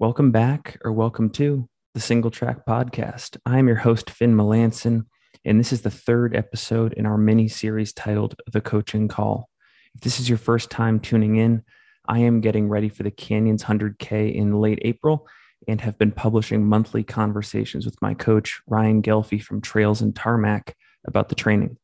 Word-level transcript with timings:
Welcome 0.00 0.30
back 0.30 0.78
or 0.84 0.92
welcome 0.92 1.28
to 1.30 1.68
the 1.92 1.98
Single 1.98 2.30
Track 2.30 2.64
Podcast. 2.64 3.36
I'm 3.44 3.66
your 3.66 3.78
host, 3.78 4.10
Finn 4.10 4.32
Melanson, 4.36 5.06
and 5.44 5.58
this 5.58 5.72
is 5.72 5.82
the 5.82 5.90
third 5.90 6.36
episode 6.36 6.92
in 6.92 7.04
our 7.04 7.18
mini 7.18 7.48
series 7.48 7.92
titled 7.92 8.36
The 8.52 8.60
Coaching 8.60 9.08
Call. 9.08 9.48
If 9.96 10.02
this 10.02 10.20
is 10.20 10.28
your 10.28 10.38
first 10.38 10.70
time 10.70 11.00
tuning 11.00 11.34
in, 11.34 11.64
I 12.06 12.20
am 12.20 12.40
getting 12.40 12.68
ready 12.68 12.88
for 12.88 13.02
the 13.02 13.10
Canyons 13.10 13.64
100K 13.64 14.32
in 14.32 14.60
late 14.60 14.78
April 14.82 15.26
and 15.66 15.80
have 15.80 15.98
been 15.98 16.12
publishing 16.12 16.64
monthly 16.64 17.02
conversations 17.02 17.84
with 17.84 18.00
my 18.00 18.14
coach, 18.14 18.60
Ryan 18.68 19.02
Ghelfi 19.02 19.42
from 19.42 19.60
Trails 19.60 20.00
and 20.00 20.14
Tarmac, 20.14 20.76
about 21.08 21.28
the 21.28 21.34
training. 21.34 21.76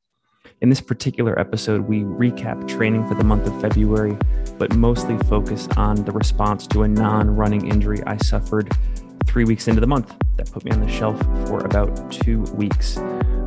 In 0.65 0.71
this 0.71 0.81
particular 0.81 1.39
episode, 1.39 1.83
we 1.83 2.05
recap 2.05 2.67
training 2.67 3.07
for 3.07 3.15
the 3.15 3.23
month 3.23 3.47
of 3.47 3.61
February, 3.61 4.17
but 4.57 4.75
mostly 4.75 5.19
focus 5.29 5.69
on 5.77 6.05
the 6.05 6.13
response 6.13 6.67
to 6.69 6.85
a 6.85 6.89
non 6.89 7.37
running 7.37 7.69
injury 7.69 8.03
I 8.07 8.17
suffered 8.17 8.73
three 9.27 9.45
weeks 9.45 9.69
into 9.69 9.83
the 9.83 9.87
month 9.87 10.15
that 10.37 10.51
put 10.51 10.65
me 10.65 10.71
on 10.71 10.81
the 10.81 10.89
shelf 10.89 11.21
for 11.49 11.59
about 11.65 12.11
two 12.11 12.43
weeks. 12.55 12.99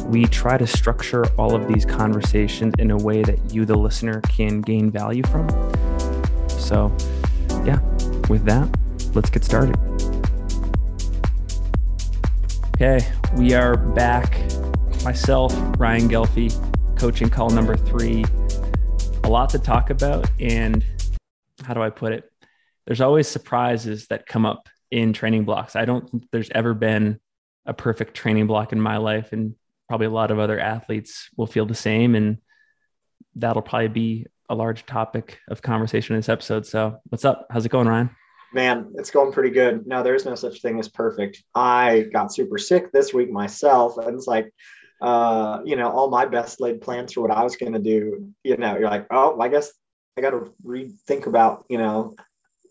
We 0.06 0.26
try 0.26 0.58
to 0.58 0.68
structure 0.68 1.26
all 1.40 1.56
of 1.56 1.68
these 1.68 1.86
conversations 1.86 2.74
in 2.78 2.92
a 2.92 2.98
way 2.98 3.24
that 3.24 3.54
you, 3.54 3.66
the 3.66 3.76
listener, 3.76 4.22
can 4.22 4.62
gain 4.62 4.92
value 4.92 5.24
from. 5.24 5.50
So, 6.50 6.96
yeah, 7.66 7.80
with 8.30 8.46
that, 8.46 8.70
let's 9.16 9.30
get 9.30 9.44
started. 9.44 9.76
Okay, 12.76 13.00
we 13.36 13.54
are 13.54 13.76
back. 13.76 14.40
Myself, 15.04 15.56
Ryan 15.80 16.10
Ghelfi, 16.10 16.67
coaching 16.98 17.30
call 17.30 17.52
number 17.52 17.78
three. 17.78 18.26
A 19.24 19.30
lot 19.30 19.50
to 19.52 19.60
talk 19.60 19.92
about. 19.92 20.30
And 20.40 20.84
how 21.64 21.76
do 21.76 21.82
I 21.82 21.92
put 21.92 22.12
it? 22.12 22.24
There's 22.88 23.02
always 23.02 23.28
surprises 23.28 24.08
that 24.08 24.26
come 24.26 24.46
up 24.46 24.68
in 24.90 25.14
training 25.14 25.46
blocks. 25.46 25.76
I 25.76 25.86
don't 25.86 26.10
think 26.10 26.28
there's 26.32 26.50
ever 26.50 26.74
been 26.74 27.20
a 27.66 27.74
perfect 27.74 28.16
training 28.16 28.48
block 28.48 28.72
in 28.72 28.82
my 28.82 28.98
life. 28.98 29.32
And 29.32 29.54
probably 29.88 30.08
a 30.08 30.12
lot 30.12 30.32
of 30.32 30.40
other 30.40 30.60
athletes 30.60 31.30
will 31.38 31.46
feel 31.46 31.68
the 31.68 31.76
same. 31.76 32.16
And 32.16 32.40
that'll 33.36 33.62
probably 33.62 33.90
be 33.90 34.26
a 34.50 34.56
large 34.56 34.86
topic 34.86 35.40
of 35.50 35.62
conversation 35.62 36.16
in 36.16 36.20
this 36.20 36.30
episode. 36.30 36.66
So, 36.66 36.98
what's 37.10 37.26
up? 37.26 37.46
How's 37.52 37.66
it 37.66 37.70
going, 37.70 37.88
Ryan? 37.88 38.10
Man, 38.54 38.94
it's 38.96 39.12
going 39.12 39.34
pretty 39.34 39.50
good. 39.50 39.86
No, 39.86 40.02
there's 40.02 40.26
no 40.26 40.34
such 40.34 40.62
thing 40.62 40.80
as 40.80 40.88
perfect. 40.88 41.44
I 41.54 42.06
got 42.14 42.34
super 42.34 42.58
sick 42.58 42.92
this 42.92 43.14
week 43.14 43.30
myself. 43.30 43.98
And 43.98 44.16
it's 44.16 44.26
like, 44.26 44.52
uh, 45.02 45.60
you 45.66 45.76
know, 45.76 45.90
all 45.92 46.10
my 46.10 46.26
best 46.26 46.60
laid 46.60 46.82
plans 46.82 47.14
for 47.14 47.22
what 47.22 47.32
I 47.32 47.44
was 47.44 47.56
going 47.56 47.74
to 47.74 47.80
do, 47.80 48.34
you 48.44 48.58
know, 48.58 48.78
you're 48.78 48.90
like, 48.90 49.08
oh, 49.12 49.40
I 49.40 49.48
guess 49.48 49.72
I 50.18 50.22
got 50.22 50.32
to 50.32 50.54
rethink 50.66 51.28
about, 51.28 51.66
you 51.70 51.78
know, 51.78 52.16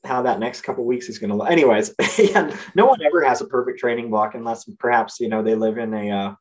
how 0.04 0.22
that 0.22 0.40
next 0.40 0.62
couple 0.62 0.84
weeks 0.84 1.08
is 1.08 1.18
going 1.18 1.30
to 1.30 1.36
look. 1.36 1.50
Anyways, 1.50 1.94
yeah, 2.18 2.54
no 2.74 2.86
one 2.86 3.02
ever 3.02 3.22
has 3.22 3.40
a 3.40 3.46
perfect 3.46 3.78
training 3.78 4.10
block 4.10 4.34
unless 4.34 4.64
perhaps, 4.78 5.20
you 5.20 5.28
know, 5.28 5.42
they 5.42 5.54
live 5.54 5.78
in 5.78 5.94
a 5.94 6.10
uh, 6.10 6.34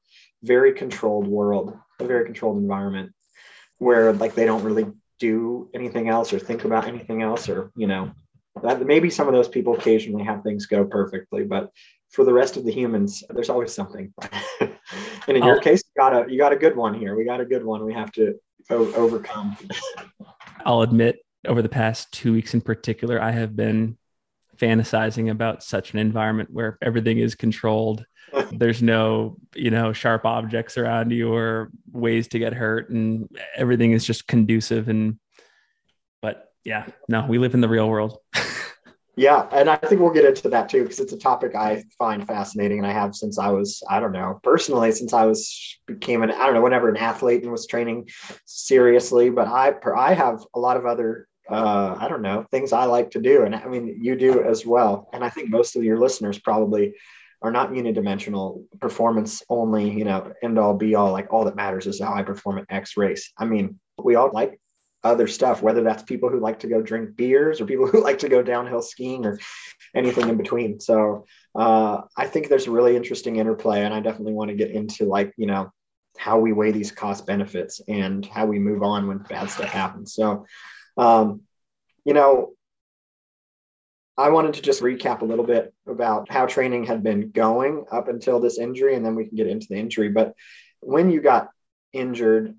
very 0.44 0.74
controlled 0.74 1.28
world, 1.28 1.78
a 2.00 2.06
very 2.06 2.26
controlled 2.26 2.58
environment 2.58 3.12
where 3.78 4.14
like 4.14 4.36
they 4.36 4.46
don't 4.46 4.64
really 4.64 4.86
do 5.20 5.70
anything 5.74 6.10
else 6.10 6.34
or 6.34 6.40
think 6.40 6.66
about 6.66 6.88
anything 6.88 7.22
else 7.22 7.50
or, 7.50 7.72
you 7.76 7.88
know, 7.88 8.12
that 8.64 8.86
maybe 8.86 9.10
some 9.10 9.28
of 9.28 9.34
those 9.34 9.50
people 9.50 9.76
occasionally 9.76 10.24
have 10.24 10.44
things 10.44 10.66
go 10.66 10.86
perfectly, 10.86 11.44
but 11.44 11.72
for 12.16 12.24
the 12.24 12.34
rest 12.34 12.56
of 12.56 12.64
the 12.64 12.72
humans, 12.72 13.24
there's 13.30 13.50
always 13.50 13.74
something. 13.74 14.14
and 14.62 14.72
in 15.28 15.44
your 15.44 15.60
case, 15.60 15.84
you 15.86 16.02
got 16.02 16.14
a 16.14 16.32
you 16.32 16.40
got 16.40 16.54
a 16.54 16.56
good 16.56 16.76
one 16.76 16.94
here. 16.94 17.16
We 17.16 17.26
got 17.26 17.42
a 17.42 17.46
good 17.46 17.64
one. 17.64 17.86
We 17.86 17.94
have 17.94 18.12
to 18.14 18.36
o- 18.70 18.94
overcome. 18.94 19.58
I'll 20.66 20.82
admit, 20.82 21.18
over 21.46 21.62
the 21.62 21.70
past 21.70 22.12
two 22.14 22.32
weeks 22.32 22.54
in 22.54 22.62
particular, 22.62 23.22
I 23.22 23.32
have 23.32 23.56
been 23.56 23.98
fantasizing 24.58 25.30
about 25.30 25.62
such 25.62 25.92
an 25.92 26.00
environment 26.00 26.50
where 26.52 26.78
everything 26.82 27.20
is 27.20 27.36
controlled. 27.36 28.06
There's 28.52 28.82
no, 28.82 29.36
you 29.54 29.70
know, 29.70 29.92
sharp 29.92 30.26
objects 30.26 30.78
around 30.78 31.12
you 31.12 31.34
or 31.34 31.70
ways 31.92 32.30
to 32.30 32.40
get 32.40 32.54
hurt, 32.54 32.90
and 32.90 33.30
everything 33.58 33.92
is 33.92 34.06
just 34.06 34.26
conducive. 34.26 34.88
And, 34.88 35.20
but 36.22 36.46
yeah, 36.64 36.88
no, 37.10 37.26
we 37.28 37.38
live 37.40 37.54
in 37.54 37.62
the 37.62 37.70
real 37.70 37.90
world. 37.90 38.18
Yeah, 39.18 39.48
and 39.52 39.70
I 39.70 39.78
think 39.78 40.02
we'll 40.02 40.12
get 40.12 40.26
into 40.26 40.50
that 40.50 40.68
too 40.68 40.84
because 40.84 41.00
it's 41.00 41.14
a 41.14 41.18
topic 41.18 41.56
I 41.56 41.84
find 41.98 42.28
fascinating, 42.28 42.80
and 42.80 42.88
I 42.88 42.92
have 42.92 43.16
since 43.16 43.40
I 43.40 43.50
was 43.50 43.82
I 43.90 44.00
don't 44.02 44.12
know 44.12 44.40
personally 44.44 44.92
since 44.92 45.14
I 45.14 45.26
was 45.26 45.80
became 45.88 46.22
an 46.22 46.32
I 46.32 46.46
don't 46.46 46.54
know 46.54 46.62
whenever 46.62 46.90
an 46.90 46.98
athlete 46.98 47.44
and 47.44 47.52
was 47.52 47.66
training 47.66 48.10
seriously. 48.46 49.30
But 49.30 49.48
I 49.48 49.74
I 49.96 50.14
have 50.14 50.44
a 50.54 50.60
lot 50.60 50.76
of 50.76 50.86
other 50.86 51.28
uh, 51.50 51.96
I 51.98 52.10
don't 52.10 52.24
know 52.24 52.46
things 52.52 52.74
I 52.74 52.86
like 52.86 53.12
to 53.12 53.22
do, 53.22 53.44
and 53.44 53.56
I 53.56 53.66
mean 53.68 54.00
you 54.02 54.18
do 54.18 54.44
as 54.44 54.66
well. 54.66 55.10
And 55.14 55.24
I 55.24 55.30
think 55.30 55.50
most 55.50 55.78
of 55.78 55.84
your 55.84 55.98
listeners 55.98 56.40
probably 56.40 56.94
are 57.42 57.52
not 57.52 57.72
unidimensional 57.72 58.66
performance 58.82 59.44
only. 59.50 59.90
You 59.90 60.04
know, 60.04 60.34
end 60.44 60.60
all 60.60 60.74
be 60.74 60.96
all. 60.96 61.14
Like 61.14 61.32
all 61.32 61.46
that 61.46 61.56
matters 61.56 61.88
is 61.88 62.02
how 62.02 62.14
I 62.14 62.24
perform 62.24 62.58
at 62.58 62.66
X 62.70 62.98
race. 62.98 63.32
I 63.38 63.46
mean, 63.46 63.80
we 63.98 64.16
all 64.16 64.32
like 64.34 64.60
other 65.06 65.28
stuff, 65.28 65.62
whether 65.62 65.84
that's 65.84 66.04
people 66.04 66.30
who 66.30 66.40
like 66.40 66.60
to 66.60 66.68
go 66.68 66.82
drink 66.82 67.16
beers 67.16 67.62
or 67.62 67.66
people 67.66 67.88
who 67.92 68.04
like 68.04 68.20
to 68.20 68.30
go 68.30 68.42
downhill 68.42 68.82
skiing 68.82 69.26
or 69.26 69.40
anything 69.96 70.28
in 70.28 70.36
between. 70.36 70.80
So 70.80 71.26
uh, 71.56 72.02
I 72.18 72.28
think 72.28 72.50
there's 72.50 72.68
a 72.68 72.72
really 72.72 72.96
interesting 72.96 73.38
interplay, 73.38 73.86
and 73.86 73.94
I 73.94 74.02
definitely 74.02 74.34
want 74.34 74.50
to 74.50 74.58
get 74.58 74.72
into 74.72 75.06
like 75.06 75.34
you 75.38 75.46
know 75.46 75.72
how 76.18 76.40
we 76.40 76.54
weigh 76.54 76.72
these 76.72 76.92
cost 76.92 77.26
benefits 77.28 77.82
and 77.88 78.26
how 78.26 78.46
we 78.46 78.58
move 78.58 78.84
on 78.84 79.08
when 79.08 79.18
bad 79.20 79.50
stuff 79.50 79.70
happens. 79.70 80.14
So, 80.14 80.46
um, 80.98 81.42
you 82.06 82.14
know, 82.14 82.54
I 84.18 84.30
wanted 84.30 84.54
to 84.54 84.62
just 84.62 84.82
recap 84.82 85.22
a 85.22 85.26
little 85.26 85.46
bit 85.46 85.74
about 85.86 86.32
how 86.32 86.46
training 86.46 86.86
had 86.86 87.04
been 87.04 87.32
going 87.32 87.84
up 87.92 88.08
until 88.08 88.40
this 88.40 88.58
injury, 88.58 88.96
and 88.96 89.06
then 89.06 89.16
we 89.16 89.26
can 89.26 89.36
get 89.36 89.48
into 89.48 89.68
the 89.70 89.76
injury. 89.76 90.10
But 90.10 90.34
when 90.80 91.12
you 91.12 91.22
got 91.22 91.50
injured, 91.92 92.56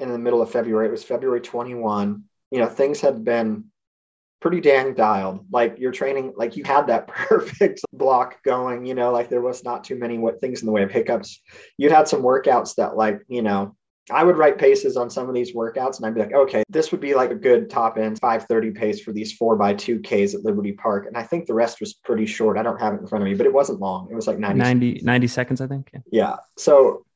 in 0.00 0.10
the 0.10 0.18
middle 0.18 0.42
of 0.42 0.50
February. 0.50 0.88
It 0.88 0.92
was 0.92 1.04
February 1.04 1.40
21. 1.40 2.24
You 2.50 2.58
know, 2.58 2.66
things 2.66 3.00
had 3.00 3.24
been 3.24 3.64
pretty 4.40 4.60
dang 4.60 4.94
dialed. 4.94 5.46
Like 5.50 5.78
your 5.78 5.92
training, 5.92 6.34
like 6.36 6.56
you 6.56 6.64
had 6.64 6.88
that 6.88 7.06
perfect 7.08 7.80
block 7.92 8.42
going, 8.42 8.84
you 8.84 8.94
know, 8.94 9.12
like 9.12 9.30
there 9.30 9.40
was 9.40 9.64
not 9.64 9.84
too 9.84 9.96
many 9.96 10.18
what 10.18 10.40
things 10.40 10.60
in 10.60 10.66
the 10.66 10.72
way 10.72 10.82
of 10.82 10.90
hiccups. 10.90 11.40
You'd 11.78 11.92
had 11.92 12.08
some 12.08 12.22
workouts 12.22 12.74
that 12.74 12.96
like, 12.96 13.22
you 13.28 13.42
know, 13.42 13.76
I 14.10 14.24
would 14.24 14.36
write 14.36 14.58
paces 14.58 14.96
on 14.96 15.08
some 15.08 15.28
of 15.28 15.34
these 15.34 15.54
workouts 15.54 15.96
and 15.96 16.06
I'd 16.06 16.14
be 16.14 16.20
like, 16.20 16.34
okay, 16.34 16.64
this 16.68 16.90
would 16.90 17.00
be 17.00 17.14
like 17.14 17.30
a 17.30 17.36
good 17.36 17.70
top 17.70 17.96
end 17.96 18.18
530 18.18 18.72
pace 18.72 19.00
for 19.00 19.12
these 19.12 19.32
four 19.32 19.54
by 19.54 19.74
two 19.74 20.00
Ks 20.00 20.34
at 20.34 20.44
Liberty 20.44 20.72
Park. 20.72 21.06
And 21.06 21.16
I 21.16 21.22
think 21.22 21.46
the 21.46 21.54
rest 21.54 21.78
was 21.80 21.94
pretty 21.94 22.26
short. 22.26 22.58
I 22.58 22.64
don't 22.64 22.80
have 22.80 22.94
it 22.94 23.00
in 23.00 23.06
front 23.06 23.22
of 23.22 23.28
me, 23.28 23.34
but 23.34 23.46
it 23.46 23.52
wasn't 23.52 23.78
long. 23.78 24.08
It 24.10 24.14
was 24.14 24.26
like 24.26 24.40
90, 24.40 24.58
90, 24.58 25.00
90 25.04 25.26
seconds, 25.28 25.60
I 25.60 25.68
think. 25.68 25.90
Yeah. 25.94 26.00
yeah. 26.10 26.36
So 26.56 27.06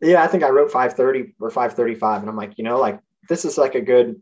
yeah, 0.00 0.22
I 0.22 0.26
think 0.26 0.42
I 0.42 0.50
wrote 0.50 0.70
530 0.70 1.34
or 1.40 1.50
535. 1.50 2.20
And 2.20 2.30
I'm 2.30 2.36
like, 2.36 2.54
you 2.56 2.64
know, 2.64 2.78
like 2.78 3.00
this 3.28 3.44
is 3.44 3.58
like 3.58 3.74
a 3.74 3.80
good, 3.80 4.20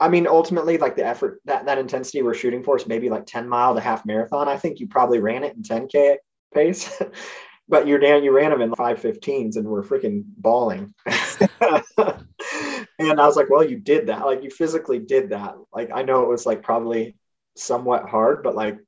I 0.00 0.08
mean, 0.08 0.26
ultimately, 0.26 0.78
like 0.78 0.96
the 0.96 1.06
effort 1.06 1.40
that 1.44 1.66
that 1.66 1.78
intensity 1.78 2.22
we're 2.22 2.34
shooting 2.34 2.62
for 2.62 2.76
is 2.76 2.86
maybe 2.86 3.08
like 3.08 3.26
10 3.26 3.48
mile 3.48 3.74
to 3.74 3.80
half 3.80 4.04
marathon. 4.04 4.48
I 4.48 4.56
think 4.56 4.80
you 4.80 4.88
probably 4.88 5.20
ran 5.20 5.44
it 5.44 5.56
in 5.56 5.62
10K 5.62 6.16
pace, 6.52 7.02
but 7.68 7.86
you're 7.86 7.98
down, 7.98 8.24
you 8.24 8.32
ran 8.32 8.50
them 8.50 8.60
in 8.60 8.72
515s 8.72 9.56
and 9.56 9.66
we're 9.66 9.82
freaking 9.82 10.24
bawling. 10.36 10.94
and 11.06 13.20
I 13.20 13.26
was 13.26 13.36
like, 13.36 13.50
well, 13.50 13.64
you 13.64 13.78
did 13.78 14.08
that. 14.08 14.26
Like 14.26 14.42
you 14.42 14.50
physically 14.50 14.98
did 14.98 15.30
that. 15.30 15.54
Like 15.72 15.90
I 15.94 16.02
know 16.02 16.22
it 16.22 16.28
was 16.28 16.46
like 16.46 16.62
probably 16.62 17.16
somewhat 17.56 18.08
hard, 18.08 18.42
but 18.42 18.54
like, 18.54 18.78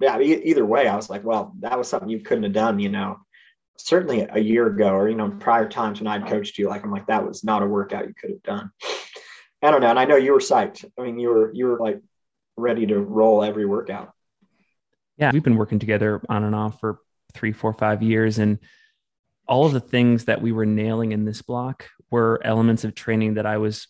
yeah, 0.00 0.18
either 0.18 0.64
way, 0.64 0.88
I 0.88 0.96
was 0.96 1.10
like, 1.10 1.24
well, 1.24 1.54
that 1.60 1.76
was 1.76 1.86
something 1.86 2.08
you 2.08 2.20
couldn't 2.20 2.44
have 2.44 2.54
done, 2.54 2.78
you 2.78 2.88
know, 2.88 3.18
certainly 3.86 4.26
a 4.30 4.38
year 4.38 4.66
ago 4.66 4.90
or 4.90 5.08
you 5.08 5.16
know 5.16 5.28
mm-hmm. 5.28 5.38
prior 5.38 5.68
times 5.68 6.00
when 6.00 6.06
I'd 6.06 6.26
coached 6.26 6.58
you, 6.58 6.68
like 6.68 6.84
I'm 6.84 6.90
like 6.90 7.06
that 7.06 7.26
was 7.26 7.44
not 7.44 7.62
a 7.62 7.66
workout 7.66 8.06
you 8.06 8.14
could 8.14 8.30
have 8.30 8.42
done. 8.42 8.70
I 9.62 9.70
don't 9.70 9.80
know, 9.80 9.90
and 9.90 9.98
I 9.98 10.04
know 10.04 10.16
you 10.16 10.32
were 10.32 10.38
psyched. 10.38 10.84
I 10.98 11.02
mean, 11.02 11.18
you 11.18 11.28
were 11.28 11.52
you 11.52 11.66
were 11.66 11.78
like 11.78 12.00
ready 12.56 12.86
to 12.86 12.98
roll 12.98 13.42
every 13.42 13.66
workout. 13.66 14.12
Yeah, 15.16 15.32
we've 15.32 15.42
been 15.42 15.56
working 15.56 15.78
together 15.78 16.22
on 16.28 16.44
and 16.44 16.54
off 16.54 16.80
for 16.80 17.00
three, 17.34 17.52
four, 17.52 17.72
five 17.74 18.02
years, 18.02 18.38
and 18.38 18.58
all 19.46 19.66
of 19.66 19.72
the 19.72 19.80
things 19.80 20.26
that 20.26 20.40
we 20.40 20.52
were 20.52 20.66
nailing 20.66 21.12
in 21.12 21.24
this 21.24 21.42
block 21.42 21.88
were 22.10 22.40
elements 22.44 22.84
of 22.84 22.94
training 22.94 23.34
that 23.34 23.46
I 23.46 23.58
was 23.58 23.88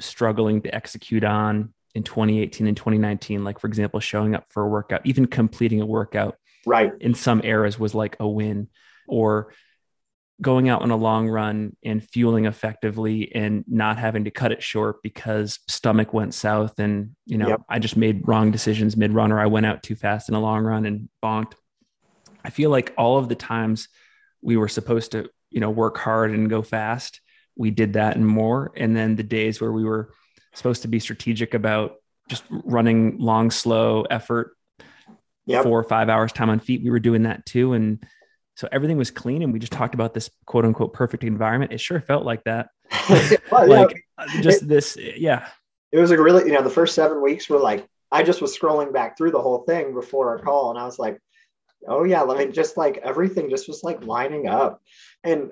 struggling 0.00 0.62
to 0.62 0.74
execute 0.74 1.24
on 1.24 1.72
in 1.94 2.02
2018 2.02 2.66
and 2.66 2.76
2019. 2.76 3.44
Like, 3.44 3.60
for 3.60 3.66
example, 3.66 4.00
showing 4.00 4.34
up 4.34 4.46
for 4.48 4.62
a 4.62 4.68
workout, 4.68 5.02
even 5.04 5.26
completing 5.26 5.80
a 5.80 5.86
workout, 5.86 6.36
right? 6.66 6.92
In 7.00 7.14
some 7.14 7.42
eras 7.44 7.78
was 7.78 7.94
like 7.94 8.16
a 8.18 8.28
win 8.28 8.68
or 9.08 9.52
going 10.40 10.68
out 10.68 10.82
on 10.82 10.90
a 10.90 10.96
long 10.96 11.28
run 11.28 11.76
and 11.84 12.02
fueling 12.02 12.46
effectively 12.46 13.32
and 13.34 13.64
not 13.68 13.98
having 13.98 14.24
to 14.24 14.30
cut 14.30 14.50
it 14.50 14.62
short 14.62 15.02
because 15.02 15.60
stomach 15.68 16.12
went 16.12 16.34
south 16.34 16.78
and 16.80 17.14
you 17.26 17.38
know 17.38 17.48
yep. 17.48 17.60
i 17.68 17.78
just 17.78 17.96
made 17.96 18.26
wrong 18.26 18.50
decisions 18.50 18.96
mid 18.96 19.12
run 19.12 19.30
or 19.30 19.38
i 19.38 19.46
went 19.46 19.66
out 19.66 19.82
too 19.82 19.94
fast 19.94 20.28
in 20.28 20.34
a 20.34 20.40
long 20.40 20.64
run 20.64 20.84
and 20.84 21.08
bonked 21.22 21.52
i 22.44 22.50
feel 22.50 22.70
like 22.70 22.92
all 22.98 23.18
of 23.18 23.28
the 23.28 23.36
times 23.36 23.88
we 24.40 24.56
were 24.56 24.68
supposed 24.68 25.12
to 25.12 25.30
you 25.50 25.60
know 25.60 25.70
work 25.70 25.96
hard 25.96 26.32
and 26.32 26.50
go 26.50 26.60
fast 26.60 27.20
we 27.56 27.70
did 27.70 27.92
that 27.92 28.16
and 28.16 28.26
more 28.26 28.72
and 28.76 28.96
then 28.96 29.14
the 29.14 29.22
days 29.22 29.60
where 29.60 29.72
we 29.72 29.84
were 29.84 30.12
supposed 30.54 30.82
to 30.82 30.88
be 30.88 30.98
strategic 30.98 31.54
about 31.54 31.96
just 32.28 32.42
running 32.50 33.16
long 33.18 33.50
slow 33.50 34.02
effort 34.10 34.56
Yep. 35.46 35.64
four 35.64 35.80
or 35.80 35.84
five 35.84 36.08
hours 36.08 36.32
time 36.32 36.50
on 36.50 36.60
feet. 36.60 36.84
We 36.84 36.90
were 36.90 37.00
doing 37.00 37.24
that 37.24 37.44
too. 37.44 37.72
And 37.72 38.04
so 38.54 38.68
everything 38.72 38.96
was 38.96 39.10
clean. 39.10 39.42
And 39.42 39.52
we 39.52 39.58
just 39.58 39.72
talked 39.72 39.94
about 39.94 40.14
this 40.14 40.30
quote 40.46 40.64
unquote 40.64 40.92
perfect 40.92 41.24
environment. 41.24 41.72
It 41.72 41.80
sure 41.80 42.00
felt 42.00 42.24
like 42.24 42.44
that. 42.44 42.68
Well, 43.50 43.68
like 43.68 44.04
uh, 44.18 44.26
just 44.42 44.68
this, 44.68 44.96
yeah. 44.96 45.48
it 45.90 45.98
was 45.98 46.10
like 46.10 46.18
really, 46.18 46.44
you 46.44 46.52
know, 46.52 46.62
the 46.62 46.70
first 46.70 46.94
seven 46.94 47.22
weeks 47.22 47.48
were 47.48 47.58
like, 47.58 47.86
I 48.10 48.22
just 48.22 48.42
was 48.42 48.56
scrolling 48.56 48.92
back 48.92 49.16
through 49.16 49.30
the 49.30 49.40
whole 49.40 49.64
thing 49.64 49.94
before 49.94 50.28
our 50.28 50.38
call, 50.38 50.70
and 50.70 50.78
I 50.78 50.84
was 50.84 50.98
like, 50.98 51.18
oh 51.88 52.04
yeah, 52.04 52.22
I 52.22 52.38
mean, 52.38 52.52
just 52.52 52.76
like 52.76 52.98
everything 52.98 53.48
just 53.48 53.68
was 53.68 53.82
like 53.82 54.04
lining 54.04 54.46
up, 54.46 54.82
and 55.24 55.50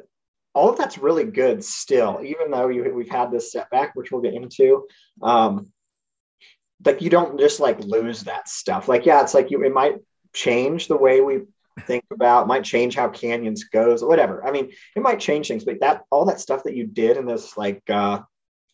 all 0.53 0.69
of 0.69 0.77
that's 0.77 0.99
really 0.99 1.25
good 1.25 1.65
still, 1.65 2.21
even 2.23 2.51
though 2.51 2.69
you, 2.69 2.93
we've 2.95 3.09
had 3.09 3.31
this 3.31 3.53
setback, 3.53 3.95
which 3.95 4.13
we'll 4.13 4.21
get 4.21 4.35
into. 4.35 4.87
Um, 5.23 5.73
like 6.85 7.01
you 7.01 7.11
don't 7.11 7.39
just 7.39 7.61
like 7.61 7.81
lose 7.81 8.23
that 8.23 8.49
stuff. 8.49 8.89
Like 8.89 9.07
yeah, 9.07 9.23
it's 9.23 9.35
like 9.35 9.51
you 9.51 9.63
it 9.65 9.73
might 9.73 9.97
change 10.33 10.89
the 10.89 10.97
way 10.97 11.21
we 11.21 11.43
think 11.87 12.05
about, 12.13 12.47
might 12.47 12.65
change 12.65 12.95
how 12.95 13.09
canyons 13.09 13.65
goes, 13.65 14.03
or 14.03 14.09
whatever. 14.09 14.45
I 14.47 14.51
mean, 14.51 14.73
it 14.97 15.03
might 15.03 15.21
change 15.21 15.49
things, 15.49 15.65
but 15.65 15.81
that 15.81 16.03
all 16.11 16.25
that 16.27 16.41
stuff 16.41 16.65
that 16.65 16.77
you 16.77 16.87
did 16.87 17.17
in 17.17 17.27
this 17.27 17.57
like 17.57 17.83
uh, 17.89 18.21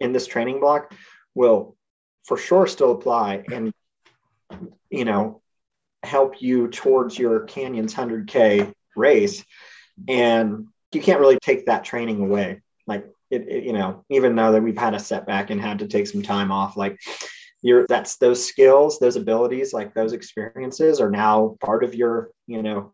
in 0.00 0.12
this 0.12 0.26
training 0.26 0.60
block 0.60 0.92
will 1.34 1.76
for 2.24 2.36
sure 2.36 2.66
still 2.66 2.92
apply 2.92 3.44
and 3.52 3.72
you 4.90 5.04
know 5.04 5.40
help 6.02 6.40
you 6.40 6.68
towards 6.68 7.18
your 7.18 7.40
canyons 7.40 7.94
100k 7.94 8.72
race 8.94 9.44
and 10.08 10.66
you 10.92 11.00
can't 11.00 11.20
really 11.20 11.38
take 11.40 11.66
that 11.66 11.84
training 11.84 12.20
away 12.20 12.60
like 12.86 13.06
it, 13.30 13.48
it, 13.48 13.64
you 13.64 13.72
know 13.72 14.04
even 14.08 14.34
though 14.34 14.52
that 14.52 14.62
we've 14.62 14.78
had 14.78 14.94
a 14.94 15.00
setback 15.00 15.50
and 15.50 15.60
had 15.60 15.80
to 15.80 15.88
take 15.88 16.06
some 16.06 16.22
time 16.22 16.52
off 16.52 16.76
like 16.76 16.98
you're 17.62 17.86
that's 17.88 18.16
those 18.18 18.44
skills 18.44 18.98
those 18.98 19.16
abilities 19.16 19.72
like 19.72 19.94
those 19.94 20.12
experiences 20.12 21.00
are 21.00 21.10
now 21.10 21.56
part 21.60 21.82
of 21.82 21.94
your 21.94 22.30
you 22.46 22.62
know 22.62 22.92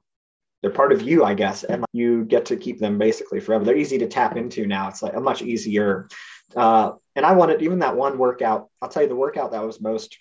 they're 0.60 0.70
part 0.70 0.92
of 0.92 1.02
you 1.02 1.24
i 1.24 1.34
guess 1.34 1.64
and 1.64 1.84
you 1.92 2.24
get 2.24 2.46
to 2.46 2.56
keep 2.56 2.78
them 2.78 2.98
basically 2.98 3.40
forever 3.40 3.64
they're 3.64 3.76
easy 3.76 3.98
to 3.98 4.06
tap 4.06 4.36
into 4.36 4.66
now 4.66 4.88
it's 4.88 5.02
like 5.02 5.14
a 5.14 5.20
much 5.20 5.42
easier 5.42 6.08
uh, 6.56 6.92
and 7.16 7.26
I 7.26 7.32
wanted 7.32 7.62
even 7.62 7.80
that 7.80 7.96
one 7.96 8.18
workout. 8.18 8.68
I'll 8.80 8.88
tell 8.88 9.02
you 9.02 9.08
the 9.08 9.16
workout 9.16 9.52
that 9.52 9.64
was 9.64 9.80
most. 9.80 10.18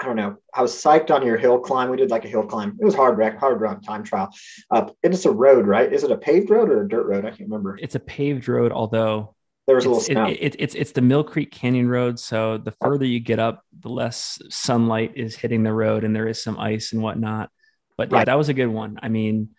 I 0.00 0.04
don't 0.04 0.16
know. 0.16 0.36
I 0.54 0.62
was 0.62 0.72
psyched 0.72 1.10
on 1.10 1.26
your 1.26 1.36
hill 1.36 1.58
climb. 1.58 1.90
We 1.90 1.96
did 1.96 2.10
like 2.10 2.24
a 2.24 2.28
hill 2.28 2.46
climb. 2.46 2.78
It 2.80 2.84
was 2.84 2.94
hard, 2.94 3.18
wreck, 3.18 3.38
hard 3.38 3.60
run 3.60 3.80
time 3.80 4.04
trial. 4.04 4.32
Uh, 4.70 4.90
and 5.02 5.12
it's 5.12 5.24
a 5.24 5.30
road, 5.30 5.66
right? 5.66 5.92
Is 5.92 6.04
it 6.04 6.12
a 6.12 6.16
paved 6.16 6.50
road 6.50 6.70
or 6.70 6.84
a 6.84 6.88
dirt 6.88 7.06
road? 7.06 7.24
I 7.24 7.30
can't 7.30 7.50
remember. 7.50 7.76
It's 7.78 7.96
a 7.96 8.00
paved 8.00 8.48
road, 8.48 8.70
although 8.70 9.34
there 9.66 9.74
was 9.74 9.86
a 9.86 9.88
little 9.88 10.02
snow. 10.02 10.26
it, 10.26 10.38
it, 10.40 10.56
it's 10.60 10.74
it's 10.76 10.92
the 10.92 11.00
Mill 11.00 11.24
Creek 11.24 11.50
Canyon 11.50 11.88
Road. 11.88 12.20
So 12.20 12.58
the 12.58 12.72
further 12.80 13.04
you 13.04 13.18
get 13.18 13.40
up, 13.40 13.64
the 13.80 13.88
less 13.88 14.40
sunlight 14.50 15.12
is 15.16 15.34
hitting 15.34 15.64
the 15.64 15.72
road, 15.72 16.04
and 16.04 16.14
there 16.14 16.28
is 16.28 16.40
some 16.40 16.58
ice 16.58 16.92
and 16.92 17.02
whatnot. 17.02 17.50
But 17.98 18.10
yeah, 18.12 18.24
that 18.24 18.38
was 18.38 18.48
a 18.48 18.54
good 18.54 18.68
one. 18.68 18.98
I 19.02 19.08
mean, 19.08 19.50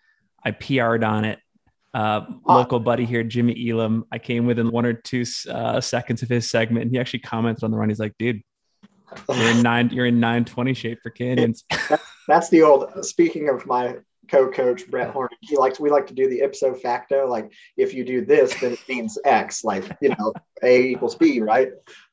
I 0.44 0.50
PR'd 0.50 1.04
on 1.04 1.24
it. 1.24 1.38
Uh, 1.92 2.22
Ah. 2.46 2.56
local 2.56 2.80
buddy 2.80 3.04
here, 3.04 3.22
Jimmy 3.22 3.68
Elam. 3.68 4.04
I 4.10 4.18
came 4.18 4.46
within 4.46 4.70
one 4.70 4.86
or 4.86 4.94
two 4.94 5.24
uh, 5.50 5.80
seconds 5.80 6.22
of 6.22 6.28
his 6.28 6.50
segment, 6.50 6.84
and 6.86 6.90
he 6.92 6.98
actually 6.98 7.18
commented 7.20 7.62
on 7.64 7.70
the 7.70 7.76
run. 7.76 7.88
He's 7.88 7.98
like, 8.00 8.14
"Dude, 8.18 8.42
you're 9.28 9.50
in 9.50 9.62
nine, 9.62 9.90
you're 9.90 10.06
in 10.06 10.20
nine 10.20 10.44
twenty 10.44 10.72
shape 10.72 11.00
for 11.02 11.10
canyons." 11.10 11.64
That's 12.28 12.48
the 12.48 12.62
old. 12.62 13.04
Speaking 13.04 13.48
of 13.48 13.66
my 13.66 13.96
co-coach 14.28 14.88
Brett 14.88 15.10
Horn, 15.10 15.30
he 15.40 15.56
likes 15.56 15.80
we 15.80 15.90
like 15.90 16.06
to 16.06 16.14
do 16.14 16.28
the 16.30 16.42
ipso 16.42 16.74
facto. 16.74 17.26
Like 17.26 17.52
if 17.76 17.92
you 17.92 18.04
do 18.04 18.24
this, 18.24 18.54
then 18.60 18.72
it 18.74 18.78
means 18.88 19.18
X. 19.24 19.64
Like 19.64 19.84
you 20.00 20.10
know, 20.10 20.32
A 20.62 20.82
equals 20.92 21.16
B, 21.16 21.40
right? 21.40 21.70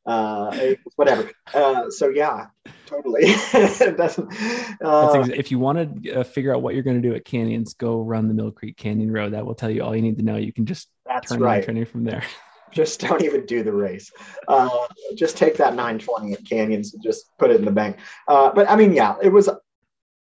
Uh, 0.07 0.75
whatever. 0.95 1.30
Uh, 1.54 1.89
so 1.89 2.07
yeah, 2.07 2.48
totally. 2.86 3.24
it 3.25 3.98
doesn't. 3.98 4.30
That's 4.30 4.81
Uh, 4.81 5.19
ex- 5.19 5.30
if 5.30 5.51
you 5.51 5.59
want 5.59 6.04
to 6.04 6.19
uh, 6.19 6.24
figure 6.24 6.56
out 6.56 6.62
what 6.62 6.74
you're 6.74 6.83
going 6.83 7.00
to 7.00 7.07
do 7.07 7.13
at 7.13 7.25
canyons, 7.25 7.74
go 7.74 8.01
run 8.01 8.30
the 8.30 8.33
Mill 8.33 8.51
Creek 8.51 8.77
Canyon 8.77 9.12
Road. 9.12 9.33
That 9.33 9.45
will 9.45 9.54
tell 9.54 9.69
you 9.69 9.83
all 9.83 9.94
you 9.94 10.01
need 10.01 10.18
to 10.18 10.24
know. 10.24 10.38
You 10.38 10.54
can 10.54 10.65
just 10.65 10.88
that's 11.06 11.30
turn 11.30 11.42
right. 11.42 11.63
training 11.63 11.86
from 11.86 12.06
there. 12.06 12.24
just 12.71 13.01
don't 13.01 13.21
even 13.21 13.45
do 13.45 13.63
the 13.63 13.74
race. 13.74 14.12
Uh, 14.48 14.69
just 15.15 15.36
take 15.36 15.57
that 15.57 15.71
920 15.75 16.33
at 16.33 16.45
Canyons 16.45 16.94
and 16.94 17.03
just 17.03 17.25
put 17.38 17.51
it 17.51 17.57
in 17.57 17.65
the 17.65 17.71
bank. 17.71 17.98
Uh, 18.30 18.50
but 18.53 18.69
I 18.69 18.77
mean, 18.77 18.94
yeah, 18.94 19.15
it 19.21 19.30
was. 19.30 19.50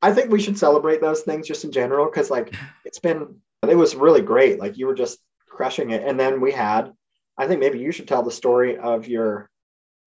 I 0.01 0.11
think 0.11 0.29
we 0.29 0.41
should 0.41 0.59
celebrate 0.59 0.99
those 0.99 1.21
things 1.21 1.47
just 1.47 1.63
in 1.63 1.71
general 1.71 2.05
because, 2.05 2.29
like, 2.29 2.53
it's 2.83 2.99
been. 2.99 3.37
It 3.67 3.75
was 3.75 3.95
really 3.95 4.21
great. 4.21 4.59
Like 4.59 4.77
you 4.77 4.85
were 4.85 4.95
just 4.95 5.19
crushing 5.47 5.91
it, 5.91 6.03
and 6.03 6.19
then 6.19 6.41
we 6.41 6.51
had. 6.51 6.91
I 7.37 7.47
think 7.47 7.61
maybe 7.61 7.79
you 7.79 7.93
should 7.93 8.07
tell 8.07 8.23
the 8.23 8.31
story 8.31 8.77
of 8.77 9.07
your 9.07 9.49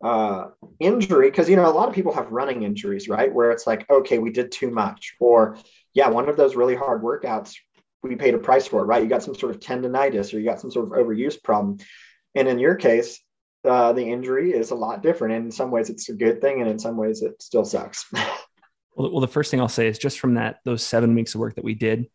uh, 0.02 0.47
injury 0.79 1.31
because 1.31 1.49
you 1.49 1.56
know 1.56 1.69
a 1.69 1.73
lot 1.73 1.88
of 1.88 1.94
people 1.94 2.12
have 2.12 2.31
running 2.31 2.62
injuries, 2.62 3.08
right? 3.08 3.32
Where 3.32 3.50
it's 3.50 3.67
like, 3.67 3.88
okay, 3.91 4.19
we 4.19 4.31
did 4.31 4.52
too 4.52 4.70
much, 4.70 5.14
or 5.20 5.58
yeah, 5.94 6.08
one 6.08 6.29
of 6.29 6.37
those 6.37 6.56
really 6.56 6.76
hard 6.76 7.02
workouts, 7.02 7.55
we 8.02 8.17
paid 8.17 8.35
a 8.35 8.38
price 8.38 8.67
for 8.67 8.82
it, 8.82 8.87
right? 8.87 9.02
You 9.02 9.08
got 9.08 9.23
some 9.23 9.35
sort 9.35 9.55
of 9.55 9.61
tendonitis 9.61 10.32
or 10.32 10.38
you 10.38 10.44
got 10.44 10.61
some 10.61 10.70
sort 10.70 10.87
of 10.87 10.93
overuse 10.93 11.43
problem. 11.43 11.79
And 12.35 12.49
in 12.49 12.58
your 12.58 12.76
case, 12.76 13.20
uh, 13.64 13.93
the 13.93 14.05
injury 14.05 14.52
is 14.52 14.70
a 14.70 14.75
lot 14.75 15.02
different. 15.02 15.35
And 15.35 15.47
in 15.47 15.50
some 15.50 15.70
ways, 15.70 15.91
it's 15.91 16.08
a 16.08 16.14
good 16.14 16.41
thing, 16.41 16.61
and 16.61 16.70
in 16.70 16.79
some 16.79 16.97
ways, 16.97 17.23
it 17.23 17.43
still 17.43 17.64
sucks. 17.64 18.06
Well, 18.97 19.12
well, 19.12 19.20
the 19.20 19.29
first 19.29 19.50
thing 19.50 19.61
I'll 19.61 19.69
say 19.69 19.87
is 19.87 19.99
just 19.99 20.19
from 20.19 20.35
that 20.35 20.56
those 20.64 20.82
seven 20.82 21.14
weeks 21.14 21.35
of 21.35 21.41
work 21.41 21.55
that 21.55 21.64
we 21.64 21.75
did, 21.75 22.11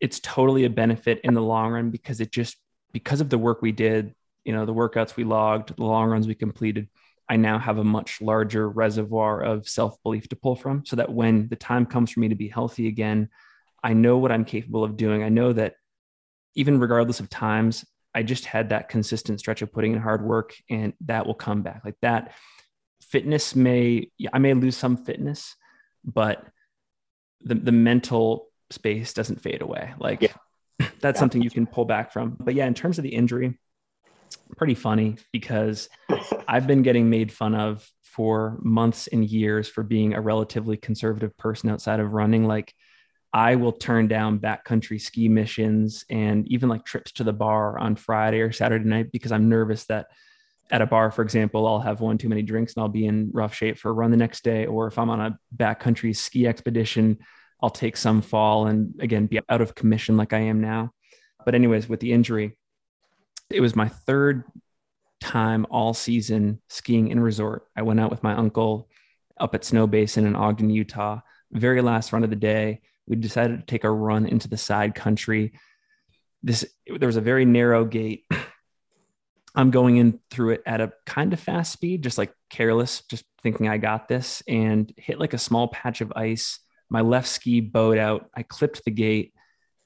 it's 0.00 0.20
totally 0.20 0.64
a 0.64 0.70
benefit 0.70 1.20
in 1.24 1.34
the 1.34 1.42
long 1.42 1.72
run 1.72 1.90
because 1.90 2.20
it 2.20 2.30
just 2.30 2.56
because 2.92 3.20
of 3.20 3.28
the 3.28 3.36
work 3.36 3.60
we 3.60 3.72
did, 3.72 4.14
you 4.44 4.52
know, 4.52 4.64
the 4.64 4.72
workouts 4.72 5.16
we 5.16 5.24
logged, 5.24 5.76
the 5.76 5.84
long 5.84 6.08
runs 6.08 6.26
we 6.26 6.34
completed. 6.34 6.88
I 7.28 7.36
now 7.36 7.58
have 7.58 7.78
a 7.78 7.84
much 7.84 8.20
larger 8.20 8.68
reservoir 8.68 9.42
of 9.42 9.68
self 9.68 10.00
belief 10.02 10.28
to 10.28 10.36
pull 10.36 10.56
from, 10.56 10.84
so 10.86 10.96
that 10.96 11.12
when 11.12 11.48
the 11.48 11.56
time 11.56 11.86
comes 11.86 12.10
for 12.12 12.20
me 12.20 12.28
to 12.28 12.34
be 12.34 12.48
healthy 12.48 12.86
again, 12.88 13.28
I 13.82 13.92
know 13.94 14.18
what 14.18 14.32
I'm 14.32 14.44
capable 14.44 14.84
of 14.84 14.96
doing. 14.96 15.22
I 15.22 15.28
know 15.28 15.52
that 15.52 15.74
even 16.54 16.78
regardless 16.80 17.20
of 17.20 17.28
times, 17.28 17.84
I 18.14 18.22
just 18.22 18.46
had 18.46 18.70
that 18.70 18.88
consistent 18.88 19.40
stretch 19.40 19.60
of 19.62 19.72
putting 19.72 19.92
in 19.92 20.00
hard 20.00 20.24
work, 20.24 20.54
and 20.70 20.92
that 21.06 21.26
will 21.26 21.34
come 21.34 21.62
back. 21.62 21.82
Like 21.84 21.96
that, 22.02 22.32
fitness 23.02 23.54
may 23.54 24.10
I 24.32 24.38
may 24.38 24.54
lose 24.54 24.76
some 24.76 24.96
fitness, 24.96 25.54
but 26.04 26.44
the 27.42 27.54
the 27.56 27.72
mental 27.72 28.48
space 28.70 29.12
doesn't 29.12 29.40
fade 29.40 29.62
away. 29.62 29.94
Like 29.98 30.22
Yeah. 30.22 30.32
that's 31.00 31.16
Yeah. 31.16 31.20
something 31.20 31.42
you 31.42 31.50
can 31.50 31.66
pull 31.66 31.84
back 31.84 32.12
from. 32.12 32.36
But 32.40 32.54
yeah, 32.54 32.66
in 32.66 32.74
terms 32.74 32.98
of 32.98 33.02
the 33.02 33.14
injury, 33.14 33.58
pretty 34.56 34.74
funny 34.74 35.16
because 35.32 35.88
I've 36.48 36.66
been 36.66 36.82
getting 36.82 37.10
made 37.10 37.32
fun 37.32 37.54
of 37.54 37.88
for 38.02 38.58
months 38.62 39.08
and 39.08 39.24
years 39.24 39.68
for 39.68 39.82
being 39.82 40.14
a 40.14 40.20
relatively 40.20 40.76
conservative 40.76 41.36
person 41.36 41.68
outside 41.68 42.00
of 42.00 42.12
running. 42.12 42.46
Like 42.46 42.72
I 43.32 43.56
will 43.56 43.72
turn 43.72 44.08
down 44.08 44.38
backcountry 44.38 45.00
ski 45.00 45.28
missions 45.28 46.04
and 46.08 46.48
even 46.48 46.68
like 46.68 46.84
trips 46.84 47.12
to 47.12 47.24
the 47.24 47.32
bar 47.32 47.78
on 47.78 47.96
Friday 47.96 48.40
or 48.40 48.52
Saturday 48.52 48.88
night 48.88 49.12
because 49.12 49.32
I'm 49.32 49.48
nervous 49.48 49.84
that 49.86 50.06
at 50.70 50.82
a 50.82 50.86
bar, 50.86 51.10
for 51.10 51.22
example, 51.22 51.66
I'll 51.66 51.80
have 51.80 52.00
one 52.00 52.18
too 52.18 52.28
many 52.28 52.42
drinks 52.42 52.74
and 52.74 52.82
I'll 52.82 52.88
be 52.88 53.06
in 53.06 53.30
rough 53.32 53.54
shape 53.54 53.78
for 53.78 53.90
a 53.90 53.92
run 53.92 54.10
the 54.10 54.16
next 54.16 54.42
day. 54.42 54.66
Or 54.66 54.86
if 54.86 54.98
I'm 54.98 55.10
on 55.10 55.20
a 55.20 55.38
backcountry 55.56 56.16
ski 56.16 56.46
expedition, 56.46 57.18
I'll 57.62 57.70
take 57.70 57.96
some 57.96 58.22
fall 58.22 58.66
and 58.66 58.94
again 59.00 59.26
be 59.26 59.40
out 59.48 59.60
of 59.60 59.74
commission 59.74 60.16
like 60.16 60.32
I 60.32 60.40
am 60.40 60.60
now. 60.60 60.90
But, 61.44 61.54
anyways, 61.54 61.88
with 61.88 62.00
the 62.00 62.12
injury, 62.12 62.56
it 63.50 63.60
was 63.60 63.76
my 63.76 63.88
third 63.88 64.44
time 65.20 65.66
all 65.70 65.94
season 65.94 66.60
skiing 66.68 67.08
in 67.08 67.20
resort. 67.20 67.66
I 67.76 67.82
went 67.82 68.00
out 68.00 68.10
with 68.10 68.22
my 68.22 68.34
uncle 68.34 68.88
up 69.38 69.54
at 69.54 69.62
Snowbasin 69.62 70.26
in 70.26 70.36
Ogden, 70.36 70.70
Utah. 70.70 71.20
Very 71.52 71.82
last 71.82 72.12
run 72.12 72.24
of 72.24 72.30
the 72.30 72.36
day, 72.36 72.80
we 73.06 73.16
decided 73.16 73.60
to 73.60 73.66
take 73.66 73.84
a 73.84 73.90
run 73.90 74.26
into 74.26 74.48
the 74.48 74.56
side 74.56 74.94
country. 74.94 75.52
This 76.42 76.64
there 76.86 77.08
was 77.08 77.16
a 77.16 77.22
very 77.22 77.44
narrow 77.44 77.84
gate. 77.84 78.24
I'm 79.54 79.70
going 79.70 79.96
in 79.96 80.20
through 80.30 80.50
it 80.50 80.62
at 80.66 80.82
a 80.82 80.92
kind 81.06 81.32
of 81.32 81.40
fast 81.40 81.72
speed, 81.72 82.02
just 82.02 82.18
like 82.18 82.32
careless, 82.50 83.02
just 83.08 83.24
thinking 83.42 83.68
I 83.68 83.78
got 83.78 84.06
this, 84.06 84.42
and 84.46 84.92
hit 84.98 85.18
like 85.18 85.32
a 85.32 85.38
small 85.38 85.68
patch 85.68 86.02
of 86.02 86.12
ice. 86.14 86.58
My 86.90 87.00
left 87.00 87.28
ski 87.28 87.60
bowed 87.60 87.96
out. 87.96 88.28
I 88.34 88.42
clipped 88.42 88.84
the 88.84 88.90
gate, 88.90 89.32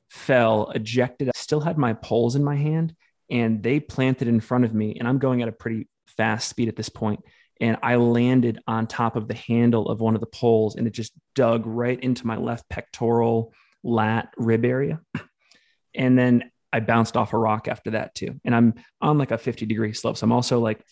fell, 0.09 0.71
ejected. 0.75 1.29
I 1.29 1.33
still 1.39 1.61
had 1.61 1.79
my 1.79 1.93
poles 1.93 2.35
in 2.35 2.43
my 2.43 2.57
hand, 2.57 2.97
and 3.31 3.63
they 3.63 3.81
planted 3.81 4.29
in 4.29 4.41
front 4.41 4.65
of 4.65 4.75
me. 4.75 4.97
And 4.99 5.07
I'm 5.07 5.19
going 5.19 5.43
at 5.43 5.49
a 5.49 5.53
pretty 5.53 5.89
fast 6.17 6.49
speed 6.49 6.69
at 6.69 6.77
this 6.77 6.89
point, 6.89 7.21
And 7.61 7.77
I 7.83 7.97
landed 7.97 8.61
on 8.67 8.87
top 8.87 9.17
of 9.17 9.29
the 9.29 9.35
handle 9.35 9.89
of 9.89 10.01
one 10.01 10.15
of 10.15 10.21
the 10.21 10.27
poles, 10.27 10.77
and 10.77 10.87
it 10.87 10.93
just 10.93 11.13
dug 11.35 11.67
right 11.67 11.99
into 12.01 12.27
my 12.27 12.37
left 12.37 12.69
pectoral 12.69 13.53
lat 13.83 14.33
rib 14.37 14.65
area. 14.65 15.01
And 15.95 16.19
then 16.19 16.51
I 16.73 16.81
bounced 16.81 17.17
off 17.17 17.33
a 17.33 17.39
rock 17.39 17.69
after 17.69 17.93
that 17.93 18.15
too. 18.15 18.41
And 18.45 18.55
I'm 18.55 18.75
on 19.01 19.19
like 19.19 19.31
a 19.31 19.39
50 19.39 19.67
degree 19.67 19.93
slope. 19.93 20.17
So 20.17 20.25
I'm 20.25 20.33
also 20.33 20.61
like 20.61 20.85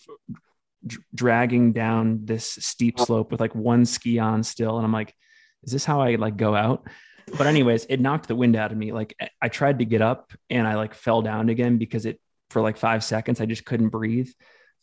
d- 0.84 0.96
dragging 1.14 1.72
down 1.72 2.24
this 2.24 2.46
steep 2.46 2.98
slope 2.98 3.30
with 3.30 3.40
like 3.40 3.54
one 3.54 3.84
ski 3.84 4.18
on 4.18 4.42
still. 4.42 4.76
And 4.76 4.84
I'm 4.84 4.92
like, 4.92 5.14
is 5.62 5.72
this 5.72 5.84
how 5.84 6.00
I 6.00 6.16
like 6.16 6.36
go 6.36 6.54
out? 6.54 6.88
But 7.36 7.46
anyways, 7.46 7.84
it 7.84 8.00
knocked 8.00 8.28
the 8.28 8.34
wind 8.34 8.56
out 8.56 8.72
of 8.72 8.78
me. 8.78 8.92
Like 8.92 9.14
I 9.40 9.48
tried 9.48 9.80
to 9.80 9.84
get 9.84 10.02
up 10.02 10.32
and 10.50 10.66
I 10.66 10.74
like 10.74 10.94
fell 10.94 11.22
down 11.22 11.48
again 11.48 11.78
because 11.78 12.06
it 12.06 12.20
for 12.50 12.62
like 12.62 12.76
five 12.76 13.04
seconds 13.04 13.40
I 13.40 13.46
just 13.46 13.64
couldn't 13.64 13.88
breathe. 13.88 14.30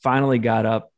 Finally 0.01 0.39
got 0.39 0.65
up. 0.65 0.91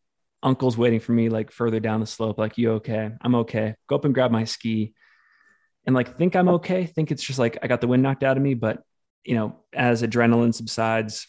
Uncle's 0.44 0.78
waiting 0.78 1.00
for 1.00 1.14
me 1.14 1.30
like 1.30 1.52
further 1.52 1.80
down 1.80 2.00
the 2.00 2.06
slope. 2.06 2.38
Like, 2.38 2.58
you 2.58 2.74
okay? 2.74 3.12
I'm 3.22 3.36
okay. 3.36 3.76
Go 3.88 3.96
up 3.96 4.06
and 4.06 4.14
grab 4.14 4.32
my 4.32 4.44
ski. 4.44 4.94
and 5.88 5.96
like 5.96 6.18
think 6.18 6.36
I'm 6.36 6.50
okay, 6.50 6.86
think 6.86 7.12
it's 7.12 7.24
just 7.24 7.40
like 7.40 7.58
I 7.64 7.68
got 7.68 7.80
the 7.80 7.88
wind 7.88 8.04
knocked 8.04 8.24
out 8.24 8.38
of 8.38 8.44
me. 8.44 8.54
But, 8.54 8.84
you 9.24 9.36
know, 9.36 9.56
as 9.74 10.04
adrenaline 10.04 10.54
subsides 10.54 11.28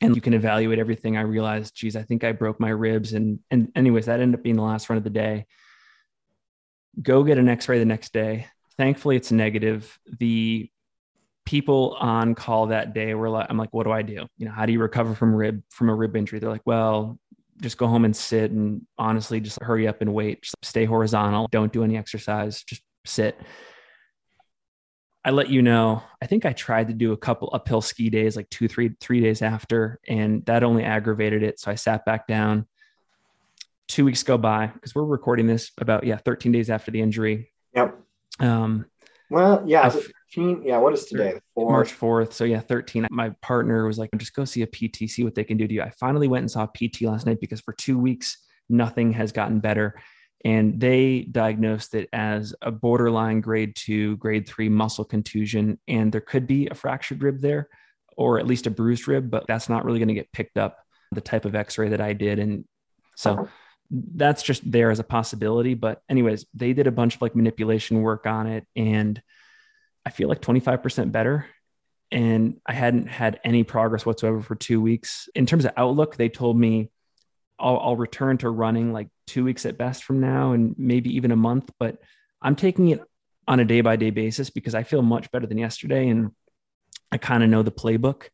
and 0.00 0.14
you 0.14 0.22
can 0.22 0.32
evaluate 0.32 0.78
everything, 0.78 1.16
I 1.16 1.22
realized, 1.22 1.74
geez, 1.74 1.96
I 1.96 2.02
think 2.02 2.22
I 2.22 2.30
broke 2.32 2.60
my 2.60 2.70
ribs. 2.70 3.12
And, 3.12 3.40
and 3.50 3.72
anyways, 3.74 4.06
that 4.06 4.20
ended 4.20 4.38
up 4.38 4.44
being 4.44 4.56
the 4.56 4.62
last 4.62 4.88
run 4.88 4.96
of 4.96 5.04
the 5.04 5.10
day. 5.10 5.46
Go 7.02 7.24
get 7.24 7.38
an 7.38 7.48
x 7.48 7.68
ray 7.68 7.80
the 7.80 7.84
next 7.84 8.12
day. 8.12 8.46
Thankfully, 8.76 9.16
it's 9.16 9.32
negative. 9.32 9.98
The 10.20 10.70
people 11.48 11.96
on 11.98 12.34
call 12.34 12.66
that 12.66 12.92
day 12.92 13.14
were 13.14 13.30
like, 13.30 13.46
I'm 13.48 13.56
like, 13.56 13.72
what 13.72 13.84
do 13.84 13.90
I 13.90 14.02
do? 14.02 14.26
You 14.36 14.44
know, 14.44 14.52
how 14.52 14.66
do 14.66 14.72
you 14.72 14.80
recover 14.80 15.14
from 15.14 15.34
rib 15.34 15.62
from 15.70 15.88
a 15.88 15.94
rib 15.94 16.14
injury? 16.14 16.40
They're 16.40 16.50
like, 16.50 16.66
well, 16.66 17.18
just 17.62 17.78
go 17.78 17.86
home 17.86 18.04
and 18.04 18.14
sit 18.14 18.50
and 18.50 18.82
honestly 18.98 19.40
just 19.40 19.58
hurry 19.62 19.88
up 19.88 20.02
and 20.02 20.12
wait. 20.12 20.42
Just 20.42 20.56
stay 20.62 20.84
horizontal. 20.84 21.48
Don't 21.50 21.72
do 21.72 21.82
any 21.84 21.96
exercise. 21.96 22.62
Just 22.64 22.82
sit. 23.06 23.40
I 25.24 25.30
let 25.30 25.48
you 25.48 25.62
know. 25.62 26.02
I 26.20 26.26
think 26.26 26.44
I 26.44 26.52
tried 26.52 26.88
to 26.88 26.94
do 26.94 27.12
a 27.12 27.16
couple 27.16 27.48
uphill 27.54 27.80
ski 27.80 28.10
days, 28.10 28.36
like 28.36 28.50
two, 28.50 28.68
three, 28.68 28.94
three 29.00 29.22
days 29.22 29.40
after, 29.40 30.00
and 30.06 30.44
that 30.44 30.62
only 30.62 30.84
aggravated 30.84 31.42
it. 31.42 31.58
So 31.58 31.70
I 31.70 31.76
sat 31.76 32.04
back 32.04 32.26
down. 32.26 32.66
Two 33.88 34.04
weeks 34.04 34.22
go 34.22 34.36
by 34.36 34.66
because 34.66 34.94
we're 34.94 35.04
recording 35.04 35.46
this 35.46 35.72
about 35.78 36.04
yeah, 36.04 36.18
13 36.18 36.52
days 36.52 36.68
after 36.68 36.90
the 36.90 37.00
injury. 37.00 37.54
Yep. 37.74 37.98
Um, 38.38 38.84
well, 39.30 39.62
yeah, 39.66 39.88
13. 39.88 40.62
Yeah, 40.64 40.78
what 40.78 40.94
is 40.94 41.04
today? 41.04 41.40
March 41.56 41.92
4th. 41.92 42.32
So 42.32 42.44
yeah, 42.44 42.60
13. 42.60 43.06
My 43.10 43.30
partner 43.42 43.86
was 43.86 43.98
like, 43.98 44.10
just 44.16 44.34
go 44.34 44.44
see 44.44 44.62
a 44.62 44.66
PT, 44.66 45.10
see 45.10 45.24
what 45.24 45.34
they 45.34 45.44
can 45.44 45.56
do 45.56 45.66
to 45.66 45.74
you. 45.74 45.82
I 45.82 45.90
finally 45.90 46.28
went 46.28 46.42
and 46.42 46.50
saw 46.50 46.64
a 46.64 46.68
PT 46.68 47.02
last 47.02 47.26
night 47.26 47.40
because 47.40 47.60
for 47.60 47.72
two 47.72 47.98
weeks, 47.98 48.38
nothing 48.68 49.12
has 49.12 49.32
gotten 49.32 49.60
better. 49.60 50.00
And 50.44 50.80
they 50.80 51.22
diagnosed 51.22 51.94
it 51.94 52.08
as 52.12 52.54
a 52.62 52.70
borderline 52.70 53.40
grade 53.40 53.74
two, 53.74 54.16
grade 54.18 54.48
three 54.48 54.68
muscle 54.68 55.04
contusion. 55.04 55.78
And 55.88 56.12
there 56.12 56.20
could 56.20 56.46
be 56.46 56.68
a 56.68 56.74
fractured 56.74 57.22
rib 57.22 57.40
there 57.40 57.68
or 58.16 58.38
at 58.38 58.46
least 58.46 58.66
a 58.66 58.70
bruised 58.70 59.08
rib, 59.08 59.30
but 59.30 59.46
that's 59.46 59.68
not 59.68 59.84
really 59.84 60.00
going 60.00 60.08
to 60.08 60.14
get 60.14 60.32
picked 60.32 60.58
up 60.58 60.78
the 61.12 61.20
type 61.20 61.44
of 61.44 61.54
x-ray 61.54 61.90
that 61.90 62.00
I 62.00 62.12
did. 62.12 62.38
And 62.40 62.64
so 63.16 63.32
uh-huh. 63.32 63.46
That's 63.90 64.42
just 64.42 64.70
there 64.70 64.90
as 64.90 64.98
a 64.98 65.04
possibility. 65.04 65.74
But 65.74 66.02
anyways, 66.08 66.46
they 66.54 66.72
did 66.72 66.86
a 66.86 66.92
bunch 66.92 67.16
of 67.16 67.22
like 67.22 67.34
manipulation 67.34 68.02
work 68.02 68.26
on 68.26 68.46
it 68.46 68.66
and 68.76 69.20
I 70.04 70.10
feel 70.10 70.28
like 70.28 70.40
25% 70.40 71.12
better. 71.12 71.46
And 72.10 72.60
I 72.66 72.72
hadn't 72.72 73.08
had 73.08 73.40
any 73.44 73.64
progress 73.64 74.06
whatsoever 74.06 74.40
for 74.40 74.54
two 74.54 74.80
weeks. 74.80 75.28
In 75.34 75.46
terms 75.46 75.64
of 75.64 75.72
outlook, 75.76 76.16
they 76.16 76.28
told 76.28 76.58
me 76.58 76.90
I'll, 77.58 77.78
I'll 77.78 77.96
return 77.96 78.38
to 78.38 78.48
running 78.48 78.92
like 78.92 79.08
two 79.26 79.44
weeks 79.44 79.66
at 79.66 79.76
best 79.76 80.04
from 80.04 80.20
now 80.20 80.52
and 80.52 80.74
maybe 80.78 81.16
even 81.16 81.30
a 81.30 81.36
month. 81.36 81.70
But 81.78 81.98
I'm 82.40 82.56
taking 82.56 82.88
it 82.88 83.02
on 83.46 83.60
a 83.60 83.64
day 83.64 83.80
by 83.80 83.96
day 83.96 84.10
basis 84.10 84.48
because 84.48 84.74
I 84.74 84.82
feel 84.82 85.02
much 85.02 85.30
better 85.30 85.46
than 85.46 85.58
yesterday. 85.58 86.08
And 86.08 86.30
I 87.12 87.18
kind 87.18 87.42
of 87.42 87.50
know 87.50 87.62
the 87.62 87.70
playbook. 87.70 88.28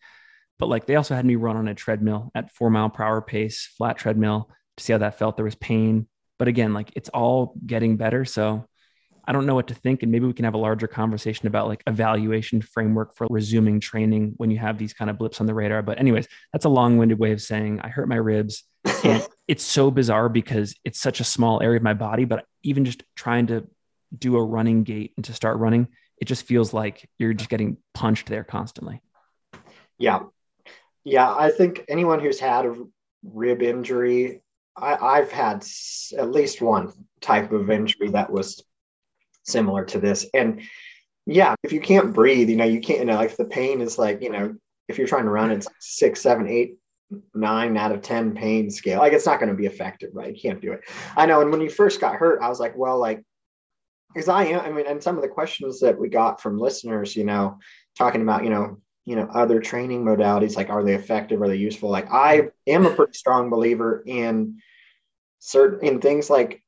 But 0.58 0.68
like 0.68 0.86
they 0.86 0.94
also 0.94 1.16
had 1.16 1.24
me 1.24 1.34
run 1.34 1.56
on 1.56 1.66
a 1.66 1.74
treadmill 1.74 2.30
at 2.34 2.52
four 2.52 2.70
mile 2.70 2.90
per 2.90 3.02
hour 3.02 3.20
pace, 3.20 3.68
flat 3.76 3.98
treadmill 3.98 4.50
to 4.76 4.84
see 4.84 4.92
how 4.92 4.98
that 4.98 5.18
felt. 5.18 5.36
There 5.36 5.44
was 5.44 5.54
pain. 5.54 6.06
But 6.38 6.48
again, 6.48 6.74
like 6.74 6.92
it's 6.96 7.08
all 7.10 7.54
getting 7.66 7.96
better. 7.96 8.24
So 8.24 8.66
I 9.26 9.32
don't 9.32 9.46
know 9.46 9.54
what 9.54 9.68
to 9.68 9.74
think. 9.74 10.02
And 10.02 10.12
maybe 10.12 10.26
we 10.26 10.32
can 10.32 10.44
have 10.44 10.54
a 10.54 10.58
larger 10.58 10.86
conversation 10.86 11.46
about 11.46 11.68
like 11.68 11.82
evaluation 11.86 12.60
framework 12.60 13.16
for 13.16 13.26
resuming 13.30 13.80
training 13.80 14.34
when 14.36 14.50
you 14.50 14.58
have 14.58 14.78
these 14.78 14.92
kind 14.92 15.10
of 15.10 15.18
blips 15.18 15.40
on 15.40 15.46
the 15.46 15.54
radar. 15.54 15.82
But, 15.82 15.98
anyways, 15.98 16.28
that's 16.52 16.64
a 16.64 16.70
long 16.70 16.98
winded 16.98 17.18
way 17.18 17.32
of 17.32 17.40
saying 17.40 17.80
I 17.80 17.88
hurt 17.88 18.08
my 18.08 18.16
ribs. 18.16 18.64
And 19.02 19.26
it's 19.48 19.64
so 19.64 19.90
bizarre 19.90 20.28
because 20.28 20.74
it's 20.84 21.00
such 21.00 21.20
a 21.20 21.24
small 21.24 21.62
area 21.62 21.78
of 21.78 21.82
my 21.82 21.94
body. 21.94 22.24
But 22.24 22.44
even 22.62 22.84
just 22.84 23.02
trying 23.16 23.46
to 23.46 23.66
do 24.16 24.36
a 24.36 24.44
running 24.44 24.84
gait 24.84 25.12
and 25.16 25.24
to 25.24 25.32
start 25.32 25.58
running, 25.58 25.88
it 26.18 26.26
just 26.26 26.46
feels 26.46 26.72
like 26.72 27.08
you're 27.18 27.34
just 27.34 27.50
getting 27.50 27.78
punched 27.94 28.28
there 28.28 28.44
constantly. 28.44 29.00
Yeah. 29.98 30.20
Yeah. 31.02 31.34
I 31.34 31.50
think 31.50 31.84
anyone 31.88 32.20
who's 32.20 32.40
had 32.40 32.66
a 32.66 32.74
rib 33.22 33.62
injury, 33.62 34.42
I, 34.76 35.18
have 35.18 35.30
had 35.30 35.64
at 36.18 36.32
least 36.32 36.60
one 36.60 36.92
type 37.20 37.52
of 37.52 37.70
injury 37.70 38.10
that 38.10 38.30
was 38.30 38.62
similar 39.44 39.84
to 39.86 40.00
this. 40.00 40.26
And 40.34 40.62
yeah, 41.26 41.54
if 41.62 41.72
you 41.72 41.80
can't 41.80 42.12
breathe, 42.12 42.48
you 42.48 42.56
know, 42.56 42.64
you 42.64 42.80
can't, 42.80 43.00
you 43.00 43.04
know, 43.04 43.16
like 43.16 43.36
the 43.36 43.44
pain 43.44 43.80
is 43.80 43.98
like, 43.98 44.22
you 44.22 44.30
know, 44.30 44.54
if 44.88 44.98
you're 44.98 45.06
trying 45.06 45.24
to 45.24 45.30
run, 45.30 45.50
it's 45.50 45.68
six, 45.78 46.20
seven, 46.20 46.48
eight, 46.48 46.76
nine 47.34 47.76
out 47.76 47.92
of 47.92 48.02
10 48.02 48.34
pain 48.34 48.70
scale. 48.70 48.98
Like 48.98 49.12
it's 49.12 49.26
not 49.26 49.38
going 49.38 49.50
to 49.50 49.56
be 49.56 49.66
effective, 49.66 50.10
right? 50.12 50.34
You 50.34 50.40
can't 50.40 50.60
do 50.60 50.72
it. 50.72 50.80
I 51.16 51.26
know. 51.26 51.40
And 51.40 51.50
when 51.50 51.60
you 51.60 51.70
first 51.70 52.00
got 52.00 52.16
hurt, 52.16 52.42
I 52.42 52.48
was 52.48 52.60
like, 52.60 52.76
well, 52.76 52.98
like, 52.98 53.22
because 54.12 54.28
I 54.28 54.44
am, 54.44 54.60
I 54.60 54.70
mean, 54.70 54.86
and 54.86 55.02
some 55.02 55.16
of 55.16 55.22
the 55.22 55.28
questions 55.28 55.80
that 55.80 55.98
we 55.98 56.08
got 56.08 56.40
from 56.40 56.58
listeners, 56.58 57.16
you 57.16 57.24
know, 57.24 57.58
talking 57.96 58.22
about, 58.22 58.44
you 58.44 58.50
know, 58.50 58.78
you 59.04 59.16
know, 59.16 59.28
other 59.34 59.60
training 59.60 60.04
modalities, 60.04 60.56
like, 60.56 60.70
are 60.70 60.82
they 60.82 60.94
effective? 60.94 61.42
Are 61.42 61.48
they 61.48 61.56
useful? 61.56 61.90
Like, 61.90 62.10
I 62.10 62.48
am 62.66 62.86
a 62.86 62.90
pretty 62.90 63.14
strong 63.14 63.50
believer 63.50 64.02
in 64.06 64.60
certain, 65.38 65.86
in 65.86 66.00
things 66.00 66.30
like 66.30 66.62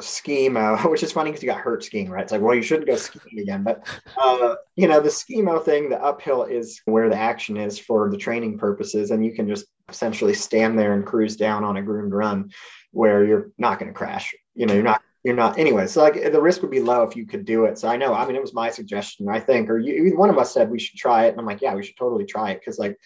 skimo, 0.00 0.84
which 0.90 1.02
is 1.02 1.12
funny 1.12 1.30
because 1.30 1.42
you 1.42 1.48
got 1.48 1.60
hurt 1.60 1.84
skiing, 1.84 2.10
right? 2.10 2.22
It's 2.22 2.32
like, 2.32 2.40
well, 2.40 2.54
you 2.54 2.62
shouldn't 2.62 2.86
go 2.86 2.96
skiing 2.96 3.40
again. 3.40 3.62
But, 3.62 3.86
uh, 4.16 4.56
you 4.76 4.88
know, 4.88 5.00
the 5.00 5.08
skimo 5.08 5.62
thing, 5.62 5.88
the 5.88 6.02
uphill 6.02 6.44
is 6.44 6.80
where 6.84 7.08
the 7.08 7.16
action 7.16 7.56
is 7.56 7.78
for 7.78 8.10
the 8.10 8.16
training 8.16 8.58
purposes. 8.58 9.10
And 9.10 9.24
you 9.24 9.32
can 9.32 9.48
just 9.48 9.66
essentially 9.88 10.34
stand 10.34 10.78
there 10.78 10.94
and 10.94 11.06
cruise 11.06 11.36
down 11.36 11.64
on 11.64 11.76
a 11.76 11.82
groomed 11.82 12.12
run 12.12 12.50
where 12.92 13.24
you're 13.24 13.50
not 13.58 13.78
going 13.78 13.90
to 13.90 13.96
crash. 13.96 14.34
You 14.54 14.66
know, 14.66 14.74
you're 14.74 14.82
not, 14.82 15.02
you're 15.24 15.36
not 15.36 15.58
anyway. 15.58 15.86
So 15.86 16.02
like 16.02 16.14
the 16.14 16.40
risk 16.40 16.62
would 16.62 16.70
be 16.70 16.80
low 16.80 17.02
if 17.02 17.16
you 17.16 17.26
could 17.26 17.44
do 17.44 17.64
it. 17.66 17.78
So 17.78 17.88
I 17.88 17.96
know, 17.96 18.12
I 18.12 18.26
mean, 18.26 18.36
it 18.36 18.42
was 18.42 18.54
my 18.54 18.70
suggestion, 18.70 19.28
I 19.28 19.40
think, 19.40 19.70
or 19.70 19.78
you, 19.78 20.16
one 20.16 20.30
of 20.30 20.38
us 20.38 20.52
said 20.52 20.70
we 20.70 20.78
should 20.78 20.98
try 20.98 21.26
it. 21.26 21.30
And 21.30 21.40
I'm 21.40 21.46
like, 21.46 21.62
yeah, 21.62 21.74
we 21.74 21.84
should 21.84 21.96
totally 21.96 22.24
try 22.24 22.50
it. 22.50 22.64
Cause 22.64 22.78
like, 22.78 22.96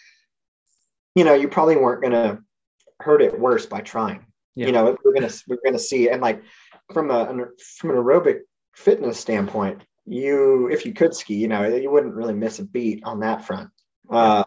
you 1.17 1.25
know, 1.25 1.35
you 1.35 1.49
probably 1.49 1.77
weren't 1.77 2.03
going 2.03 2.13
to 2.13 2.39
hurt 3.01 3.23
it 3.23 3.41
worse 3.41 3.67
by 3.67 3.81
trying. 3.81 4.25
Yeah. 4.55 4.67
You 4.67 4.73
know, 4.73 4.97
we're 5.05 5.13
gonna 5.13 5.33
we're 5.47 5.59
gonna 5.63 5.79
see, 5.79 6.09
and 6.09 6.23
like 6.23 6.43
from 6.93 7.11
a 7.11 7.27
from 7.79 7.91
an 7.91 7.97
aerobic 7.97 8.41
fitness 8.75 9.21
standpoint, 9.21 9.83
you 10.07 10.69
if 10.69 10.87
you 10.87 10.95
could 10.95 11.15
ski, 11.15 11.35
you 11.35 11.49
know, 11.49 11.67
you 11.67 11.91
wouldn't 11.91 12.15
really 12.15 12.33
miss 12.33 12.59
a 12.59 12.65
beat 12.65 13.03
on 13.05 13.21
that 13.21 13.45
front. 13.45 13.69
Uh, 14.09 14.45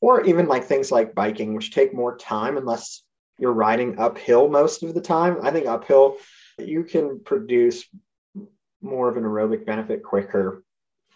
or 0.00 0.22
even 0.24 0.48
like 0.48 0.64
things 0.64 0.92
like 0.92 1.14
biking, 1.14 1.54
which 1.54 1.72
take 1.72 1.94
more 1.94 2.16
time 2.18 2.58
unless 2.58 3.02
you're 3.38 3.52
riding 3.52 3.98
uphill 3.98 4.48
most 4.48 4.82
of 4.82 4.92
the 4.92 5.00
time. 5.00 5.38
I 5.42 5.50
think 5.50 5.66
uphill 5.66 6.16
you 6.58 6.84
can 6.84 7.20
produce 7.24 7.84
more 8.82 9.08
of 9.08 9.16
an 9.16 9.24
aerobic 9.24 9.64
benefit 9.64 10.02
quicker 10.02 10.62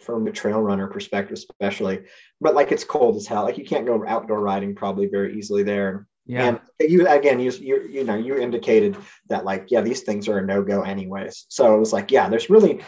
from 0.02 0.26
a 0.26 0.32
trail 0.32 0.60
runner 0.60 0.86
perspective, 0.86 1.34
especially. 1.34 2.02
But 2.40 2.54
like 2.54 2.72
it's 2.72 2.84
cold 2.84 3.16
as 3.16 3.26
hell. 3.26 3.44
Like 3.44 3.58
you 3.58 3.64
can't 3.64 3.86
go 3.86 4.04
outdoor 4.06 4.40
riding 4.40 4.74
probably 4.74 5.06
very 5.06 5.38
easily 5.38 5.62
there. 5.62 6.06
Yeah. 6.26 6.46
And 6.46 6.60
you 6.80 7.08
again, 7.08 7.40
you 7.40 7.50
you 7.52 7.88
you 7.90 8.04
know, 8.04 8.14
you 8.14 8.36
indicated 8.36 8.96
that 9.28 9.44
like, 9.44 9.66
yeah, 9.70 9.80
these 9.80 10.02
things 10.02 10.28
are 10.28 10.38
a 10.38 10.46
no-go 10.46 10.82
anyways. 10.82 11.46
So 11.48 11.74
it 11.74 11.78
was 11.78 11.92
like, 11.92 12.10
yeah, 12.10 12.28
there's 12.28 12.50
really, 12.50 12.82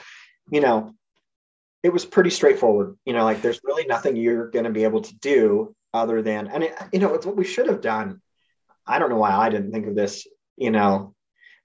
you 0.51 0.61
know, 0.61 0.95
it 1.83 1.93
was 1.93 2.05
pretty 2.05 2.31
straightforward. 2.31 2.97
You 3.05 3.13
know, 3.13 3.25
like 3.25 3.43
there's 3.43 3.61
really 3.65 3.87
nothing 3.87 4.17
you're 4.17 4.51
going 4.51 4.65
to 4.65 4.71
be 4.71 4.85
able 4.85 5.03
to 5.03 5.19
do 5.19 5.75
other 5.93 6.23
than, 6.23 6.49
and 6.49 6.65
it, 6.65 6.75
you 6.93 6.99
know, 6.99 7.15
it's 7.15 7.27
what 7.27 7.37
we 7.37 7.45
should 7.45 7.69
have 7.69 7.81
done. 7.81 8.21
I 8.87 8.99
don't 8.99 9.11
know 9.11 9.19
why 9.19 9.31
I 9.31 9.49
didn't 9.49 9.73
think 9.73 9.87
of 9.87 9.95
this. 9.95 10.27
You 10.57 10.71
know, 10.71 11.14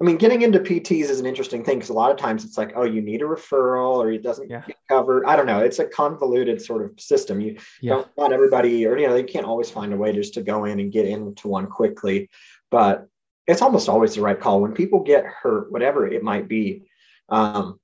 I 0.02 0.06
mean, 0.06 0.16
getting 0.16 0.44
into 0.44 0.60
PTs 0.60 1.10
is 1.10 1.20
an 1.20 1.26
interesting 1.26 1.64
thing 1.64 1.78
because 1.78 1.90
a 1.90 1.94
lot 1.94 2.10
of 2.10 2.16
times 2.16 2.46
it's 2.46 2.58
like, 2.58 2.72
oh, 2.76 2.86
you 2.86 3.02
need 3.02 3.22
a 3.22 3.26
referral 3.26 3.98
or 3.98 4.12
it 4.12 4.24
doesn't 4.24 4.50
yeah. 4.50 4.64
get 4.66 4.78
covered. 4.88 5.26
I 5.26 5.36
don't 5.36 5.46
know. 5.46 5.60
It's 5.60 5.80
a 5.80 5.86
convoluted 5.86 6.62
sort 6.62 6.86
of 6.86 6.98
system. 7.00 7.42
You 7.42 7.58
yeah. 7.82 7.96
don't 7.96 8.08
want 8.16 8.32
everybody, 8.32 8.86
or, 8.88 8.98
you 8.98 9.08
know, 9.08 9.14
they 9.14 9.24
can't 9.24 9.46
always 9.46 9.70
find 9.70 9.92
a 9.92 9.98
way 9.98 10.14
just 10.14 10.36
to 10.36 10.42
go 10.42 10.64
in 10.64 10.80
and 10.80 10.92
get 10.92 11.06
into 11.06 11.50
one 11.50 11.68
quickly. 11.68 12.30
But 12.72 13.08
it's 13.46 13.62
almost 13.62 13.90
always 13.90 14.16
the 14.16 14.22
right 14.22 14.40
call 14.40 14.62
when 14.62 14.74
people 14.74 15.02
get 15.02 15.26
hurt, 15.26 15.70
whatever 15.70 16.08
it 16.08 16.24
might 16.24 16.48
be. 16.48 16.84
Um, 17.28 17.78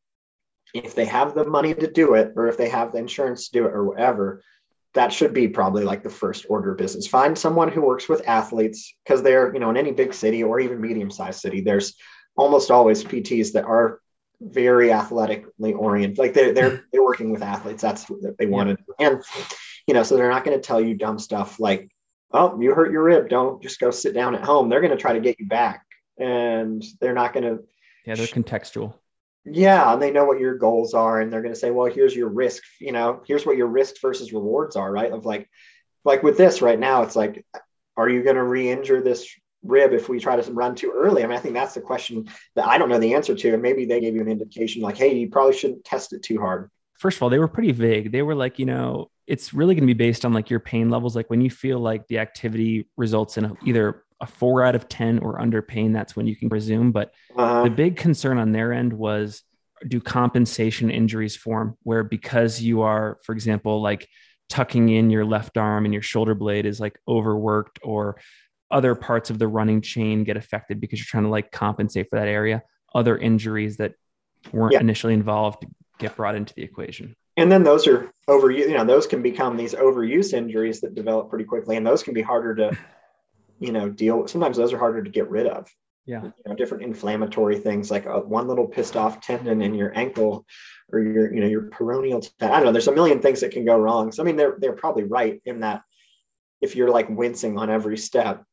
if 0.73 0.95
they 0.95 1.05
have 1.05 1.35
the 1.35 1.45
money 1.45 1.73
to 1.73 1.91
do 1.91 2.13
it, 2.13 2.33
or 2.35 2.47
if 2.47 2.57
they 2.57 2.69
have 2.69 2.93
the 2.93 2.97
insurance 2.99 3.49
to 3.49 3.59
do 3.59 3.65
it, 3.65 3.73
or 3.73 3.83
whatever, 3.83 4.41
that 4.95 5.11
should 5.11 5.33
be 5.33 5.47
probably 5.47 5.83
like 5.83 6.03
the 6.03 6.09
first 6.09 6.45
order 6.49 6.71
of 6.71 6.77
business. 6.77 7.05
Find 7.05 7.37
someone 7.37 7.69
who 7.69 7.81
works 7.81 8.09
with 8.09 8.27
athletes 8.27 8.95
because 9.03 9.21
they're, 9.21 9.53
you 9.53 9.59
know, 9.59 9.69
in 9.69 9.77
any 9.77 9.91
big 9.91 10.13
city 10.13 10.41
or 10.41 10.59
even 10.59 10.81
medium 10.81 11.11
sized 11.11 11.41
city, 11.41 11.61
there's 11.61 11.95
almost 12.37 12.71
always 12.71 13.03
PTs 13.03 13.51
that 13.53 13.65
are 13.65 13.99
very 14.41 14.91
athletically 14.91 15.73
oriented. 15.73 16.17
Like 16.17 16.33
they're, 16.33 16.53
they're, 16.53 16.85
they're 16.91 17.03
working 17.03 17.31
with 17.31 17.43
athletes. 17.43 17.81
That's 17.81 18.09
what 18.09 18.37
they 18.37 18.45
wanted. 18.45 18.79
Yeah. 18.99 19.09
And, 19.09 19.23
you 19.85 19.93
know, 19.93 20.03
so 20.03 20.15
they're 20.15 20.31
not 20.31 20.45
going 20.45 20.57
to 20.57 20.65
tell 20.65 20.79
you 20.79 20.95
dumb 20.95 21.19
stuff 21.19 21.59
like, 21.59 21.89
oh, 22.31 22.59
you 22.59 22.73
hurt 22.73 22.91
your 22.91 23.03
rib. 23.03 23.27
Don't 23.27 23.61
just 23.61 23.79
go 23.79 23.91
sit 23.91 24.13
down 24.13 24.33
at 24.33 24.43
home. 24.43 24.69
They're 24.69 24.81
going 24.81 24.95
to 24.95 25.01
try 25.01 25.13
to 25.13 25.19
get 25.19 25.39
you 25.39 25.47
back 25.47 25.85
and 26.17 26.83
they're 27.01 27.13
not 27.13 27.33
going 27.33 27.43
to. 27.43 27.63
Yeah, 28.05 28.15
they're 28.15 28.27
contextual 28.27 28.93
yeah 29.45 29.93
and 29.93 30.01
they 30.01 30.11
know 30.11 30.25
what 30.25 30.39
your 30.39 30.57
goals 30.57 30.93
are 30.93 31.21
and 31.21 31.31
they're 31.31 31.41
going 31.41 31.53
to 31.53 31.59
say 31.59 31.71
well 31.71 31.91
here's 31.91 32.15
your 32.15 32.29
risk 32.29 32.63
you 32.79 32.91
know 32.91 33.21
here's 33.27 33.45
what 33.45 33.57
your 33.57 33.67
risk 33.67 33.95
versus 34.01 34.33
rewards 34.33 34.75
are 34.75 34.91
right 34.91 35.11
of 35.11 35.25
like 35.25 35.49
like 36.03 36.23
with 36.23 36.37
this 36.37 36.61
right 36.61 36.79
now 36.79 37.03
it's 37.03 37.15
like 37.15 37.45
are 37.97 38.09
you 38.09 38.23
going 38.23 38.35
to 38.35 38.43
re-injure 38.43 39.01
this 39.01 39.27
rib 39.65 39.93
if 39.93 40.09
we 40.09 40.19
try 40.19 40.39
to 40.39 40.51
run 40.51 40.75
too 40.75 40.91
early? 40.95 41.23
I 41.23 41.27
mean, 41.27 41.37
I 41.37 41.39
think 41.39 41.53
that's 41.53 41.73
the 41.73 41.81
question 41.81 42.29
that 42.55 42.67
I 42.67 42.77
don't 42.77 42.89
know 42.89 42.99
the 42.99 43.13
answer 43.13 43.35
to. 43.35 43.53
And 43.53 43.61
maybe 43.61 43.85
they 43.85 43.99
gave 43.99 44.15
you 44.15 44.21
an 44.21 44.27
indication 44.27 44.81
like, 44.81 44.97
hey, 44.97 45.15
you 45.15 45.29
probably 45.29 45.57
shouldn't 45.57 45.83
test 45.83 46.13
it 46.13 46.23
too 46.23 46.39
hard. 46.39 46.69
First 46.93 47.17
of 47.17 47.23
all, 47.23 47.29
they 47.29 47.39
were 47.39 47.47
pretty 47.47 47.71
vague. 47.71 48.11
They 48.11 48.21
were 48.21 48.35
like, 48.35 48.57
you 48.57 48.65
know, 48.65 49.11
it's 49.27 49.53
really 49.53 49.75
going 49.75 49.87
to 49.87 49.93
be 49.93 49.97
based 49.97 50.23
on 50.23 50.33
like 50.33 50.49
your 50.49 50.59
pain 50.59 50.89
levels. 50.89 51.15
Like 51.15 51.29
when 51.29 51.41
you 51.41 51.49
feel 51.49 51.79
like 51.79 52.07
the 52.07 52.19
activity 52.19 52.87
results 52.95 53.37
in 53.37 53.57
either 53.65 54.04
a 54.21 54.27
four 54.27 54.63
out 54.63 54.75
of 54.75 54.87
10 54.87 55.19
or 55.19 55.41
under 55.41 55.61
pain, 55.61 55.91
that's 55.91 56.15
when 56.15 56.27
you 56.27 56.35
can 56.35 56.49
resume. 56.49 56.91
But 56.91 57.13
uh, 57.35 57.63
the 57.63 57.69
big 57.69 57.97
concern 57.97 58.37
on 58.37 58.51
their 58.51 58.71
end 58.71 58.93
was 58.93 59.43
do 59.87 59.99
compensation 59.99 60.89
injuries 60.89 61.35
form 61.35 61.77
where 61.83 62.03
because 62.03 62.61
you 62.61 62.81
are, 62.81 63.17
for 63.23 63.33
example, 63.33 63.81
like 63.81 64.07
tucking 64.49 64.89
in 64.89 65.09
your 65.09 65.25
left 65.25 65.57
arm 65.57 65.85
and 65.85 65.93
your 65.93 66.03
shoulder 66.03 66.35
blade 66.35 66.65
is 66.65 66.79
like 66.79 66.97
overworked 67.07 67.79
or 67.83 68.19
other 68.71 68.95
parts 68.95 69.29
of 69.29 69.39
the 69.39 69.47
running 69.47 69.81
chain 69.81 70.23
get 70.23 70.37
affected 70.37 70.79
because 70.79 70.99
you're 70.99 71.05
trying 71.05 71.23
to 71.23 71.29
like 71.29 71.51
compensate 71.51 72.07
for 72.09 72.19
that 72.19 72.27
area. 72.27 72.63
Other 72.93 73.17
injuries 73.17 73.77
that 73.77 73.93
weren't 74.51 74.73
yeah. 74.73 74.79
initially 74.79 75.13
involved 75.13 75.65
get 75.99 76.15
brought 76.15 76.35
into 76.35 76.53
the 76.53 76.63
equation. 76.63 77.15
And 77.37 77.51
then 77.51 77.63
those 77.63 77.85
are 77.87 78.11
over, 78.27 78.49
you 78.49 78.73
know, 78.73 78.85
those 78.85 79.07
can 79.07 79.21
become 79.21 79.57
these 79.57 79.73
overuse 79.73 80.33
injuries 80.33 80.81
that 80.81 80.95
develop 80.95 81.29
pretty 81.29 81.45
quickly, 81.45 81.75
and 81.75 81.85
those 81.85 82.01
can 82.01 82.13
be 82.13 82.21
harder 82.21 82.55
to, 82.55 82.77
you 83.59 83.71
know, 83.71 83.89
deal. 83.89 84.27
Sometimes 84.27 84.57
those 84.57 84.73
are 84.73 84.77
harder 84.77 85.03
to 85.03 85.09
get 85.09 85.29
rid 85.29 85.47
of. 85.47 85.69
Yeah. 86.05 86.23
You 86.23 86.33
know, 86.45 86.55
different 86.55 86.83
inflammatory 86.83 87.57
things 87.57 87.89
like 87.89 88.05
a, 88.05 88.19
one 88.19 88.47
little 88.47 88.67
pissed 88.67 88.95
off 88.95 89.21
tendon 89.21 89.61
in 89.61 89.73
your 89.73 89.97
ankle 89.97 90.45
or 90.91 90.99
your, 90.99 91.33
you 91.33 91.41
know, 91.41 91.47
your 91.47 91.63
peroneal. 91.63 92.21
Tendon. 92.21 92.55
I 92.55 92.57
don't 92.57 92.65
know. 92.65 92.71
There's 92.71 92.87
a 92.87 92.93
million 92.93 93.19
things 93.19 93.41
that 93.41 93.51
can 93.51 93.65
go 93.65 93.77
wrong. 93.77 94.11
So 94.11 94.21
I 94.21 94.25
mean, 94.25 94.35
they're 94.35 94.57
they're 94.59 94.73
probably 94.73 95.03
right 95.03 95.41
in 95.45 95.61
that 95.61 95.81
if 96.61 96.75
you're 96.75 96.91
like 96.91 97.09
wincing 97.09 97.57
on 97.57 97.69
every 97.69 97.97
step, 97.97 98.43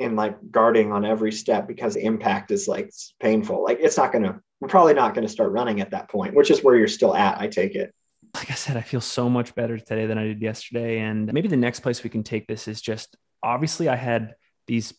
and 0.00 0.16
like 0.16 0.36
guarding 0.50 0.92
on 0.92 1.04
every 1.04 1.32
step 1.32 1.68
because 1.68 1.94
the 1.94 2.04
impact 2.04 2.50
is 2.50 2.66
like 2.66 2.92
painful. 3.20 3.62
Like 3.62 3.78
it's 3.80 3.96
not 3.96 4.12
going 4.12 4.24
to, 4.24 4.40
we're 4.60 4.68
probably 4.68 4.94
not 4.94 5.14
going 5.14 5.26
to 5.26 5.32
start 5.32 5.52
running 5.52 5.80
at 5.80 5.90
that 5.92 6.10
point, 6.10 6.34
which 6.34 6.50
is 6.50 6.64
where 6.64 6.76
you're 6.76 6.88
still 6.88 7.14
at. 7.14 7.38
I 7.38 7.46
take 7.46 7.74
it. 7.74 7.94
Like 8.34 8.50
I 8.50 8.54
said, 8.54 8.76
I 8.76 8.80
feel 8.80 9.00
so 9.00 9.30
much 9.30 9.54
better 9.54 9.78
today 9.78 10.06
than 10.06 10.18
I 10.18 10.24
did 10.24 10.42
yesterday. 10.42 10.98
And 10.98 11.32
maybe 11.32 11.46
the 11.46 11.56
next 11.56 11.80
place 11.80 12.02
we 12.02 12.10
can 12.10 12.24
take 12.24 12.48
this 12.48 12.66
is 12.66 12.80
just 12.80 13.16
obviously 13.42 13.88
I 13.88 13.94
had 13.94 14.34
these. 14.66 14.94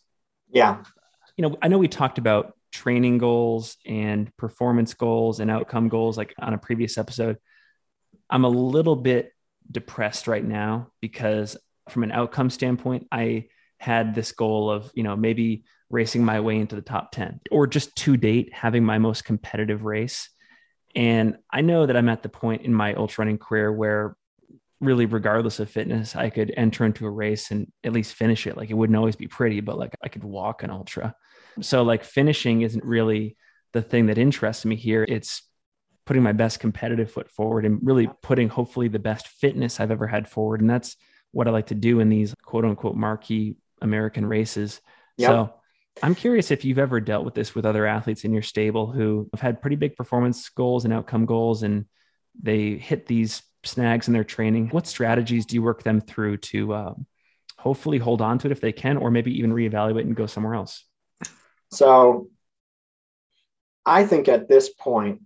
Yeah. 0.49 0.83
You 1.37 1.43
know, 1.43 1.57
I 1.61 1.67
know 1.67 1.77
we 1.77 1.87
talked 1.87 2.17
about 2.17 2.53
training 2.71 3.17
goals 3.17 3.77
and 3.85 4.35
performance 4.37 4.93
goals 4.93 5.39
and 5.39 5.49
outcome 5.49 5.89
goals 5.89 6.17
like 6.17 6.33
on 6.39 6.53
a 6.53 6.57
previous 6.57 6.97
episode. 6.97 7.37
I'm 8.29 8.43
a 8.43 8.49
little 8.49 8.95
bit 8.95 9.31
depressed 9.71 10.27
right 10.27 10.43
now 10.43 10.91
because 11.01 11.57
from 11.89 12.03
an 12.03 12.11
outcome 12.11 12.49
standpoint, 12.49 13.07
I 13.11 13.47
had 13.77 14.15
this 14.15 14.31
goal 14.31 14.69
of, 14.69 14.91
you 14.93 15.03
know, 15.03 15.15
maybe 15.15 15.63
racing 15.89 16.23
my 16.23 16.39
way 16.39 16.57
into 16.57 16.75
the 16.75 16.81
top 16.81 17.11
10 17.11 17.41
or 17.51 17.67
just 17.67 17.95
to 17.95 18.17
date 18.17 18.53
having 18.53 18.83
my 18.83 18.97
most 18.97 19.23
competitive 19.23 19.85
race. 19.85 20.29
And 20.95 21.37
I 21.51 21.61
know 21.61 21.85
that 21.85 21.95
I'm 21.95 22.09
at 22.09 22.23
the 22.23 22.29
point 22.29 22.63
in 22.63 22.73
my 22.73 22.93
ultra 22.93 23.23
running 23.23 23.37
career 23.37 23.71
where 23.71 24.15
really 24.81 25.05
regardless 25.05 25.59
of 25.59 25.69
fitness, 25.69 26.15
I 26.15 26.29
could 26.29 26.53
enter 26.55 26.85
into 26.85 27.05
a 27.05 27.09
race 27.09 27.51
and 27.51 27.71
at 27.83 27.93
least 27.93 28.13
finish 28.13 28.45
it. 28.47 28.57
Like 28.57 28.69
it 28.69 28.73
wouldn't 28.73 28.97
always 28.97 29.15
be 29.15 29.27
pretty, 29.27 29.61
but 29.61 29.77
like 29.77 29.95
I 30.03 30.09
could 30.09 30.23
walk 30.23 30.63
an 30.63 30.69
ultra. 30.69 31.15
So 31.61 31.83
like 31.83 32.03
finishing 32.03 32.61
isn't 32.61 32.83
really 32.83 33.37
the 33.73 33.81
thing 33.81 34.07
that 34.07 34.17
interests 34.17 34.65
me 34.65 34.75
here. 34.75 35.05
It's 35.07 35.43
putting 36.05 36.23
my 36.23 36.33
best 36.33 36.59
competitive 36.59 37.11
foot 37.11 37.31
forward 37.31 37.65
and 37.65 37.79
really 37.81 38.09
putting 38.21 38.49
hopefully 38.49 38.87
the 38.87 38.99
best 38.99 39.27
fitness 39.27 39.79
I've 39.79 39.91
ever 39.91 40.07
had 40.07 40.27
forward. 40.27 40.61
And 40.61 40.69
that's 40.69 40.97
what 41.31 41.47
I 41.47 41.51
like 41.51 41.67
to 41.67 41.75
do 41.75 41.99
in 41.99 42.09
these 42.09 42.33
quote 42.43 42.65
unquote 42.65 42.95
marquee 42.95 43.57
American 43.81 44.25
races. 44.25 44.81
Yep. 45.17 45.29
So 45.29 45.53
I'm 46.03 46.15
curious 46.15 46.51
if 46.51 46.65
you've 46.65 46.79
ever 46.79 46.99
dealt 46.99 47.25
with 47.25 47.33
this 47.33 47.55
with 47.55 47.65
other 47.65 47.85
athletes 47.85 48.25
in 48.25 48.33
your 48.33 48.41
stable 48.41 48.91
who 48.91 49.29
have 49.33 49.41
had 49.41 49.61
pretty 49.61 49.77
big 49.77 49.95
performance 49.95 50.49
goals 50.49 50.85
and 50.85 50.93
outcome 50.93 51.25
goals, 51.25 51.63
and 51.63 51.85
they 52.41 52.71
hit 52.71 53.05
these 53.05 53.41
snags 53.65 54.07
in 54.07 54.13
their 54.13 54.23
training. 54.23 54.69
What 54.69 54.87
strategies 54.87 55.45
do 55.45 55.55
you 55.55 55.61
work 55.61 55.83
them 55.83 56.01
through 56.01 56.37
to 56.37 56.73
uh, 56.73 56.93
hopefully 57.57 57.97
hold 57.97 58.21
on 58.21 58.37
to 58.39 58.47
it 58.47 58.51
if 58.51 58.61
they 58.61 58.71
can, 58.71 58.97
or 58.97 59.11
maybe 59.11 59.37
even 59.37 59.51
reevaluate 59.51 60.01
and 60.01 60.15
go 60.15 60.25
somewhere 60.25 60.55
else? 60.55 60.83
So 61.71 62.29
I 63.85 64.05
think 64.05 64.27
at 64.27 64.47
this 64.47 64.69
point 64.69 65.21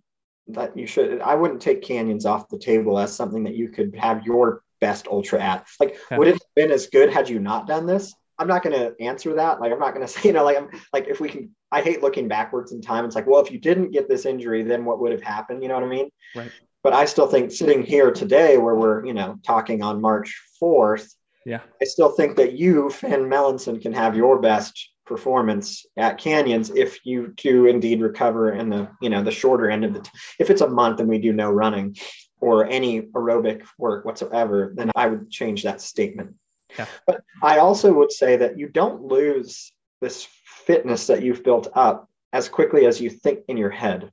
that 0.48 0.78
you 0.78 0.88
should, 0.88 1.22
I 1.22 1.36
wouldn't 1.36 1.62
take 1.62 1.82
canyons 1.82 2.26
off 2.26 2.50
the 2.50 2.58
table 2.58 2.98
as 2.98 3.16
something 3.16 3.44
that 3.44 3.56
you 3.56 3.70
could 3.70 3.96
have 3.96 4.26
your 4.26 4.64
best 4.82 5.08
ultra 5.08 5.42
at. 5.42 5.68
Like, 5.80 5.98
okay. 6.06 6.18
would 6.18 6.28
it 6.28 6.34
have 6.34 6.56
been 6.56 6.72
as 6.72 6.88
good 6.88 7.12
had 7.12 7.30
you 7.30 7.40
not 7.40 7.68
done 7.68 7.86
this? 7.86 8.14
I'm 8.38 8.48
not 8.48 8.64
going 8.64 8.80
to 8.80 8.96
answer 9.04 9.36
that. 9.36 9.60
Like, 9.60 9.72
I'm 9.72 9.80
not 9.80 9.94
going 9.94 10.06
to 10.08 10.12
say, 10.12 10.30
you 10.30 10.34
know, 10.34 10.44
like, 10.44 10.58
I'm 10.58 10.70
like, 10.94 11.08
if 11.08 11.20
we 11.20 11.30
can, 11.30 11.56
I 11.72 11.82
hate 11.82 12.02
looking 12.02 12.28
backwards 12.28 12.72
in 12.72 12.82
time. 12.82 13.06
It's 13.06 13.16
like, 13.16 13.28
well, 13.28 13.42
if 13.42 13.52
you 13.52 13.60
didn't 13.60 13.92
get 13.92 14.10
this 14.10 14.26
injury, 14.26 14.64
then 14.64 14.86
what 14.86 15.00
would 15.00 15.12
have 15.12 15.22
happened? 15.22 15.62
You 15.62 15.70
know 15.70 15.76
what 15.76 15.84
I 15.84 15.88
mean? 15.88 16.10
Right. 16.36 16.52
But 16.84 16.94
I 16.94 17.06
still 17.06 17.28
think 17.28 17.52
sitting 17.52 17.84
here 17.84 18.12
today, 18.12 18.58
where 18.58 18.76
we're, 18.76 19.06
you 19.06 19.14
know, 19.14 19.38
talking 19.46 19.84
on 19.84 20.02
March 20.02 20.42
4th, 20.62 21.14
yeah, 21.46 21.62
I 21.82 21.86
still 21.86 22.10
think 22.10 22.36
that 22.38 22.54
you, 22.54 22.90
Finn 22.90 23.22
Melanson, 23.22 23.82
can 23.82 23.94
have 23.94 24.16
your 24.16 24.40
best 24.40 24.90
performance 25.06 25.86
at 25.98 26.20
canyons 26.20 26.70
if 26.70 27.06
you 27.06 27.34
do 27.36 27.66
indeed 27.66 28.02
recover 28.02 28.54
in 28.54 28.70
the, 28.70 28.88
you 29.02 29.10
know, 29.10 29.24
the 29.24 29.32
shorter 29.32 29.70
end 29.70 29.84
of 29.84 29.94
the, 29.94 30.02
t- 30.02 30.12
if 30.38 30.50
it's 30.50 30.62
a 30.62 30.70
month 30.70 31.00
and 31.00 31.10
we 31.10 31.18
do 31.18 31.34
no 31.34 31.50
running 31.50 31.96
or 32.40 32.68
any 32.68 33.02
aerobic 33.02 33.66
work 33.78 34.06
whatsoever, 34.06 34.72
then 34.76 34.92
I 34.96 35.08
would 35.08 35.30
change 35.32 35.64
that 35.64 35.82
statement. 35.82 36.36
Yeah. 36.78 36.86
But 37.08 37.22
I 37.42 37.58
also 37.58 37.92
would 37.92 38.12
say 38.12 38.38
that 38.38 38.58
you 38.60 38.70
don't 38.70 39.02
lose 39.02 39.74
this 40.00 40.28
fitness 40.46 41.08
that 41.08 41.24
you've 41.24 41.44
built 41.44 41.68
up 41.74 42.08
as 42.32 42.48
quickly 42.48 42.86
as 42.86 43.02
you 43.02 43.10
think 43.10 43.40
in 43.48 43.58
your 43.58 43.72
head. 43.72 44.12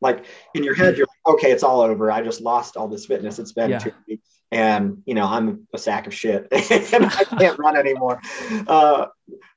Like 0.00 0.24
in 0.54 0.64
your 0.64 0.74
head, 0.74 0.96
you're 0.96 1.06
okay, 1.30 1.50
it's 1.50 1.62
all 1.62 1.80
over. 1.80 2.10
I 2.10 2.22
just 2.22 2.40
lost 2.40 2.76
all 2.76 2.88
this 2.88 3.06
fitness. 3.06 3.38
It's 3.38 3.52
been 3.52 3.70
yeah. 3.70 3.78
two 3.78 3.92
weeks. 4.08 4.28
And 4.50 5.02
you 5.06 5.14
know, 5.14 5.24
I'm 5.24 5.66
a 5.72 5.78
sack 5.78 6.06
of 6.06 6.14
shit 6.14 6.48
and 6.52 7.06
I 7.06 7.24
can't 7.24 7.58
run 7.58 7.76
anymore. 7.76 8.20
Uh, 8.66 9.06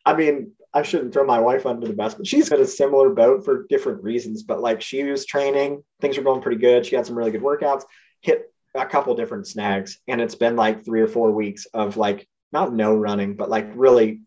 I 0.06 0.16
mean, 0.16 0.52
I 0.74 0.84
shouldn't 0.84 1.14
throw 1.14 1.26
my 1.26 1.40
wife 1.40 1.66
under 1.66 1.88
the 1.88 1.94
bus, 1.94 2.16
but 2.16 2.28
she's 2.28 2.50
got 2.50 2.60
a 2.60 2.68
similar 2.68 3.10
boat 3.10 3.46
for 3.46 3.66
different 3.70 4.04
reasons. 4.04 4.44
But 4.44 4.62
like 4.62 4.82
she 4.82 5.04
was 5.04 5.26
training, 5.26 5.84
things 6.00 6.18
were 6.18 6.24
going 6.24 6.42
pretty 6.42 6.62
good. 6.62 6.86
She 6.86 6.96
had 6.96 7.06
some 7.06 7.18
really 7.18 7.32
good 7.32 7.42
workouts, 7.42 7.84
hit 8.22 8.54
a 8.76 8.86
couple 8.86 9.16
different 9.16 9.48
snags, 9.48 10.00
and 10.08 10.22
it's 10.22 10.36
been 10.36 10.56
like 10.56 10.86
three 10.86 11.02
or 11.02 11.08
four 11.08 11.32
weeks 11.32 11.66
of 11.74 11.98
like 11.98 12.28
not 12.52 12.74
no 12.74 12.96
running, 12.96 13.36
but 13.36 13.50
like 13.50 13.72
really 13.76 14.22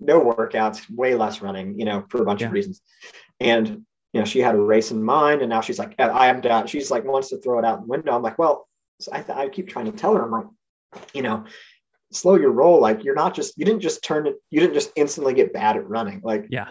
no 0.00 0.20
workouts, 0.20 0.88
way 0.90 1.14
less 1.14 1.42
running, 1.42 1.78
you 1.78 1.84
know, 1.84 2.04
for 2.08 2.22
a 2.22 2.24
bunch 2.24 2.40
yeah. 2.40 2.48
of 2.48 2.52
reasons. 2.52 2.80
And 3.40 3.84
you 4.14 4.20
know, 4.20 4.24
she 4.24 4.38
had 4.38 4.54
a 4.54 4.60
race 4.60 4.92
in 4.92 5.02
mind, 5.02 5.42
and 5.42 5.50
now 5.50 5.60
she's 5.60 5.78
like, 5.78 5.96
I 5.98 6.28
am 6.28 6.40
done. 6.40 6.68
She's 6.68 6.88
like 6.88 7.04
wants 7.04 7.30
to 7.30 7.38
throw 7.38 7.58
it 7.58 7.64
out 7.64 7.80
the 7.80 7.88
window. 7.88 8.14
I'm 8.14 8.22
like, 8.22 8.38
well, 8.38 8.68
I, 9.12 9.20
th- 9.20 9.36
I 9.36 9.48
keep 9.48 9.68
trying 9.68 9.86
to 9.86 9.92
tell 9.92 10.14
her, 10.14 10.22
I'm 10.22 10.30
like, 10.30 10.46
you 11.12 11.22
know, 11.22 11.44
slow 12.12 12.36
your 12.36 12.52
roll. 12.52 12.80
Like 12.80 13.02
you're 13.02 13.16
not 13.16 13.34
just 13.34 13.58
you 13.58 13.64
didn't 13.64 13.80
just 13.80 14.04
turn 14.04 14.28
it, 14.28 14.36
you 14.50 14.60
didn't 14.60 14.74
just 14.74 14.92
instantly 14.94 15.34
get 15.34 15.52
bad 15.52 15.76
at 15.76 15.88
running. 15.88 16.20
Like 16.22 16.46
yeah, 16.48 16.68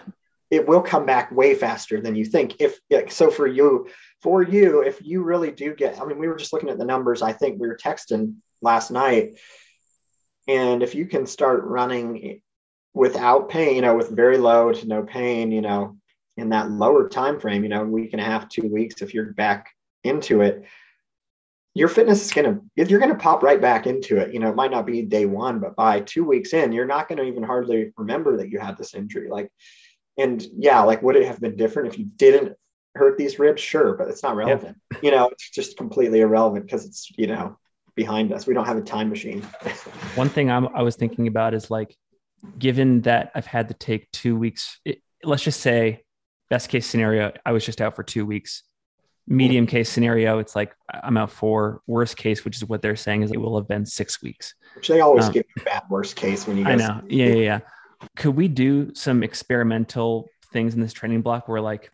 it 0.51 0.65
will 0.65 0.81
come 0.81 1.05
back 1.05 1.33
way 1.33 1.53
faster 1.53 1.99
than 1.99 2.15
you 2.15 2.23
think. 2.23 2.55
If 2.61 2.79
so 3.11 3.29
for 3.29 3.45
you, 3.45 3.89
for 4.21 4.41
you, 4.41 4.81
if 4.81 5.05
you 5.05 5.21
really 5.23 5.51
do 5.51 5.75
get, 5.75 5.99
I 5.99 6.05
mean, 6.05 6.19
we 6.19 6.29
were 6.29 6.37
just 6.37 6.53
looking 6.53 6.69
at 6.69 6.77
the 6.77 6.85
numbers. 6.85 7.21
I 7.21 7.33
think 7.33 7.59
we 7.59 7.67
were 7.67 7.77
texting 7.77 8.35
last 8.61 8.89
night. 8.89 9.37
And 10.47 10.81
if 10.81 10.95
you 10.95 11.07
can 11.07 11.25
start 11.25 11.65
running 11.65 12.41
without 12.93 13.49
pain, 13.49 13.75
you 13.75 13.81
know, 13.81 13.97
with 13.97 14.11
very 14.11 14.37
low 14.37 14.71
to 14.71 14.87
no 14.87 15.03
pain, 15.03 15.51
you 15.51 15.61
know, 15.61 15.97
in 16.37 16.49
that 16.49 16.71
lower 16.71 17.09
time 17.09 17.39
frame, 17.39 17.63
you 17.63 17.69
know, 17.69 17.83
week 17.83 18.13
and 18.13 18.21
a 18.21 18.25
half, 18.25 18.49
two 18.49 18.67
weeks, 18.67 19.01
if 19.01 19.13
you're 19.13 19.33
back 19.33 19.69
into 20.03 20.41
it, 20.41 20.65
your 21.75 21.87
fitness 21.87 22.23
is 22.23 22.31
going 22.31 22.45
to 22.75 22.87
you're 22.89 22.99
going 22.99 23.11
to 23.11 23.17
pop 23.17 23.41
right 23.41 23.59
back 23.59 23.87
into 23.87 24.17
it 24.17 24.33
you 24.33 24.39
know 24.39 24.49
it 24.49 24.55
might 24.55 24.71
not 24.71 24.85
be 24.85 25.01
day 25.01 25.25
one 25.25 25.59
but 25.59 25.75
by 25.75 25.99
two 25.99 26.23
weeks 26.23 26.53
in 26.53 26.71
you're 26.71 26.85
not 26.85 27.07
going 27.07 27.17
to 27.17 27.23
even 27.23 27.43
hardly 27.43 27.91
remember 27.97 28.37
that 28.37 28.49
you 28.49 28.59
had 28.59 28.77
this 28.77 28.93
injury. 28.93 29.29
Like 29.29 29.51
and 30.17 30.45
yeah 30.57 30.81
like 30.81 31.01
would 31.01 31.15
it 31.15 31.25
have 31.25 31.39
been 31.39 31.55
different 31.55 31.91
if 31.91 31.99
you 31.99 32.05
didn't 32.05 32.55
hurt 32.95 33.17
these 33.17 33.39
ribs? 33.39 33.61
Sure 33.61 33.95
but 33.95 34.07
it's 34.07 34.23
not 34.23 34.35
relevant. 34.35 34.77
You 35.01 35.11
know 35.11 35.29
it's 35.29 35.49
just 35.49 35.77
completely 35.77 36.21
irrelevant 36.21 36.65
because 36.65 36.85
it's 36.85 37.11
you 37.17 37.27
know 37.27 37.57
behind 37.95 38.31
us. 38.33 38.47
We 38.47 38.53
don't 38.53 38.65
have 38.65 38.77
a 38.77 38.81
time 38.81 39.09
machine. 39.09 39.41
One 40.15 40.29
thing 40.29 40.49
I'm, 40.49 40.67
i 40.75 40.81
was 40.81 40.95
thinking 40.95 41.27
about 41.27 41.53
is 41.53 41.71
like 41.71 41.95
given 42.59 43.01
that 43.01 43.31
i've 43.35 43.45
had 43.45 43.69
to 43.69 43.73
take 43.73 44.11
two 44.11 44.35
weeks 44.35 44.79
it, 44.83 45.01
let's 45.23 45.43
just 45.43 45.61
say 45.61 46.02
best 46.53 46.69
case 46.69 46.85
scenario 46.85 47.31
i 47.45 47.51
was 47.51 47.65
just 47.65 47.81
out 47.81 47.95
for 47.95 48.03
two 48.03 48.25
weeks 48.25 48.63
medium 49.27 49.65
case 49.65 49.89
scenario, 49.89 50.39
it's 50.39 50.55
like 50.55 50.75
I'm 50.89 51.17
out 51.17 51.31
for 51.31 51.81
worst 51.87 52.17
case, 52.17 52.43
which 52.43 52.57
is 52.57 52.65
what 52.65 52.81
they're 52.81 52.95
saying 52.95 53.23
is 53.23 53.31
it 53.31 53.39
will 53.39 53.57
have 53.57 53.67
been 53.67 53.85
six 53.85 54.21
weeks. 54.21 54.53
Which 54.75 54.87
they 54.87 54.99
always 55.01 55.25
um, 55.25 55.31
give 55.31 55.45
you 55.55 55.63
bad 55.63 55.83
worst 55.89 56.15
case 56.15 56.47
when 56.47 56.57
you. 56.57 56.65
I 56.65 56.75
know. 56.75 57.01
Yeah, 57.07 57.27
yeah, 57.27 57.35
yeah. 57.35 57.59
Could 58.17 58.35
we 58.35 58.47
do 58.47 58.93
some 58.95 59.23
experimental 59.23 60.29
things 60.51 60.75
in 60.75 60.81
this 60.81 60.93
training 60.93 61.21
block 61.21 61.47
where 61.47 61.61
like 61.61 61.91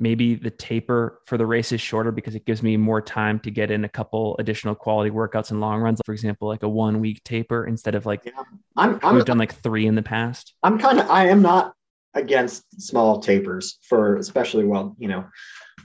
maybe 0.00 0.34
the 0.34 0.50
taper 0.50 1.20
for 1.24 1.36
the 1.36 1.46
race 1.46 1.72
is 1.72 1.80
shorter 1.80 2.12
because 2.12 2.34
it 2.34 2.44
gives 2.44 2.62
me 2.62 2.76
more 2.76 3.00
time 3.00 3.40
to 3.40 3.50
get 3.50 3.70
in 3.70 3.84
a 3.84 3.88
couple 3.88 4.36
additional 4.38 4.74
quality 4.74 5.10
workouts 5.10 5.50
and 5.50 5.60
long 5.60 5.80
runs. 5.80 6.00
For 6.04 6.12
example, 6.12 6.48
like 6.48 6.62
a 6.62 6.68
one 6.68 7.00
week 7.00 7.24
taper 7.24 7.66
instead 7.66 7.94
of 7.94 8.04
like 8.04 8.22
yeah. 8.24 8.32
I'm, 8.76 9.00
I'm, 9.02 9.14
we've 9.14 9.24
done 9.24 9.38
like 9.38 9.54
three 9.54 9.86
in 9.86 9.94
the 9.94 10.02
past. 10.02 10.54
I'm 10.62 10.78
kind 10.78 11.00
of 11.00 11.08
I 11.08 11.28
am 11.28 11.40
not 11.40 11.74
against 12.14 12.64
small 12.80 13.20
tapers 13.20 13.78
for 13.82 14.16
especially 14.16 14.64
well 14.64 14.96
you 14.98 15.08
know 15.08 15.24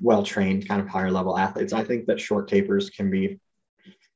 well 0.02 0.24
trained 0.24 0.68
kind 0.68 0.82
of 0.82 0.88
higher 0.88 1.12
level 1.12 1.38
athletes. 1.38 1.74
I 1.74 1.84
think 1.84 2.08
that 2.08 2.20
short 2.20 2.48
tapers 2.48 2.90
can 2.90 3.10
be 3.12 3.40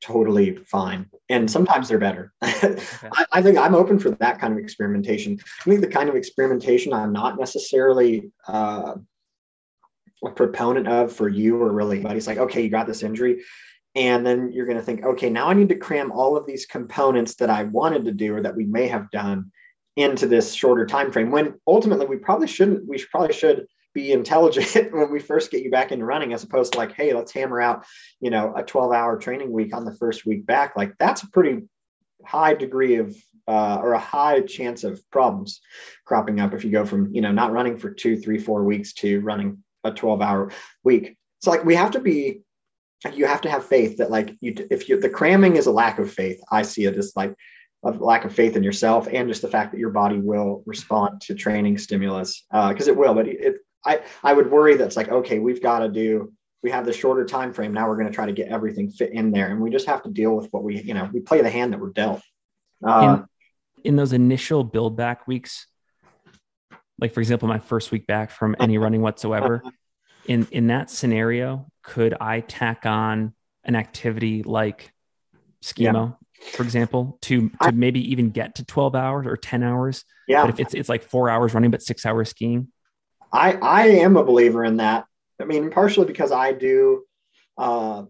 totally 0.02 0.56
fine 0.56 1.10
and 1.30 1.50
sometimes 1.50 1.90
they're 1.90 1.98
better 1.98 2.32
okay. 2.44 2.80
I, 3.14 3.26
I, 3.34 3.42
think 3.42 3.58
i'm 3.58 3.74
open 3.74 3.98
for 3.98 4.12
that 4.12 4.40
kind 4.40 4.54
of 4.54 4.60
experimentation 4.60 5.40
i 5.62 5.64
think 5.64 5.82
the 5.82 5.88
kind 5.88 6.08
of 6.08 6.16
experimentation 6.16 6.94
i'm 6.94 7.12
not 7.12 7.40
necessarily 7.40 8.32
uh, 8.48 8.94
a 10.24 10.32
proponent 10.32 10.88
of 10.88 11.12
for 11.12 11.28
you 11.28 11.60
or 11.60 11.72
really 11.72 12.00
but 12.00 12.14
he's 12.14 12.28
like 12.28 12.38
okay 12.38 12.62
you 12.62 12.70
got 12.70 12.86
this 12.86 13.02
injury 13.02 13.44
and 13.96 14.24
then 14.24 14.52
you're 14.52 14.68
going 14.68 14.78
to 14.78 14.84
think 14.84 15.04
okay 15.04 15.32
now 15.32 15.48
i 15.48 15.54
need 15.54 15.70
to 15.70 15.76
cram 15.76 16.12
all 16.12 16.38
of 16.38 16.46
these 16.46 16.68
components 16.68 17.34
that 17.36 17.50
i 17.50 17.64
wanted 17.64 18.06
to 18.06 18.12
do 18.12 18.36
or 18.36 18.42
that 18.44 18.56
we 18.56 18.66
may 18.66 18.88
have 18.88 19.10
done 19.10 19.52
into 19.98 20.28
this 20.28 20.54
shorter 20.54 20.86
time 20.86 21.12
frame 21.12 21.32
when 21.32 21.54
ultimately 21.68 22.06
we 22.06 22.18
probably 22.18 22.48
shouldn't 22.48 22.88
we 22.88 22.98
should, 22.98 23.10
probably 23.10 23.34
should 23.34 23.66
be 23.94 24.12
intelligent 24.12 24.92
when 24.94 25.12
we 25.12 25.20
first 25.20 25.52
get 25.52 25.64
you 25.64 25.72
back 25.72 25.92
into 25.92 26.06
running 26.06 26.34
as 26.34 26.44
opposed 26.44 26.72
to 26.72 26.78
like 26.78 26.94
hey 26.94 27.14
let's 27.14 27.34
hammer 27.34 27.60
out 27.60 27.86
you 28.20 28.30
know 28.30 28.54
a 28.56 28.64
12 28.64 28.94
hour 28.94 29.18
training 29.18 29.52
week 29.52 29.76
on 29.76 29.86
the 29.86 29.96
first 29.96 30.26
week 30.26 30.46
back 30.46 30.76
like 30.78 30.94
that's 31.00 31.24
a 31.24 31.32
pretty 31.32 31.64
high 32.26 32.54
degree 32.54 32.96
of 32.96 33.16
uh, 33.50 33.80
or 33.82 33.94
a 33.94 34.00
high 34.00 34.42
chance 34.42 34.84
of 34.84 35.02
problems 35.10 35.62
cropping 36.06 36.42
up 36.42 36.54
if 36.54 36.66
you 36.66 36.72
go 36.72 36.86
from 36.86 37.14
you 37.14 37.22
know 37.22 37.32
not 37.32 37.52
running 37.52 37.78
for 37.78 37.90
two 37.90 38.18
three 38.18 38.38
four 38.38 38.64
weeks 38.64 38.94
to 38.94 39.20
running 39.22 39.64
a 39.88 39.92
12 39.92 40.22
hour 40.22 40.52
week. 40.84 41.18
So 41.40 41.52
like 41.52 41.66
we 41.66 41.76
have 41.76 41.92
to 41.92 42.00
be, 42.00 42.42
you 43.14 43.26
have 43.26 43.42
to 43.42 43.50
have 43.50 43.66
faith 43.66 43.98
that 43.98 44.12
like 44.12 44.36
you, 44.42 44.56
if 44.72 44.90
you, 44.90 45.00
the 45.00 45.10
cramming 45.10 45.56
is 45.56 45.68
a 45.68 45.72
lack 45.72 46.00
of 46.00 46.12
faith, 46.12 46.40
I 46.52 46.64
see 46.64 46.86
it 46.86 46.98
as 46.98 47.14
like 47.16 47.34
a 47.96 48.04
lack 48.04 48.26
of 48.26 48.34
faith 48.34 48.56
in 48.56 48.64
yourself 48.64 49.08
and 49.12 49.28
just 49.28 49.42
the 49.42 49.48
fact 49.48 49.72
that 49.72 49.80
your 49.80 49.90
body 49.90 50.20
will 50.20 50.64
respond 50.66 51.22
to 51.22 51.36
training 51.36 51.78
stimulus 51.78 52.44
because 52.52 52.88
uh, 52.88 52.92
it 52.92 52.98
will, 52.98 53.14
but 53.14 53.28
it, 53.28 53.56
I, 53.86 54.02
I 54.24 54.34
would 54.34 54.52
worry 54.52 54.76
that's 54.76 54.98
like, 54.98 55.10
okay, 55.10 55.40
we've 55.40 55.62
got 55.62 55.80
to 55.80 55.90
do, 55.90 56.34
we 56.64 56.72
have 56.72 56.86
the 56.86 56.94
shorter 56.94 57.26
time 57.26 57.54
frame. 57.54 57.74
Now 57.74 57.88
we're 57.88 57.96
going 57.96 58.08
to 58.08 58.14
try 58.14 58.26
to 58.26 58.34
get 58.34 58.50
everything 58.50 58.90
fit 58.90 59.14
in 59.14 59.32
there. 59.32 59.50
And 59.50 59.62
we 59.62 59.70
just 59.70 59.88
have 59.88 60.04
to 60.04 60.10
deal 60.10 60.36
with 60.36 60.48
what 60.52 60.64
we, 60.64 60.82
you 60.82 60.94
know, 60.94 61.10
we 61.14 61.22
play 61.22 61.42
the 61.42 61.50
hand 61.50 61.74
that 61.74 61.80
we're 61.80 61.92
dealt. 61.92 62.22
Uh, 62.86 63.22
in, 63.84 63.92
in 63.92 63.96
those 63.96 64.14
initial 64.14 64.64
build 64.64 64.98
back 64.98 65.28
weeks, 65.28 65.68
like 67.00 67.14
for 67.14 67.22
example, 67.22 67.48
my 67.48 67.60
first 67.60 67.92
week 67.92 68.08
back 68.08 68.32
from 68.32 68.56
any 68.60 68.78
running 68.78 69.02
whatsoever, 69.02 69.64
in 70.26 70.48
in 70.52 70.68
that 70.68 70.90
scenario, 70.90 71.68
could 71.84 72.14
I 72.20 72.42
tack 72.42 72.86
on 72.86 73.34
an 73.64 73.76
activity 73.76 74.44
like 74.44 74.92
yeah. 76.12 76.12
For 76.54 76.64
example, 76.64 77.18
to 77.24 77.50
to 77.64 77.72
maybe 77.72 78.12
even 78.12 78.30
get 78.30 78.56
to 78.56 78.66
12 78.66 78.96
hours 78.96 79.28
or 79.28 79.38
10 79.38 79.64
hours? 79.64 80.04
Yeah. 80.28 80.46
But 80.46 80.52
if 80.52 80.60
it's 80.60 80.74
it's 80.74 80.90
like 80.90 81.04
four 81.04 81.30
hours 81.30 81.54
running, 81.54 81.72
but 81.72 81.82
six 81.82 82.06
hours 82.06 82.30
skiing. 82.30 82.68
I 83.32 83.54
I 83.54 83.88
am 83.88 84.18
a 84.18 84.24
believer 84.24 84.64
in 84.64 84.78
that. 84.78 85.06
I 85.42 85.46
mean, 85.46 85.70
partially 85.70 86.06
because 86.06 86.32
I 86.32 86.54
do 86.54 87.04
uh 87.58 88.04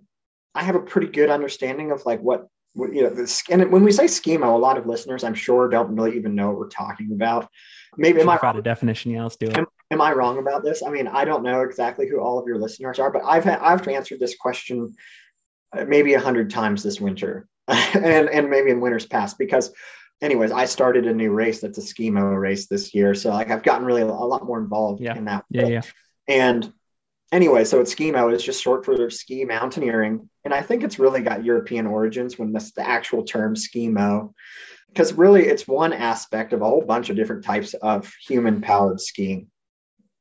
I 0.56 0.64
have 0.64 0.76
a 0.76 0.80
pretty 0.80 1.08
good 1.08 1.30
understanding 1.30 1.92
of 1.92 2.06
like 2.06 2.22
what 2.22 2.48
you 2.78 3.04
know, 3.04 3.10
this, 3.10 3.44
and 3.50 3.72
when 3.72 3.84
we 3.84 3.92
say 3.92 4.06
skimo, 4.06 4.54
a 4.54 4.58
lot 4.58 4.78
of 4.78 4.86
listeners, 4.86 5.24
I'm 5.24 5.34
sure, 5.34 5.68
don't 5.68 5.96
really 5.96 6.16
even 6.16 6.36
know 6.36 6.50
what 6.50 6.58
we're 6.58 6.70
talking 6.70 7.12
about. 7.12 7.48
Maybe 7.98 8.22
am 8.22 8.30
I 8.30 8.38
wrong? 8.42 8.58
a 8.58 8.62
definition? 8.62 9.12
Yeah, 9.12 9.24
let's 9.24 9.36
do 9.36 9.48
it. 9.48 9.58
Am, 9.58 9.66
am, 9.92 10.02
I 10.02 10.14
wrong 10.14 10.38
about 10.38 10.64
this? 10.64 10.84
I 10.84 10.90
mean, 10.90 11.08
I 11.08 11.26
don't 11.26 11.44
know 11.44 11.62
exactly 11.62 12.08
who 12.08 12.20
all 12.20 12.38
of 12.38 12.46
your 12.48 12.60
listeners 12.60 13.00
are, 13.00 13.12
but 13.12 13.24
I've 13.26 13.44
had, 13.44 13.60
I've 13.60 13.88
answered 13.88 14.20
this 14.20 14.36
question 14.36 14.94
uh, 15.76 15.86
maybe 15.86 16.14
a 16.14 16.20
hundred 16.20 16.50
times 16.52 16.84
this 16.84 17.02
winter, 17.02 17.48
and 17.96 18.30
and 18.30 18.50
maybe 18.50 18.72
in 18.72 18.82
winters 18.82 19.06
past 19.06 19.38
because. 19.38 19.72
Anyways, 20.20 20.52
I 20.52 20.66
started 20.66 21.06
a 21.06 21.14
new 21.14 21.30
race 21.30 21.62
that's 21.62 21.78
a 21.78 21.82
skimo 21.82 22.42
race 22.42 22.66
this 22.66 22.92
year, 22.96 23.14
so 23.14 23.30
like 23.30 23.52
I've 23.52 23.62
gotten 23.62 23.86
really 23.86 24.02
a 24.02 24.08
lot 24.08 24.48
more 24.48 24.58
involved 24.58 25.00
yeah. 25.00 25.16
in 25.16 25.26
that. 25.26 25.46
Yeah, 25.52 25.68
yeah. 25.68 25.82
And 26.28 26.74
anyway, 27.32 27.66
so 27.66 27.80
it's 27.82 27.94
skimo. 27.94 28.34
It's 28.34 28.44
just 28.44 28.60
short 28.60 28.84
for 28.84 29.12
ski 29.12 29.46
mountaineering, 29.46 30.28
and 30.44 30.56
I 30.56 30.64
think 30.64 30.84
it's 30.84 30.98
really 30.98 31.22
got 31.22 31.46
European 31.46 31.86
origins 31.86 32.40
when 32.40 32.52
this 32.52 32.72
the 32.72 32.82
actual 32.82 33.26
term 33.26 33.54
skimo 33.54 34.34
because 34.90 35.14
really 35.14 35.46
it's 35.46 35.68
one 35.68 35.94
aspect 35.94 36.54
of 36.54 36.62
a 36.62 36.66
whole 36.66 36.82
bunch 36.82 37.10
of 37.10 37.16
different 37.16 37.44
types 37.44 37.74
of 37.76 38.12
human 38.28 38.62
powered 38.62 39.00
skiing. 39.00 39.48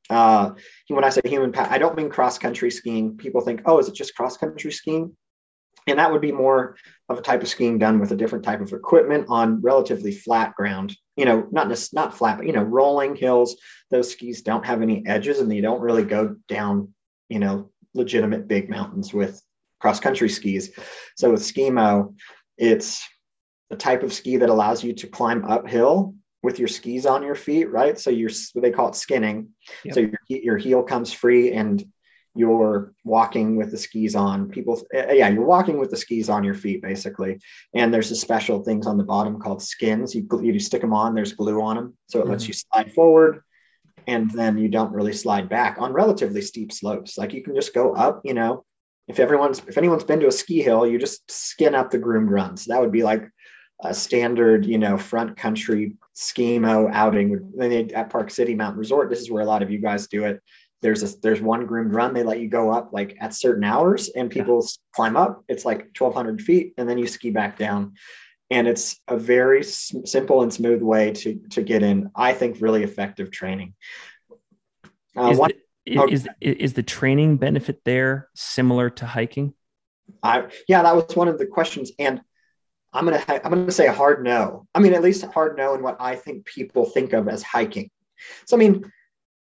Uh, 0.09 0.50
when 0.88 1.02
I 1.02 1.09
say 1.09 1.20
human, 1.24 1.54
I 1.56 1.78
don't 1.78 1.96
mean 1.96 2.11
cross 2.11 2.38
country 2.38 2.70
skiing. 2.70 3.16
People 3.16 3.40
think, 3.40 3.62
oh, 3.64 3.78
is 3.78 3.88
it 3.88 3.94
just 3.94 4.14
cross 4.14 4.37
country 4.37 4.70
skiing? 4.70 5.16
And 5.87 5.99
that 5.99 6.11
would 6.11 6.20
be 6.20 6.33
more 6.33 6.77
of 7.09 7.18
a 7.18 7.22
type 7.22 7.42
of 7.42 7.49
skiing 7.49 7.79
done 7.79 8.01
with 8.01 8.11
a 8.11 8.16
different 8.16 8.44
type 8.44 8.61
of 8.61 8.72
equipment 8.72 9.27
on 9.29 9.61
relatively 9.61 10.12
flat 10.12 10.55
ground. 10.57 10.96
You 11.16 11.25
know, 11.25 11.46
not 11.51 11.68
just 11.68 11.94
not 11.94 12.16
flat, 12.16 12.38
but 12.38 12.46
you 12.46 12.53
know, 12.53 12.62
rolling 12.62 13.16
hills. 13.16 13.57
Those 13.90 14.11
skis 14.11 14.42
don't 14.42 14.66
have 14.66 14.83
any 14.83 15.07
edges, 15.07 15.40
and 15.40 15.51
they 15.51 15.61
don't 15.61 15.81
really 15.81 16.05
go 16.05 16.37
down. 16.49 16.92
You 17.29 17.38
know, 17.38 17.70
legitimate 17.94 18.49
big 18.49 18.68
mountains 18.68 19.14
with 19.14 19.40
cross 19.81 20.01
country 20.01 20.29
skis. 20.29 20.72
So 21.16 21.31
with 21.31 21.40
skimo, 21.42 22.14
it's 22.59 23.03
a 23.70 23.77
type 23.77 24.03
of 24.03 24.12
ski 24.12 24.37
that 24.37 24.49
allows 24.49 24.85
you 24.85 24.92
to 24.94 25.07
climb 25.07 25.44
uphill 25.44 26.14
with 26.42 26.59
your 26.59 26.68
skis 26.68 27.07
on 27.07 27.22
your 27.22 27.35
feet, 27.35 27.70
right? 27.70 27.99
So 27.99 28.11
you're 28.11 28.31
they 28.55 28.70
call 28.70 28.88
it 28.88 28.94
skinning. 28.94 29.49
Yep. 29.85 29.94
So 29.94 30.01
your 30.01 30.18
your 30.29 30.57
heel 30.57 30.83
comes 30.83 31.12
free 31.12 31.53
and 31.53 31.85
you're 32.37 32.92
walking 33.05 33.57
with 33.57 33.70
the 33.70 33.79
skis 33.79 34.14
on. 34.14 34.49
People, 34.49 34.81
eh, 34.92 35.14
yeah, 35.14 35.29
you're 35.29 35.44
walking 35.44 35.79
with 35.79 35.90
the 35.90 35.96
skis 35.96 36.29
on 36.29 36.44
your 36.44 36.55
feet 36.55 36.83
basically. 36.83 37.38
And 37.75 37.92
there's 37.92 38.11
a 38.11 38.16
special 38.16 38.62
things 38.62 38.87
on 38.87 38.96
the 38.96 39.05
bottom 39.05 39.40
called 39.40 39.62
skins. 39.62 40.14
You 40.14 40.27
you 40.42 40.59
stick 40.61 40.81
them 40.81 40.92
on. 40.92 41.14
There's 41.14 41.33
glue 41.33 41.61
on 41.62 41.77
them, 41.77 41.96
so 42.09 42.18
it 42.18 42.22
mm-hmm. 42.22 42.33
lets 42.33 42.46
you 42.46 42.55
slide 42.55 42.92
forward, 42.92 43.42
and 44.07 44.31
then 44.31 44.59
you 44.59 44.68
don't 44.68 44.92
really 44.92 45.12
slide 45.12 45.49
back 45.49 45.77
on 45.79 45.92
relatively 45.92 46.42
steep 46.42 46.72
slopes. 46.72 47.16
Like 47.16 47.33
you 47.33 47.42
can 47.42 47.55
just 47.55 47.75
go 47.75 47.94
up, 47.94 48.20
you 48.25 48.35
know. 48.35 48.64
If 49.09 49.20
everyone's 49.20 49.61
if 49.66 49.79
anyone's 49.79 50.05
been 50.05 50.20
to 50.20 50.29
a 50.29 50.33
ski 50.33 50.62
hill, 50.62 50.87
you 50.87 50.99
just 50.99 51.31
skin 51.31 51.75
up 51.75 51.90
the 51.90 51.99
groomed 51.99 52.31
runs. 52.31 52.66
That 52.66 52.81
would 52.81 52.92
be 52.92 53.03
like 53.03 53.29
a 53.83 53.94
standard, 53.94 54.64
you 54.64 54.79
know, 54.79 54.96
front 54.96 55.37
country 55.37 55.96
skimo 56.16 56.90
outing 56.92 57.53
Then 57.57 57.90
at 57.94 58.11
Park 58.11 58.31
City 58.31 58.55
Mountain 58.55 58.79
Resort. 58.79 59.11
This 59.11 59.20
is 59.20 59.31
where 59.31 59.42
a 59.42 59.46
lot 59.46 59.62
of 59.62 59.70
you 59.70 59.79
guys 59.79 60.07
do 60.07 60.25
it. 60.25 60.40
There's 60.83 61.03
a 61.03 61.19
there's 61.21 61.41
one 61.41 61.67
groomed 61.67 61.93
run. 61.93 62.15
They 62.15 62.23
let 62.23 62.41
you 62.41 62.49
go 62.49 62.71
up 62.71 62.93
like 62.93 63.17
at 63.21 63.35
certain 63.35 63.65
hours, 63.65 64.09
and 64.11 64.31
people 64.31 64.62
yeah. 64.62 64.69
climb 64.95 65.17
up. 65.17 65.43
It's 65.49 65.65
like 65.65 65.79
1,200 65.99 66.43
feet, 66.43 66.75
and 66.77 66.89
then 66.89 66.99
you 66.99 67.07
ski 67.07 67.31
back 67.31 67.59
down. 67.59 67.95
And 68.51 68.69
it's 68.69 69.01
a 69.09 69.17
very 69.17 69.61
s- 69.61 69.95
simple 70.05 70.43
and 70.43 70.53
smooth 70.53 70.83
way 70.83 71.12
to 71.12 71.41
to 71.51 71.62
get 71.62 71.83
in. 71.83 72.11
I 72.15 72.33
think 72.33 72.61
really 72.61 72.83
effective 72.83 73.31
training. 73.31 73.75
Uh, 75.17 75.31
is, 75.31 75.39
one, 75.39 75.51
the, 75.87 75.99
okay. 75.99 76.12
is, 76.12 76.29
is 76.41 76.75
the 76.75 76.83
training 76.83 77.39
benefit 77.39 77.81
there 77.85 78.29
similar 78.35 78.91
to 78.91 79.07
hiking? 79.07 79.55
I 80.23 80.49
yeah, 80.69 80.83
that 80.83 80.95
was 80.95 81.17
one 81.17 81.29
of 81.29 81.39
the 81.39 81.47
questions, 81.47 81.91
and 81.99 82.21
I'm 82.93 83.05
gonna 83.05 83.23
I'm 83.29 83.51
gonna 83.51 83.71
say 83.71 83.87
a 83.87 83.93
hard 83.93 84.25
no. 84.25 84.67
I 84.75 84.81
mean, 84.81 84.95
at 84.95 85.03
least 85.03 85.25
a 85.25 85.29
hard 85.29 85.57
no 85.57 85.75
in 85.75 85.83
what 85.83 85.97
I 86.01 86.17
think 86.17 86.45
people 86.45 86.85
think 86.85 87.12
of 87.12 87.29
as 87.29 87.43
hiking. 87.43 87.91
So 88.47 88.57
I 88.57 88.59
mean, 88.59 88.91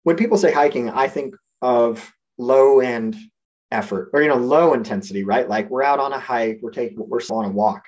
when 0.02 0.16
people 0.16 0.38
say 0.38 0.52
hiking, 0.52 0.90
I 0.90 1.08
think 1.08 1.34
of 1.62 2.12
low 2.38 2.80
end 2.80 3.16
effort 3.70 4.10
or 4.12 4.22
you 4.22 4.28
know 4.28 4.36
low 4.36 4.72
intensity, 4.72 5.24
right? 5.24 5.48
Like 5.48 5.70
we're 5.70 5.82
out 5.82 6.00
on 6.00 6.12
a 6.12 6.18
hike, 6.18 6.58
we're 6.62 6.70
taking 6.70 6.98
we're 6.98 7.20
on 7.30 7.44
a 7.44 7.50
walk. 7.50 7.84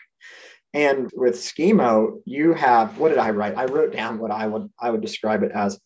And 0.74 1.10
with 1.14 1.34
skimo, 1.34 2.20
you 2.24 2.54
have 2.54 2.98
what 2.98 3.10
did 3.10 3.18
I 3.18 3.30
write? 3.30 3.56
I 3.56 3.66
wrote 3.66 3.92
down 3.92 4.18
what 4.18 4.30
I 4.30 4.46
would 4.46 4.70
I 4.80 4.90
would 4.90 5.00
describe 5.00 5.42
it 5.42 5.52
as 5.52 5.78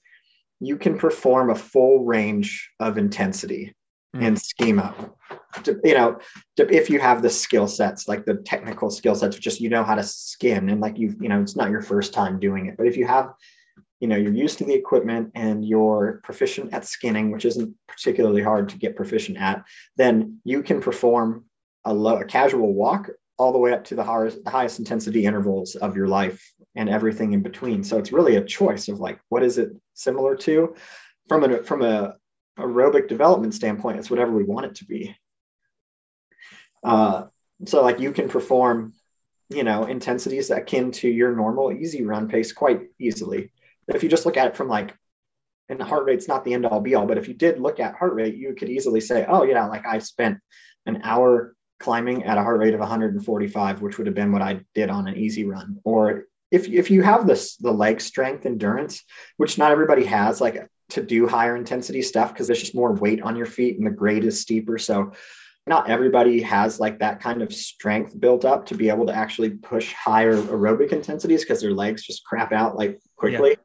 you 0.61 0.77
can 0.77 0.97
perform 0.97 1.51
a 1.51 1.55
full 1.55 2.05
range 2.05 2.71
of 2.81 2.99
intensity 2.99 3.75
mm. 4.15 4.23
in 4.23 4.37
to, 5.65 5.81
you 5.85 5.95
know, 5.95 6.19
if 6.57 6.91
you 6.91 6.99
have 7.01 7.23
the 7.23 7.31
skill 7.31 7.67
sets, 7.67 8.09
like 8.09 8.25
the 8.25 8.37
technical 8.37 8.91
skill 8.91 9.15
sets, 9.15 9.37
just 9.37 9.61
you 9.61 9.69
know 9.69 9.85
how 9.85 9.95
to 9.95 10.03
skin, 10.03 10.69
and 10.69 10.81
like 10.81 10.99
you, 10.99 11.15
you 11.21 11.29
know, 11.29 11.41
it's 11.41 11.57
not 11.57 11.71
your 11.71 11.83
first 11.83 12.13
time 12.13 12.39
doing 12.39 12.67
it, 12.67 12.77
but 12.77 12.87
if 12.87 12.97
you 12.97 13.07
have, 13.07 13.31
you 14.01 14.09
know, 14.09 14.17
you're 14.17 14.33
used 14.33 14.59
to 14.59 14.65
the 14.65 14.75
equipment 14.75 15.33
and 15.35 15.65
you're 15.65 16.21
proficient 16.23 16.73
at 16.75 16.85
skinning, 16.85 17.31
which 17.31 17.45
isn't 17.45 17.75
particularly 17.89 18.43
hard 18.43 18.69
to 18.69 18.79
get 18.79 18.97
proficient 18.97 19.39
at, 19.39 19.65
then 19.97 20.39
you 20.45 20.63
can 20.63 20.81
perform 20.81 21.45
a 21.85 21.95
low, 21.95 22.17
a 22.17 22.25
casual 22.25 22.75
walk 22.75 23.09
all 23.39 23.53
the 23.53 23.59
way 23.59 23.73
up 23.73 23.85
to 23.85 23.95
the 23.95 24.05
highest, 24.05 24.43
the 24.45 24.51
highest 24.51 24.79
intensity 24.79 25.25
intervals 25.25 25.77
of 25.77 25.97
your 25.97 26.09
life 26.09 26.53
and 26.75 26.89
everything 26.89 27.33
in 27.33 27.43
between. 27.43 27.83
So 27.85 27.99
it's 27.99 28.13
really 28.13 28.37
a 28.37 28.45
choice 28.45 28.89
of 28.89 29.01
like, 29.01 29.19
what 29.29 29.43
is 29.43 29.59
it 29.59 29.71
similar 29.95 30.37
to? 30.37 30.75
From 31.29 31.45
a 31.45 31.63
from 31.63 31.83
a 31.83 32.17
aerobic 32.59 33.09
development 33.09 33.55
standpoint, 33.55 33.99
it's 33.99 34.11
whatever 34.11 34.33
we 34.33 34.45
want 34.45 34.67
it 34.67 34.75
to 34.77 34.85
be. 34.85 35.17
Uh, 36.85 37.25
so 37.67 37.83
like 37.83 37.99
you 37.99 38.13
can 38.13 38.29
perform, 38.29 38.93
you 39.49 39.65
know, 39.65 39.85
intensities 39.85 40.51
akin 40.51 40.93
to 40.93 41.09
your 41.09 41.35
normal 41.35 41.73
easy 41.73 42.05
run 42.05 42.29
pace 42.29 42.53
quite 42.53 42.83
easily. 42.99 43.51
If 43.89 44.03
you 44.03 44.09
just 44.09 44.27
look 44.27 44.37
at 44.37 44.49
it 44.49 44.57
from 44.57 44.69
like 44.69 44.95
and 45.69 45.83
heart 45.83 46.05
rate's 46.05 46.29
not 46.29 46.45
the 46.45 46.55
end 46.55 46.67
all 46.67 46.81
be 46.81 46.95
all, 46.95 47.07
but 47.07 47.19
if 47.19 47.29
you 47.29 47.35
did 47.35 47.61
look 47.61 47.81
at 47.81 47.97
heart 47.97 48.15
rate, 48.15 48.37
you 48.37 48.55
could 48.55 48.69
easily 48.69 49.01
say, 49.01 49.27
oh, 49.29 49.43
yeah, 49.43 49.67
like 49.67 49.87
I 49.87 49.99
spent 49.99 50.39
an 50.87 51.01
hour 51.03 51.55
climbing 51.81 52.25
at 52.25 52.39
a 52.39 52.43
heart 52.43 52.61
rate 52.61 52.75
of 52.75 52.81
145, 52.81 53.83
which 53.83 53.99
would 53.99 54.07
have 54.07 54.15
been 54.15 54.33
what 54.33 54.43
I 54.43 54.61
did 54.75 54.91
on 54.91 55.09
an 55.09 55.17
easy 55.17 55.45
run. 55.45 55.81
Or 55.85 56.25
if, 56.51 56.69
if 56.69 56.91
you 56.91 57.03
have 57.03 57.27
this, 57.27 57.57
the 57.57 57.73
leg 57.73 58.01
strength 58.01 58.47
endurance, 58.47 59.03
which 59.37 59.59
not 59.59 59.73
everybody 59.73 60.05
has, 60.05 60.41
like 60.41 60.69
to 60.91 61.03
do 61.03 61.27
higher 61.27 61.57
intensity 61.57 62.01
stuff, 62.01 62.33
because 62.33 62.47
there's 62.47 62.61
just 62.61 62.75
more 62.75 62.93
weight 62.93 63.21
on 63.23 63.37
your 63.37 63.47
feet 63.47 63.77
and 63.77 63.87
the 63.87 63.91
grade 63.91 64.25
is 64.25 64.41
steeper. 64.41 64.79
So 64.79 65.13
not 65.67 65.91
everybody 65.91 66.41
has 66.43 66.79
like 66.79 67.01
that 67.01 67.21
kind 67.21 67.43
of 67.43 67.53
strength 67.53 68.19
built 68.19 68.45
up 68.45 68.67
to 68.67 68.77
be 68.77 68.89
able 68.89 69.07
to 69.07 69.15
actually 69.15 69.51
push 69.51 69.93
higher 69.93 70.37
aerobic 70.37 70.93
intensities 70.93 71.43
because 71.43 71.61
their 71.61 71.73
legs 71.73 72.05
just 72.05 72.25
crap 72.25 72.53
out 72.53 72.77
like 72.77 73.01
quickly. 73.17 73.51
Yeah. 73.51 73.57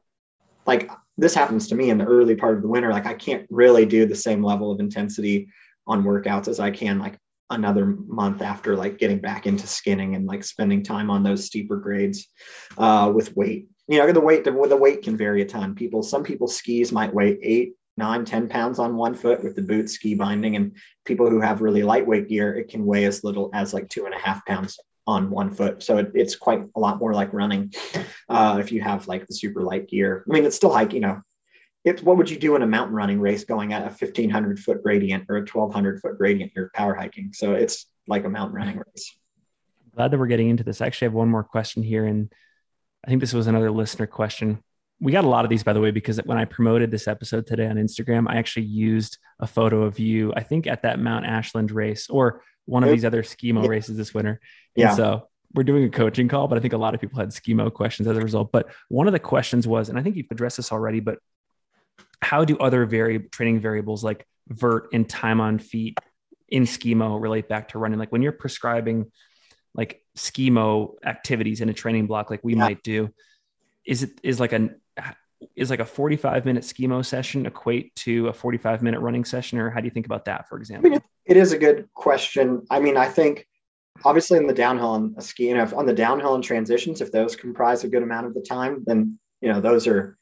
Like 0.66 0.90
this 1.18 1.34
happens 1.34 1.68
to 1.68 1.74
me 1.74 1.90
in 1.90 1.98
the 1.98 2.04
early 2.04 2.34
part 2.34 2.56
of 2.56 2.62
the 2.62 2.68
winter. 2.68 2.90
Like 2.90 3.06
I 3.06 3.14
can't 3.14 3.46
really 3.50 3.86
do 3.86 4.06
the 4.06 4.14
same 4.14 4.42
level 4.42 4.70
of 4.70 4.80
intensity 4.80 5.48
on 5.86 6.04
workouts 6.04 6.48
as 6.48 6.60
I 6.60 6.70
can 6.70 6.98
like 6.98 7.18
another 7.50 7.86
month 7.86 8.40
after 8.40 8.76
like 8.76 8.98
getting 8.98 9.18
back 9.18 9.46
into 9.46 9.66
skinning 9.66 10.14
and 10.14 10.26
like 10.26 10.42
spending 10.42 10.82
time 10.82 11.10
on 11.10 11.22
those 11.22 11.44
steeper 11.44 11.76
grades 11.76 12.28
uh, 12.78 13.12
with 13.14 13.36
weight. 13.36 13.68
You 13.88 13.98
know, 13.98 14.10
the 14.12 14.20
weight 14.20 14.44
the, 14.44 14.52
the 14.52 14.76
weight 14.76 15.02
can 15.02 15.16
vary 15.16 15.42
a 15.42 15.44
ton. 15.44 15.74
People, 15.74 16.02
some 16.02 16.22
people 16.22 16.48
skis 16.48 16.92
might 16.92 17.12
weigh 17.12 17.38
eight, 17.42 17.74
nine, 17.96 18.24
10 18.24 18.48
pounds 18.48 18.78
on 18.78 18.96
one 18.96 19.14
foot 19.14 19.42
with 19.42 19.54
the 19.54 19.62
boot 19.62 19.90
ski 19.90 20.14
binding. 20.14 20.56
And 20.56 20.76
people 21.04 21.28
who 21.28 21.40
have 21.40 21.60
really 21.60 21.82
lightweight 21.82 22.28
gear, 22.28 22.54
it 22.54 22.68
can 22.68 22.86
weigh 22.86 23.04
as 23.04 23.22
little 23.22 23.50
as 23.52 23.74
like 23.74 23.88
two 23.88 24.06
and 24.06 24.14
a 24.14 24.18
half 24.18 24.44
pounds 24.46 24.78
on 25.06 25.30
one 25.30 25.50
foot. 25.50 25.82
So 25.82 25.98
it, 25.98 26.12
it's 26.14 26.36
quite 26.36 26.62
a 26.74 26.80
lot 26.80 26.98
more 26.98 27.12
like 27.14 27.32
running 27.32 27.72
uh, 28.28 28.58
if 28.60 28.72
you 28.72 28.80
have 28.80 29.08
like 29.08 29.26
the 29.26 29.34
super 29.34 29.62
light 29.62 29.88
gear. 29.88 30.24
I 30.28 30.32
mean, 30.32 30.44
it's 30.44 30.56
still 30.56 30.70
like, 30.70 30.92
you 30.92 31.00
know, 31.00 31.20
it's 31.84 32.02
what 32.02 32.16
would 32.16 32.30
you 32.30 32.38
do 32.38 32.54
in 32.54 32.62
a 32.62 32.66
mountain 32.66 32.94
running 32.94 33.20
race 33.20 33.44
going 33.44 33.72
at 33.72 33.82
a 33.82 33.86
1500 33.86 34.60
foot 34.60 34.82
gradient 34.82 35.24
or 35.28 35.36
a 35.36 35.40
1200 35.40 36.00
foot 36.00 36.16
gradient? 36.16 36.52
You're 36.54 36.70
power 36.74 36.94
hiking. 36.94 37.32
So 37.32 37.54
it's 37.54 37.86
like 38.06 38.24
a 38.24 38.28
mountain 38.28 38.56
running 38.56 38.76
race. 38.76 39.16
Glad 39.94 40.12
that 40.12 40.18
we're 40.18 40.28
getting 40.28 40.48
into 40.48 40.64
this. 40.64 40.80
I 40.80 40.86
actually 40.86 41.06
have 41.06 41.14
one 41.14 41.28
more 41.28 41.44
question 41.44 41.82
here. 41.82 42.06
And 42.06 42.32
I 43.04 43.08
think 43.08 43.20
this 43.20 43.32
was 43.32 43.48
another 43.48 43.70
listener 43.70 44.06
question 44.06 44.62
we 45.02 45.10
got 45.10 45.24
a 45.24 45.28
lot 45.28 45.44
of 45.44 45.50
these 45.50 45.64
by 45.64 45.72
the 45.72 45.80
way 45.80 45.90
because 45.90 46.18
when 46.24 46.38
i 46.38 46.44
promoted 46.44 46.90
this 46.90 47.08
episode 47.08 47.46
today 47.46 47.66
on 47.66 47.76
instagram 47.76 48.26
i 48.28 48.36
actually 48.36 48.64
used 48.64 49.18
a 49.40 49.46
photo 49.46 49.82
of 49.82 49.98
you 49.98 50.32
i 50.36 50.42
think 50.42 50.66
at 50.66 50.82
that 50.82 50.98
mount 51.00 51.26
ashland 51.26 51.70
race 51.70 52.08
or 52.08 52.42
one 52.66 52.84
of 52.84 52.90
these 52.90 53.04
other 53.04 53.22
skimo 53.22 53.66
races 53.66 53.96
this 53.96 54.14
winter. 54.14 54.40
Yeah. 54.76 54.94
so 54.94 55.28
we're 55.54 55.64
doing 55.64 55.84
a 55.84 55.90
coaching 55.90 56.28
call 56.28 56.48
but 56.48 56.56
i 56.56 56.60
think 56.60 56.72
a 56.72 56.78
lot 56.78 56.94
of 56.94 57.00
people 57.00 57.18
had 57.18 57.30
skimo 57.30 57.72
questions 57.72 58.08
as 58.08 58.16
a 58.16 58.20
result. 58.20 58.52
But 58.52 58.68
one 58.88 59.06
of 59.06 59.12
the 59.12 59.18
questions 59.18 59.66
was 59.66 59.88
and 59.88 59.98
i 59.98 60.02
think 60.02 60.16
you've 60.16 60.30
addressed 60.30 60.56
this 60.56 60.72
already 60.72 61.00
but 61.00 61.18
how 62.20 62.44
do 62.44 62.56
other 62.58 62.86
vari- 62.86 63.18
training 63.18 63.60
variables 63.60 64.04
like 64.04 64.26
vert 64.48 64.88
and 64.92 65.08
time 65.08 65.40
on 65.40 65.58
feet 65.58 65.98
in 66.48 66.64
skimo 66.64 67.20
relate 67.20 67.48
back 67.48 67.68
to 67.68 67.78
running? 67.78 67.98
Like 67.98 68.12
when 68.12 68.22
you're 68.22 68.32
prescribing 68.32 69.10
like 69.74 70.02
skimo 70.16 70.94
activities 71.04 71.60
in 71.60 71.68
a 71.68 71.72
training 71.72 72.06
block 72.06 72.30
like 72.30 72.40
we 72.44 72.52
yeah. 72.52 72.60
might 72.60 72.82
do 72.82 73.10
is 73.84 74.04
it 74.04 74.20
is 74.22 74.38
like 74.38 74.52
a 74.52 74.70
is 75.56 75.70
like 75.70 75.80
a 75.80 75.84
45 75.84 76.44
minute 76.44 76.64
skimo 76.64 77.04
session 77.04 77.46
equate 77.46 77.94
to 77.96 78.28
a 78.28 78.32
45 78.32 78.82
minute 78.82 79.00
running 79.00 79.24
session 79.24 79.58
or 79.58 79.70
how 79.70 79.80
do 79.80 79.84
you 79.86 79.90
think 79.90 80.06
about 80.06 80.24
that 80.26 80.48
for 80.48 80.58
example? 80.58 80.88
I 80.88 80.90
mean, 80.90 81.00
it 81.26 81.36
is 81.36 81.52
a 81.52 81.58
good 81.58 81.88
question. 81.94 82.62
I 82.70 82.80
mean 82.80 82.96
i 82.96 83.06
think 83.06 83.46
obviously 84.04 84.38
in 84.38 84.46
the 84.46 84.54
downhill 84.54 84.94
and 84.94 85.14
a 85.18 85.22
ski 85.22 85.48
you 85.48 85.54
know 85.54 85.68
on 85.76 85.86
the 85.86 85.92
downhill 85.92 86.34
and 86.34 86.42
transitions 86.42 87.00
if 87.00 87.12
those 87.12 87.36
comprise 87.36 87.84
a 87.84 87.88
good 87.88 88.02
amount 88.02 88.26
of 88.26 88.34
the 88.34 88.40
time 88.40 88.82
then 88.86 89.18
you 89.42 89.52
know 89.52 89.60
those 89.60 89.86
are 89.86 90.16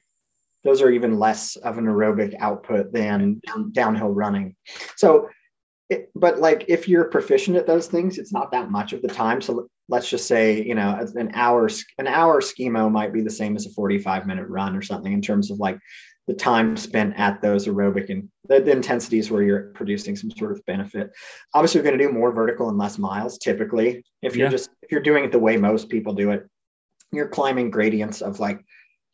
those 0.65 0.83
are 0.83 0.91
even 0.91 1.19
less 1.19 1.57
of 1.57 1.79
an 1.79 1.87
aerobic 1.87 2.35
output 2.39 2.93
than 2.93 3.41
downhill 3.73 4.11
running. 4.11 4.55
So 4.97 5.29
it, 5.91 6.11
but 6.15 6.39
like 6.39 6.65
if 6.69 6.89
you're 6.89 7.05
proficient 7.05 7.57
at 7.57 7.67
those 7.67 7.89
things, 7.89 8.17
it's 8.17 8.33
not 8.33 8.53
that 8.53 8.71
much 8.71 8.93
of 8.93 9.03
the 9.03 9.09
time. 9.09 9.43
So 9.43 9.69
let's 9.89 10.09
just 10.09 10.27
say, 10.27 10.63
you 10.63 10.75
know, 10.75 11.05
an 11.17 11.33
hour, 11.35 11.69
an 11.99 12.07
hour 12.07 12.41
skimo 12.41 12.91
might 12.91 13.13
be 13.13 13.21
the 13.21 13.31
same 13.31 13.57
as 13.57 13.67
a 13.67 13.71
45 13.71 14.27
minute 14.27 14.49
run 14.49 14.77
or 14.77 14.83
something 14.83 15.13
in 15.13 15.21
terms 15.21 15.51
of 15.51 15.59
like 15.59 15.79
the 16.29 16.35
time 16.35 16.77
spent 16.77 17.19
at 17.19 17.43
those 17.43 17.67
aerobic 17.67 18.09
and 18.09 18.29
the, 18.49 18.61
the 18.61 18.71
intensities 18.71 19.33
where 19.33 19.43
you're 19.43 19.73
producing 19.75 20.15
some 20.15 20.31
sort 20.31 20.53
of 20.53 20.65
benefit. 20.65 21.11
Obviously, 21.55 21.81
we're 21.81 21.87
going 21.87 21.99
to 21.99 22.07
do 22.07 22.13
more 22.13 22.33
vertical 22.33 22.69
and 22.69 22.79
less 22.79 22.97
miles 22.97 23.37
typically. 23.39 24.05
If 24.23 24.37
you're 24.37 24.47
yeah. 24.47 24.53
just, 24.53 24.71
if 24.83 24.93
you're 24.93 25.03
doing 25.03 25.25
it 25.25 25.33
the 25.33 25.41
way 25.41 25.57
most 25.57 25.89
people 25.89 26.15
do 26.15 26.31
it, 26.31 26.49
you're 27.11 27.29
climbing 27.29 27.71
gradients 27.71 28.23
of 28.23 28.39
like, 28.39 28.65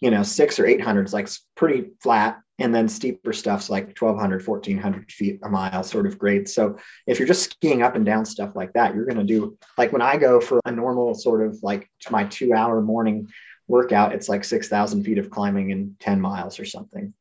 you 0.01 0.11
know, 0.11 0.23
six 0.23 0.59
or 0.59 0.65
800s, 0.65 1.15
like 1.15 1.31
pretty 1.55 1.93
flat 2.03 2.39
and 2.59 2.75
then 2.75 2.89
steeper 2.89 3.33
stuff's 3.33 3.69
like 3.69 3.99
1200 3.99 4.47
1400 4.47 5.13
feet 5.13 5.41
a 5.43 5.49
mile 5.49 5.83
sort 5.83 6.07
of 6.07 6.19
grade. 6.19 6.49
So 6.49 6.79
if 7.07 7.19
you're 7.19 7.29
just 7.29 7.51
skiing 7.51 7.83
up 7.83 7.97
and 7.97 8.05
down 8.05 8.25
stuff 8.25 8.57
like 8.57 8.73
that 8.73 8.95
you're 8.95 9.05
going 9.05 9.19
to 9.19 9.25
do 9.25 9.59
like 9.77 9.93
when 9.93 10.03
i 10.03 10.17
go 10.17 10.41
for 10.41 10.61
a 10.65 10.73
normal 10.73 11.15
sort 11.15 11.47
of 11.47 11.59
like 11.63 11.91
my 12.11 12.25
two 12.25 12.55
hour 12.55 12.81
morning 12.81 13.29
workout 13.69 14.15
it's 14.15 14.29
like 14.29 14.45
6000 14.45 15.05
feet 15.05 15.19
of 15.19 15.31
climbing 15.31 15.71
in 15.71 15.97
10 16.01 16.21
miles 16.21 16.59
or 16.59 16.65
something. 16.65 17.13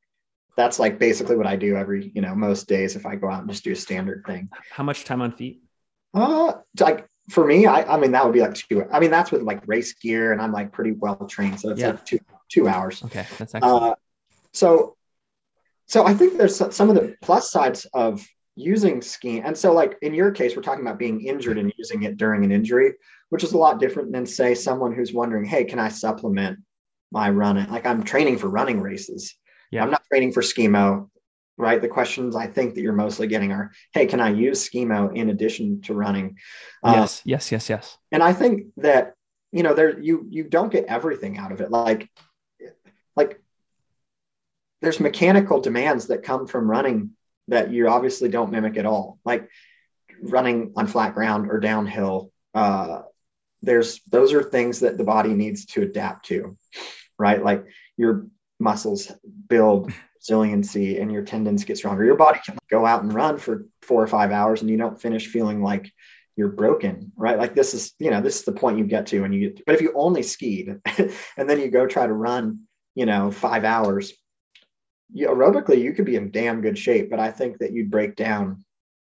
That's 0.56 0.80
like 0.80 1.00
basically 1.00 1.36
what 1.36 1.48
i 1.48 1.56
do 1.56 1.76
every 1.76 2.12
you 2.16 2.22
know 2.22 2.34
most 2.34 2.68
days 2.68 2.96
if 2.96 3.06
i 3.06 3.16
go 3.16 3.30
out 3.30 3.42
and 3.42 3.50
just 3.50 3.64
do 3.64 3.74
a 3.74 3.76
standard 3.76 4.24
thing. 4.26 4.50
How 4.72 4.84
much 4.84 5.04
time 5.04 5.22
on 5.22 5.32
feet? 5.34 5.62
Uh 6.14 6.54
like 6.80 7.08
for 7.30 7.46
me 7.46 7.66
i 7.66 7.82
i 7.94 8.00
mean 8.00 8.12
that 8.12 8.24
would 8.24 8.34
be 8.34 8.40
like 8.40 8.54
two 8.54 8.86
i 8.92 9.00
mean 9.00 9.10
that's 9.10 9.32
with 9.32 9.42
like 9.42 9.60
race 9.66 9.94
gear 9.94 10.32
and 10.32 10.40
i'm 10.40 10.52
like 10.52 10.72
pretty 10.72 10.92
well 10.92 11.16
trained 11.28 11.60
so 11.60 11.72
it's 11.72 11.82
yeah. 11.82 11.90
like 11.90 12.06
two 12.06 12.20
two 12.50 12.68
hours. 12.68 13.04
Okay 13.04 13.26
that's 13.38 13.56
excellent. 13.56 13.84
uh, 13.84 13.96
so 14.54 14.95
so 15.88 16.06
I 16.06 16.14
think 16.14 16.38
there's 16.38 16.56
some 16.76 16.90
of 16.90 16.96
the 16.96 17.16
plus 17.22 17.52
sides 17.52 17.86
of 17.94 18.26
using 18.56 19.02
skiing. 19.02 19.44
And 19.44 19.58
so, 19.58 19.74
like 19.74 19.98
in 20.02 20.14
your 20.14 20.32
case, 20.32 20.56
we're 20.56 20.62
talking 20.62 20.86
about 20.86 20.98
being 20.98 21.22
injured 21.22 21.58
and 21.58 21.72
using 21.78 22.04
it 22.04 22.18
during 22.18 22.44
an 22.44 22.52
injury, 22.52 22.94
which 23.30 23.44
is 23.44 23.54
a 23.54 23.58
lot 23.58 23.80
different 23.80 24.12
than, 24.12 24.26
say, 24.26 24.56
someone 24.56 24.94
who's 24.94 25.14
wondering, 25.14 25.46
hey, 25.46 25.66
can 25.66 25.80
I 25.80 25.90
supplement 25.90 26.60
my 27.12 27.30
running? 27.30 27.70
Like 27.70 27.86
I'm 27.86 28.04
training 28.04 28.38
for 28.38 28.50
running 28.50 28.82
races. 28.82 29.36
Yeah. 29.72 29.84
I'm 29.84 29.92
not 29.92 30.04
training 30.10 30.32
for 30.32 30.42
skimo, 30.42 31.10
right? 31.58 31.82
The 31.82 31.88
questions 31.88 32.36
I 32.36 32.48
think 32.48 32.76
that 32.76 32.82
you're 32.82 32.94
mostly 32.94 33.28
getting 33.28 33.52
are, 33.52 33.72
hey, 33.94 34.06
can 34.06 34.20
I 34.20 34.30
use 34.32 34.68
skimo 34.68 35.16
in 35.16 35.30
addition 35.30 35.82
to 35.82 35.94
running? 35.94 36.38
Yes, 36.84 37.20
uh, 37.20 37.22
yes, 37.26 37.52
yes, 37.52 37.70
yes. 37.70 37.98
And 38.12 38.24
I 38.24 38.34
think 38.34 38.68
that 38.78 39.14
you 39.52 39.64
know 39.64 39.74
there 39.74 39.98
you 40.00 40.28
you 40.30 40.44
don't 40.44 40.72
get 40.72 40.86
everything 40.86 41.38
out 41.38 41.52
of 41.52 41.62
it. 41.62 41.72
Like 41.72 42.10
there's 44.82 45.00
mechanical 45.00 45.62
demands 45.62 46.08
that 46.08 46.24
come 46.24 46.48
from 46.48 46.70
running 46.70 47.12
that 47.48 47.72
you 47.72 47.88
obviously 47.88 48.30
don't 48.30 48.52
mimic 48.52 48.78
at 48.78 48.86
all, 48.86 49.20
like 49.26 49.50
running 50.22 50.74
on 50.76 50.88
flat 50.88 51.14
ground 51.14 51.50
or 51.50 51.60
downhill. 51.60 52.32
Uh, 52.54 53.02
there's 53.62 54.02
those 54.10 54.34
are 54.34 54.44
things 54.44 54.82
that 54.82 54.98
the 54.98 55.04
body 55.04 55.34
needs 55.34 55.66
to 55.66 55.82
adapt 55.82 56.26
to, 56.28 56.58
right? 57.18 57.44
Like 57.44 57.66
your 57.98 58.28
muscles 58.60 59.12
build 59.48 59.92
resiliency 60.16 61.00
and 61.00 61.12
your 61.12 61.24
tendons 61.24 61.66
get 61.66 61.78
stronger. 61.78 62.04
Your 62.04 62.16
body 62.16 62.40
can 62.46 62.58
go 62.70 62.86
out 62.86 63.04
and 63.04 63.14
run 63.14 63.38
for 63.38 63.66
four 63.82 64.02
or 64.02 64.08
five 64.08 64.32
hours 64.32 64.62
and 64.62 64.70
you 64.70 64.78
don't 64.78 65.00
finish 65.00 65.28
feeling 65.28 65.62
like 65.62 65.92
you're 66.36 66.50
broken, 66.50 67.12
right? 67.16 67.38
Like 67.38 67.56
this 67.56 67.74
is, 67.74 67.94
you 68.00 68.12
know, 68.12 68.22
this 68.22 68.40
is 68.40 68.46
the 68.46 68.52
point 68.52 68.78
you 68.78 68.86
get 68.86 69.08
to 69.08 69.24
and 69.24 69.34
you 69.34 69.50
get, 69.50 69.66
but 69.66 69.76
if 69.76 69.82
you 69.82 69.94
only 69.96 70.22
skied 70.22 70.80
and 71.38 71.50
then 71.50 71.60
you 71.60 71.70
go 71.70 71.88
try 71.88 72.06
to 72.06 72.14
run, 72.14 72.62
you 72.94 73.06
know, 73.06 73.32
five 73.32 73.64
hours, 73.64 74.14
you, 75.16 75.30
aerobically 75.30 75.82
you 75.82 75.94
could 75.94 76.06
be 76.06 76.18
in 76.18 76.30
damn 76.30 76.62
good 76.62 76.78
shape, 76.78 77.10
but 77.10 77.20
I 77.20 77.32
think 77.32 77.60
that 77.60 77.72
you'd 77.72 77.90
break 77.90 78.18
down 78.18 78.66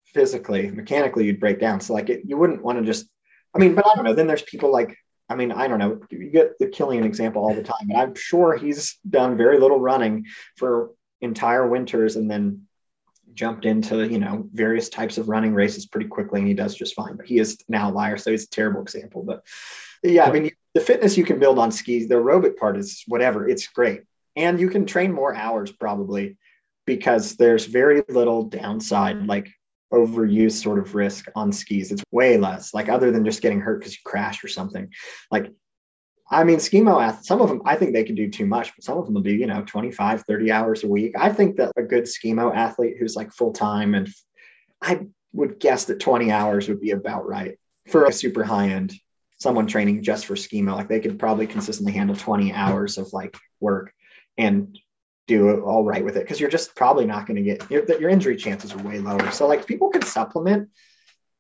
physically, 0.07 0.71
mechanically 0.71 1.25
you'd 1.25 1.41
break 1.41 1.59
down. 1.59 1.81
So 1.81 1.95
like 1.95 2.09
it, 2.09 2.23
you 2.25 2.37
wouldn't 2.37 2.63
want 2.63 2.79
to 2.79 2.85
just, 2.85 3.09
I 3.53 3.59
mean, 3.59 3.75
but 3.75 3.85
I 3.85 3.95
don't 3.97 4.05
know. 4.05 4.15
Then 4.15 4.29
there's 4.29 4.43
people 4.43 4.71
like, 4.71 4.97
I 5.29 5.35
mean, 5.35 5.51
I 5.51 5.67
don't 5.67 5.81
know. 5.81 6.01
You 6.11 6.31
get 6.31 6.57
the 6.61 6.69
Kilian 6.69 7.05
example 7.05 7.43
all 7.43 7.55
the 7.55 7.63
time, 7.65 7.91
and 7.91 7.99
I'm 7.99 8.15
sure 8.15 8.57
he's 8.57 8.97
done 9.11 9.37
very 9.37 9.59
little 9.59 9.81
running 9.81 10.27
for 10.57 10.93
entire 11.21 11.67
winters, 11.67 12.15
and 12.15 12.31
then 12.31 12.63
jumped 13.35 13.65
into 13.65 14.09
you 14.09 14.21
know 14.21 14.49
various 14.53 14.89
types 14.89 15.19
of 15.19 15.29
running 15.29 15.53
races 15.53 15.87
pretty 15.87 16.07
quickly, 16.07 16.39
and 16.39 16.47
he 16.49 16.55
does 16.55 16.77
just 16.77 16.95
fine. 16.95 17.17
But 17.17 17.27
he 17.27 17.39
is 17.39 17.59
now 17.69 17.91
a 17.91 17.93
liar, 17.93 18.17
so 18.17 18.31
he's 18.31 18.45
a 18.45 18.51
terrible 18.51 18.83
example. 18.83 19.25
But 19.25 19.43
yeah, 20.05 20.27
I 20.27 20.31
mean, 20.31 20.53
the 20.75 20.81
fitness 20.81 21.17
you 21.17 21.25
can 21.25 21.41
build 21.41 21.59
on 21.59 21.73
skis, 21.73 22.07
the 22.07 22.15
aerobic 22.15 22.57
part 22.57 22.77
is 22.77 23.03
whatever. 23.09 23.49
It's 23.49 23.67
great 23.67 24.03
and 24.37 24.61
you 24.61 24.69
can 24.69 24.87
train 24.87 25.13
more 25.13 25.35
hours 25.35 25.73
probably 25.73 26.37
because 26.87 27.37
there's 27.37 27.67
very 27.67 28.03
little 28.09 28.45
downside 28.45 29.27
like 29.27 29.51
overuse 29.93 30.53
sort 30.53 30.79
of 30.79 30.95
risk 30.95 31.27
on 31.35 31.53
skis. 31.53 31.91
It's 31.91 32.03
way 32.11 32.37
less 32.37 32.75
like 32.75 32.89
other 32.89 33.11
than 33.11 33.25
just 33.25 33.43
getting 33.43 33.61
hurt 33.61 33.81
because 33.81 33.95
you 33.95 34.01
crashed 34.05 34.45
or 34.45 34.49
something. 34.49 34.89
Like 35.31 35.53
i 36.29 36.43
mean 36.43 36.59
skimo 36.59 37.01
athletes 37.01 37.29
some 37.29 37.41
of 37.41 37.49
them 37.49 37.63
i 37.65 37.77
think 37.77 37.93
they 37.93 38.03
can 38.03 38.17
do 38.17 38.29
too 38.29 38.47
much 38.47 38.75
but 38.75 38.83
some 38.83 38.99
of 38.99 39.05
them 39.05 39.15
will 39.15 39.23
do 39.23 39.31
you 39.31 39.47
know 39.47 39.63
25 39.65 40.23
30 40.23 40.51
hours 40.51 40.83
a 40.83 40.89
week. 40.89 41.13
I 41.17 41.33
think 41.33 41.57
that 41.57 41.71
a 41.77 41.83
good 41.83 42.03
skimo 42.03 42.53
athlete 42.53 42.97
who's 42.99 43.15
like 43.15 43.33
full-time 43.33 43.95
and 43.95 44.09
i 44.83 45.07
would 45.33 45.61
guess 45.61 45.85
that 45.85 46.01
20 46.01 46.33
hours 46.33 46.69
would 46.69 46.81
be 46.81 46.91
about 46.91 47.29
right 47.29 47.57
for 47.87 48.07
a 48.07 48.13
super 48.13 48.43
high 48.43 48.71
end 48.71 48.93
someone 49.39 49.67
training 49.67 50.03
just 50.03 50.27
for 50.27 50.35
skimo. 50.35 50.75
Like 50.75 50.89
they 50.89 51.01
could 51.01 51.19
probably 51.19 51.47
consistently 51.47 51.93
handle 51.93 52.17
20 52.17 52.53
hours 52.53 52.99
of 52.99 53.13
like 53.13 53.37
work 53.61 53.93
and 54.39 54.79
do 55.27 55.61
all 55.63 55.85
right 55.85 56.05
with 56.05 56.17
it 56.17 56.21
because 56.21 56.39
you're 56.39 56.51
just 56.51 56.75
probably 56.77 57.05
not 57.05 57.27
going 57.27 57.37
to 57.37 57.43
get 57.43 57.69
your, 57.71 57.85
your 58.01 58.11
injury 58.11 58.37
chances 58.37 58.73
are 58.73 58.79
way 58.79 58.99
lower. 58.99 59.31
So 59.33 59.47
like 59.47 59.67
people 59.67 59.89
can 59.89 60.03
supplement 60.03 60.69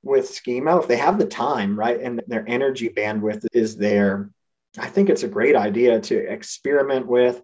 with 0.03 0.31
skimo 0.31 0.81
if 0.81 0.89
they 0.89 0.97
have 0.97 1.19
the 1.19 1.27
time, 1.27 1.79
right, 1.79 2.01
and 2.01 2.23
their 2.27 2.45
energy 2.49 2.89
bandwidth 2.89 3.47
is 3.53 3.77
there. 3.77 4.31
I 4.79 4.89
think 4.89 5.09
it's 5.09 5.23
a 5.23 5.29
great 5.29 5.57
idea 5.57 6.01
to 6.01 6.17
experiment 6.17 7.07
with, 7.07 7.43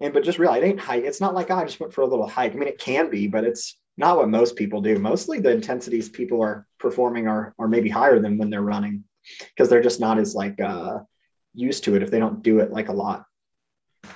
and 0.00 0.12
but 0.12 0.24
just 0.24 0.38
realize 0.38 0.62
it 0.62 0.66
ain't 0.66 0.80
hike. 0.80 1.04
It's 1.04 1.20
not 1.20 1.34
like 1.34 1.50
oh, 1.50 1.56
I 1.56 1.64
just 1.64 1.80
went 1.80 1.92
for 1.92 2.02
a 2.02 2.06
little 2.06 2.28
hike. 2.28 2.52
I 2.52 2.56
mean, 2.56 2.68
it 2.68 2.78
can 2.78 3.10
be, 3.10 3.26
but 3.26 3.44
it's 3.44 3.78
not 3.96 4.16
what 4.16 4.28
most 4.28 4.56
people 4.56 4.80
do. 4.80 4.98
Mostly 4.98 5.40
the 5.40 5.50
intensities 5.50 6.08
people 6.08 6.42
are 6.42 6.66
performing 6.78 7.26
are 7.26 7.54
are 7.58 7.68
maybe 7.68 7.88
higher 7.88 8.20
than 8.20 8.38
when 8.38 8.50
they're 8.50 8.62
running 8.62 9.04
because 9.48 9.68
they're 9.68 9.82
just 9.82 10.00
not 10.00 10.18
as 10.18 10.34
like 10.34 10.60
uh, 10.60 10.98
used 11.54 11.84
to 11.84 11.96
it 11.96 12.02
if 12.02 12.10
they 12.10 12.18
don't 12.18 12.42
do 12.42 12.60
it 12.60 12.70
like 12.70 12.88
a 12.88 12.92
lot. 12.92 13.24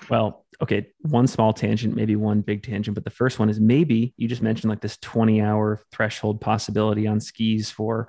Well, 0.08 0.41
okay, 0.60 0.86
one 1.00 1.26
small 1.26 1.52
tangent, 1.52 1.96
maybe 1.96 2.16
one 2.16 2.40
big 2.40 2.62
tangent, 2.62 2.94
but 2.94 3.04
the 3.04 3.10
first 3.10 3.38
one 3.38 3.48
is 3.48 3.60
maybe 3.60 4.14
you 4.16 4.28
just 4.28 4.42
mentioned 4.42 4.70
like 4.70 4.80
this 4.80 4.96
20 4.98 5.40
hour 5.40 5.80
threshold 5.92 6.40
possibility 6.40 7.06
on 7.06 7.20
skis 7.20 7.70
for 7.70 8.08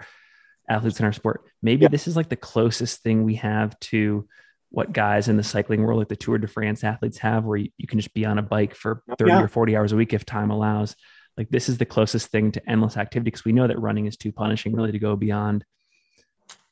athletes 0.69 0.99
in 0.99 1.05
our 1.05 1.13
sport. 1.13 1.45
Maybe 1.61 1.83
yeah. 1.83 1.89
this 1.89 2.07
is 2.07 2.15
like 2.15 2.29
the 2.29 2.35
closest 2.35 3.01
thing 3.01 3.23
we 3.23 3.35
have 3.35 3.79
to 3.81 4.27
what 4.69 4.91
guys 4.91 5.27
in 5.27 5.37
the 5.37 5.43
cycling 5.43 5.83
world, 5.83 5.99
like 5.99 6.07
the 6.07 6.15
Tour 6.15 6.39
de 6.39 6.47
France 6.47 6.83
athletes 6.83 7.19
have, 7.19 7.45
where 7.45 7.57
you, 7.57 7.69
you 7.77 7.87
can 7.87 7.99
just 7.99 8.13
be 8.15 8.25
on 8.25 8.39
a 8.39 8.41
bike 8.41 8.73
for 8.73 9.03
30 9.19 9.31
yeah. 9.31 9.43
or 9.43 9.47
40 9.47 9.77
hours 9.77 9.91
a 9.91 9.95
week 9.95 10.13
if 10.13 10.25
time 10.25 10.49
allows. 10.49 10.95
Like 11.37 11.49
this 11.49 11.69
is 11.69 11.77
the 11.77 11.85
closest 11.85 12.29
thing 12.29 12.51
to 12.53 12.69
endless 12.69 12.97
activity 12.97 13.25
because 13.25 13.45
we 13.45 13.51
know 13.51 13.67
that 13.67 13.79
running 13.79 14.07
is 14.07 14.17
too 14.17 14.31
punishing 14.31 14.73
really 14.73 14.91
to 14.91 14.99
go 14.99 15.15
beyond 15.15 15.63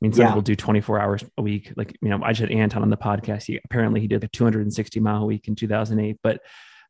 I 0.01 0.05
mean, 0.05 0.13
some 0.13 0.23
yeah. 0.23 0.29
people 0.29 0.41
do 0.41 0.55
24 0.55 0.99
hours 0.99 1.23
a 1.37 1.43
week. 1.43 1.73
Like, 1.75 1.95
you 2.01 2.09
know, 2.09 2.21
I 2.23 2.31
just 2.31 2.41
had 2.41 2.51
Anton 2.51 2.81
on 2.81 2.89
the 2.89 2.97
podcast. 2.97 3.43
He 3.43 3.59
apparently 3.63 4.01
he 4.01 4.07
did 4.07 4.23
a 4.23 4.27
260 4.27 4.99
mile 4.99 5.21
a 5.21 5.25
week 5.25 5.47
in 5.47 5.55
2008, 5.55 6.17
but 6.23 6.41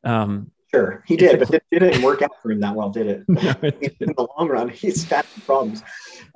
um, 0.05 0.49
sure 0.73 1.03
he 1.05 1.17
did, 1.17 1.39
but 1.39 1.53
it 1.53 1.79
didn't 1.79 2.01
work 2.03 2.21
out 2.21 2.41
for 2.41 2.51
him 2.51 2.61
that 2.61 2.73
well, 2.73 2.89
did 2.89 3.07
it? 3.07 3.23
No, 3.27 3.53
it 3.61 3.97
in 3.99 4.13
the 4.15 4.27
long 4.37 4.47
run, 4.47 4.69
he's 4.69 5.03
had 5.03 5.25
problems. 5.45 5.83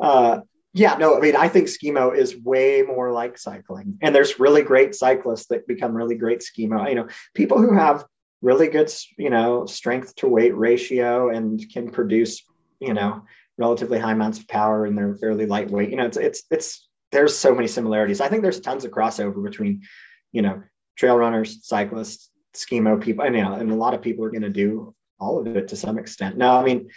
Uh, 0.02 0.42
yeah, 0.74 0.96
no, 0.96 1.16
I 1.16 1.22
mean, 1.22 1.38
I 1.38 1.48
think 1.48 1.68
skimo 1.68 2.14
is 2.14 2.36
way 2.36 2.82
more 2.82 3.10
like 3.14 3.38
cycling, 3.38 3.98
and 4.02 4.14
there's 4.14 4.38
really 4.42 4.62
great 4.62 4.94
cyclists 4.94 5.48
that 5.48 5.66
become 5.68 5.96
really 5.96 6.16
great 6.16 6.42
skimo. 6.42 6.90
You 6.90 6.96
know, 6.96 7.08
people 7.34 7.58
who 7.58 7.74
have 7.74 8.04
really 8.42 8.68
good, 8.68 8.92
you 9.18 9.30
know, 9.30 9.66
strength 9.66 10.14
to 10.18 10.28
weight 10.28 10.56
ratio 10.56 11.30
and 11.30 11.64
can 11.72 11.90
produce, 11.90 12.44
you 12.82 12.94
know, 12.94 13.24
relatively 13.58 14.00
high 14.00 14.12
amounts 14.12 14.40
of 14.40 14.48
power 14.48 14.86
and 14.86 14.98
they're 14.98 15.16
fairly 15.16 15.46
lightweight. 15.46 15.90
You 15.90 15.98
know, 15.98 16.06
it's 16.06 16.18
it's 16.18 16.44
it's 16.52 16.88
there's 17.12 17.38
so 17.38 17.54
many 17.54 17.68
similarities. 17.68 18.22
I 18.22 18.28
think 18.28 18.42
there's 18.42 18.60
tons 18.60 18.86
of 18.86 18.92
crossover 18.92 19.44
between, 19.44 19.84
you 20.32 20.42
know, 20.42 20.62
trail 20.98 21.16
runners, 21.16 21.66
cyclists, 21.66 22.30
skimo 22.54 23.02
people, 23.02 23.26
and 23.26 23.36
know, 23.36 23.54
and 23.54 23.72
a 23.72 23.76
lot 23.76 23.94
of 23.94 24.02
people 24.02 24.26
are 24.26 24.32
going 24.32 24.42
to 24.42 24.50
do 24.50 24.94
all 25.20 25.40
of 25.40 25.48
it 25.48 25.70
to 25.70 25.76
some 25.76 25.98
extent. 25.98 26.38
No, 26.38 26.58
I 26.58 26.64
mean, 26.64 26.90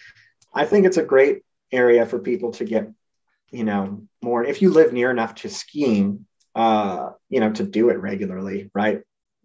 I 0.55 0.65
think 0.65 0.87
it's 0.87 0.97
a 0.97 1.05
great 1.05 1.43
area 1.71 2.07
for 2.07 2.19
people 2.19 2.53
to 2.53 2.65
get, 2.65 2.89
you 3.51 3.65
know, 3.65 4.03
more 4.23 4.45
if 4.45 4.63
you 4.63 4.71
live 4.71 4.93
near 4.93 5.11
enough 5.11 5.35
to 5.37 5.49
skiing, 5.49 6.27
uh, 6.55 7.11
you 7.29 7.41
know, 7.41 7.53
to 7.53 7.63
do 7.63 7.91
it 7.91 8.01
regularly, 8.01 8.71
right? 8.75 9.03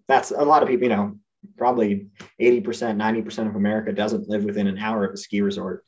That's 0.08 0.32
a 0.32 0.44
lot 0.44 0.64
of 0.64 0.70
people, 0.70 0.84
you 0.84 0.96
know, 0.96 1.18
probably 1.58 2.08
80%, 2.42 2.64
90% 2.64 3.48
of 3.48 3.56
America 3.56 3.92
doesn't 3.92 4.30
live 4.30 4.44
within 4.44 4.68
an 4.68 4.78
hour 4.78 5.06
of 5.06 5.14
a 5.14 5.18
ski 5.18 5.42
resort. 5.42 5.86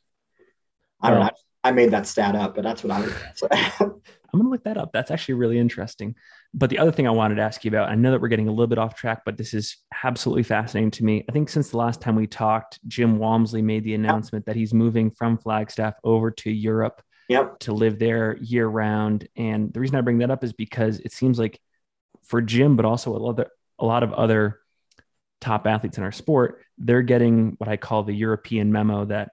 I 1.00 1.10
don't 1.10 1.18
oh. 1.18 1.24
know. 1.24 1.30
I 1.64 1.72
made 1.72 1.90
that 1.90 2.06
stat 2.06 2.36
up, 2.36 2.54
but 2.54 2.62
that's 2.62 2.84
what 2.84 2.92
I 2.92 3.00
would. 3.00 3.14
I'm 4.36 4.40
going 4.40 4.44
to 4.44 4.50
look 4.50 4.64
that 4.64 4.76
up. 4.76 4.92
That's 4.92 5.10
actually 5.10 5.34
really 5.34 5.58
interesting. 5.58 6.14
But 6.54 6.70
the 6.70 6.78
other 6.78 6.92
thing 6.92 7.06
I 7.06 7.10
wanted 7.10 7.36
to 7.36 7.42
ask 7.42 7.64
you 7.64 7.70
about, 7.70 7.88
I 7.88 7.94
know 7.94 8.10
that 8.10 8.20
we're 8.20 8.28
getting 8.28 8.48
a 8.48 8.52
little 8.52 8.66
bit 8.66 8.78
off 8.78 8.94
track, 8.94 9.22
but 9.24 9.36
this 9.36 9.52
is 9.54 9.76
absolutely 10.04 10.42
fascinating 10.42 10.90
to 10.92 11.04
me. 11.04 11.24
I 11.28 11.32
think 11.32 11.48
since 11.48 11.70
the 11.70 11.78
last 11.78 12.00
time 12.00 12.14
we 12.14 12.26
talked, 12.26 12.78
Jim 12.86 13.18
Walmsley 13.18 13.62
made 13.62 13.82
the 13.82 13.94
announcement 13.94 14.46
that 14.46 14.56
he's 14.56 14.74
moving 14.74 15.10
from 15.10 15.38
Flagstaff 15.38 15.94
over 16.04 16.30
to 16.32 16.50
Europe 16.50 17.02
yep. 17.28 17.58
to 17.60 17.72
live 17.72 17.98
there 17.98 18.36
year 18.40 18.66
round. 18.66 19.26
And 19.36 19.72
the 19.72 19.80
reason 19.80 19.96
I 19.96 20.02
bring 20.02 20.18
that 20.18 20.30
up 20.30 20.44
is 20.44 20.52
because 20.52 21.00
it 21.00 21.12
seems 21.12 21.38
like 21.38 21.60
for 22.24 22.40
Jim, 22.40 22.76
but 22.76 22.84
also 22.84 23.14
a 23.14 23.18
lot 23.18 23.40
of, 23.40 23.48
a 23.78 23.84
lot 23.84 24.02
of 24.02 24.12
other 24.12 24.60
top 25.40 25.66
athletes 25.66 25.98
in 25.98 26.04
our 26.04 26.12
sport, 26.12 26.62
they're 26.78 27.02
getting 27.02 27.54
what 27.58 27.68
I 27.68 27.76
call 27.76 28.02
the 28.02 28.14
European 28.14 28.72
memo 28.72 29.04
that 29.06 29.30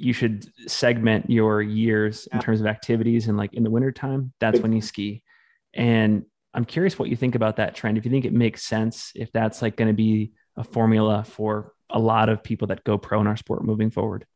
you 0.00 0.12
should 0.12 0.50
segment 0.68 1.28
your 1.30 1.60
years 1.60 2.26
in 2.32 2.40
terms 2.40 2.60
of 2.60 2.66
activities 2.66 3.28
and 3.28 3.36
like 3.36 3.52
in 3.54 3.62
the 3.62 3.70
wintertime 3.70 4.32
that's 4.40 4.60
when 4.60 4.72
you 4.72 4.80
ski 4.80 5.22
and 5.74 6.24
i'm 6.54 6.64
curious 6.64 6.98
what 6.98 7.08
you 7.08 7.16
think 7.16 7.34
about 7.34 7.56
that 7.56 7.74
trend 7.74 7.98
if 7.98 8.04
you 8.04 8.10
think 8.10 8.24
it 8.24 8.32
makes 8.32 8.64
sense 8.64 9.12
if 9.14 9.30
that's 9.32 9.62
like 9.62 9.76
going 9.76 9.88
to 9.88 9.94
be 9.94 10.32
a 10.56 10.64
formula 10.64 11.22
for 11.24 11.72
a 11.90 11.98
lot 11.98 12.28
of 12.28 12.42
people 12.42 12.68
that 12.68 12.82
go 12.84 12.96
pro 12.96 13.20
in 13.20 13.26
our 13.26 13.36
sport 13.36 13.62
moving 13.62 13.90
forward 13.90 14.26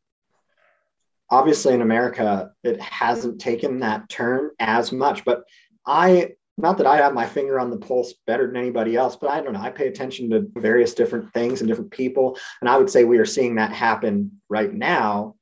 obviously 1.31 1.72
in 1.72 1.83
america 1.83 2.50
it 2.62 2.81
hasn't 2.81 3.40
taken 3.40 3.81
that 3.81 4.09
turn 4.09 4.50
as 4.59 4.92
much 4.92 5.24
but 5.24 5.44
i 5.87 6.31
not 6.57 6.79
that 6.79 6.87
I 6.87 6.98
have 6.98 7.14
my 7.14 7.27
finger 7.27 7.59
on 7.59 7.68
the 7.68 7.79
pulse 7.79 8.14
better 8.29 8.46
than 8.46 8.57
anybody 8.57 8.94
else, 8.94 9.16
but 9.16 9.29
I 9.29 9.40
don't 9.40 9.55
know. 9.55 9.61
I 9.61 9.70
pay 9.70 9.88
attention 9.88 10.31
to 10.31 10.46
various 10.55 10.94
different 10.94 11.33
things 11.33 11.61
and 11.61 11.68
different 11.68 11.90
people. 11.90 12.38
And 12.61 12.70
I 12.70 12.77
would 12.77 12.88
say 12.88 13.03
we 13.03 13.18
are 13.18 13.24
seeing 13.24 13.57
that 13.57 13.72
happen 13.72 14.40
right 14.48 14.72
now 14.72 15.35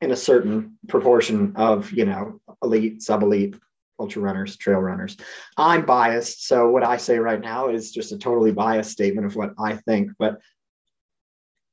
in 0.00 0.10
a 0.10 0.16
certain 0.16 0.78
proportion 0.88 1.54
of 1.56 1.90
you 1.92 2.04
know 2.04 2.40
elite 2.62 3.02
sub 3.02 3.22
elite 3.22 3.56
ultra 3.98 4.20
runners 4.20 4.56
trail 4.56 4.80
runners. 4.80 5.16
I'm 5.56 5.86
biased 5.86 6.46
so 6.46 6.68
what 6.68 6.84
i 6.84 6.96
say 6.96 7.18
right 7.18 7.40
now 7.40 7.68
is 7.68 7.92
just 7.92 8.12
a 8.12 8.18
totally 8.18 8.52
biased 8.52 8.90
statement 8.90 9.26
of 9.26 9.36
what 9.36 9.52
i 9.58 9.76
think 9.76 10.10
but 10.18 10.38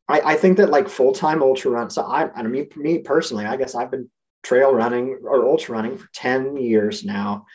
i, 0.07 0.21
I 0.21 0.36
think 0.36 0.57
that 0.57 0.69
like 0.69 0.88
full-time 0.88 1.41
ultra 1.41 1.71
run 1.71 1.89
so 1.89 2.03
i 2.03 2.29
i 2.34 2.43
mean 2.43 2.67
me 2.75 2.99
personally 2.99 3.45
i 3.45 3.57
guess 3.57 3.75
i've 3.75 3.91
been 3.91 4.10
trail 4.43 4.73
running 4.73 5.19
or 5.23 5.45
ultra 5.47 5.75
running 5.75 5.97
for 5.97 6.07
10 6.13 6.57
years 6.57 7.03
now 7.03 7.45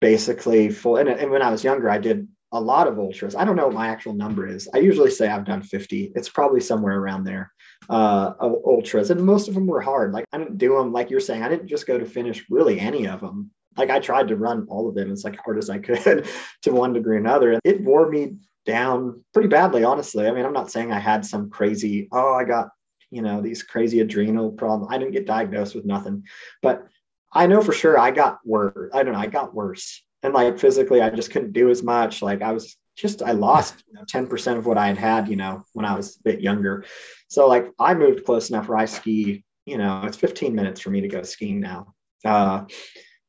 basically 0.00 0.70
full 0.70 0.96
and, 0.96 1.08
and 1.08 1.30
when 1.30 1.42
i 1.42 1.50
was 1.50 1.64
younger 1.64 1.90
i 1.90 1.98
did 1.98 2.28
a 2.54 2.60
lot 2.60 2.86
of 2.86 2.98
ultras. 2.98 3.34
I 3.34 3.46
don't 3.46 3.56
know 3.56 3.66
what 3.66 3.74
my 3.74 3.88
actual 3.88 4.12
number 4.12 4.46
is. 4.46 4.68
I 4.74 4.78
usually 4.78 5.10
say 5.10 5.28
i've 5.28 5.44
done 5.44 5.62
50 5.62 6.12
it's 6.14 6.28
probably 6.28 6.60
somewhere 6.60 6.98
around 6.98 7.24
there 7.24 7.51
uh, 7.88 8.34
ultras, 8.40 9.10
and 9.10 9.20
most 9.20 9.48
of 9.48 9.54
them 9.54 9.66
were 9.66 9.80
hard. 9.80 10.12
Like 10.12 10.24
I 10.32 10.38
didn't 10.38 10.58
do 10.58 10.76
them 10.76 10.92
like 10.92 11.10
you're 11.10 11.20
saying. 11.20 11.42
I 11.42 11.48
didn't 11.48 11.68
just 11.68 11.86
go 11.86 11.98
to 11.98 12.04
finish 12.04 12.44
really 12.50 12.78
any 12.78 13.06
of 13.06 13.20
them. 13.20 13.50
Like 13.76 13.90
I 13.90 13.98
tried 13.98 14.28
to 14.28 14.36
run 14.36 14.66
all 14.68 14.88
of 14.88 14.94
them 14.94 15.10
as 15.10 15.24
like 15.24 15.38
hard 15.42 15.58
as 15.58 15.70
I 15.70 15.78
could 15.78 16.28
to 16.62 16.72
one 16.72 16.92
degree 16.92 17.16
or 17.16 17.20
another. 17.20 17.52
And 17.52 17.60
it 17.64 17.82
wore 17.82 18.08
me 18.08 18.36
down 18.64 19.24
pretty 19.32 19.48
badly, 19.48 19.84
honestly. 19.84 20.26
I 20.26 20.30
mean, 20.30 20.44
I'm 20.44 20.52
not 20.52 20.70
saying 20.70 20.92
I 20.92 20.98
had 20.98 21.24
some 21.24 21.50
crazy, 21.50 22.08
oh, 22.12 22.34
I 22.34 22.44
got, 22.44 22.68
you 23.10 23.22
know, 23.22 23.40
these 23.40 23.62
crazy 23.62 24.00
adrenal 24.00 24.52
problems. 24.52 24.92
I 24.92 24.98
didn't 24.98 25.12
get 25.12 25.26
diagnosed 25.26 25.74
with 25.74 25.84
nothing, 25.84 26.24
but 26.62 26.86
I 27.32 27.46
know 27.46 27.62
for 27.62 27.72
sure 27.72 27.98
I 27.98 28.10
got 28.10 28.38
worse. 28.44 28.90
I 28.94 29.02
don't 29.02 29.14
know, 29.14 29.20
I 29.20 29.26
got 29.26 29.54
worse. 29.54 30.02
And 30.22 30.34
like 30.34 30.58
physically, 30.58 31.00
I 31.00 31.10
just 31.10 31.30
couldn't 31.30 31.52
do 31.52 31.70
as 31.70 31.82
much. 31.82 32.22
Like 32.22 32.42
I 32.42 32.52
was 32.52 32.76
just, 32.96 33.22
I 33.22 33.32
lost 33.32 33.82
you 33.88 33.94
know, 33.94 34.02
10% 34.02 34.58
of 34.58 34.66
what 34.66 34.78
I 34.78 34.86
had 34.86 34.98
had, 34.98 35.28
you 35.28 35.36
know, 35.36 35.64
when 35.72 35.84
I 35.84 35.96
was 35.96 36.16
a 36.16 36.22
bit 36.22 36.40
younger. 36.40 36.84
So 37.32 37.48
like 37.48 37.72
I 37.78 37.94
moved 37.94 38.26
close 38.26 38.50
enough 38.50 38.68
where 38.68 38.76
I 38.76 38.84
ski, 38.84 39.42
you 39.64 39.78
know, 39.78 40.02
it's 40.04 40.18
15 40.18 40.54
minutes 40.54 40.82
for 40.82 40.90
me 40.90 41.00
to 41.00 41.08
go 41.08 41.22
skiing 41.22 41.60
now. 41.60 41.94
Uh, 42.26 42.64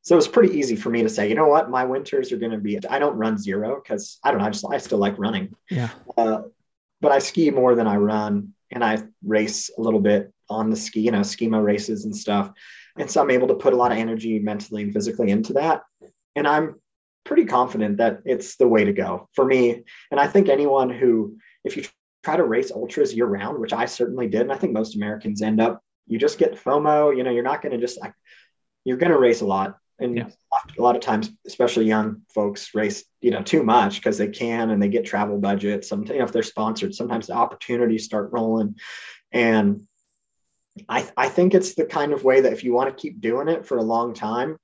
so 0.02 0.18
it's 0.18 0.28
pretty 0.28 0.58
easy 0.58 0.76
for 0.76 0.90
me 0.90 1.02
to 1.02 1.08
say, 1.08 1.26
you 1.26 1.34
know 1.34 1.46
what, 1.46 1.70
my 1.70 1.86
winters 1.86 2.30
are 2.30 2.36
going 2.36 2.52
to 2.52 2.58
be, 2.58 2.78
I 2.86 2.98
don't 2.98 3.16
run 3.16 3.38
zero 3.38 3.80
because 3.82 4.18
I 4.22 4.30
don't 4.30 4.40
know, 4.40 4.44
I 4.44 4.50
just, 4.50 4.66
I 4.70 4.76
still 4.76 4.98
like 4.98 5.18
running. 5.18 5.54
Yeah. 5.70 5.88
Uh, 6.18 6.42
but 7.00 7.12
I 7.12 7.18
ski 7.18 7.50
more 7.50 7.74
than 7.74 7.86
I 7.86 7.96
run 7.96 8.52
and 8.70 8.84
I 8.84 9.04
race 9.24 9.70
a 9.78 9.80
little 9.80 10.00
bit 10.00 10.30
on 10.50 10.68
the 10.68 10.76
ski, 10.76 11.00
you 11.00 11.10
know, 11.10 11.20
skimo 11.20 11.64
races 11.64 12.04
and 12.04 12.14
stuff. 12.14 12.52
And 12.98 13.10
so 13.10 13.22
I'm 13.22 13.30
able 13.30 13.48
to 13.48 13.54
put 13.54 13.72
a 13.72 13.76
lot 13.76 13.90
of 13.90 13.96
energy 13.96 14.38
mentally 14.38 14.82
and 14.82 14.92
physically 14.92 15.30
into 15.30 15.54
that. 15.54 15.80
And 16.36 16.46
I'm 16.46 16.74
pretty 17.24 17.46
confident 17.46 17.96
that 17.96 18.20
it's 18.26 18.56
the 18.56 18.68
way 18.68 18.84
to 18.84 18.92
go 18.92 19.30
for 19.32 19.46
me. 19.46 19.84
And 20.10 20.20
I 20.20 20.26
think 20.26 20.50
anyone 20.50 20.90
who, 20.90 21.38
if 21.64 21.78
you 21.78 21.84
try 22.24 22.36
to 22.36 22.44
race 22.44 22.72
ultras 22.72 23.14
year 23.14 23.26
round, 23.26 23.58
which 23.58 23.72
I 23.72 23.84
certainly 23.84 24.28
did. 24.28 24.42
And 24.42 24.52
I 24.52 24.56
think 24.56 24.72
most 24.72 24.96
Americans 24.96 25.42
end 25.42 25.60
up, 25.60 25.82
you 26.06 26.18
just 26.18 26.38
get 26.38 26.62
FOMO, 26.62 27.16
you 27.16 27.22
know, 27.22 27.30
you're 27.30 27.42
not 27.42 27.62
going 27.62 27.72
to 27.72 27.78
just 27.78 28.00
like, 28.00 28.14
you're 28.84 28.96
going 28.96 29.12
to 29.12 29.18
race 29.18 29.40
a 29.40 29.46
lot. 29.46 29.76
And 30.00 30.16
yeah. 30.16 30.28
a 30.76 30.82
lot 30.82 30.96
of 30.96 31.02
times, 31.02 31.30
especially 31.46 31.84
young 31.84 32.22
folks 32.34 32.74
race, 32.74 33.04
you 33.20 33.30
know, 33.30 33.42
too 33.42 33.62
much 33.62 33.96
because 33.96 34.18
they 34.18 34.28
can 34.28 34.70
and 34.70 34.82
they 34.82 34.88
get 34.88 35.04
travel 35.04 35.38
budgets. 35.38 35.88
Sometimes, 35.88 36.10
you 36.10 36.18
know, 36.18 36.24
if 36.24 36.32
they're 36.32 36.42
sponsored, 36.42 36.94
sometimes 36.94 37.28
the 37.28 37.34
opportunities 37.34 38.04
start 38.04 38.32
rolling. 38.32 38.76
And 39.30 39.86
I, 40.88 41.08
I 41.16 41.28
think 41.28 41.54
it's 41.54 41.74
the 41.74 41.84
kind 41.84 42.12
of 42.12 42.24
way 42.24 42.40
that 42.40 42.52
if 42.52 42.64
you 42.64 42.72
want 42.72 42.90
to 42.90 43.00
keep 43.00 43.20
doing 43.20 43.48
it 43.48 43.64
for 43.66 43.76
a 43.78 43.82
long 43.82 44.14
time, 44.14 44.56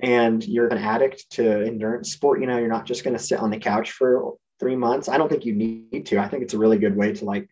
and 0.00 0.44
you're 0.46 0.68
an 0.68 0.78
addict 0.78 1.30
to 1.30 1.64
endurance 1.64 2.12
sport, 2.12 2.40
you 2.40 2.46
know, 2.46 2.58
you're 2.58 2.68
not 2.68 2.84
just 2.84 3.04
going 3.04 3.16
to 3.16 3.22
sit 3.22 3.38
on 3.38 3.50
the 3.50 3.58
couch 3.58 3.92
for 3.92 4.34
three 4.60 4.76
months. 4.76 5.08
I 5.08 5.18
don't 5.18 5.28
think 5.28 5.44
you 5.44 5.54
need 5.54 6.06
to. 6.06 6.18
I 6.18 6.28
think 6.28 6.42
it's 6.42 6.54
a 6.54 6.58
really 6.58 6.78
good 6.78 6.96
way 6.96 7.12
to 7.12 7.24
like, 7.24 7.48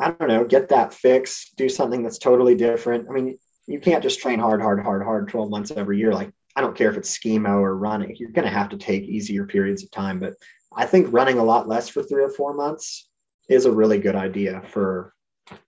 I 0.00 0.10
don't 0.10 0.28
know, 0.28 0.44
get 0.44 0.68
that 0.68 0.94
fix, 0.94 1.50
do 1.56 1.68
something 1.68 2.02
that's 2.02 2.18
totally 2.18 2.54
different. 2.54 3.08
I 3.08 3.12
mean, 3.12 3.38
you 3.66 3.80
can't 3.80 4.02
just 4.02 4.20
train 4.20 4.38
hard, 4.38 4.62
hard, 4.62 4.82
hard, 4.82 5.02
hard 5.02 5.28
12 5.28 5.50
months 5.50 5.70
every 5.70 5.98
year. 5.98 6.12
Like, 6.12 6.32
I 6.56 6.60
don't 6.60 6.76
care 6.76 6.90
if 6.90 6.96
it's 6.96 7.16
skimo 7.16 7.60
or 7.60 7.76
running, 7.76 8.16
you're 8.16 8.30
going 8.30 8.46
to 8.46 8.50
have 8.50 8.70
to 8.70 8.78
take 8.78 9.02
easier 9.04 9.46
periods 9.46 9.82
of 9.82 9.90
time. 9.90 10.18
But 10.18 10.34
I 10.74 10.86
think 10.86 11.12
running 11.12 11.38
a 11.38 11.44
lot 11.44 11.68
less 11.68 11.88
for 11.88 12.02
three 12.02 12.22
or 12.22 12.30
four 12.30 12.54
months 12.54 13.08
is 13.48 13.64
a 13.64 13.72
really 13.72 13.98
good 13.98 14.16
idea 14.16 14.62
for 14.68 15.14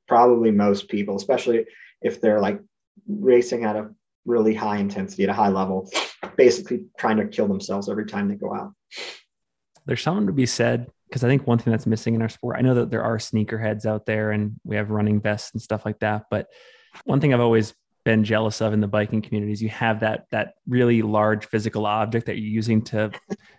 probably 0.08 0.50
most 0.50 0.88
people, 0.88 1.16
especially 1.16 1.66
if 2.02 2.20
they're 2.20 2.40
like 2.40 2.60
racing 3.08 3.64
at 3.64 3.76
a 3.76 3.90
really 4.24 4.54
high 4.54 4.78
intensity 4.78 5.24
at 5.24 5.30
a 5.30 5.34
high 5.34 5.48
level, 5.48 5.90
basically 6.36 6.84
trying 6.98 7.16
to 7.16 7.26
kill 7.26 7.48
themselves 7.48 7.88
every 7.88 8.06
time 8.06 8.28
they 8.28 8.34
go 8.34 8.54
out. 8.54 8.72
There's 9.90 10.02
something 10.02 10.28
to 10.28 10.32
be 10.32 10.46
said 10.46 10.88
because 11.08 11.24
I 11.24 11.26
think 11.26 11.48
one 11.48 11.58
thing 11.58 11.72
that's 11.72 11.84
missing 11.84 12.14
in 12.14 12.22
our 12.22 12.28
sport, 12.28 12.54
I 12.56 12.60
know 12.60 12.74
that 12.74 12.92
there 12.92 13.02
are 13.02 13.18
sneakerheads 13.18 13.86
out 13.86 14.06
there 14.06 14.30
and 14.30 14.54
we 14.62 14.76
have 14.76 14.90
running 14.90 15.20
vests 15.20 15.50
and 15.52 15.60
stuff 15.60 15.84
like 15.84 15.98
that, 15.98 16.26
but 16.30 16.46
one 17.06 17.20
thing 17.20 17.34
I've 17.34 17.40
always 17.40 17.74
been 18.04 18.22
jealous 18.22 18.60
of 18.60 18.72
in 18.72 18.80
the 18.80 18.86
biking 18.86 19.20
community 19.20 19.52
is 19.52 19.60
you 19.60 19.68
have 19.68 19.98
that 19.98 20.26
that 20.30 20.54
really 20.68 21.02
large 21.02 21.44
physical 21.46 21.86
object 21.86 22.26
that 22.26 22.38
you're 22.38 22.46
using 22.46 22.82
to 22.82 23.10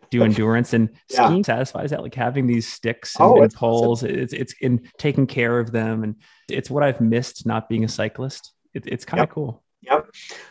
do 0.10 0.24
endurance 0.24 0.72
and 0.72 0.92
yeah. 1.10 1.26
skiing 1.26 1.44
satisfies 1.44 1.90
that 1.90 2.02
like 2.02 2.16
having 2.16 2.48
these 2.48 2.66
sticks 2.66 3.14
and, 3.18 3.30
oh, 3.30 3.42
and 3.42 3.54
poles 3.54 4.02
awesome. 4.02 4.16
it's 4.16 4.32
it's 4.32 4.56
in 4.62 4.90
taking 4.98 5.28
care 5.28 5.60
of 5.60 5.74
them 5.74 6.06
and 6.06 6.16
it's 6.50 6.70
what 6.70 6.82
I've 6.82 7.02
missed 7.02 7.46
not 7.46 7.68
being 7.68 7.84
a 7.84 7.90
cyclist 7.90 8.54
it, 8.74 8.86
it's 8.88 9.04
kind 9.04 9.20
of 9.20 9.26
yep. 9.26 9.34
cool 9.34 9.64
Yep. 9.82 10.10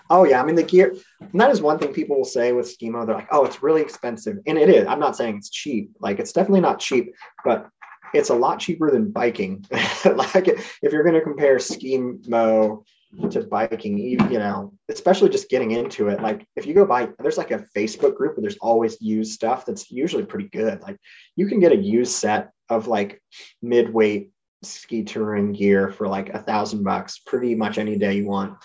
Oh 0.08 0.24
yeah. 0.24 0.42
I 0.42 0.44
mean 0.44 0.56
the 0.56 0.62
gear. 0.62 0.94
And 1.20 1.40
that 1.40 1.50
is 1.50 1.62
one 1.62 1.78
thing 1.78 1.92
people 1.92 2.16
will 2.16 2.24
say 2.24 2.52
with 2.52 2.66
skimo. 2.66 3.06
They're 3.06 3.14
like, 3.16 3.28
"Oh, 3.30 3.44
it's 3.44 3.62
really 3.62 3.80
expensive," 3.80 4.38
and 4.46 4.58
it 4.58 4.68
is. 4.68 4.86
I'm 4.86 5.00
not 5.00 5.16
saying 5.16 5.36
it's 5.36 5.50
cheap. 5.50 5.92
Like 6.00 6.18
it's 6.18 6.32
definitely 6.32 6.62
not 6.62 6.80
cheap, 6.80 7.14
but 7.44 7.68
it's 8.12 8.30
a 8.30 8.34
lot 8.34 8.58
cheaper 8.58 8.90
than 8.90 9.10
biking. 9.10 9.64
like 10.04 10.48
if 10.48 10.92
you're 10.92 11.04
going 11.04 11.14
to 11.14 11.20
compare 11.20 11.56
skimo 11.56 12.82
to 13.30 13.40
biking, 13.42 13.98
you, 13.98 14.18
you 14.30 14.38
know, 14.38 14.72
especially 14.88 15.28
just 15.28 15.48
getting 15.48 15.72
into 15.72 16.08
it. 16.08 16.20
Like 16.22 16.46
if 16.56 16.66
you 16.66 16.74
go 16.74 16.84
buy, 16.84 17.08
there's 17.18 17.38
like 17.38 17.50
a 17.50 17.64
Facebook 17.76 18.16
group 18.16 18.36
where 18.36 18.42
there's 18.42 18.58
always 18.58 19.00
used 19.00 19.32
stuff 19.32 19.66
that's 19.66 19.90
usually 19.90 20.24
pretty 20.24 20.48
good. 20.48 20.80
Like 20.82 20.96
you 21.36 21.46
can 21.46 21.60
get 21.60 21.72
a 21.72 21.76
used 21.76 22.12
set 22.12 22.50
of 22.68 22.86
like 22.86 23.20
mid-weight 23.62 24.30
ski 24.62 25.02
touring 25.02 25.52
gear 25.52 25.90
for 25.90 26.06
like 26.08 26.28
a 26.30 26.38
thousand 26.38 26.82
bucks 26.82 27.18
pretty 27.18 27.54
much 27.54 27.78
any 27.78 27.96
day 27.96 28.14
you 28.14 28.26
want. 28.26 28.58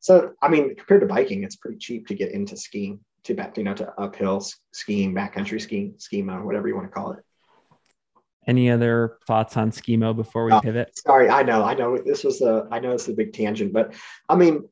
So 0.00 0.32
I 0.42 0.48
mean, 0.48 0.74
compared 0.76 1.00
to 1.00 1.06
biking, 1.06 1.42
it's 1.42 1.56
pretty 1.56 1.78
cheap 1.78 2.06
to 2.08 2.14
get 2.14 2.32
into 2.32 2.56
skiing, 2.56 3.00
to 3.24 3.34
back, 3.34 3.56
you 3.56 3.64
know, 3.64 3.74
to 3.74 3.92
uphill 3.98 4.44
skiing, 4.72 5.14
backcountry 5.14 5.60
skiing, 5.60 5.94
skimo, 5.98 6.42
whatever 6.44 6.68
you 6.68 6.76
want 6.76 6.88
to 6.88 6.92
call 6.92 7.12
it. 7.12 7.20
Any 8.46 8.70
other 8.70 9.18
thoughts 9.26 9.56
on 9.56 9.70
skimo 9.70 10.16
before 10.16 10.44
we 10.46 10.52
oh, 10.52 10.60
pivot? 10.60 10.98
Sorry, 10.98 11.28
I 11.28 11.42
know, 11.42 11.62
I 11.62 11.74
know 11.74 11.98
this 11.98 12.24
was 12.24 12.40
a, 12.40 12.66
I 12.70 12.78
know 12.78 12.92
it's 12.92 13.08
a 13.08 13.12
big 13.12 13.34
tangent, 13.34 13.74
but 13.74 13.94
I 14.28 14.36
mean, 14.36 14.68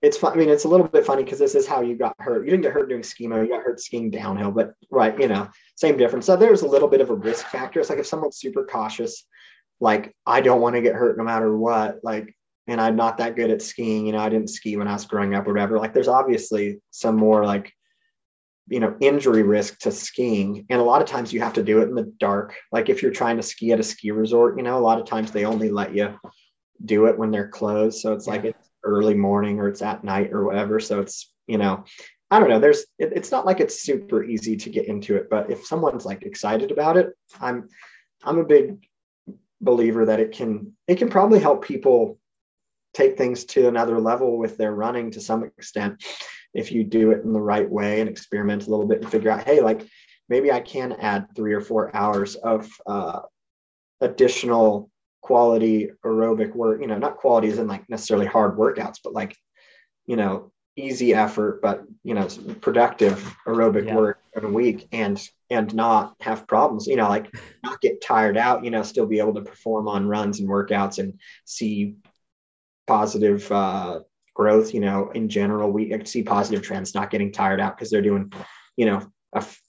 it's 0.00 0.16
fun. 0.16 0.32
I 0.32 0.36
mean, 0.36 0.48
it's 0.48 0.64
a 0.64 0.68
little 0.68 0.86
bit 0.86 1.04
funny 1.04 1.24
because 1.24 1.38
this 1.38 1.54
is 1.54 1.66
how 1.66 1.80
you 1.80 1.96
got 1.96 2.14
hurt. 2.20 2.44
You 2.44 2.50
didn't 2.50 2.62
get 2.62 2.72
hurt 2.72 2.88
doing 2.88 3.02
skimo, 3.02 3.42
you 3.42 3.48
got 3.48 3.62
hurt 3.62 3.80
skiing 3.80 4.10
downhill, 4.10 4.52
but 4.52 4.74
right, 4.90 5.18
you 5.18 5.28
know, 5.28 5.48
same 5.76 5.96
difference. 5.96 6.26
So 6.26 6.36
there's 6.36 6.62
a 6.62 6.68
little 6.68 6.88
bit 6.88 7.00
of 7.00 7.10
a 7.10 7.14
risk 7.14 7.46
factor. 7.46 7.80
It's 7.80 7.90
like 7.90 7.98
if 7.98 8.06
someone's 8.06 8.38
super 8.38 8.64
cautious, 8.64 9.26
like 9.80 10.14
I 10.26 10.40
don't 10.40 10.60
want 10.60 10.76
to 10.76 10.82
get 10.82 10.94
hurt 10.94 11.16
no 11.16 11.24
matter 11.24 11.56
what, 11.56 12.00
like, 12.02 12.34
and 12.66 12.80
I'm 12.80 12.96
not 12.96 13.18
that 13.18 13.36
good 13.36 13.50
at 13.50 13.62
skiing, 13.62 14.06
you 14.06 14.12
know, 14.12 14.18
I 14.18 14.28
didn't 14.28 14.50
ski 14.50 14.76
when 14.76 14.88
I 14.88 14.92
was 14.92 15.06
growing 15.06 15.34
up 15.34 15.46
or 15.46 15.52
whatever. 15.52 15.78
Like 15.78 15.94
there's 15.94 16.08
obviously 16.08 16.80
some 16.90 17.16
more 17.16 17.44
like 17.44 17.72
you 18.68 18.80
know 18.80 18.94
injury 19.00 19.42
risk 19.42 19.78
to 19.78 19.90
skiing 19.90 20.66
and 20.68 20.80
a 20.80 20.84
lot 20.84 21.00
of 21.00 21.08
times 21.08 21.32
you 21.32 21.40
have 21.40 21.54
to 21.54 21.62
do 21.62 21.80
it 21.80 21.88
in 21.88 21.94
the 21.94 22.12
dark 22.18 22.54
like 22.70 22.88
if 22.88 23.02
you're 23.02 23.10
trying 23.10 23.36
to 23.36 23.42
ski 23.42 23.72
at 23.72 23.80
a 23.80 23.82
ski 23.82 24.10
resort 24.10 24.56
you 24.56 24.62
know 24.62 24.78
a 24.78 24.80
lot 24.80 25.00
of 25.00 25.06
times 25.06 25.30
they 25.30 25.44
only 25.44 25.70
let 25.70 25.94
you 25.94 26.18
do 26.84 27.06
it 27.06 27.18
when 27.18 27.30
they're 27.30 27.48
closed 27.48 28.00
so 28.00 28.12
it's 28.12 28.26
yeah. 28.26 28.32
like 28.32 28.44
it's 28.44 28.70
early 28.84 29.14
morning 29.14 29.58
or 29.58 29.68
it's 29.68 29.82
at 29.82 30.04
night 30.04 30.32
or 30.32 30.44
whatever 30.44 30.78
so 30.78 31.00
it's 31.00 31.32
you 31.46 31.58
know 31.58 31.82
i 32.30 32.38
don't 32.38 32.48
know 32.48 32.60
there's 32.60 32.84
it, 32.98 33.12
it's 33.14 33.30
not 33.30 33.46
like 33.46 33.60
it's 33.60 33.82
super 33.82 34.22
easy 34.22 34.56
to 34.56 34.70
get 34.70 34.86
into 34.86 35.16
it 35.16 35.28
but 35.30 35.50
if 35.50 35.64
someone's 35.66 36.04
like 36.04 36.22
excited 36.22 36.70
about 36.70 36.96
it 36.96 37.10
i'm 37.40 37.68
i'm 38.24 38.38
a 38.38 38.44
big 38.44 38.86
believer 39.60 40.06
that 40.06 40.20
it 40.20 40.32
can 40.32 40.72
it 40.86 40.96
can 40.96 41.08
probably 41.08 41.40
help 41.40 41.64
people 41.64 42.18
take 42.94 43.18
things 43.18 43.44
to 43.44 43.68
another 43.68 44.00
level 44.00 44.38
with 44.38 44.56
their 44.56 44.72
running 44.72 45.10
to 45.10 45.20
some 45.20 45.44
extent 45.44 46.02
if 46.54 46.72
you 46.72 46.84
do 46.84 47.10
it 47.10 47.24
in 47.24 47.32
the 47.32 47.40
right 47.40 47.68
way 47.68 48.00
and 48.00 48.08
experiment 48.08 48.66
a 48.66 48.70
little 48.70 48.86
bit 48.86 49.02
and 49.02 49.10
figure 49.10 49.30
out, 49.30 49.44
hey, 49.44 49.60
like 49.60 49.86
maybe 50.28 50.50
I 50.50 50.60
can 50.60 50.92
add 50.92 51.26
three 51.34 51.52
or 51.52 51.60
four 51.60 51.94
hours 51.94 52.34
of 52.36 52.68
uh, 52.86 53.20
additional 54.00 54.90
quality 55.20 55.90
aerobic 56.04 56.54
work, 56.54 56.80
you 56.80 56.86
know, 56.86 56.98
not 56.98 57.16
quality 57.16 57.48
as 57.48 57.58
in 57.58 57.66
like 57.66 57.88
necessarily 57.88 58.26
hard 58.26 58.56
workouts, 58.56 58.96
but 59.02 59.12
like, 59.12 59.36
you 60.06 60.16
know, 60.16 60.50
easy 60.76 61.12
effort, 61.12 61.60
but 61.60 61.84
you 62.04 62.14
know, 62.14 62.26
productive 62.60 63.36
aerobic 63.46 63.86
yeah. 63.86 63.96
work 63.96 64.20
in 64.36 64.44
a 64.44 64.48
week 64.48 64.88
and 64.92 65.20
and 65.50 65.74
not 65.74 66.14
have 66.20 66.46
problems, 66.46 66.86
you 66.86 66.96
know, 66.96 67.08
like 67.08 67.34
not 67.64 67.80
get 67.80 68.02
tired 68.02 68.36
out, 68.36 68.64
you 68.64 68.70
know, 68.70 68.82
still 68.82 69.06
be 69.06 69.18
able 69.18 69.34
to 69.34 69.42
perform 69.42 69.88
on 69.88 70.06
runs 70.06 70.40
and 70.40 70.48
workouts 70.48 70.98
and 70.98 71.18
see 71.44 71.96
positive 72.86 73.50
uh, 73.50 74.00
growth, 74.34 74.74
you 74.74 74.80
know, 74.80 75.10
in 75.10 75.28
general, 75.28 75.70
we 75.70 76.00
see 76.04 76.22
positive 76.22 76.62
trends 76.62 76.94
not 76.94 77.10
getting 77.10 77.32
tired 77.32 77.60
out 77.60 77.76
because 77.76 77.90
they're 77.90 78.02
doing, 78.02 78.32
you 78.76 78.86
know, 78.86 79.02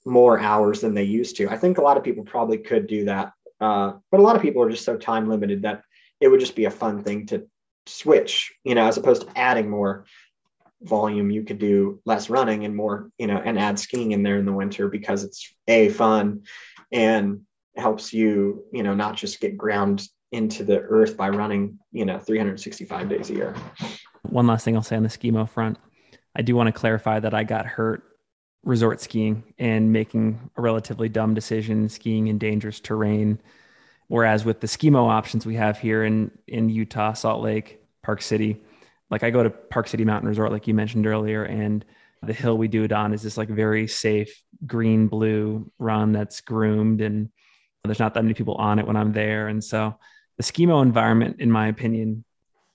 more 0.06 0.40
hours 0.40 0.82
than 0.82 0.94
they 0.94 1.04
used 1.04 1.36
to. 1.38 1.50
I 1.50 1.58
think 1.58 1.78
a 1.78 1.82
lot 1.82 1.98
of 1.98 2.04
people 2.04 2.24
probably 2.24 2.58
could 2.58 2.88
do 2.88 3.06
that. 3.06 3.34
Uh, 3.60 3.94
but 4.12 4.20
a 4.20 4.24
lot 4.24 4.36
of 4.36 4.42
people 4.42 4.62
are 4.64 4.70
just 4.70 4.86
so 4.86 4.96
time 4.96 5.28
limited 5.28 5.64
that 5.64 5.82
it 6.22 6.28
would 6.28 6.40
just 6.40 6.56
be 6.56 6.66
a 6.66 6.72
fun 6.72 7.04
thing 7.04 7.26
to 7.28 7.46
switch, 7.86 8.54
you 8.64 8.76
know, 8.76 8.88
as 8.88 8.98
opposed 8.98 9.24
to 9.24 9.38
adding 9.38 9.70
more 9.70 10.06
volume, 10.82 11.30
you 11.30 11.44
could 11.44 11.60
do 11.60 12.02
less 12.06 12.30
running 12.30 12.66
and 12.66 12.76
more, 12.76 13.12
you 13.18 13.28
know, 13.28 13.38
and 13.38 13.60
add 13.60 13.78
skiing 13.78 14.12
in 14.12 14.24
there 14.24 14.38
in 14.38 14.46
the 14.46 14.54
winter 14.54 14.88
because 14.88 15.24
it's 15.24 15.54
a 15.68 15.90
fun 15.90 16.44
and 16.92 17.42
helps 17.76 18.14
you, 18.14 18.64
you 18.72 18.84
know, 18.84 18.94
not 18.94 19.16
just 19.16 19.40
get 19.40 19.58
ground 19.58 20.08
into 20.32 20.64
the 20.64 20.80
earth 20.80 21.18
by 21.18 21.30
running, 21.30 21.80
you 21.92 22.06
know, 22.06 22.20
365 22.20 23.10
days 23.10 23.30
a 23.30 23.34
year. 23.34 23.56
One 24.24 24.48
last 24.48 24.64
thing 24.64 24.76
I'll 24.76 24.84
say 24.84 24.96
on 24.96 25.04
the 25.04 25.10
skimo 25.10 25.50
front. 25.50 25.78
I 26.36 26.42
do 26.42 26.56
want 26.56 26.68
to 26.68 26.74
clarify 26.74 27.20
that 27.20 27.34
I 27.34 27.44
got 27.44 27.66
hurt 27.66 28.04
resort 28.64 29.02
skiing 29.02 29.44
and 29.58 29.92
making 29.92 30.52
a 30.56 30.62
relatively 30.62 31.10
dumb 31.10 31.34
decision 31.34 31.90
skiing 31.90 32.28
in 32.28 32.38
dangerous 32.38 32.80
terrain. 32.80 33.40
Whereas 34.08 34.46
with 34.46 34.60
the 34.60 34.68
skimo 34.68 35.10
options 35.10 35.46
we 35.46 35.56
have 35.56 35.80
here 35.80 36.04
in, 36.04 36.32
in 36.48 36.70
Utah, 36.70 37.14
Salt 37.14 37.42
Lake, 37.42 37.82
Park 38.04 38.22
City, 38.22 38.62
like 39.10 39.24
I 39.24 39.30
go 39.30 39.44
to 39.44 39.50
Park 39.50 39.88
City 39.88 40.06
Mountain 40.06 40.30
Resort, 40.30 40.52
like 40.52 40.68
you 40.68 40.74
mentioned 40.74 41.08
earlier, 41.08 41.44
and 41.44 41.84
the 42.22 42.34
hill 42.34 42.58
we 42.58 42.68
do 42.68 42.84
it 42.84 42.92
on 42.92 43.14
is 43.14 43.22
this 43.22 43.38
like 43.38 43.50
very 43.50 43.88
safe 43.88 44.44
green 44.66 45.08
blue 45.08 45.72
run 45.80 46.12
that's 46.12 46.42
groomed 46.42 47.02
and 47.02 47.30
there's 47.86 48.00
not 48.00 48.14
that 48.14 48.24
many 48.24 48.34
people 48.34 48.56
on 48.56 48.78
it 48.78 48.86
when 48.86 48.98
I'm 48.98 49.14
there. 49.14 49.48
And 49.48 49.64
so 49.64 49.98
the 50.38 50.44
skimo 50.44 50.82
environment, 50.82 51.38
in 51.40 51.50
my 51.50 51.68
opinion, 51.68 52.24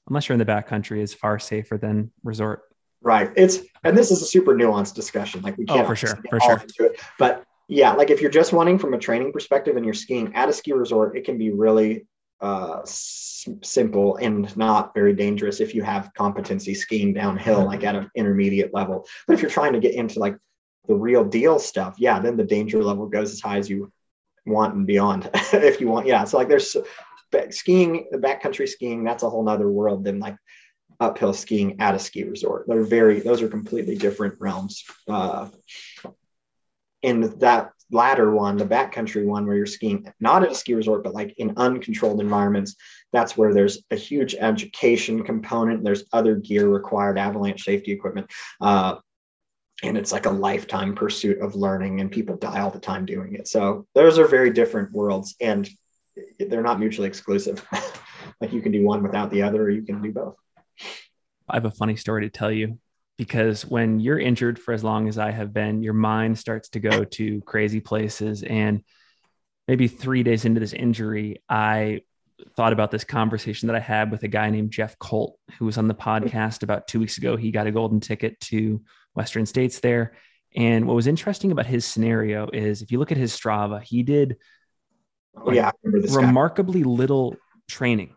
unless 0.08 0.28
you're 0.28 0.34
in 0.34 0.38
the 0.38 0.50
backcountry, 0.50 1.00
is 1.00 1.14
far 1.14 1.38
safer 1.38 1.76
than 1.76 2.10
resort. 2.22 2.62
Right. 3.02 3.30
It's 3.36 3.60
and 3.84 3.96
this 3.96 4.10
is 4.10 4.22
a 4.22 4.26
super 4.26 4.54
nuanced 4.54 4.94
discussion. 4.94 5.42
Like 5.42 5.58
we 5.58 5.66
oh, 5.68 5.74
can't 5.74 5.84
oh, 5.84 5.88
for 5.88 5.96
sure, 5.96 6.18
for 6.30 6.40
sure. 6.40 6.62
It. 6.78 7.00
But 7.18 7.44
yeah, 7.68 7.92
like 7.92 8.10
if 8.10 8.20
you're 8.20 8.30
just 8.30 8.52
wanting 8.52 8.78
from 8.78 8.94
a 8.94 8.98
training 8.98 9.32
perspective 9.32 9.76
and 9.76 9.84
you're 9.84 9.94
skiing 9.94 10.34
at 10.34 10.48
a 10.48 10.52
ski 10.52 10.72
resort, 10.72 11.16
it 11.16 11.24
can 11.24 11.36
be 11.36 11.50
really 11.50 12.06
uh, 12.40 12.80
s- 12.82 13.48
simple 13.62 14.16
and 14.16 14.54
not 14.56 14.94
very 14.94 15.12
dangerous 15.14 15.60
if 15.60 15.74
you 15.74 15.82
have 15.82 16.12
competency 16.14 16.74
skiing 16.74 17.12
downhill, 17.12 17.64
like 17.64 17.84
at 17.84 17.94
an 17.94 18.10
intermediate 18.14 18.74
level. 18.74 19.06
But 19.26 19.34
if 19.34 19.42
you're 19.42 19.50
trying 19.50 19.72
to 19.74 19.80
get 19.80 19.94
into 19.94 20.18
like 20.18 20.36
the 20.86 20.94
real 20.94 21.24
deal 21.24 21.58
stuff, 21.58 21.96
yeah, 21.98 22.18
then 22.20 22.36
the 22.36 22.44
danger 22.44 22.82
level 22.82 23.06
goes 23.06 23.32
as 23.32 23.40
high 23.40 23.58
as 23.58 23.70
you 23.70 23.92
want 24.46 24.74
and 24.74 24.86
beyond. 24.86 25.30
if 25.52 25.80
you 25.80 25.88
want, 25.88 26.06
yeah. 26.06 26.24
So 26.24 26.36
like 26.36 26.48
there's 26.48 26.76
skiing, 27.50 28.06
the 28.10 28.18
backcountry 28.18 28.68
skiing, 28.68 29.04
that's 29.04 29.22
a 29.22 29.30
whole 29.30 29.44
nother 29.44 29.68
world 29.68 30.04
than 30.04 30.20
like 30.20 30.36
uphill 31.00 31.32
skiing 31.32 31.80
at 31.80 31.94
a 31.94 31.98
ski 31.98 32.24
resort. 32.24 32.66
They're 32.68 32.82
very, 32.82 33.20
those 33.20 33.42
are 33.42 33.48
completely 33.48 33.96
different 33.96 34.40
realms. 34.40 34.84
Uh, 35.08 35.48
and 37.02 37.24
that 37.40 37.72
latter 37.90 38.30
one, 38.30 38.56
the 38.56 38.66
backcountry 38.66 39.24
one, 39.24 39.46
where 39.46 39.56
you're 39.56 39.66
skiing 39.66 40.12
not 40.20 40.42
at 40.42 40.52
a 40.52 40.54
ski 40.54 40.74
resort, 40.74 41.04
but 41.04 41.14
like 41.14 41.34
in 41.38 41.54
uncontrolled 41.56 42.20
environments, 42.20 42.76
that's 43.12 43.36
where 43.36 43.52
there's 43.52 43.82
a 43.90 43.96
huge 43.96 44.34
education 44.34 45.22
component. 45.22 45.84
There's 45.84 46.04
other 46.12 46.36
gear 46.36 46.68
required, 46.68 47.18
avalanche 47.18 47.64
safety 47.64 47.92
equipment. 47.92 48.30
Uh, 48.60 48.96
and 49.82 49.98
it's 49.98 50.12
like 50.12 50.26
a 50.26 50.30
lifetime 50.30 50.94
pursuit 50.94 51.40
of 51.40 51.56
learning, 51.56 52.00
and 52.00 52.10
people 52.10 52.36
die 52.36 52.60
all 52.60 52.70
the 52.70 52.78
time 52.78 53.04
doing 53.04 53.34
it. 53.34 53.48
So 53.48 53.86
those 53.94 54.18
are 54.18 54.26
very 54.26 54.50
different 54.50 54.92
worlds. 54.92 55.34
And 55.40 55.68
they're 56.38 56.62
not 56.62 56.80
mutually 56.80 57.08
exclusive. 57.08 57.66
like 58.40 58.52
you 58.52 58.62
can 58.62 58.72
do 58.72 58.84
one 58.84 59.02
without 59.02 59.30
the 59.30 59.42
other, 59.42 59.62
or 59.62 59.70
you 59.70 59.82
can 59.82 60.00
do 60.00 60.12
both. 60.12 60.36
I 61.48 61.56
have 61.56 61.64
a 61.64 61.70
funny 61.70 61.96
story 61.96 62.22
to 62.22 62.30
tell 62.30 62.50
you 62.50 62.78
because 63.16 63.64
when 63.64 64.00
you're 64.00 64.18
injured 64.18 64.58
for 64.58 64.74
as 64.74 64.82
long 64.82 65.08
as 65.08 65.18
I 65.18 65.30
have 65.30 65.52
been, 65.52 65.82
your 65.82 65.92
mind 65.94 66.38
starts 66.38 66.68
to 66.70 66.80
go 66.80 67.04
to 67.04 67.40
crazy 67.42 67.80
places. 67.80 68.42
And 68.42 68.82
maybe 69.68 69.88
three 69.88 70.22
days 70.22 70.44
into 70.44 70.60
this 70.60 70.72
injury, 70.72 71.42
I 71.48 72.00
thought 72.56 72.72
about 72.72 72.90
this 72.90 73.04
conversation 73.04 73.68
that 73.68 73.76
I 73.76 73.80
had 73.80 74.10
with 74.10 74.24
a 74.24 74.28
guy 74.28 74.50
named 74.50 74.72
Jeff 74.72 74.98
Colt, 74.98 75.38
who 75.58 75.64
was 75.64 75.78
on 75.78 75.86
the 75.88 75.94
podcast 75.94 76.62
about 76.64 76.88
two 76.88 76.98
weeks 76.98 77.16
ago. 77.18 77.36
He 77.36 77.52
got 77.52 77.66
a 77.68 77.72
golden 77.72 78.00
ticket 78.00 78.38
to 78.40 78.82
Western 79.14 79.46
States 79.46 79.78
there. 79.80 80.14
And 80.56 80.86
what 80.86 80.94
was 80.94 81.06
interesting 81.06 81.52
about 81.52 81.66
his 81.66 81.84
scenario 81.84 82.48
is 82.52 82.82
if 82.82 82.90
you 82.92 82.98
look 82.98 83.12
at 83.12 83.18
his 83.18 83.36
Strava, 83.36 83.82
he 83.82 84.02
did 84.02 84.36
Oh, 85.36 85.50
yeah, 85.52 85.72
remarkably 85.82 86.82
guy. 86.82 86.88
little 86.88 87.36
training. 87.68 88.14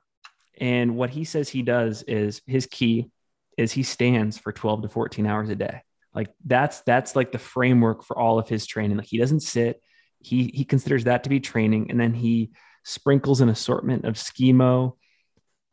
And 0.59 0.95
what 0.95 1.09
he 1.09 1.23
says 1.23 1.49
he 1.49 1.63
does 1.63 2.03
is 2.03 2.41
his 2.45 2.67
key 2.67 3.09
is 3.57 3.71
he 3.71 3.83
stands 3.83 4.37
for 4.37 4.51
12 4.51 4.83
to 4.83 4.89
14 4.89 5.25
hours 5.25 5.49
a 5.49 5.55
day. 5.55 5.81
Like 6.13 6.29
that's 6.45 6.81
that's 6.81 7.15
like 7.15 7.31
the 7.31 7.39
framework 7.39 8.03
for 8.03 8.17
all 8.17 8.39
of 8.39 8.47
his 8.47 8.65
training. 8.65 8.97
Like 8.97 9.07
he 9.07 9.17
doesn't 9.17 9.41
sit. 9.41 9.81
He 10.19 10.51
he 10.53 10.63
considers 10.63 11.03
that 11.03 11.23
to 11.23 11.29
be 11.29 11.39
training, 11.39 11.91
and 11.91 11.99
then 11.99 12.13
he 12.13 12.51
sprinkles 12.83 13.41
an 13.41 13.49
assortment 13.49 14.05
of 14.05 14.15
skimo, 14.15 14.95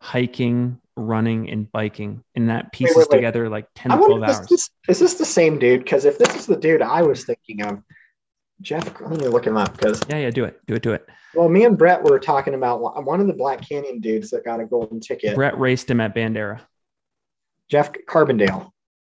hiking, 0.01 0.81
running, 0.97 1.49
and 1.49 1.71
biking, 1.71 2.23
and 2.35 2.51
that 2.51 2.73
pieces 2.73 2.97
wait, 2.97 3.03
wait, 3.03 3.11
wait. 3.11 3.17
together 3.19 3.49
like 3.49 3.67
10 3.75 3.93
to 3.93 3.97
12 3.97 4.23
hours. 4.23 4.47
This, 4.49 4.71
is 4.89 4.99
this 4.99 5.15
the 5.15 5.25
same 5.25 5.59
dude? 5.59 5.83
Because 5.83 6.05
if 6.05 6.19
this 6.19 6.35
is 6.35 6.47
the 6.47 6.57
dude 6.57 6.83
I 6.83 7.03
was 7.03 7.25
thinking 7.25 7.63
of, 7.63 7.83
Jeff, 8.61 9.01
let 9.01 9.19
me 9.19 9.29
look 9.29 9.47
him 9.47 9.57
up 9.57 9.73
because 9.73 10.03
yeah, 10.09 10.19
yeah, 10.19 10.31
do 10.31 10.45
it, 10.45 10.61
do 10.67 10.75
it, 10.75 10.83
do 10.83 10.93
it. 10.93 11.07
Well, 11.35 11.49
me 11.49 11.65
and 11.65 11.77
Brett 11.77 12.03
were 12.03 12.19
talking 12.19 12.55
about 12.55 13.05
one 13.05 13.21
of 13.21 13.27
the 13.27 13.33
Black 13.33 13.67
Canyon 13.67 14.01
dudes 14.01 14.31
that 14.31 14.45
got 14.45 14.61
a 14.61 14.65
golden 14.65 15.01
ticket. 15.01 15.35
Brett 15.35 15.59
raced 15.59 15.91
him 15.91 16.01
at 16.01 16.15
Bandera. 16.15 16.61
Jeff 17.75 17.91
Carbondale. 18.09 18.71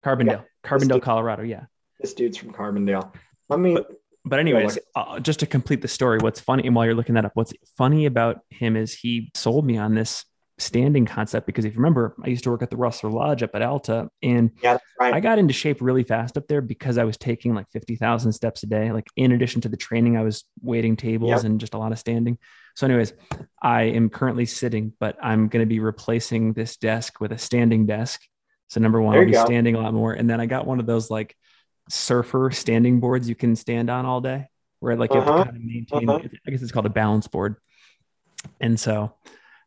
Carbondale, 0.06 0.28
yeah, 0.28 0.41
Carbondale, 0.64 1.01
Colorado. 1.01 1.43
Yeah. 1.43 1.66
This 1.99 2.14
dude's 2.14 2.38
from 2.38 2.53
Carbondale. 2.53 3.12
Let 3.49 3.60
me. 3.60 3.74
But, 3.74 3.88
but 4.24 4.39
anyways, 4.39 4.80
uh, 4.95 5.20
just 5.20 5.41
to 5.41 5.45
complete 5.45 5.82
the 5.82 5.89
story, 5.89 6.20
what's 6.20 6.39
funny, 6.39 6.66
and 6.66 6.74
while 6.74 6.86
you're 6.86 6.95
looking 6.95 7.16
that 7.16 7.26
up, 7.26 7.34
what's 7.34 7.51
funny 7.78 8.06
about 8.06 8.39
him 8.49 8.78
is 8.78 8.93
he 8.93 9.30
sold 9.36 9.66
me 9.66 9.78
on 9.78 9.93
this 9.93 10.24
standing 10.58 11.06
concept 11.06 11.45
because 11.45 11.66
if 11.66 11.74
you 11.74 11.80
remember, 11.80 12.16
I 12.24 12.30
used 12.30 12.45
to 12.45 12.49
work 12.49 12.62
at 12.62 12.70
the 12.70 12.78
Rustler 12.78 13.10
Lodge 13.10 13.43
up 13.43 13.49
at 13.56 13.62
Alta, 13.62 14.08
and 14.24 14.51
yeah, 14.64 14.78
right. 15.01 15.14
I 15.14 15.20
got 15.20 15.38
into 15.38 15.53
shape 15.53 15.82
really 15.82 16.06
fast 16.06 16.38
up 16.38 16.47
there 16.47 16.62
because 16.62 16.97
I 16.97 17.03
was 17.03 17.18
taking 17.18 17.53
like 17.53 17.70
fifty 17.74 17.97
thousand 17.97 18.32
steps 18.32 18.64
a 18.64 18.68
day. 18.68 18.93
Like 18.93 19.08
in 19.18 19.34
addition 19.34 19.60
to 19.62 19.70
the 19.70 19.76
training, 19.76 20.16
I 20.16 20.24
was 20.24 20.45
waiting 20.62 20.95
tables 20.95 21.32
yep. 21.32 21.43
and 21.43 21.60
just 21.60 21.74
a 21.74 21.78
lot 21.78 21.91
of 21.91 21.99
standing. 21.99 22.38
So, 22.78 22.88
anyways, 22.88 23.12
I 23.62 23.82
am 23.84 24.10
currently 24.10 24.45
sitting, 24.45 24.93
but 24.97 25.18
I'm 25.22 25.49
going 25.49 25.62
to 25.62 25.68
be 25.68 25.82
replacing 25.82 26.53
this 26.53 26.78
desk 26.78 27.20
with 27.20 27.34
a 27.34 27.38
standing 27.38 27.86
desk 27.86 28.22
so 28.68 28.80
number 28.80 29.01
one, 29.01 29.18
I'll 29.18 29.26
be 29.26 29.32
go. 29.32 29.45
standing 29.45 29.76
a 29.76 29.82
lot 29.82 29.93
more. 29.93 30.13
And 30.13 30.30
then 30.30 30.39
I 30.41 30.45
got 30.45 30.66
one 30.66 30.80
of 30.80 30.86
those 30.86 31.09
like 31.09 31.36
surfer 31.89 32.51
standing 32.51 32.99
boards 32.99 33.30
you 33.30 33.36
can 33.36 33.55
stand 33.55 33.89
on 33.89 34.05
all 34.05 34.22
day, 34.22 34.47
where 34.80 34.95
like 34.95 35.13
you 35.13 35.20
uh-huh. 35.20 35.38
have 35.38 35.45
to 35.45 35.51
kind 35.51 35.57
of 35.57 35.63
maintain. 35.63 36.09
Uh-huh. 36.09 36.28
I 36.47 36.51
guess 36.51 36.61
it's 36.61 36.72
called 36.72 36.86
a 36.86 36.89
balance 36.89 37.28
board. 37.28 37.55
And 38.59 38.80
so 38.80 39.13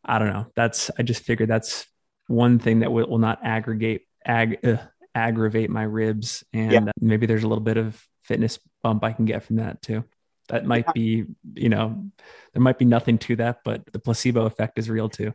I 0.04 0.18
don't 0.18 0.32
know. 0.32 0.46
That's 0.56 0.90
I 0.98 1.02
just 1.02 1.22
figured 1.22 1.48
that's 1.48 1.86
one 2.26 2.58
thing 2.58 2.80
that 2.80 2.92
will, 2.92 3.08
will 3.08 3.18
not 3.18 3.40
aggregate 3.42 4.02
ag, 4.24 4.58
uh, 4.64 4.76
aggravate 5.14 5.70
my 5.70 5.82
ribs, 5.82 6.44
and 6.52 6.72
yeah. 6.72 6.92
maybe 7.00 7.26
there's 7.26 7.42
a 7.42 7.48
little 7.48 7.64
bit 7.64 7.76
of 7.76 8.00
fitness 8.24 8.58
bump 8.82 9.02
I 9.02 9.12
can 9.12 9.24
get 9.24 9.42
from 9.44 9.56
that 9.56 9.82
too. 9.82 10.04
That 10.48 10.64
might 10.64 10.92
be, 10.94 11.24
you 11.54 11.68
know, 11.68 12.10
there 12.52 12.62
might 12.62 12.78
be 12.78 12.84
nothing 12.84 13.18
to 13.18 13.36
that, 13.36 13.60
but 13.64 13.84
the 13.92 13.98
placebo 13.98 14.46
effect 14.46 14.78
is 14.78 14.88
real 14.88 15.08
too. 15.08 15.34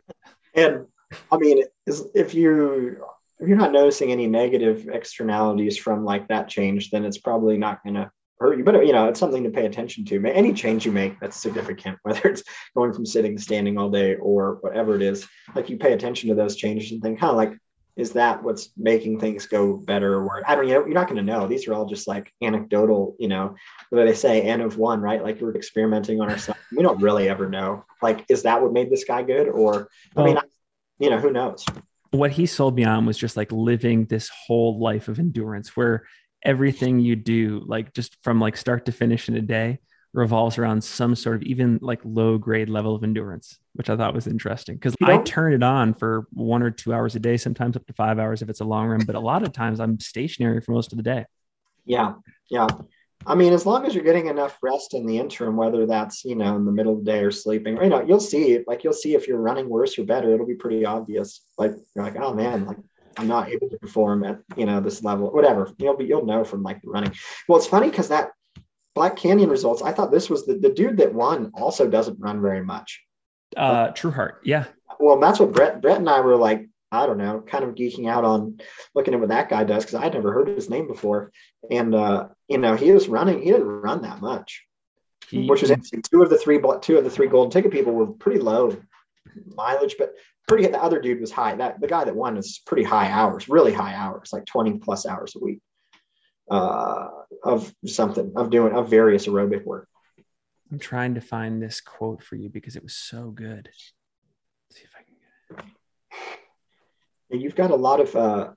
And 0.54 0.86
I 1.30 1.36
mean, 1.36 1.64
if 1.86 2.34
you 2.34 3.04
if 3.44 3.48
you're 3.48 3.58
not 3.58 3.72
noticing 3.72 4.10
any 4.10 4.26
negative 4.26 4.88
externalities 4.90 5.76
from 5.76 6.02
like 6.02 6.28
that 6.28 6.48
change, 6.48 6.90
then 6.90 7.04
it's 7.04 7.18
probably 7.18 7.58
not 7.58 7.82
going 7.84 7.94
to 7.94 8.10
hurt 8.40 8.56
you. 8.56 8.64
But 8.64 8.86
you 8.86 8.94
know, 8.94 9.06
it's 9.06 9.20
something 9.20 9.44
to 9.44 9.50
pay 9.50 9.66
attention 9.66 10.06
to. 10.06 10.24
Any 10.26 10.54
change 10.54 10.86
you 10.86 10.92
make 10.92 11.20
that's 11.20 11.36
significant, 11.36 11.98
whether 12.04 12.26
it's 12.26 12.42
going 12.74 12.94
from 12.94 13.04
sitting 13.04 13.36
to 13.36 13.42
standing 13.42 13.76
all 13.76 13.90
day 13.90 14.14
or 14.14 14.56
whatever 14.62 14.96
it 14.96 15.02
is, 15.02 15.28
like 15.54 15.68
you 15.68 15.76
pay 15.76 15.92
attention 15.92 16.30
to 16.30 16.34
those 16.34 16.56
changes 16.56 16.90
and 16.90 17.02
think, 17.02 17.20
kind 17.20 17.32
of 17.32 17.36
like, 17.36 17.52
is 17.96 18.12
that 18.12 18.42
what's 18.42 18.70
making 18.78 19.20
things 19.20 19.46
go 19.46 19.76
better? 19.76 20.24
Or 20.24 20.42
I 20.48 20.54
don't, 20.54 20.66
you 20.66 20.72
know, 20.72 20.86
you're 20.86 20.94
not 20.94 21.06
going 21.06 21.24
to 21.24 21.32
know. 21.32 21.46
These 21.46 21.68
are 21.68 21.74
all 21.74 21.84
just 21.84 22.08
like 22.08 22.32
anecdotal, 22.42 23.14
you 23.18 23.28
know, 23.28 23.56
the 23.90 23.98
way 23.98 24.06
they 24.06 24.14
say 24.14 24.40
N 24.40 24.62
of 24.62 24.78
one, 24.78 25.02
right? 25.02 25.22
Like 25.22 25.38
we're 25.38 25.54
experimenting 25.54 26.22
on 26.22 26.30
ourselves. 26.30 26.60
We 26.74 26.82
don't 26.82 27.02
really 27.02 27.28
ever 27.28 27.46
know. 27.46 27.84
Like, 28.00 28.24
is 28.30 28.44
that 28.44 28.62
what 28.62 28.72
made 28.72 28.90
this 28.90 29.04
guy 29.04 29.22
good? 29.22 29.48
Or, 29.48 29.90
I 30.16 30.24
mean, 30.24 30.38
oh. 30.38 30.48
you 30.98 31.10
know, 31.10 31.18
who 31.18 31.30
knows? 31.30 31.66
What 32.14 32.30
he 32.30 32.46
sold 32.46 32.76
me 32.76 32.84
on 32.84 33.06
was 33.06 33.18
just 33.18 33.36
like 33.36 33.50
living 33.52 34.04
this 34.06 34.30
whole 34.46 34.78
life 34.78 35.08
of 35.08 35.18
endurance 35.18 35.76
where 35.76 36.06
everything 36.44 37.00
you 37.00 37.16
do 37.16 37.62
like 37.66 37.92
just 37.92 38.16
from 38.22 38.40
like 38.40 38.56
start 38.56 38.86
to 38.86 38.92
finish 38.92 39.28
in 39.28 39.36
a 39.36 39.40
day 39.40 39.78
revolves 40.12 40.58
around 40.58 40.82
some 40.82 41.16
sort 41.16 41.36
of 41.36 41.42
even 41.42 41.78
like 41.82 42.00
low 42.04 42.38
grade 42.38 42.68
level 42.68 42.94
of 42.94 43.02
endurance 43.02 43.58
which 43.72 43.90
i 43.90 43.96
thought 43.96 44.14
was 44.14 44.26
interesting 44.26 44.76
because 44.76 44.94
i 45.02 45.18
turn 45.18 45.52
it 45.52 45.62
on 45.62 45.92
for 45.92 46.26
one 46.32 46.62
or 46.62 46.70
two 46.70 46.92
hours 46.92 47.16
a 47.16 47.18
day 47.18 47.36
sometimes 47.36 47.76
up 47.76 47.86
to 47.86 47.92
five 47.94 48.18
hours 48.18 48.40
if 48.40 48.48
it's 48.48 48.60
a 48.60 48.64
long 48.64 48.86
run 48.86 49.00
but 49.04 49.16
a 49.16 49.20
lot 49.20 49.42
of 49.42 49.52
times 49.52 49.80
i'm 49.80 49.98
stationary 49.98 50.60
for 50.60 50.72
most 50.72 50.92
of 50.92 50.96
the 50.96 51.02
day. 51.02 51.24
Yeah 51.84 52.14
yeah 52.50 52.68
I 53.26 53.34
mean, 53.34 53.52
as 53.52 53.66
long 53.66 53.86
as 53.86 53.94
you're 53.94 54.04
getting 54.04 54.26
enough 54.26 54.58
rest 54.62 54.94
in 54.94 55.06
the 55.06 55.18
interim, 55.18 55.56
whether 55.56 55.86
that's 55.86 56.24
you 56.24 56.34
know 56.34 56.56
in 56.56 56.64
the 56.64 56.72
middle 56.72 56.92
of 56.94 57.04
the 57.04 57.10
day 57.10 57.20
or 57.20 57.30
sleeping, 57.30 57.76
you 57.82 57.88
know, 57.88 58.02
you'll 58.02 58.20
see. 58.20 58.60
Like 58.66 58.84
you'll 58.84 58.92
see 58.92 59.14
if 59.14 59.26
you're 59.26 59.38
running 59.38 59.68
worse 59.68 59.98
or 59.98 60.04
better. 60.04 60.32
It'll 60.32 60.46
be 60.46 60.54
pretty 60.54 60.84
obvious. 60.84 61.42
Like 61.58 61.74
you're 61.94 62.04
like, 62.04 62.16
oh 62.16 62.34
man, 62.34 62.66
like 62.66 62.78
I'm 63.16 63.28
not 63.28 63.48
able 63.48 63.68
to 63.70 63.78
perform 63.78 64.24
at 64.24 64.40
you 64.56 64.66
know 64.66 64.80
this 64.80 65.02
level, 65.02 65.30
whatever. 65.30 65.72
You'll 65.78 65.96
be 65.96 66.04
you'll 66.04 66.26
know 66.26 66.44
from 66.44 66.62
like 66.62 66.82
the 66.82 66.90
running. 66.90 67.14
Well, 67.48 67.58
it's 67.58 67.66
funny 67.66 67.90
because 67.90 68.08
that 68.08 68.30
Black 68.94 69.16
Canyon 69.16 69.50
results. 69.50 69.82
I 69.82 69.92
thought 69.92 70.10
this 70.10 70.30
was 70.30 70.46
the 70.46 70.54
the 70.54 70.70
dude 70.70 70.98
that 70.98 71.14
won 71.14 71.50
also 71.54 71.88
doesn't 71.88 72.20
run 72.20 72.40
very 72.40 72.64
much. 72.64 73.02
Uh, 73.56 73.90
Trueheart, 73.92 74.38
yeah. 74.44 74.64
Well, 74.98 75.18
that's 75.18 75.40
what 75.40 75.52
Brett 75.52 75.80
Brett 75.80 75.98
and 75.98 76.08
I 76.08 76.20
were 76.20 76.36
like 76.36 76.68
I 76.94 77.06
don't 77.06 77.18
know, 77.18 77.42
kind 77.46 77.64
of 77.64 77.74
geeking 77.74 78.08
out 78.08 78.24
on 78.24 78.58
looking 78.94 79.14
at 79.14 79.20
what 79.20 79.28
that 79.30 79.48
guy 79.48 79.64
does 79.64 79.84
because 79.84 80.00
I'd 80.00 80.14
never 80.14 80.32
heard 80.32 80.48
his 80.48 80.70
name 80.70 80.86
before. 80.86 81.32
And 81.70 81.94
uh, 81.94 82.28
you 82.48 82.58
know, 82.58 82.74
he 82.74 82.92
was 82.92 83.08
running, 83.08 83.42
he 83.42 83.50
didn't 83.50 83.66
run 83.66 84.02
that 84.02 84.20
much. 84.20 84.64
He, 85.28 85.46
which 85.46 85.62
is 85.62 85.70
interesting. 85.70 86.02
Two 86.02 86.22
of 86.22 86.30
the 86.30 86.38
three 86.38 86.60
two 86.80 86.98
of 86.98 87.04
the 87.04 87.10
three 87.10 87.26
golden 87.26 87.50
ticket 87.50 87.72
people 87.72 87.92
were 87.92 88.06
pretty 88.06 88.40
low 88.40 88.76
mileage, 89.46 89.96
but 89.98 90.14
pretty 90.46 90.66
the 90.66 90.82
other 90.82 91.00
dude 91.00 91.20
was 91.20 91.30
high. 91.30 91.54
That 91.54 91.80
the 91.80 91.88
guy 91.88 92.04
that 92.04 92.14
won 92.14 92.36
is 92.36 92.60
pretty 92.64 92.84
high 92.84 93.10
hours, 93.10 93.48
really 93.48 93.72
high 93.72 93.94
hours, 93.94 94.30
like 94.32 94.44
20 94.46 94.78
plus 94.78 95.06
hours 95.06 95.34
a 95.36 95.44
week 95.44 95.60
uh, 96.50 97.08
of 97.42 97.72
something, 97.86 98.32
of 98.36 98.50
doing 98.50 98.74
of 98.74 98.90
various 98.90 99.26
aerobic 99.26 99.64
work. 99.64 99.88
I'm 100.70 100.78
trying 100.78 101.14
to 101.14 101.20
find 101.20 101.62
this 101.62 101.80
quote 101.80 102.22
for 102.22 102.36
you 102.36 102.48
because 102.48 102.76
it 102.76 102.82
was 102.82 102.94
so 102.94 103.30
good. 103.30 103.68
Let's 103.68 104.80
see 104.80 104.84
if 104.84 104.90
I 104.98 105.02
can 105.02 105.14
get 105.58 105.64
it 105.64 105.70
you've 107.34 107.56
got 107.56 107.70
a 107.70 107.76
lot 107.76 108.00
of 108.00 108.14
uh, 108.16 108.50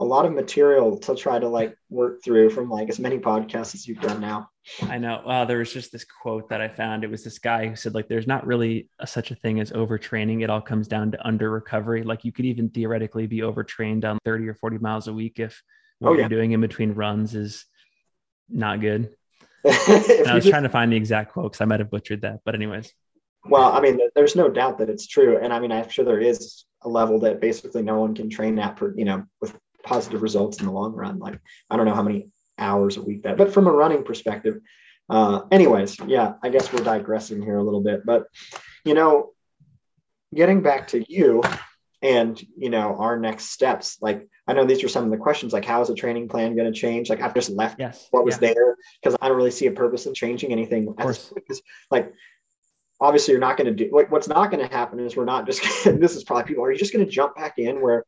a 0.00 0.04
lot 0.04 0.26
of 0.26 0.32
material 0.32 0.96
to 0.98 1.14
try 1.14 1.38
to 1.38 1.48
like 1.48 1.76
work 1.90 2.22
through 2.22 2.50
from 2.50 2.70
like 2.70 2.88
as 2.88 2.98
many 2.98 3.18
podcasts 3.18 3.74
as 3.74 3.86
you've 3.86 4.00
done 4.00 4.20
now. 4.20 4.48
I 4.82 4.98
know. 4.98 5.16
Uh, 5.16 5.44
there 5.44 5.58
was 5.58 5.72
just 5.72 5.90
this 5.90 6.04
quote 6.04 6.48
that 6.50 6.60
I 6.60 6.68
found. 6.68 7.02
It 7.02 7.10
was 7.10 7.24
this 7.24 7.38
guy 7.38 7.66
who 7.66 7.74
said, 7.74 7.94
like, 7.94 8.06
there's 8.06 8.26
not 8.26 8.46
really 8.46 8.88
a, 8.98 9.06
such 9.06 9.30
a 9.30 9.34
thing 9.34 9.60
as 9.60 9.72
overtraining. 9.72 10.42
It 10.42 10.50
all 10.50 10.60
comes 10.60 10.88
down 10.88 11.10
to 11.12 11.26
under 11.26 11.50
recovery. 11.50 12.02
Like, 12.02 12.24
you 12.24 12.32
could 12.32 12.44
even 12.44 12.68
theoretically 12.68 13.26
be 13.26 13.42
overtrained 13.42 14.04
on 14.04 14.18
30 14.24 14.48
or 14.48 14.54
40 14.54 14.78
miles 14.78 15.08
a 15.08 15.12
week 15.12 15.38
if 15.38 15.62
what 15.98 16.10
oh, 16.10 16.12
yeah. 16.12 16.20
you're 16.20 16.28
doing 16.28 16.52
in 16.52 16.60
between 16.60 16.92
runs 16.92 17.34
is 17.34 17.64
not 18.48 18.80
good. 18.80 19.14
I 19.64 19.70
was 20.34 20.44
just, 20.44 20.48
trying 20.50 20.62
to 20.62 20.68
find 20.68 20.92
the 20.92 20.96
exact 20.96 21.32
quote 21.32 21.52
because 21.52 21.60
I 21.60 21.64
might 21.64 21.80
have 21.80 21.90
butchered 21.90 22.22
that. 22.22 22.40
But, 22.44 22.54
anyways. 22.54 22.92
Well, 23.48 23.72
I 23.72 23.80
mean, 23.80 23.98
there's 24.14 24.36
no 24.36 24.48
doubt 24.48 24.78
that 24.78 24.90
it's 24.90 25.06
true. 25.06 25.38
And 25.38 25.52
I 25.52 25.60
mean, 25.60 25.72
I'm 25.72 25.88
sure 25.88 26.04
there 26.04 26.20
is 26.20 26.64
a 26.82 26.88
level 26.88 27.20
that 27.20 27.40
basically 27.40 27.82
no 27.82 27.98
one 28.00 28.14
can 28.14 28.30
train 28.30 28.58
at 28.58 28.78
for, 28.78 28.94
you 28.96 29.04
know, 29.04 29.24
with 29.40 29.56
positive 29.82 30.22
results 30.22 30.58
in 30.58 30.66
the 30.66 30.72
long 30.72 30.92
run. 30.92 31.18
Like, 31.18 31.40
I 31.70 31.76
don't 31.76 31.86
know 31.86 31.94
how 31.94 32.02
many 32.02 32.28
hours 32.58 32.96
a 32.96 33.02
week 33.02 33.22
that, 33.22 33.36
but 33.36 33.52
from 33.52 33.66
a 33.66 33.72
running 33.72 34.04
perspective, 34.04 34.60
uh, 35.08 35.42
anyways, 35.50 35.98
yeah, 36.06 36.34
I 36.42 36.50
guess 36.50 36.72
we're 36.72 36.84
digressing 36.84 37.42
here 37.42 37.56
a 37.56 37.62
little 37.62 37.80
bit, 37.80 38.04
but, 38.04 38.26
you 38.84 38.94
know, 38.94 39.30
getting 40.34 40.62
back 40.62 40.88
to 40.88 41.04
you 41.10 41.42
and, 42.02 42.40
you 42.56 42.68
know, 42.68 42.96
our 42.96 43.18
next 43.18 43.46
steps, 43.46 43.96
like, 44.02 44.28
I 44.46 44.52
know 44.52 44.64
these 44.64 44.84
are 44.84 44.88
some 44.88 45.04
of 45.04 45.10
the 45.10 45.16
questions, 45.16 45.52
like, 45.52 45.64
how 45.64 45.80
is 45.80 45.88
the 45.88 45.94
training 45.94 46.28
plan 46.28 46.54
going 46.56 46.70
to 46.70 46.78
change? 46.78 47.08
Like, 47.08 47.22
I've 47.22 47.34
just 47.34 47.50
left 47.50 47.80
yes. 47.80 48.06
what 48.10 48.24
was 48.24 48.34
yeah. 48.40 48.52
there 48.52 48.76
because 49.02 49.16
I 49.20 49.28
don't 49.28 49.36
really 49.36 49.50
see 49.50 49.66
a 49.66 49.72
purpose 49.72 50.06
in 50.06 50.14
changing 50.14 50.52
anything. 50.52 50.94
Like, 51.90 52.12
obviously 53.00 53.32
you're 53.32 53.40
not 53.40 53.56
going 53.56 53.66
to 53.66 53.84
do 53.84 53.90
what, 53.90 54.10
what's 54.10 54.28
not 54.28 54.50
going 54.50 54.66
to 54.66 54.74
happen 54.74 54.98
is 55.00 55.16
we're 55.16 55.24
not 55.24 55.46
just 55.46 55.62
this 55.84 56.16
is 56.16 56.24
probably 56.24 56.44
people 56.44 56.64
are 56.64 56.72
you 56.72 56.78
just 56.78 56.92
going 56.92 57.04
to 57.04 57.10
jump 57.10 57.36
back 57.36 57.58
in 57.58 57.80
where 57.80 58.04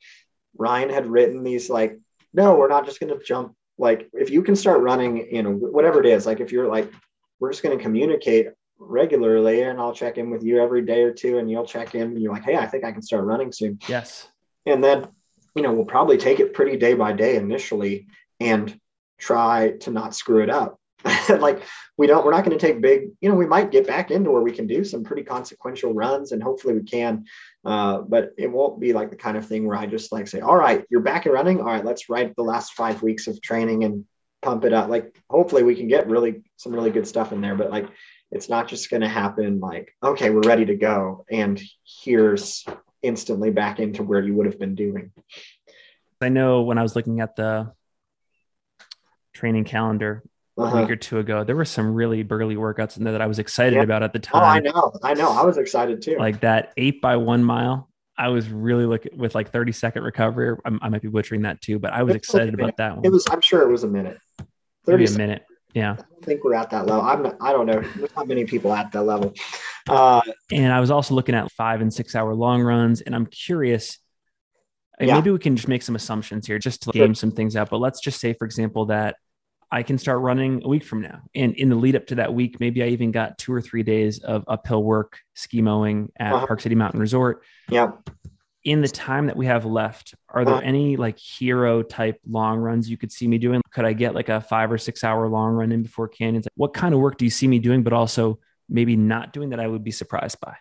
ryan 0.57 0.91
had 0.91 1.07
written 1.07 1.43
these 1.43 1.70
like 1.70 1.99
no 2.32 2.55
we're 2.55 2.68
not 2.68 2.84
just 2.84 3.01
going 3.01 3.12
to 3.16 3.24
jump 3.24 3.55
like 3.78 4.09
if 4.12 4.30
you 4.30 4.43
can 4.43 4.57
start 4.57 4.80
running 4.80 5.28
you 5.34 5.43
know 5.43 5.53
whatever 5.53 6.01
it 6.01 6.07
is 6.07 6.26
like 6.26 6.41
if 6.41 6.53
you're 6.53 6.68
like 6.68 6.91
we're 7.38 7.51
just 7.51 7.62
going 7.62 7.76
to 7.76 7.82
communicate 7.82 8.49
regularly 8.78 9.62
and 9.62 9.78
i'll 9.78 9.93
check 9.93 10.18
in 10.18 10.30
with 10.30 10.43
you 10.43 10.61
every 10.61 10.82
day 10.82 11.03
or 11.03 11.12
two 11.12 11.38
and 11.38 11.51
you'll 11.51 11.66
check 11.66 11.95
in 11.95 12.03
and 12.03 12.20
you're 12.20 12.32
like 12.32 12.45
hey 12.45 12.57
i 12.57 12.66
think 12.66 12.84
i 12.84 12.93
can 12.93 13.03
start 13.03 13.24
running 13.24 13.53
soon. 13.53 13.78
Yes. 13.88 14.26
And 14.66 14.82
then 14.82 15.09
you 15.55 15.62
know 15.62 15.72
we'll 15.72 15.84
probably 15.84 16.16
take 16.16 16.41
it 16.41 16.55
pretty 16.55 16.76
day 16.76 16.95
by 16.95 17.12
day 17.12 17.36
initially 17.36 18.07
and 18.38 18.78
try 19.18 19.72
to 19.80 19.91
not 19.91 20.14
screw 20.14 20.43
it 20.43 20.51
up 20.51 20.80
like 21.38 21.62
we 21.96 22.07
don't 22.07 22.24
we're 22.24 22.30
not 22.30 22.44
going 22.44 22.57
to 22.57 22.66
take 22.66 22.80
big 22.80 23.09
you 23.20 23.28
know 23.28 23.34
we 23.34 23.46
might 23.46 23.70
get 23.70 23.86
back 23.86 24.11
into 24.11 24.30
where 24.30 24.42
we 24.42 24.53
can 24.53 24.66
do 24.66 24.84
some 24.84 25.03
pretty 25.03 25.22
consequential 25.22 25.94
runs 25.94 26.32
and 26.32 26.42
hopefully 26.42 26.74
we 26.74 26.82
can 26.82 27.24
uh, 27.64 27.98
but 27.98 28.32
it 28.36 28.51
won't 28.51 28.80
be 28.80 28.92
like 28.92 29.11
the 29.11 29.16
kind 29.16 29.36
of 29.36 29.46
thing 29.46 29.66
where 29.66 29.76
i 29.76 29.86
just 29.86 30.12
like 30.12 30.28
say 30.28 30.40
all 30.40 30.57
right 30.57 30.84
you're 30.90 31.01
back 31.01 31.24
and 31.26 31.34
running 31.34 31.59
all 31.61 31.66
right 31.66 31.84
let's 31.84 32.09
write 32.09 32.34
the 32.36 32.42
last 32.42 32.74
five 32.74 33.03
weeks 33.03 33.26
of 33.26 33.40
training 33.40 33.84
and 33.84 34.05
pump 34.42 34.64
it 34.64 34.72
up 34.72 34.88
like 34.88 35.14
hopefully 35.28 35.62
we 35.62 35.74
can 35.74 35.88
get 35.88 36.09
really 36.09 36.42
some 36.57 36.72
really 36.72 36.90
good 36.90 37.07
stuff 37.07 37.32
in 37.32 37.40
there 37.40 37.55
but 37.55 37.70
like 37.70 37.88
it's 38.30 38.48
not 38.48 38.68
just 38.68 38.90
going 38.90 39.01
to 39.01 39.09
happen 39.09 39.61
like, 39.61 39.94
okay, 40.03 40.30
we're 40.30 40.40
ready 40.42 40.64
to 40.66 40.76
go. 40.76 41.24
And 41.30 41.61
here's 42.03 42.64
instantly 43.03 43.51
back 43.51 43.80
into 43.80 44.03
where 44.03 44.20
you 44.20 44.34
would 44.34 44.46
have 44.46 44.59
been 44.59 44.74
doing. 44.74 45.12
I 46.20 46.28
know 46.28 46.62
when 46.62 46.78
I 46.78 46.82
was 46.82 46.94
looking 46.94 47.20
at 47.20 47.34
the 47.34 47.72
training 49.32 49.64
calendar 49.64 50.22
uh-huh. 50.59 50.76
a 50.76 50.80
week 50.82 50.90
or 50.90 50.96
two 50.96 51.18
ago, 51.18 51.44
there 51.44 51.57
were 51.57 51.64
some 51.64 51.92
really 51.94 52.22
burly 52.22 52.57
workouts 52.57 52.96
in 52.96 53.05
there 53.05 53.12
that 53.12 53.22
I 53.22 53.26
was 53.26 53.38
excited 53.38 53.76
yeah. 53.76 53.82
about 53.82 54.03
at 54.03 54.12
the 54.12 54.18
time. 54.18 54.42
Oh, 54.42 54.46
I 54.46 54.61
know. 54.61 54.92
I 55.03 55.14
know. 55.14 55.30
I 55.30 55.44
was 55.44 55.57
excited 55.57 56.03
too. 56.03 56.16
Like 56.18 56.40
that 56.40 56.72
eight 56.76 57.01
by 57.01 57.16
one 57.16 57.44
mile. 57.44 57.88
I 58.16 58.28
was 58.28 58.51
really 58.51 58.84
looking 58.84 59.16
with 59.16 59.34
like 59.34 59.51
30 59.51 59.72
second 59.72 60.03
recovery. 60.03 60.55
I, 60.66 60.78
I 60.82 60.88
might 60.90 61.01
be 61.01 61.09
butchering 61.09 61.42
that 61.42 61.62
too, 61.62 61.78
but 61.78 61.92
I 61.92 62.03
was 62.03 62.14
excited 62.14 62.53
about 62.53 62.76
that 62.76 62.96
one. 62.96 63.07
It 63.07 63.11
was, 63.11 63.24
I'm 63.30 63.40
sure 63.40 63.62
it 63.62 63.70
was 63.70 63.82
a 63.82 63.88
minute. 63.88 64.18
30 64.84 65.05
Maybe 65.05 65.14
a 65.14 65.16
minute. 65.16 65.42
Yeah. 65.72 65.96
I 65.98 66.24
think 66.24 66.44
we're 66.44 66.55
at 66.55 66.70
that 66.70 66.86
level. 66.86 67.03
I'm 67.03 67.22
not, 67.22 67.36
I 67.40 67.53
don't 67.53 67.66
know. 67.66 67.80
There's 67.96 68.14
not 68.14 68.28
many 68.28 68.44
people 68.44 68.74
at 68.74 68.92
that 68.92 69.05
level. 69.05 69.32
Uh, 69.88 70.20
and 70.53 70.72
I 70.72 70.80
was 70.80 70.90
also 70.90 71.14
looking 71.14 71.34
at 71.34 71.51
five 71.53 71.80
and 71.80 71.92
six 71.92 72.14
hour 72.14 72.34
long 72.34 72.61
runs. 72.62 73.01
And 73.01 73.14
I'm 73.14 73.26
curious, 73.26 73.98
yeah. 75.01 75.14
maybe 75.14 75.30
we 75.30 75.38
can 75.38 75.57
just 75.57 75.68
make 75.68 75.82
some 75.82 75.94
assumptions 75.94 76.46
here 76.46 76.59
just 76.59 76.82
to 76.82 76.90
game 76.90 77.14
some 77.14 77.30
things 77.30 77.57
out. 77.57 77.70
But 77.70 77.78
let's 77.78 78.01
just 78.01 78.20
say, 78.20 78.34
for 78.34 78.44
example, 78.44 78.86
that 78.86 79.16
I 79.72 79.82
can 79.82 79.98
start 79.98 80.20
running 80.20 80.62
a 80.64 80.68
week 80.68 80.84
from 80.84 81.00
now. 81.00 81.22
And 81.34 81.54
in 81.54 81.68
the 81.68 81.76
lead 81.76 81.94
up 81.94 82.06
to 82.08 82.16
that 82.16 82.34
week, 82.34 82.58
maybe 82.58 82.82
I 82.82 82.88
even 82.88 83.12
got 83.12 83.38
two 83.38 83.52
or 83.52 83.60
three 83.60 83.82
days 83.82 84.18
of 84.18 84.44
uphill 84.48 84.82
work, 84.82 85.20
skimoing 85.36 86.08
at 86.18 86.32
uh-huh. 86.32 86.46
Park 86.46 86.60
City 86.60 86.74
Mountain 86.74 87.00
Resort. 87.00 87.42
Yeah. 87.68 87.92
In 88.64 88.82
the 88.82 88.88
time 88.88 89.26
that 89.26 89.36
we 89.36 89.46
have 89.46 89.64
left, 89.64 90.14
are 90.28 90.44
there 90.44 90.54
uh-huh. 90.54 90.62
any 90.64 90.96
like 90.96 91.18
hero 91.18 91.82
type 91.82 92.20
long 92.28 92.58
runs 92.58 92.90
you 92.90 92.96
could 92.96 93.12
see 93.12 93.28
me 93.28 93.38
doing? 93.38 93.62
Could 93.72 93.84
I 93.84 93.92
get 93.92 94.14
like 94.14 94.28
a 94.28 94.40
five 94.40 94.72
or 94.72 94.78
six 94.78 95.04
hour 95.04 95.28
long 95.28 95.52
run 95.52 95.72
in 95.72 95.82
before 95.82 96.08
canyons? 96.08 96.46
What 96.56 96.74
kind 96.74 96.92
of 96.92 97.00
work 97.00 97.16
do 97.16 97.24
you 97.24 97.30
see 97.30 97.46
me 97.46 97.58
doing, 97.58 97.82
but 97.82 97.92
also 97.92 98.40
maybe 98.68 98.96
not 98.96 99.32
doing 99.32 99.50
that 99.50 99.60
I 99.60 99.66
would 99.66 99.84
be 99.84 99.92
surprised 99.92 100.40
by? 100.40 100.56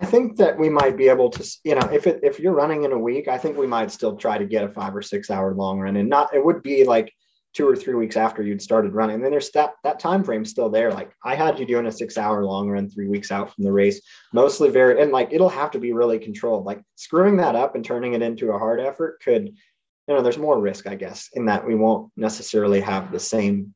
I 0.00 0.06
think 0.06 0.36
that 0.36 0.58
we 0.58 0.68
might 0.68 0.96
be 0.96 1.08
able 1.08 1.30
to, 1.30 1.58
you 1.62 1.74
know, 1.74 1.88
if 1.92 2.06
it, 2.06 2.20
if 2.22 2.40
you're 2.40 2.52
running 2.52 2.84
in 2.84 2.92
a 2.92 2.98
week, 2.98 3.28
I 3.28 3.38
think 3.38 3.56
we 3.56 3.66
might 3.66 3.90
still 3.90 4.16
try 4.16 4.38
to 4.38 4.44
get 4.44 4.64
a 4.64 4.68
five 4.68 4.94
or 4.94 5.02
six 5.02 5.30
hour 5.30 5.54
long 5.54 5.78
run, 5.78 5.96
and 5.96 6.08
not 6.08 6.34
it 6.34 6.44
would 6.44 6.62
be 6.62 6.84
like 6.84 7.12
two 7.54 7.68
or 7.68 7.76
three 7.76 7.94
weeks 7.94 8.16
after 8.16 8.42
you'd 8.42 8.60
started 8.60 8.92
running. 8.92 9.14
And 9.14 9.24
then 9.24 9.30
there's 9.30 9.50
that 9.52 9.74
that 9.84 10.00
time 10.00 10.24
frame 10.24 10.44
still 10.44 10.68
there. 10.68 10.90
Like 10.90 11.12
I 11.24 11.36
had 11.36 11.58
you 11.58 11.64
doing 11.64 11.86
a 11.86 11.92
six 11.92 12.18
hour 12.18 12.44
long 12.44 12.68
run 12.68 12.90
three 12.90 13.08
weeks 13.08 13.30
out 13.30 13.54
from 13.54 13.64
the 13.64 13.72
race, 13.72 14.02
mostly 14.32 14.68
very 14.68 15.00
and 15.00 15.12
like 15.12 15.32
it'll 15.32 15.48
have 15.48 15.70
to 15.72 15.78
be 15.78 15.92
really 15.92 16.18
controlled. 16.18 16.64
Like 16.64 16.82
screwing 16.96 17.36
that 17.36 17.54
up 17.54 17.76
and 17.76 17.84
turning 17.84 18.14
it 18.14 18.22
into 18.22 18.50
a 18.50 18.58
hard 18.58 18.80
effort 18.80 19.20
could, 19.22 19.46
you 19.46 20.14
know, 20.14 20.22
there's 20.22 20.38
more 20.38 20.60
risk, 20.60 20.88
I 20.88 20.96
guess, 20.96 21.30
in 21.34 21.46
that 21.46 21.64
we 21.64 21.76
won't 21.76 22.10
necessarily 22.16 22.80
have 22.80 23.12
the 23.12 23.20
same 23.20 23.72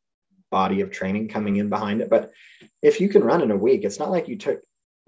body 0.51 0.81
of 0.81 0.91
training 0.91 1.29
coming 1.29 1.57
in 1.57 1.69
behind 1.69 2.01
it. 2.01 2.11
But 2.11 2.33
if 2.83 3.01
you 3.01 3.09
can 3.09 3.23
run 3.23 3.43
in 3.43 3.53
a 3.53 3.57
week, 3.57 3.85
it's 3.85 3.99
not 4.01 4.11
like 4.11 4.29
you 4.29 4.37
took 4.37 4.61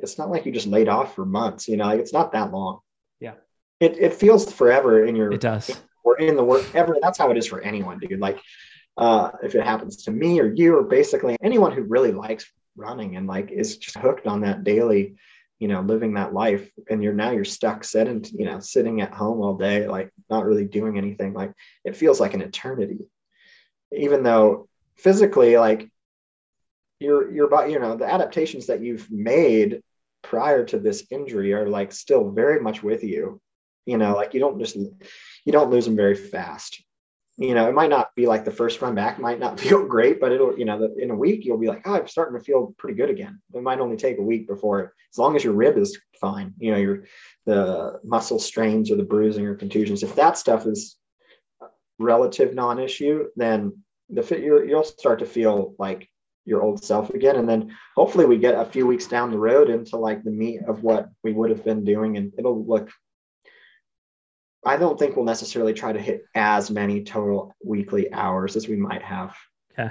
it's 0.02 0.18
not 0.18 0.30
like 0.30 0.46
you 0.46 0.52
just 0.52 0.66
laid 0.66 0.88
off 0.88 1.14
for 1.14 1.24
months, 1.24 1.68
you 1.68 1.76
know, 1.76 1.86
like 1.86 2.00
it's 2.00 2.12
not 2.12 2.32
that 2.32 2.52
long. 2.52 2.80
Yeah. 3.20 3.34
It, 3.80 3.98
it 3.98 4.14
feels 4.14 4.52
forever 4.52 5.04
in 5.04 5.16
your, 5.16 5.32
it 5.32 5.40
does. 5.40 5.70
Or 6.02 6.18
in 6.18 6.36
the 6.36 6.44
work 6.44 6.64
ever. 6.74 6.96
That's 7.00 7.18
how 7.18 7.30
it 7.30 7.36
is 7.36 7.46
for 7.46 7.60
anyone, 7.60 7.98
dude. 7.98 8.20
Like, 8.20 8.40
uh, 8.96 9.30
if 9.42 9.54
it 9.54 9.64
happens 9.64 10.04
to 10.04 10.10
me 10.10 10.40
or 10.40 10.52
you, 10.52 10.76
or 10.76 10.82
basically 10.82 11.36
anyone 11.42 11.72
who 11.72 11.82
really 11.82 12.12
likes 12.12 12.50
running 12.76 13.16
and 13.16 13.26
like 13.26 13.50
is 13.50 13.76
just 13.76 13.96
hooked 13.98 14.26
on 14.26 14.40
that 14.40 14.64
daily, 14.64 15.16
you 15.58 15.68
know, 15.68 15.82
living 15.82 16.14
that 16.14 16.32
life, 16.32 16.70
and 16.88 17.02
you're 17.02 17.12
now 17.12 17.30
you're 17.30 17.44
stuck 17.44 17.84
sitting, 17.84 18.24
you 18.32 18.46
know, 18.46 18.60
sitting 18.60 19.02
at 19.02 19.12
home 19.12 19.40
all 19.42 19.56
day, 19.56 19.86
like 19.86 20.10
not 20.30 20.46
really 20.46 20.64
doing 20.64 20.96
anything. 20.96 21.34
Like 21.34 21.52
it 21.84 21.96
feels 21.96 22.18
like 22.18 22.32
an 22.32 22.40
eternity, 22.40 23.00
even 23.92 24.22
though 24.22 24.68
physically, 24.96 25.58
like 25.58 25.90
your 26.98 27.30
your 27.30 27.48
body, 27.48 27.72
you 27.72 27.78
know, 27.78 27.96
the 27.96 28.10
adaptations 28.10 28.68
that 28.68 28.82
you've 28.82 29.10
made 29.10 29.82
prior 30.22 30.64
to 30.66 30.78
this 30.78 31.06
injury 31.10 31.52
are 31.52 31.68
like 31.68 31.92
still 31.92 32.30
very 32.30 32.60
much 32.60 32.82
with 32.82 33.04
you. 33.04 33.40
You 33.86 33.98
know, 33.98 34.14
like 34.14 34.34
you 34.34 34.40
don't 34.40 34.58
just 34.58 34.76
you 34.76 35.52
don't 35.52 35.70
lose 35.70 35.84
them 35.84 35.96
very 35.96 36.14
fast. 36.14 36.82
You 37.36 37.54
know, 37.54 37.68
it 37.68 37.74
might 37.74 37.88
not 37.88 38.14
be 38.14 38.26
like 38.26 38.44
the 38.44 38.50
first 38.50 38.82
run 38.82 38.94
back 38.94 39.18
might 39.18 39.40
not 39.40 39.58
feel 39.60 39.86
great, 39.86 40.20
but 40.20 40.30
it'll, 40.30 40.58
you 40.58 40.66
know, 40.66 40.78
the, 40.78 40.94
in 41.02 41.10
a 41.10 41.14
week 41.14 41.44
you'll 41.44 41.56
be 41.56 41.68
like, 41.68 41.82
oh, 41.86 41.94
I'm 41.94 42.06
starting 42.06 42.38
to 42.38 42.44
feel 42.44 42.74
pretty 42.76 42.96
good 42.96 43.08
again. 43.08 43.40
It 43.54 43.62
might 43.62 43.80
only 43.80 43.96
take 43.96 44.18
a 44.18 44.22
week 44.22 44.46
before, 44.46 44.92
as 45.10 45.18
long 45.18 45.36
as 45.36 45.42
your 45.42 45.54
rib 45.54 45.78
is 45.78 45.98
fine, 46.20 46.52
you 46.58 46.70
know, 46.70 46.76
your 46.76 47.04
the 47.46 47.98
muscle 48.04 48.38
strains 48.38 48.90
or 48.90 48.96
the 48.96 49.04
bruising 49.04 49.46
or 49.46 49.54
contusions. 49.54 50.02
If 50.02 50.16
that 50.16 50.36
stuff 50.36 50.66
is 50.66 50.96
relative 51.98 52.54
non-issue, 52.54 53.28
then 53.36 53.72
the 54.10 54.22
fit 54.22 54.42
you'll 54.42 54.84
start 54.84 55.20
to 55.20 55.26
feel 55.26 55.74
like 55.78 56.09
your 56.50 56.62
old 56.62 56.84
self 56.84 57.10
again. 57.10 57.36
And 57.36 57.48
then 57.48 57.74
hopefully 57.96 58.26
we 58.26 58.36
get 58.36 58.54
a 58.54 58.64
few 58.66 58.86
weeks 58.86 59.06
down 59.06 59.30
the 59.30 59.38
road 59.38 59.70
into 59.70 59.96
like 59.96 60.22
the 60.22 60.30
meat 60.30 60.60
of 60.68 60.82
what 60.82 61.08
we 61.24 61.32
would 61.32 61.48
have 61.48 61.64
been 61.64 61.84
doing. 61.84 62.16
And 62.16 62.32
it'll 62.36 62.64
look 62.64 62.90
i 64.66 64.76
don't 64.76 64.98
think 64.98 65.16
we'll 65.16 65.24
necessarily 65.24 65.72
try 65.72 65.90
to 65.90 65.98
hit 65.98 66.22
as 66.34 66.70
many 66.70 67.02
total 67.02 67.54
weekly 67.64 68.12
hours 68.12 68.56
as 68.56 68.68
we 68.68 68.76
might 68.76 69.00
have. 69.00 69.34
Okay 69.72 69.90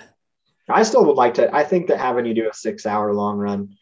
i 0.69 0.83
still 0.83 1.05
would 1.05 1.15
like 1.15 1.33
to 1.35 1.53
i 1.53 1.63
think 1.63 1.87
that 1.87 1.99
having 1.99 2.25
you 2.25 2.33
do 2.33 2.49
a 2.49 2.53
six 2.53 2.85
hour 2.85 3.13
long 3.13 3.37
run 3.37 3.75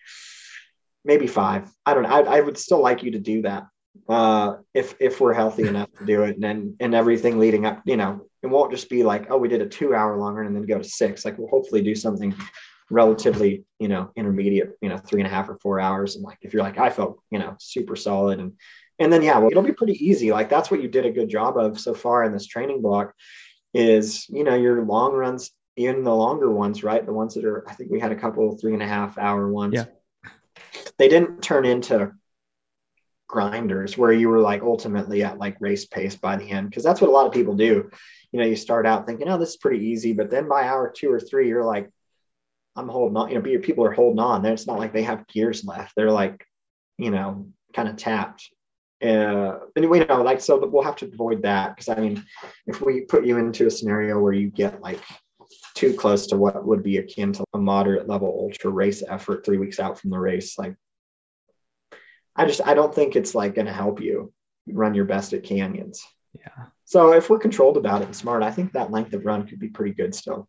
maybe 1.03 1.27
five 1.27 1.69
i 1.85 1.93
don't 1.93 2.03
know. 2.03 2.09
I, 2.09 2.37
I 2.37 2.41
would 2.41 2.57
still 2.57 2.81
like 2.81 3.03
you 3.03 3.11
to 3.11 3.19
do 3.19 3.41
that 3.43 3.67
uh 4.09 4.57
if 4.73 4.95
if 4.99 5.19
we're 5.19 5.33
healthy 5.33 5.67
enough 5.67 5.89
to 5.99 6.05
do 6.05 6.23
it 6.23 6.35
and 6.35 6.43
then 6.43 6.75
and 6.79 6.95
everything 6.95 7.39
leading 7.39 7.65
up 7.65 7.81
you 7.85 7.97
know 7.97 8.25
it 8.47 8.51
won't 8.51 8.71
just 8.71 8.89
be 8.89 9.03
like, 9.03 9.29
oh, 9.29 9.37
we 9.37 9.49
did 9.49 9.61
a 9.61 9.67
two 9.67 9.93
hour 9.93 10.17
long 10.17 10.35
run 10.35 10.47
and 10.47 10.55
then 10.55 10.65
go 10.65 10.77
to 10.77 10.83
six. 10.83 11.25
Like 11.25 11.37
we'll 11.37 11.49
hopefully 11.49 11.81
do 11.81 11.95
something 11.95 12.33
relatively, 12.89 13.65
you 13.79 13.89
know, 13.89 14.11
intermediate, 14.15 14.77
you 14.81 14.89
know, 14.89 14.97
three 14.97 15.19
and 15.19 15.27
a 15.27 15.33
half 15.33 15.49
or 15.49 15.57
four 15.57 15.79
hours. 15.79 16.15
And 16.15 16.23
like 16.23 16.37
if 16.41 16.53
you're 16.53 16.63
like, 16.63 16.77
I 16.77 16.89
felt, 16.89 17.19
you 17.29 17.39
know, 17.39 17.55
super 17.59 17.95
solid 17.95 18.39
and 18.39 18.53
and 18.99 19.13
then 19.13 19.21
yeah, 19.21 19.37
well, 19.37 19.51
it'll 19.51 19.61
be 19.61 19.73
pretty 19.73 20.03
easy. 20.03 20.31
Like 20.31 20.49
that's 20.49 20.71
what 20.71 20.81
you 20.81 20.87
did 20.87 21.05
a 21.05 21.11
good 21.11 21.29
job 21.29 21.57
of 21.57 21.79
so 21.79 21.93
far 21.93 22.23
in 22.23 22.31
this 22.31 22.47
training 22.47 22.81
block 22.81 23.13
is, 23.73 24.27
you 24.29 24.43
know, 24.43 24.55
your 24.55 24.83
long 24.83 25.13
runs, 25.13 25.51
even 25.75 26.03
the 26.03 26.15
longer 26.15 26.49
ones, 26.49 26.83
right? 26.83 27.05
The 27.05 27.13
ones 27.13 27.35
that 27.35 27.45
are, 27.45 27.69
I 27.69 27.73
think 27.73 27.91
we 27.91 27.99
had 27.99 28.11
a 28.11 28.15
couple 28.15 28.57
three 28.57 28.73
and 28.73 28.81
a 28.81 28.87
half 28.87 29.17
hour 29.19 29.51
ones. 29.51 29.75
Yeah. 29.75 29.85
They 30.97 31.09
didn't 31.09 31.43
turn 31.43 31.65
into 31.65 32.11
grinders 33.27 33.97
where 33.97 34.11
you 34.11 34.29
were 34.29 34.39
like 34.39 34.63
ultimately 34.63 35.23
at 35.23 35.37
like 35.37 35.57
race 35.59 35.85
pace 35.85 36.15
by 36.15 36.37
the 36.37 36.49
end 36.49 36.69
because 36.69 36.83
that's 36.83 37.01
what 37.01 37.09
a 37.09 37.13
lot 37.13 37.27
of 37.27 37.33
people 37.33 37.55
do 37.55 37.91
you 38.31 38.39
know 38.39 38.45
you 38.45 38.55
start 38.55 38.85
out 38.85 39.05
thinking 39.05 39.27
oh 39.29 39.37
this 39.37 39.49
is 39.49 39.57
pretty 39.57 39.85
easy 39.85 40.13
but 40.13 40.29
then 40.29 40.47
by 40.47 40.63
hour 40.63 40.91
two 40.95 41.11
or 41.11 41.19
three 41.19 41.47
you're 41.47 41.63
like 41.63 41.89
i'm 42.75 42.87
holding 42.87 43.17
on 43.17 43.29
you 43.29 43.39
know 43.39 43.59
people 43.59 43.85
are 43.85 43.91
holding 43.91 44.19
on 44.19 44.45
it's 44.45 44.67
not 44.67 44.79
like 44.79 44.93
they 44.93 45.03
have 45.03 45.27
gears 45.27 45.65
left 45.65 45.93
they're 45.95 46.11
like 46.11 46.45
you 46.97 47.11
know 47.11 47.47
kind 47.73 47.87
of 47.87 47.95
tapped 47.95 48.49
uh 49.03 49.59
anyway 49.75 50.05
know 50.05 50.23
like 50.23 50.41
so 50.41 50.57
we'll 50.67 50.83
have 50.83 50.95
to 50.95 51.05
avoid 51.05 51.43
that 51.43 51.75
because 51.75 51.89
i 51.89 51.99
mean 51.99 52.23
if 52.65 52.81
we 52.81 53.01
put 53.01 53.25
you 53.25 53.37
into 53.37 53.67
a 53.67 53.71
scenario 53.71 54.19
where 54.19 54.33
you 54.33 54.49
get 54.49 54.81
like 54.81 55.01
too 55.75 55.93
close 55.93 56.25
to 56.25 56.35
what 56.35 56.65
would 56.65 56.81
be 56.81 56.97
akin 56.97 57.31
to 57.31 57.43
a 57.53 57.57
moderate 57.57 58.07
level 58.07 58.27
ultra 58.41 58.71
race 58.71 59.03
effort 59.07 59.45
three 59.45 59.57
weeks 59.57 59.79
out 59.79 59.99
from 59.99 60.09
the 60.09 60.17
race 60.17 60.57
like 60.57 60.75
I 62.37 62.45
just 62.45 62.61
I 62.65 62.75
don't 62.75 62.93
think 62.93 63.15
it's 63.15 63.33
like 63.33 63.55
going 63.55 63.65
to 63.65 63.73
help 63.73 63.99
you 63.99 64.31
run 64.67 64.93
your 64.93 65.05
best 65.05 65.33
at 65.33 65.43
canyons. 65.43 66.05
Yeah. 66.57 66.65
So 66.85 67.13
if 67.13 67.29
we're 67.29 67.39
controlled 67.39 67.77
about 67.77 68.01
it 68.01 68.05
and 68.05 68.15
smart, 68.15 68.43
I 68.43 68.51
think 68.51 68.73
that 68.73 68.91
length 68.91 69.13
of 69.13 69.25
run 69.25 69.45
could 69.45 69.59
be 69.59 69.69
pretty 69.69 69.93
good 69.93 70.15
still. 70.15 70.47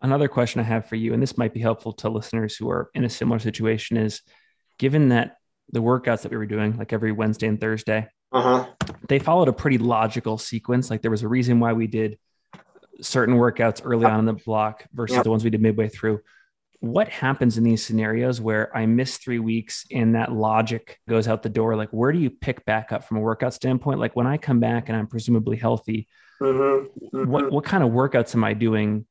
Another 0.00 0.26
question 0.26 0.60
I 0.60 0.64
have 0.64 0.88
for 0.88 0.96
you, 0.96 1.14
and 1.14 1.22
this 1.22 1.38
might 1.38 1.54
be 1.54 1.60
helpful 1.60 1.92
to 1.94 2.08
listeners 2.08 2.56
who 2.56 2.68
are 2.70 2.90
in 2.94 3.04
a 3.04 3.08
similar 3.08 3.38
situation, 3.38 3.96
is 3.96 4.22
given 4.78 5.10
that 5.10 5.36
the 5.70 5.80
workouts 5.80 6.22
that 6.22 6.32
we 6.32 6.36
were 6.36 6.46
doing, 6.46 6.76
like 6.76 6.92
every 6.92 7.12
Wednesday 7.12 7.46
and 7.46 7.60
Thursday, 7.60 8.08
uh-huh. 8.32 8.66
they 9.08 9.20
followed 9.20 9.48
a 9.48 9.52
pretty 9.52 9.78
logical 9.78 10.38
sequence. 10.38 10.90
Like 10.90 11.02
there 11.02 11.10
was 11.10 11.22
a 11.22 11.28
reason 11.28 11.60
why 11.60 11.72
we 11.72 11.86
did 11.86 12.18
certain 13.00 13.36
workouts 13.36 13.80
early 13.84 14.04
on 14.04 14.18
in 14.18 14.26
the 14.26 14.32
block 14.32 14.86
versus 14.92 15.16
yep. 15.16 15.24
the 15.24 15.30
ones 15.30 15.44
we 15.44 15.50
did 15.50 15.62
midway 15.62 15.88
through 15.88 16.20
what 16.82 17.08
happens 17.08 17.58
in 17.58 17.62
these 17.62 17.86
scenarios 17.86 18.40
where 18.40 18.76
I 18.76 18.86
miss 18.86 19.16
three 19.16 19.38
weeks 19.38 19.86
and 19.92 20.16
that 20.16 20.32
logic 20.32 20.98
goes 21.08 21.28
out 21.28 21.44
the 21.44 21.48
door? 21.48 21.76
Like, 21.76 21.90
where 21.90 22.10
do 22.10 22.18
you 22.18 22.28
pick 22.28 22.64
back 22.64 22.90
up 22.90 23.04
from 23.04 23.18
a 23.18 23.20
workout 23.20 23.54
standpoint? 23.54 24.00
Like, 24.00 24.16
when 24.16 24.26
I 24.26 24.36
come 24.36 24.58
back 24.58 24.88
and 24.88 24.98
I'm 24.98 25.06
presumably 25.06 25.56
healthy, 25.56 26.08
mm-hmm. 26.40 26.86
Mm-hmm. 27.16 27.30
what 27.30 27.52
what 27.52 27.64
kind 27.64 27.84
of 27.84 27.90
workouts 27.90 28.34
am 28.34 28.42
I 28.42 28.54
doing 28.54 29.06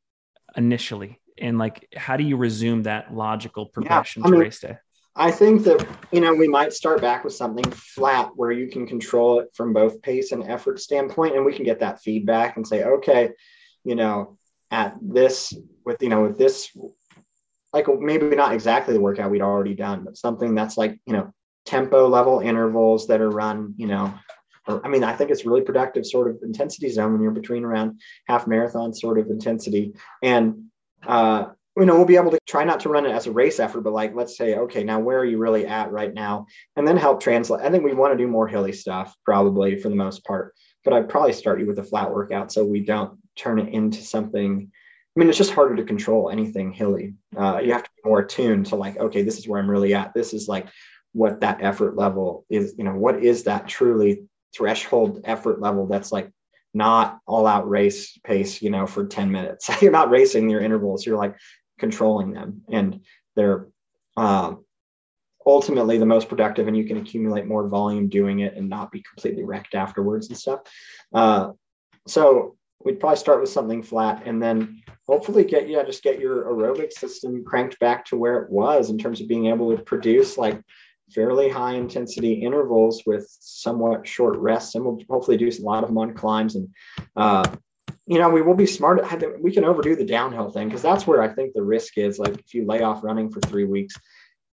initially? 0.57 1.21
And 1.37 1.57
like, 1.57 1.87
how 1.95 2.17
do 2.17 2.25
you 2.25 2.35
resume 2.35 2.83
that 2.83 3.15
logical 3.15 3.67
progression 3.67 4.21
yeah, 4.23 4.25
to 4.25 4.31
mean, 4.31 4.41
race 4.41 4.59
day? 4.59 4.75
I 5.15 5.31
think 5.31 5.63
that 5.63 5.87
you 6.11 6.19
know 6.19 6.33
we 6.33 6.49
might 6.49 6.73
start 6.73 6.99
back 6.99 7.23
with 7.23 7.33
something 7.33 7.71
flat 7.71 8.31
where 8.35 8.51
you 8.51 8.67
can 8.67 8.85
control 8.85 9.39
it 9.39 9.47
from 9.53 9.71
both 9.71 10.01
pace 10.01 10.33
and 10.33 10.43
effort 10.43 10.81
standpoint, 10.81 11.37
and 11.37 11.45
we 11.45 11.53
can 11.53 11.63
get 11.63 11.79
that 11.79 12.01
feedback 12.01 12.57
and 12.57 12.67
say, 12.67 12.83
okay, 12.83 13.29
you 13.85 13.95
know, 13.95 14.37
at 14.71 14.97
this 15.01 15.53
with 15.85 16.03
you 16.03 16.09
know 16.09 16.23
with 16.23 16.37
this 16.37 16.69
like 17.73 17.87
maybe 17.99 18.35
not 18.35 18.53
exactly 18.53 18.93
the 18.93 19.01
workout 19.01 19.31
we'd 19.31 19.41
already 19.41 19.73
done, 19.73 20.03
but 20.03 20.17
something 20.17 20.55
that's 20.55 20.77
like, 20.77 20.99
you 21.05 21.13
know, 21.13 21.33
tempo 21.65 22.07
level 22.07 22.39
intervals 22.39 23.07
that 23.07 23.21
are 23.21 23.29
run, 23.29 23.73
you 23.77 23.87
know, 23.87 24.13
or, 24.67 24.85
I 24.85 24.89
mean, 24.89 25.03
I 25.03 25.13
think 25.13 25.31
it's 25.31 25.45
really 25.45 25.61
productive 25.61 26.05
sort 26.05 26.29
of 26.29 26.37
intensity 26.43 26.89
zone 26.89 27.13
when 27.13 27.21
you're 27.21 27.31
between 27.31 27.63
around 27.63 28.01
half 28.27 28.47
marathon 28.47 28.93
sort 28.93 29.19
of 29.19 29.29
intensity. 29.29 29.93
And, 30.21 30.65
uh, 31.05 31.45
you 31.77 31.85
know, 31.85 31.95
we'll 31.95 32.05
be 32.05 32.17
able 32.17 32.31
to 32.31 32.39
try 32.47 32.63
not 32.63 32.81
to 32.81 32.89
run 32.89 33.05
it 33.05 33.11
as 33.11 33.27
a 33.27 33.31
race 33.31 33.59
effort, 33.59 33.81
but 33.81 33.93
like, 33.93 34.13
let's 34.13 34.37
say, 34.37 34.55
okay, 34.55 34.83
now 34.83 34.99
where 34.99 35.19
are 35.19 35.25
you 35.25 35.37
really 35.37 35.65
at 35.65 35.91
right 35.91 36.13
now? 36.13 36.45
And 36.75 36.85
then 36.85 36.97
help 36.97 37.21
translate. 37.21 37.61
I 37.61 37.71
think 37.71 37.83
we 37.83 37.93
want 37.93 38.13
to 38.13 38.17
do 38.17 38.27
more 38.27 38.47
hilly 38.47 38.73
stuff 38.73 39.15
probably 39.23 39.77
for 39.77 39.89
the 39.89 39.95
most 39.95 40.25
part, 40.25 40.53
but 40.83 40.93
I'd 40.93 41.09
probably 41.09 41.33
start 41.33 41.59
you 41.59 41.67
with 41.67 41.79
a 41.79 41.83
flat 41.83 42.11
workout 42.11 42.51
so 42.51 42.65
we 42.65 42.81
don't 42.81 43.17
turn 43.37 43.57
it 43.57 43.73
into 43.73 44.01
something. 44.01 44.71
I 45.15 45.19
mean, 45.19 45.29
it's 45.29 45.37
just 45.37 45.53
harder 45.53 45.75
to 45.75 45.83
control 45.83 46.29
anything 46.29 46.71
hilly. 46.71 47.15
Uh, 47.35 47.59
you 47.63 47.73
have 47.73 47.83
to 47.83 47.89
be 47.97 48.09
more 48.09 48.19
attuned 48.19 48.67
to 48.67 48.75
like, 48.75 48.97
okay, 48.97 49.23
this 49.23 49.37
is 49.37 49.47
where 49.47 49.59
I'm 49.59 49.69
really 49.69 49.93
at. 49.93 50.13
This 50.13 50.33
is 50.33 50.47
like 50.47 50.67
what 51.11 51.41
that 51.41 51.61
effort 51.61 51.97
level 51.97 52.45
is. 52.49 52.75
You 52.77 52.85
know, 52.85 52.95
what 52.95 53.23
is 53.23 53.43
that 53.43 53.67
truly 53.67 54.23
threshold 54.55 55.21
effort 55.25 55.59
level 55.59 55.87
that's 55.87 56.11
like 56.11 56.31
not 56.73 57.19
all 57.27 57.45
out 57.45 57.69
race 57.69 58.17
pace, 58.23 58.61
you 58.61 58.69
know, 58.69 58.87
for 58.87 59.05
10 59.05 59.29
minutes. 59.31 59.69
you're 59.81 59.91
not 59.91 60.09
racing 60.09 60.49
your 60.49 60.61
intervals. 60.61 61.05
You're 61.05 61.17
like, 61.17 61.35
controlling 61.81 62.31
them 62.31 62.61
and 62.69 63.01
they're 63.35 63.67
um, 64.15 64.63
ultimately 65.45 65.97
the 65.97 66.05
most 66.05 66.29
productive 66.29 66.67
and 66.67 66.77
you 66.77 66.85
can 66.85 66.97
accumulate 66.97 67.45
more 67.47 67.67
volume 67.67 68.07
doing 68.07 68.39
it 68.39 68.55
and 68.55 68.69
not 68.69 68.91
be 68.91 69.01
completely 69.01 69.43
wrecked 69.43 69.73
afterwards 69.73 70.29
and 70.29 70.37
stuff 70.37 70.59
uh, 71.13 71.49
so 72.07 72.55
we'd 72.85 72.99
probably 72.99 73.17
start 73.17 73.41
with 73.41 73.49
something 73.49 73.83
flat 73.83 74.23
and 74.25 74.41
then 74.41 74.81
hopefully 75.07 75.43
get 75.43 75.67
yeah 75.67 75.83
just 75.83 76.03
get 76.03 76.19
your 76.19 76.45
aerobic 76.45 76.91
system 76.91 77.43
cranked 77.43 77.79
back 77.79 78.05
to 78.05 78.15
where 78.15 78.41
it 78.41 78.51
was 78.51 78.89
in 78.89 78.97
terms 78.97 79.21
of 79.21 79.27
being 79.27 79.47
able 79.47 79.75
to 79.75 79.83
produce 79.83 80.37
like 80.37 80.61
fairly 81.11 81.49
high 81.49 81.73
intensity 81.73 82.33
intervals 82.33 83.03
with 83.05 83.27
somewhat 83.39 84.07
short 84.07 84.37
rests 84.37 84.75
and 84.75 84.85
we'll 84.85 84.99
hopefully 85.09 85.37
do 85.37 85.49
a 85.49 85.61
lot 85.61 85.83
of 85.83 85.89
them 85.89 85.97
on 85.97 86.13
climbs 86.13 86.55
and 86.55 86.69
uh, 87.15 87.43
you 88.07 88.19
know, 88.19 88.29
we 88.29 88.41
will 88.41 88.55
be 88.55 88.65
smart. 88.65 89.01
We 89.41 89.53
can 89.53 89.63
overdo 89.63 89.95
the 89.95 90.05
downhill 90.05 90.49
thing 90.49 90.67
because 90.67 90.81
that's 90.81 91.07
where 91.07 91.21
I 91.21 91.29
think 91.29 91.53
the 91.53 91.63
risk 91.63 91.97
is. 91.97 92.19
Like 92.19 92.37
if 92.37 92.53
you 92.53 92.65
lay 92.65 92.81
off 92.81 93.05
running 93.05 93.31
for 93.31 93.39
three 93.41 93.63
weeks 93.63 93.95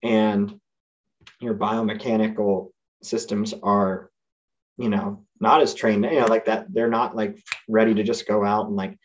and 0.03 0.61
your 1.41 1.55
biomechanical 1.55 2.71
systems 3.03 3.55
are, 3.63 4.11
you 4.77 4.91
know, 4.91 5.25
not 5.41 5.63
as 5.63 5.75
trained, 5.75 6.05
you 6.05 6.21
know, 6.21 6.27
like 6.27 6.47
that, 6.47 6.73
they're 6.73 6.89
not 6.89 7.17
like 7.17 7.39
ready 7.69 7.95
to 7.95 8.03
just 8.03 8.27
go 8.27 8.45
out 8.45 8.67
and 8.67 8.77
like 8.77 8.99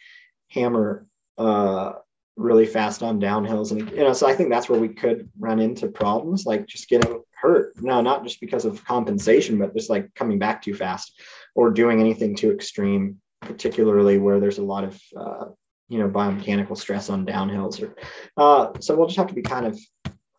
hammer 0.49 1.05
uh, 1.37 1.93
really 2.35 2.65
fast 2.65 3.03
on 3.03 3.19
downhills. 3.19 3.71
And, 3.71 3.89
you 3.91 3.97
know, 3.97 4.13
so 4.13 4.27
I 4.27 4.33
think 4.33 4.49
that's 4.49 4.69
where 4.69 4.79
we 4.79 4.89
could 4.89 5.29
run 5.39 5.59
into 5.59 5.87
problems, 5.87 6.45
like 6.45 6.67
just 6.67 6.89
getting 6.89 7.21
hurt. 7.33 7.73
No, 7.81 8.01
not 8.01 8.23
just 8.23 8.39
because 8.39 8.65
of 8.65 8.85
compensation, 8.85 9.57
but 9.57 9.75
just 9.75 9.89
like 9.89 10.13
coming 10.15 10.39
back 10.39 10.61
too 10.61 10.73
fast 10.73 11.19
or 11.55 11.71
doing 11.71 11.99
anything 11.99 12.35
too 12.35 12.51
extreme 12.51 13.21
particularly 13.41 14.17
where 14.17 14.39
there's 14.39 14.59
a 14.59 14.63
lot 14.63 14.83
of 14.83 15.01
uh, 15.17 15.45
you 15.89 15.99
know 15.99 16.07
biomechanical 16.07 16.77
stress 16.77 17.09
on 17.09 17.25
downhills. 17.25 17.81
Or 17.81 17.95
uh, 18.37 18.79
so 18.79 18.95
we'll 18.95 19.07
just 19.07 19.17
have 19.17 19.27
to 19.27 19.33
be 19.33 19.41
kind 19.41 19.65
of. 19.65 19.79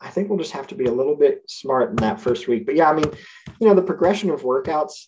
I 0.00 0.10
think 0.10 0.28
we'll 0.28 0.38
just 0.38 0.52
have 0.52 0.66
to 0.68 0.74
be 0.74 0.86
a 0.86 0.92
little 0.92 1.14
bit 1.14 1.42
smart 1.48 1.90
in 1.90 1.96
that 1.96 2.20
first 2.20 2.48
week. 2.48 2.66
But 2.66 2.74
yeah, 2.74 2.90
I 2.90 2.94
mean, 2.94 3.08
you 3.60 3.68
know, 3.68 3.74
the 3.74 3.82
progression 3.82 4.30
of 4.30 4.42
workouts. 4.42 5.06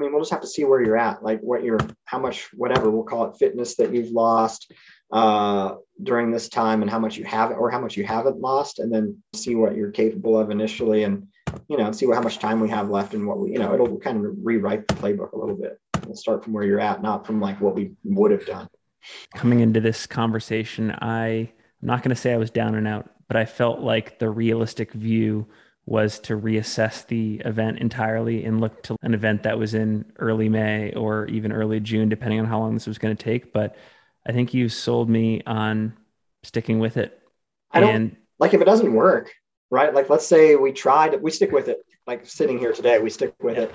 I 0.00 0.04
mean, 0.04 0.12
we'll 0.12 0.22
just 0.22 0.32
have 0.32 0.40
to 0.40 0.46
see 0.46 0.64
where 0.64 0.82
you're 0.82 0.96
at, 0.96 1.22
like 1.22 1.40
what 1.40 1.62
you're, 1.62 1.78
how 2.06 2.18
much, 2.18 2.48
whatever 2.54 2.90
we'll 2.90 3.04
call 3.04 3.26
it, 3.26 3.36
fitness 3.36 3.76
that 3.76 3.92
you've 3.92 4.10
lost 4.10 4.72
uh, 5.12 5.74
during 6.02 6.30
this 6.30 6.48
time, 6.48 6.80
and 6.80 6.90
how 6.90 6.98
much 6.98 7.16
you 7.18 7.24
have, 7.24 7.50
or 7.50 7.70
how 7.70 7.80
much 7.80 7.96
you 7.96 8.04
haven't 8.04 8.40
lost, 8.40 8.78
and 8.78 8.92
then 8.92 9.22
see 9.34 9.54
what 9.54 9.76
you're 9.76 9.90
capable 9.90 10.38
of 10.38 10.50
initially, 10.50 11.04
and 11.04 11.28
you 11.68 11.76
know, 11.76 11.92
see 11.92 12.06
what 12.06 12.16
how 12.16 12.22
much 12.22 12.38
time 12.38 12.60
we 12.60 12.68
have 12.70 12.88
left, 12.88 13.12
and 13.12 13.26
what 13.26 13.38
we, 13.38 13.52
you 13.52 13.58
know, 13.58 13.74
it'll 13.74 13.98
kind 13.98 14.24
of 14.24 14.32
rewrite 14.42 14.88
the 14.88 14.94
playbook 14.94 15.32
a 15.32 15.38
little 15.38 15.56
bit 15.56 15.78
we'll 16.10 16.16
start 16.16 16.42
from 16.42 16.52
where 16.52 16.64
you're 16.64 16.80
at, 16.80 17.02
not 17.02 17.24
from 17.24 17.40
like 17.40 17.60
what 17.60 17.74
we 17.74 17.92
would 18.04 18.32
have 18.32 18.44
done. 18.44 18.68
Coming 19.34 19.60
into 19.60 19.80
this 19.80 20.06
conversation, 20.06 20.90
I, 20.90 21.26
I'm 21.28 21.50
not 21.82 22.02
going 22.02 22.14
to 22.14 22.20
say 22.20 22.32
I 22.32 22.36
was 22.36 22.50
down 22.50 22.74
and 22.74 22.86
out, 22.86 23.08
but 23.28 23.36
I 23.36 23.44
felt 23.44 23.80
like 23.80 24.18
the 24.18 24.28
realistic 24.28 24.92
view 24.92 25.46
was 25.86 26.18
to 26.20 26.36
reassess 26.36 27.06
the 27.06 27.36
event 27.44 27.78
entirely 27.78 28.44
and 28.44 28.60
look 28.60 28.82
to 28.84 28.96
an 29.02 29.14
event 29.14 29.42
that 29.42 29.58
was 29.58 29.74
in 29.74 30.04
early 30.18 30.48
May 30.48 30.92
or 30.92 31.26
even 31.26 31.52
early 31.52 31.80
June, 31.80 32.08
depending 32.08 32.38
on 32.38 32.46
how 32.46 32.60
long 32.60 32.74
this 32.74 32.86
was 32.86 32.98
going 32.98 33.16
to 33.16 33.22
take. 33.22 33.52
But 33.52 33.76
I 34.26 34.32
think 34.32 34.54
you 34.54 34.68
sold 34.68 35.08
me 35.08 35.42
on 35.46 35.94
sticking 36.42 36.78
with 36.78 36.96
it. 36.96 37.18
I 37.72 37.80
don't 37.80 37.94
and, 37.94 38.16
like 38.38 38.54
if 38.54 38.60
it 38.60 38.66
doesn't 38.66 38.92
work, 38.92 39.32
right? 39.70 39.92
Like 39.92 40.10
let's 40.10 40.26
say 40.26 40.56
we 40.56 40.72
tried, 40.72 41.20
we 41.20 41.30
stick 41.30 41.50
with 41.50 41.68
it. 41.68 41.78
Like 42.06 42.26
sitting 42.26 42.58
here 42.58 42.72
today, 42.72 42.98
we 42.98 43.10
stick 43.10 43.34
with 43.42 43.56
yeah. 43.56 43.64
it, 43.64 43.74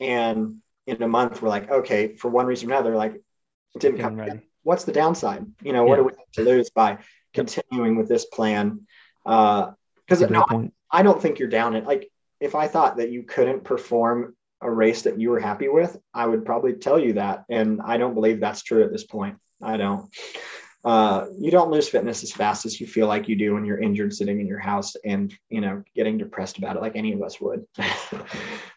and 0.00 0.60
in 0.86 1.02
a 1.02 1.08
month 1.08 1.42
we're 1.42 1.48
like 1.48 1.70
okay 1.70 2.14
for 2.14 2.30
one 2.30 2.46
reason 2.46 2.70
or 2.70 2.74
another 2.74 2.96
like 2.96 3.14
it 3.14 3.80
didn't 3.80 3.98
come 3.98 4.16
ready. 4.16 4.40
what's 4.62 4.84
the 4.84 4.92
downside 4.92 5.44
you 5.62 5.72
know 5.72 5.84
what 5.84 5.96
do 5.96 6.04
we 6.04 6.12
have 6.12 6.32
to 6.32 6.42
lose 6.42 6.70
by 6.70 6.98
continuing 7.34 7.96
with 7.96 8.08
this 8.08 8.24
plan 8.26 8.80
uh 9.24 9.70
because 10.06 10.20
no, 10.30 10.70
I, 10.90 11.02
don't 11.02 11.20
think 11.20 11.38
you're 11.38 11.48
down 11.48 11.74
it. 11.74 11.84
Like 11.84 12.10
if 12.40 12.54
i 12.54 12.68
thought 12.68 12.98
that 12.98 13.10
you 13.10 13.22
couldn't 13.22 13.64
perform 13.64 14.36
a 14.60 14.70
race 14.70 15.02
that 15.02 15.18
you 15.18 15.30
were 15.30 15.40
happy 15.40 15.68
with 15.68 15.96
i 16.12 16.26
would 16.26 16.44
probably 16.44 16.74
tell 16.74 16.98
you 16.98 17.14
that. 17.14 17.44
And 17.48 17.80
i 17.82 17.96
don't 17.96 18.14
believe 18.14 18.40
that's 18.40 18.62
true 18.62 18.84
at 18.84 18.92
this 18.92 19.04
point. 19.04 19.36
I 19.62 19.76
don't. 19.76 20.10
Uh, 20.84 21.26
you 21.36 21.50
don't 21.50 21.72
lose 21.72 21.88
fitness 21.88 22.22
as 22.22 22.30
fast 22.30 22.64
as 22.64 22.80
you 22.80 22.86
feel 22.86 23.08
like 23.08 23.26
you 23.26 23.34
do 23.34 23.54
when 23.54 23.64
you're 23.64 23.80
injured 23.80 24.14
sitting 24.14 24.40
in 24.40 24.46
your 24.46 24.60
house 24.60 24.94
and 25.04 25.34
you 25.48 25.60
know 25.60 25.82
getting 25.96 26.16
depressed 26.16 26.58
about 26.58 26.76
it 26.76 26.82
like 26.82 26.94
any 26.94 27.12
of 27.12 27.22
us 27.22 27.40
would. 27.40 27.66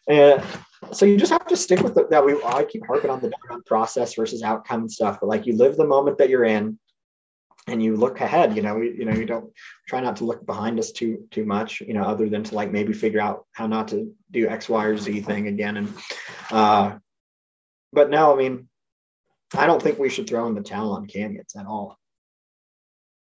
And 0.08 0.44
so 0.92 1.06
you 1.06 1.18
just 1.18 1.32
have 1.32 1.46
to 1.46 1.56
stick 1.56 1.82
with 1.82 1.94
the, 1.94 2.08
that 2.08 2.26
we 2.26 2.42
i 2.44 2.64
keep 2.64 2.86
harping 2.88 3.12
on 3.12 3.22
the 3.22 3.32
process 3.68 4.16
versus 4.16 4.42
outcome 4.42 4.82
and 4.82 4.92
stuff 4.92 5.20
but 5.20 5.28
like 5.28 5.46
you 5.46 5.56
live 5.56 5.78
the 5.78 5.86
moment 5.86 6.18
that 6.18 6.30
you're 6.30 6.46
in 6.46 6.80
and 7.70 7.82
you 7.82 7.96
look 7.96 8.20
ahead 8.22 8.56
you 8.56 8.62
know 8.62 8.78
you 8.78 9.06
know 9.06 9.14
you 9.14 9.26
don't 9.26 9.52
try 9.88 10.00
not 10.00 10.16
to 10.18 10.26
look 10.26 10.46
behind 10.46 10.80
us 10.80 10.92
too 10.92 11.28
too 11.32 11.46
much 11.46 11.82
you 11.82 11.94
know 11.94 12.04
other 12.04 12.28
than 12.30 12.44
to 12.44 12.56
like 12.56 12.72
maybe 12.72 12.94
figure 12.94 13.22
out 13.22 13.46
how 13.52 13.68
not 13.68 13.88
to 13.88 14.14
do 14.32 14.48
x 14.48 14.68
y 14.68 14.86
or 14.86 14.98
z 14.98 15.22
thing 15.22 15.48
again 15.48 15.78
and 15.78 15.94
uh 16.52 16.96
but 17.94 18.10
no 18.10 18.34
i 18.34 18.36
mean 18.36 18.68
i 19.56 19.66
don't 19.66 19.82
think 19.82 20.00
we 20.00 20.10
should 20.10 20.28
throw 20.28 20.48
in 20.48 20.56
the 20.56 20.62
towel 20.62 20.94
on 20.94 21.06
canyons 21.06 21.56
at 21.56 21.66
all 21.66 21.98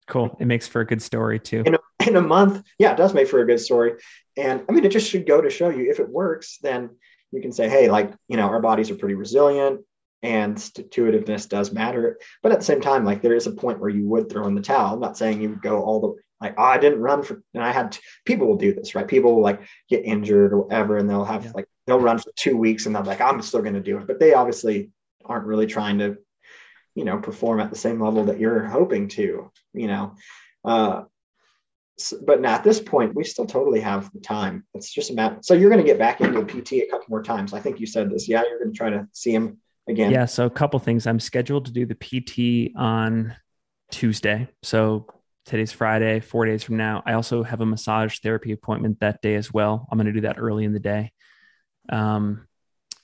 Cool. 0.07 0.37
It 0.39 0.45
makes 0.45 0.69
for 0.69 0.79
a 0.79 0.85
good 0.85 1.01
story 1.01 1.37
too. 1.37 1.63
In 1.65 1.75
a, 1.75 1.79
in 2.07 2.15
a 2.15 2.21
month, 2.21 2.63
yeah, 2.79 2.93
it 2.93 2.97
does 2.97 3.13
make 3.13 3.27
for 3.27 3.41
a 3.41 3.45
good 3.45 3.59
story. 3.59 3.95
And 4.37 4.63
I 4.69 4.71
mean, 4.71 4.85
it 4.85 4.91
just 4.93 5.09
should 5.09 5.27
go 5.27 5.41
to 5.41 5.49
show 5.49 5.67
you 5.67 5.91
if 5.91 5.99
it 5.99 6.07
works, 6.07 6.59
then 6.61 6.91
you 7.33 7.41
can 7.41 7.51
say, 7.51 7.67
hey, 7.67 7.89
like, 7.89 8.13
you 8.29 8.37
know, 8.37 8.47
our 8.47 8.61
bodies 8.61 8.89
are 8.89 8.95
pretty 8.95 9.15
resilient 9.15 9.81
and 10.24 10.57
intuitiveness 10.78 11.45
does 11.45 11.72
matter. 11.72 12.20
But 12.41 12.51
at 12.51 12.59
the 12.59 12.65
same 12.65 12.82
time, 12.82 13.05
like, 13.05 13.22
there 13.22 13.36
is 13.36 13.47
a 13.47 13.51
point 13.51 13.80
where 13.80 13.89
you 13.89 14.07
would 14.07 14.30
throw 14.30 14.47
in 14.47 14.55
the 14.55 14.61
towel. 14.61 14.93
I'm 14.93 14.99
not 14.99 15.18
saying 15.18 15.41
you 15.41 15.49
would 15.49 15.61
go 15.61 15.82
all 15.82 15.99
the 15.99 16.13
like, 16.39 16.53
oh, 16.57 16.63
I 16.63 16.78
didn't 16.78 16.99
run 16.99 17.24
for, 17.24 17.41
and 17.55 17.63
I 17.63 17.72
had 17.72 17.93
to, 17.93 17.99
people 18.26 18.47
will 18.47 18.57
do 18.57 18.72
this, 18.72 18.93
right? 18.93 19.07
People 19.07 19.36
will 19.36 19.41
like 19.41 19.61
get 19.89 20.05
injured 20.05 20.53
or 20.53 20.61
whatever, 20.61 20.97
and 20.97 21.09
they'll 21.09 21.26
have 21.26 21.45
yeah. 21.45 21.51
like, 21.55 21.68
they'll 21.88 21.99
run 21.99 22.20
for 22.20 22.32
two 22.36 22.55
weeks 22.55 22.86
and 22.86 22.95
they're 22.95 23.03
like, 23.03 23.22
I'm 23.22 23.41
still 23.41 23.61
going 23.61 23.74
to 23.74 23.82
do 23.82 23.97
it. 23.97 24.05
But 24.05 24.20
they 24.20 24.36
obviously 24.36 24.91
aren't 25.26 25.45
really 25.45 25.65
trying 25.65 25.97
to 25.99 26.18
you 26.97 27.05
know 27.05 27.20
perform 27.20 27.59
at 27.59 27.70
the 27.70 27.78
same 27.78 28.01
level 28.01 28.26
that 28.26 28.39
you're 28.39 28.65
hoping 28.65 29.07
to 29.07 29.51
you 29.74 29.88
know 29.88 30.15
uh, 30.65 31.03
so, 31.97 32.18
but 32.26 32.41
now 32.41 32.55
at 32.55 32.63
this 32.63 32.82
point 32.82 33.15
we 33.15 33.24
still 33.24 33.45
totally 33.45 33.80
have 33.80 34.11
the 34.13 34.20
time 34.20 34.65
it's 34.74 34.91
just 34.91 35.11
a 35.11 35.13
matter 35.13 35.38
so 35.41 35.53
you're 35.53 35.70
going 35.70 35.82
to 35.82 35.89
get 35.89 35.99
back 35.99 36.22
into 36.22 36.39
a 36.39 36.45
pt 36.45 36.74
a 36.74 36.88
couple 36.89 37.05
more 37.07 37.22
times 37.22 37.53
i 37.53 37.59
think 37.59 37.80
you 37.80 37.86
said 37.86 38.09
this 38.09 38.28
yeah 38.28 38.41
you're 38.49 38.59
going 38.59 38.74
to 38.74 38.78
try 38.78 38.89
to 38.89 39.07
see 39.13 39.32
him 39.32 39.57
again 39.88 40.11
yeah 40.11 40.25
so 40.25 40.45
a 40.45 40.49
couple 40.49 40.79
things 40.79 41.07
i'm 41.07 41.19
scheduled 41.19 41.65
to 41.65 41.71
do 41.71 41.85
the 41.85 41.95
pt 41.95 42.75
on 42.77 43.35
tuesday 43.91 44.47
so 44.63 45.07
today's 45.45 45.71
friday 45.71 46.19
four 46.19 46.45
days 46.45 46.63
from 46.63 46.77
now 46.77 47.01
i 47.05 47.13
also 47.13 47.43
have 47.43 47.61
a 47.61 47.65
massage 47.65 48.19
therapy 48.19 48.51
appointment 48.51 48.99
that 48.99 49.21
day 49.21 49.35
as 49.35 49.53
well 49.53 49.88
i'm 49.91 49.97
going 49.97 50.07
to 50.07 50.13
do 50.13 50.21
that 50.21 50.38
early 50.38 50.65
in 50.65 50.73
the 50.73 50.79
day 50.79 51.11
um, 51.89 52.47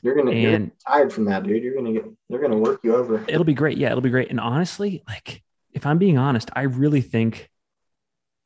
you're 0.03 0.15
gonna, 0.15 0.31
and, 0.31 0.67
get 0.67 0.79
tired 0.85 1.13
from 1.13 1.25
that, 1.25 1.43
dude. 1.43 1.63
You're 1.63 1.75
gonna 1.75 1.93
get 1.93 2.05
they're 2.29 2.41
gonna 2.41 2.57
work 2.57 2.81
you 2.83 2.93
over. 2.93 3.23
It'll 3.27 3.45
be 3.45 3.53
great. 3.53 3.77
Yeah, 3.77 3.87
it'll 3.87 4.01
be 4.01 4.09
great. 4.09 4.29
And 4.29 4.39
honestly, 4.39 5.01
like 5.07 5.41
if 5.71 5.85
I'm 5.85 5.97
being 5.97 6.17
honest, 6.17 6.49
I 6.53 6.63
really 6.63 6.99
think 6.99 7.49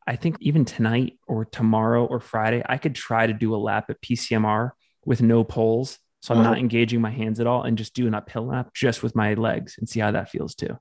I 0.06 0.16
think 0.16 0.38
even 0.40 0.66
tonight 0.66 1.18
or 1.28 1.46
tomorrow 1.46 2.06
or 2.06 2.20
Friday, 2.20 2.64
I 2.64 2.78
could 2.78 2.94
try 2.94 3.26
to 3.26 3.34
do 3.34 3.56
a 3.56 3.58
lap 3.58 3.90
at 3.90 4.02
PCMR 4.02 4.72
with 5.04 5.22
no 5.22 5.44
poles. 5.44 5.98
So 6.28 6.36
I'm 6.36 6.44
not 6.44 6.58
engaging 6.58 7.00
my 7.00 7.10
hands 7.10 7.40
at 7.40 7.48
all 7.48 7.64
and 7.64 7.78
just 7.78 7.94
do 7.94 8.06
an 8.06 8.14
uphill 8.14 8.48
lap 8.48 8.74
just 8.74 9.02
with 9.02 9.16
my 9.16 9.34
legs 9.36 9.76
and 9.78 9.88
see 9.88 10.02
how 10.02 10.12
that 10.12 10.30
feels 10.30 10.56
too. 10.56 10.78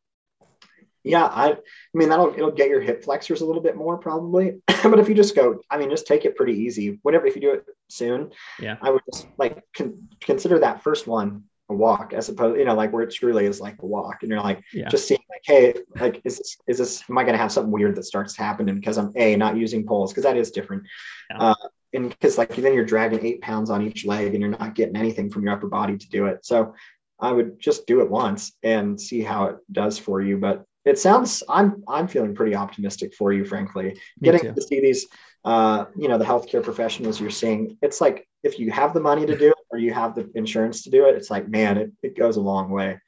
Yeah, 1.04 1.24
I, 1.24 1.52
I 1.52 1.56
mean 1.94 2.08
that'll 2.08 2.34
it'll 2.34 2.50
get 2.50 2.68
your 2.68 2.80
hip 2.80 3.04
flexors 3.04 3.42
a 3.42 3.46
little 3.46 3.62
bit 3.62 3.76
more 3.76 3.96
probably. 3.96 4.60
but 4.66 4.98
if 4.98 5.08
you 5.08 5.14
just 5.14 5.36
go, 5.36 5.60
I 5.70 5.78
mean, 5.78 5.88
just 5.88 6.08
take 6.08 6.24
it 6.24 6.34
pretty 6.34 6.54
easy. 6.54 6.98
Whatever, 7.02 7.28
if 7.28 7.36
you 7.36 7.42
do 7.42 7.52
it 7.52 7.64
soon, 7.88 8.32
yeah, 8.58 8.76
I 8.82 8.90
would 8.90 9.02
just 9.12 9.28
like 9.38 9.62
con- 9.72 10.08
consider 10.20 10.58
that 10.58 10.82
first 10.82 11.06
one 11.06 11.44
a 11.68 11.74
walk 11.74 12.12
as 12.12 12.28
opposed, 12.28 12.58
you 12.58 12.64
know, 12.64 12.74
like 12.74 12.92
where 12.92 13.04
it 13.04 13.14
truly 13.14 13.46
is 13.46 13.60
like 13.60 13.76
a 13.82 13.86
walk, 13.86 14.22
and 14.22 14.30
you're 14.30 14.40
like 14.40 14.64
yeah. 14.72 14.88
just 14.88 15.06
seeing 15.06 15.22
like, 15.30 15.42
hey, 15.44 15.74
like 16.00 16.22
is 16.24 16.38
this 16.38 16.56
is 16.66 16.78
this 16.78 17.04
am 17.08 17.18
I 17.18 17.22
going 17.22 17.34
to 17.34 17.38
have 17.38 17.52
something 17.52 17.70
weird 17.70 17.94
that 17.94 18.04
starts 18.04 18.36
happening 18.36 18.74
because 18.74 18.98
I'm 18.98 19.12
a 19.14 19.36
not 19.36 19.56
using 19.56 19.86
poles 19.86 20.10
because 20.10 20.24
that 20.24 20.36
is 20.36 20.50
different. 20.50 20.82
Yeah. 21.30 21.38
Uh, 21.38 21.54
and 21.96 22.10
because 22.10 22.38
like 22.38 22.54
then 22.54 22.74
you're 22.74 22.84
dragging 22.84 23.24
eight 23.24 23.40
pounds 23.40 23.70
on 23.70 23.82
each 23.82 24.04
leg 24.04 24.34
and 24.34 24.40
you're 24.40 24.50
not 24.50 24.74
getting 24.74 24.96
anything 24.96 25.30
from 25.30 25.42
your 25.42 25.52
upper 25.52 25.68
body 25.68 25.96
to 25.96 26.08
do 26.08 26.26
it. 26.26 26.44
So 26.44 26.74
I 27.18 27.32
would 27.32 27.58
just 27.58 27.86
do 27.86 28.00
it 28.00 28.10
once 28.10 28.52
and 28.62 29.00
see 29.00 29.22
how 29.22 29.46
it 29.46 29.56
does 29.72 29.98
for 29.98 30.20
you. 30.20 30.36
But 30.36 30.64
it 30.84 30.98
sounds 30.98 31.42
I'm 31.48 31.82
I'm 31.88 32.06
feeling 32.06 32.34
pretty 32.34 32.54
optimistic 32.54 33.14
for 33.14 33.32
you, 33.32 33.44
frankly. 33.44 33.84
Me 33.84 33.98
Getting 34.22 34.42
too. 34.42 34.54
to 34.54 34.62
see 34.62 34.80
these 34.80 35.06
uh, 35.46 35.84
you 35.96 36.08
know, 36.08 36.18
the 36.18 36.24
healthcare 36.24 36.62
professionals 36.62 37.20
you're 37.20 37.30
seeing, 37.30 37.78
it's 37.80 38.00
like 38.00 38.26
if 38.42 38.58
you 38.58 38.72
have 38.72 38.92
the 38.92 39.00
money 39.00 39.24
to 39.24 39.38
do 39.38 39.50
it 39.50 39.64
or 39.70 39.78
you 39.78 39.92
have 39.92 40.16
the 40.16 40.28
insurance 40.34 40.82
to 40.82 40.90
do 40.90 41.06
it, 41.06 41.14
it's 41.14 41.30
like, 41.30 41.48
man, 41.48 41.78
it, 41.78 41.92
it 42.02 42.18
goes 42.18 42.36
a 42.36 42.40
long 42.40 42.68
way. 42.68 42.98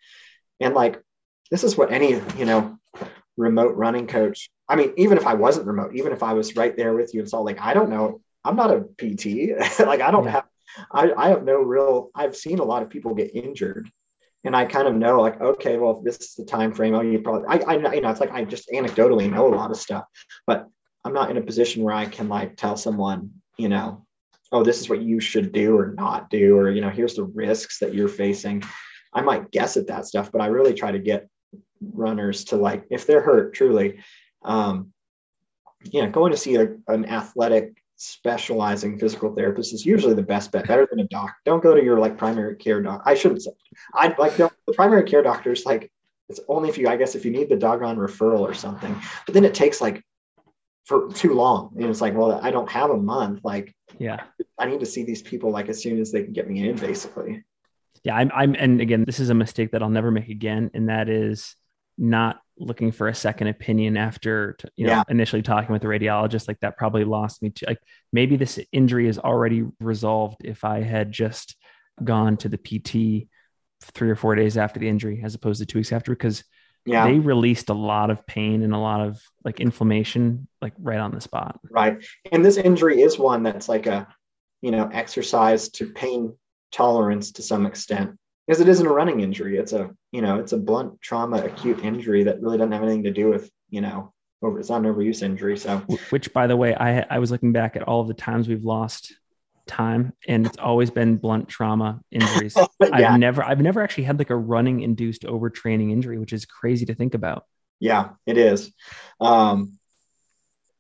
And 0.61 0.73
like 0.73 1.03
this 1.51 1.65
is 1.65 1.77
what 1.77 1.91
any, 1.91 2.21
you 2.37 2.45
know, 2.45 2.79
remote 3.37 3.75
running 3.77 4.07
coach. 4.07 4.51
I 4.69 4.77
mean, 4.77 4.93
even 4.97 5.19
if 5.19 5.27
I 5.27 5.35
wasn't 5.35 5.67
remote, 5.67 5.97
even 5.97 6.13
if 6.13 6.23
I 6.23 6.33
was 6.33 6.55
right 6.55 6.77
there 6.77 6.95
with 6.95 7.13
you 7.13 7.21
and 7.21 7.29
saw 7.29 7.41
like, 7.41 7.61
I 7.61 7.75
don't 7.75 7.91
know, 7.91 8.21
I'm 8.49 8.57
not 8.57 8.71
a 8.71 8.81
PT. 8.97 9.59
like 9.87 10.01
I 10.01 10.11
don't 10.11 10.25
yeah. 10.25 10.31
have 10.31 10.45
I, 10.91 11.13
I 11.13 11.29
have 11.29 11.45
no 11.45 11.61
real 11.61 12.11
I've 12.15 12.37
seen 12.37 12.59
a 12.59 12.65
lot 12.65 12.83
of 12.83 12.91
people 12.91 13.15
get 13.15 13.35
injured 13.35 13.91
and 14.45 14.55
I 14.55 14.65
kind 14.65 14.87
of 14.87 14.95
know 14.95 15.21
like, 15.21 15.41
okay, 15.41 15.77
well, 15.79 15.99
if 15.99 16.05
this 16.05 16.29
is 16.29 16.35
the 16.35 16.45
time 16.45 16.73
frame, 16.73 16.95
oh, 16.95 17.01
you 17.01 17.19
probably, 17.19 17.47
I, 17.49 17.75
I, 17.75 17.95
you 17.95 18.01
know, 18.01 18.11
it's 18.11 18.21
like 18.21 18.33
I 18.33 18.45
just 18.45 18.71
anecdotally 18.71 19.31
know 19.31 19.53
a 19.53 19.55
lot 19.55 19.71
of 19.71 19.77
stuff, 19.77 20.05
but 20.47 20.69
I'm 21.05 21.13
not 21.13 21.31
in 21.31 21.37
a 21.37 21.43
position 21.43 21.83
where 21.83 21.95
I 21.95 22.07
can 22.07 22.29
like 22.29 22.57
tell 22.57 22.77
someone, 22.77 23.31
you 23.57 23.69
know, 23.69 24.07
oh, 24.53 24.63
this 24.63 24.81
is 24.81 24.89
what 24.89 25.03
you 25.03 25.21
should 25.21 25.53
do 25.53 25.77
or 25.77 25.93
not 25.95 26.31
do, 26.31 26.57
or 26.57 26.71
you 26.71 26.81
know, 26.81 26.89
here's 26.89 27.15
the 27.15 27.25
risks 27.25 27.79
that 27.81 27.95
you're 27.95 28.09
facing. 28.09 28.63
I 29.13 29.23
might 29.23 29.51
guess 29.51 29.77
at 29.77 29.89
that 29.89 30.07
stuff, 30.07 30.31
but 30.31 30.41
I 30.41 30.47
really 30.47 30.75
try 30.75 30.93
to 30.93 30.99
get 30.99 31.29
runners 31.81 32.45
to 32.45 32.57
like, 32.57 32.87
if 32.91 33.07
they're 33.07 33.23
hurt, 33.23 33.55
truly, 33.55 34.01
um, 34.43 34.93
you 35.83 36.03
know, 36.03 36.11
going 36.11 36.33
to 36.33 36.39
see 36.39 36.57
a, 36.57 36.77
an 36.87 37.07
athletic 37.07 37.75
specializing 37.99 38.99
physical 38.99 39.35
therapist 39.35 39.75
is 39.75 39.85
usually 39.85 40.15
the 40.15 40.23
best 40.23 40.53
bet, 40.53 40.67
better 40.67 40.89
than 40.91 41.01
a 41.01 41.09
doc. 41.09 41.35
Don't 41.45 41.63
go 41.63 41.75
to 41.75 41.85
your 41.85 41.99
like 41.99 42.17
primary 42.17 42.57
care 42.57 42.81
doc. 42.81 43.03
I 43.05 43.15
shouldn't 43.15 43.43
say. 43.43 43.51
I 43.93 44.15
like 44.19 44.37
the 44.37 44.51
primary 44.75 45.03
care 45.03 45.23
doctors 45.23 45.67
like 45.67 45.91
it's 46.29 46.41
only 46.49 46.69
if 46.69 46.79
you, 46.79 46.89
I 46.89 46.97
guess, 46.97 47.15
if 47.15 47.25
you 47.25 47.31
need 47.31 47.49
the 47.49 47.57
doggone 47.57 47.97
referral 47.97 48.41
or 48.41 48.55
something. 48.55 48.95
But 49.27 49.35
then 49.35 49.45
it 49.45 49.55
takes 49.55 49.81
like 49.81 50.03
for 50.85 51.11
too 51.13 51.35
long, 51.35 51.75
and 51.77 51.87
it's 51.87 52.01
like, 52.01 52.15
well, 52.15 52.41
I 52.43 52.51
don't 52.51 52.71
have 52.71 52.91
a 52.91 52.97
month. 52.97 53.41
Like, 53.45 53.75
yeah, 53.99 54.23
I 54.59 54.67
need 54.67 54.81
to 54.81 54.87
see 54.87 55.05
these 55.05 55.23
people 55.23 55.51
like 55.51 55.69
as 55.69 55.83
soon 55.83 56.01
as 56.01 56.13
they 56.13 56.23
can 56.23 56.33
get 56.33 56.49
me 56.49 56.69
in, 56.69 56.77
basically. 56.77 57.45
Yeah, 58.05 58.17
I'm. 58.17 58.31
I'm, 58.35 58.55
and 58.55 58.81
again, 58.81 59.05
this 59.05 59.21
is 59.21 59.31
a 59.31 59.35
mistake 59.35 59.73
that 59.73 59.83
I'll 59.83 59.91
never 59.91 60.11
make 60.11 60.29
again, 60.29 60.71
and 60.75 60.89
that 60.89 61.09
is 61.09 61.57
not 61.97 62.41
looking 62.59 62.93
for 62.93 63.09
a 63.09 63.15
second 63.15 63.49
opinion 63.49 63.97
after 63.97 64.57
you 64.77 64.87
know 64.87 64.93
yeah. 64.93 65.03
initially 65.09 65.43
talking 65.43 65.73
with 65.73 65.83
the 65.83 65.89
radiologist 65.89 66.49
like 66.49 66.59
that 66.61 66.77
probably 66.77 67.05
lost 67.05 67.43
me 67.43 67.51
to 67.51 67.67
like 67.67 67.79
maybe 68.13 68.37
this 68.37 68.59
injury 68.73 69.09
is 69.09 69.19
already 69.19 69.65
resolved 69.81 70.37
if 70.45 70.65
i 70.65 70.81
had 70.81 71.13
just 71.13 71.57
gone 72.03 72.37
to 72.37 72.49
the 72.49 72.59
pt 72.59 73.29
three 73.83 74.11
or 74.11 74.17
four 74.17 74.35
days 74.35 74.57
after 74.57 74.81
the 74.81 74.89
injury 74.89 75.21
as 75.25 75.35
opposed 75.35 75.61
to 75.61 75.67
two 75.67 75.79
weeks 75.79 75.93
after 75.93 76.13
because 76.13 76.43
yeah. 76.85 77.07
they 77.07 77.19
released 77.19 77.69
a 77.69 77.75
lot 77.75 78.11
of 78.11 78.27
pain 78.27 78.63
and 78.63 78.75
a 78.75 78.79
lot 78.79 79.01
of 79.01 79.21
like 79.45 79.61
inflammation 79.61 80.49
like 80.61 80.73
right 80.79 80.99
on 80.99 81.13
the 81.13 81.21
spot 81.21 81.61
right 81.71 82.05
and 82.33 82.45
this 82.45 82.57
injury 82.57 83.03
is 83.03 83.19
one 83.19 83.43
that's 83.43 83.69
like 83.69 83.87
a 83.87 84.07
you 84.63 84.71
know 84.71 84.89
exercise 84.93 85.69
to 85.69 85.91
pain 85.93 86.35
tolerance 86.73 87.33
to 87.33 87.43
some 87.43 87.67
extent 87.67 88.19
because 88.49 88.63
it 88.63 88.69
isn't 88.69 88.87
a 88.87 88.91
running 88.91 89.21
injury. 89.21 89.59
It's 89.59 89.75
a, 89.75 89.91
you 90.11 90.23
know, 90.23 90.39
it's 90.39 90.55
a 90.55 90.57
blunt 90.57 91.03
trauma, 91.03 91.37
acute 91.45 91.85
injury 91.85 92.25
that 92.25 92.41
really 92.41 92.57
doesn't 92.57 92.73
have 92.73 92.83
anything 92.83 93.03
to 93.03 93.11
do 93.11 93.29
with, 93.29 93.51
you 93.69 93.83
know, 93.83 94.15
over, 94.41 94.59
it's 94.59 94.71
not 94.71 94.81
an 94.81 94.93
overuse 94.93 95.23
injury. 95.23 95.59
So, 95.59 95.81
which 96.09 96.33
by 96.33 96.47
the 96.47 96.57
way, 96.57 96.75
I, 96.75 97.01
I 97.11 97.19
was 97.19 97.31
looking 97.31 97.53
back 97.53 97.77
at 97.77 97.83
all 97.83 98.01
of 98.01 98.09
the 98.09 98.15
times 98.15 98.49
we've 98.49 98.65
lost 98.65 99.13
time 99.67 100.15
and 100.27 100.47
it's 100.47 100.57
always 100.57 100.91
been 100.91 101.19
blunt 101.19 101.51
trauma 101.51 102.01
injuries. 102.11 102.57
yeah. 102.81 102.89
I've 102.91 103.21
never, 103.21 103.45
I've 103.45 103.61
never 103.61 103.83
actually 103.83 104.05
had 104.05 104.19
like 104.19 104.31
a 104.31 104.37
running 104.37 104.81
induced 104.81 105.25
overtraining 105.25 105.93
injury, 105.93 106.19
which 106.19 106.33
is 106.33 106.47
crazy 106.47 106.87
to 106.87 106.95
think 106.95 107.13
about. 107.13 107.45
Yeah, 107.81 108.11
it 108.25 108.39
is. 108.39 108.73
Um, 109.21 109.79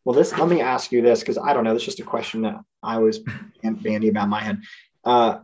well, 0.06 0.16
this, 0.16 0.32
let 0.38 0.48
me 0.48 0.62
ask 0.62 0.90
you 0.90 1.02
this, 1.02 1.22
cause 1.22 1.36
I 1.36 1.52
don't 1.52 1.64
know. 1.64 1.74
It's 1.74 1.84
just 1.84 2.00
a 2.00 2.04
question 2.04 2.42
that 2.42 2.60
I 2.82 2.94
always 2.94 3.20
bandy 3.62 4.08
about 4.08 4.30
my 4.30 4.42
head. 4.42 4.62
Uh, 5.04 5.40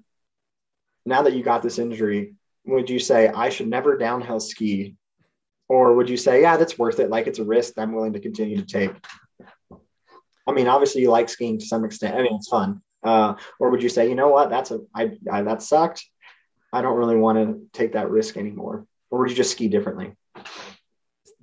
now 1.07 1.23
that 1.23 1.35
you 1.35 1.43
got 1.43 1.63
this 1.63 1.79
injury, 1.79 2.35
would 2.67 2.89
you 2.89 2.99
say 2.99 3.29
I 3.29 3.51
should 3.51 3.69
never 3.69 3.97
downhill 3.97 4.41
ski? 4.41 4.97
Or 5.69 5.95
would 5.95 6.11
you 6.11 6.17
say, 6.17 6.43
yeah, 6.43 6.57
that's 6.57 6.79
worth 6.79 7.01
it? 7.01 7.11
Like 7.11 7.27
it's 7.27 7.39
a 7.39 7.45
risk 7.45 7.75
I'm 7.79 7.93
willing 7.93 8.13
to 8.15 8.21
continue 8.21 8.57
to 8.57 8.67
take. 8.67 8.93
I 10.47 10.53
mean, 10.53 10.69
obviously 10.69 11.03
you 11.03 11.11
like 11.11 11.29
skiing 11.29 11.59
to 11.59 11.65
some 11.65 11.85
extent. 11.85 12.17
I 12.17 12.23
mean, 12.23 12.35
it's 12.35 12.49
fun. 12.49 12.83
Uh, 13.03 13.35
or 13.59 13.71
would 13.71 13.83
you 13.83 13.89
say, 13.89 14.09
you 14.09 14.15
know 14.15 14.29
what, 14.29 14.51
that's 14.51 14.71
a 14.71 14.81
I, 14.95 15.13
I 15.31 15.43
that 15.43 15.63
sucked. 15.63 16.05
I 16.73 16.83
don't 16.83 16.97
really 16.97 17.17
want 17.17 17.39
to 17.39 17.79
take 17.79 17.93
that 17.93 18.11
risk 18.11 18.37
anymore. 18.37 18.87
Or 19.11 19.21
would 19.21 19.31
you 19.31 19.37
just 19.37 19.53
ski 19.53 19.69
differently? 19.69 20.15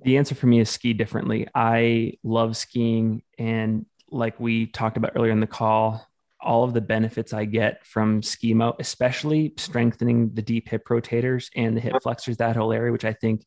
The 0.02 0.18
answer 0.18 0.34
for 0.34 0.46
me 0.46 0.60
is 0.60 0.68
ski 0.68 0.92
differently. 0.92 1.48
I 1.54 2.14
love 2.24 2.56
skiing, 2.56 3.22
and 3.38 3.86
like 4.10 4.38
we 4.40 4.66
talked 4.66 4.96
about 4.96 5.12
earlier 5.16 5.32
in 5.32 5.40
the 5.40 5.46
call, 5.46 6.06
all 6.42 6.64
of 6.64 6.74
the 6.74 6.80
benefits 6.80 7.32
I 7.32 7.44
get 7.44 7.84
from 7.86 8.20
skimo, 8.20 8.74
especially 8.78 9.54
strengthening 9.56 10.34
the 10.34 10.42
deep 10.42 10.68
hip 10.68 10.86
rotators 10.88 11.50
and 11.54 11.76
the 11.76 11.80
hip 11.80 11.94
flexors, 12.02 12.38
that 12.38 12.56
whole 12.56 12.72
area, 12.72 12.92
which 12.92 13.04
I 13.04 13.12
think 13.12 13.46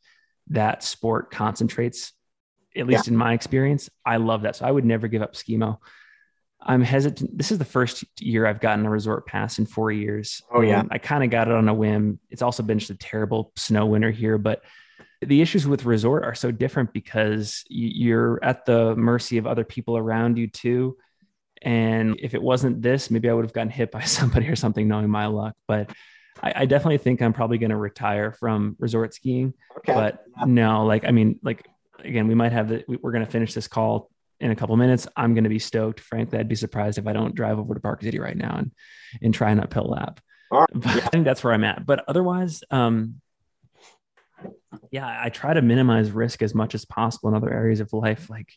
that 0.50 0.84
sport 0.84 1.32
concentrates, 1.32 2.14
at 2.76 2.88
least 2.88 3.08
yeah. 3.08 3.12
in 3.12 3.18
my 3.18 3.34
experience. 3.34 3.90
I 4.06 4.18
love 4.18 4.44
that. 4.44 4.58
So 4.58 4.66
I 4.66 4.72
would 4.72 4.86
never 4.86 5.08
give 5.08 5.22
up 5.22 5.34
skimo. 5.34 5.78
I'm 6.62 6.82
hesitant. 6.82 7.38
This 7.38 7.52
is 7.52 7.60
the 7.60 7.66
first 7.66 8.04
year 8.20 8.46
I've 8.46 8.60
gotten 8.60 8.86
a 8.86 8.90
resort 8.90 9.28
pass 9.28 9.60
in 9.60 9.66
four 9.66 9.92
years. 9.92 10.42
Oh, 10.52 10.62
yeah. 10.62 10.84
I 10.90 10.98
kind 10.98 11.24
of 11.24 11.30
got 11.30 11.48
it 11.48 11.54
on 11.54 11.70
a 11.70 11.74
whim. 11.74 12.20
It's 12.32 12.42
also 12.42 12.64
been 12.64 12.80
just 12.80 12.92
a 12.92 12.96
terrible 12.96 13.52
snow 13.56 13.86
winter 13.86 14.10
here, 14.10 14.38
but 14.38 14.64
the 15.22 15.42
issues 15.42 15.68
with 15.68 15.86
resort 15.86 16.24
are 16.24 16.36
so 16.36 16.52
different 16.52 16.94
because 16.94 17.64
you're 17.70 18.44
at 18.44 18.66
the 18.66 18.96
mercy 18.96 19.38
of 19.38 19.46
other 19.48 19.64
people 19.64 19.98
around 19.98 20.38
you 20.38 20.48
too 20.48 20.98
and 21.62 22.20
if 22.20 22.34
it 22.34 22.42
wasn't 22.42 22.82
this, 22.82 23.10
maybe 23.10 23.30
I 23.30 23.34
would 23.34 23.46
have 23.46 23.54
gotten 23.54 23.70
hit 23.70 23.92
by 23.92 24.02
somebody 24.06 24.48
or 24.48 24.56
something, 24.56 24.88
knowing 24.88 25.10
my 25.10 25.28
luck. 25.28 25.56
But 25.68 25.92
I, 26.42 26.54
I 26.56 26.66
definitely 26.66 26.98
think 26.98 27.22
I'm 27.22 27.34
probably 27.34 27.58
going 27.58 27.72
to 27.72 27.78
retire 27.78 28.32
from 28.32 28.76
resort 28.80 29.14
skiing. 29.14 29.54
Okay. 29.80 29.94
But 29.94 30.24
yeah. 30.38 30.46
no, 30.48 30.86
like, 30.86 31.06
I 31.06 31.12
mean, 31.12 31.40
like, 31.44 31.68
again, 32.00 32.28
we 32.28 32.36
might 32.36 32.52
have 32.52 32.70
the, 32.70 32.84
we're 32.88 33.12
going 33.12 33.26
to 33.26 33.32
finish 33.32 33.54
this 33.54 33.68
call 33.68 34.10
in 34.40 34.52
a 34.52 34.56
couple 34.56 34.76
minutes. 34.78 35.08
I'm 35.16 35.34
going 35.34 35.46
to 35.46 35.50
be 35.50 35.60
stoked. 35.60 36.00
Frankly, 36.00 36.40
I'd 36.40 36.50
be 36.50 36.56
surprised 36.56 36.98
if 36.98 37.08
I 37.08 37.14
don't 37.14 37.36
drive 37.36 37.58
over 37.58 37.74
to 37.74 37.80
Park 37.80 38.02
City 38.02 38.20
right 38.20 38.36
now 38.36 38.58
and, 38.58 38.72
and 39.22 39.34
try 39.34 39.52
an 39.52 39.60
uphill 39.60 39.90
lap. 39.90 40.20
Right. 40.52 40.70
But 40.74 40.96
yeah. 40.96 41.06
I 41.06 41.10
think 41.10 41.26
that's 41.26 41.44
where 41.44 41.54
I'm 41.54 41.64
at. 41.64 41.86
But 41.86 42.04
otherwise, 42.08 42.64
um, 42.70 43.22
yeah, 44.92 45.20
I 45.24 45.30
try 45.30 45.54
to 45.54 45.62
minimize 45.62 46.12
risk 46.12 46.42
as 46.42 46.54
much 46.54 46.76
as 46.76 46.86
possible 46.86 47.30
in 47.30 47.36
other 47.36 47.52
areas 47.52 47.80
of 47.80 47.94
life. 47.94 48.30
Like, 48.30 48.50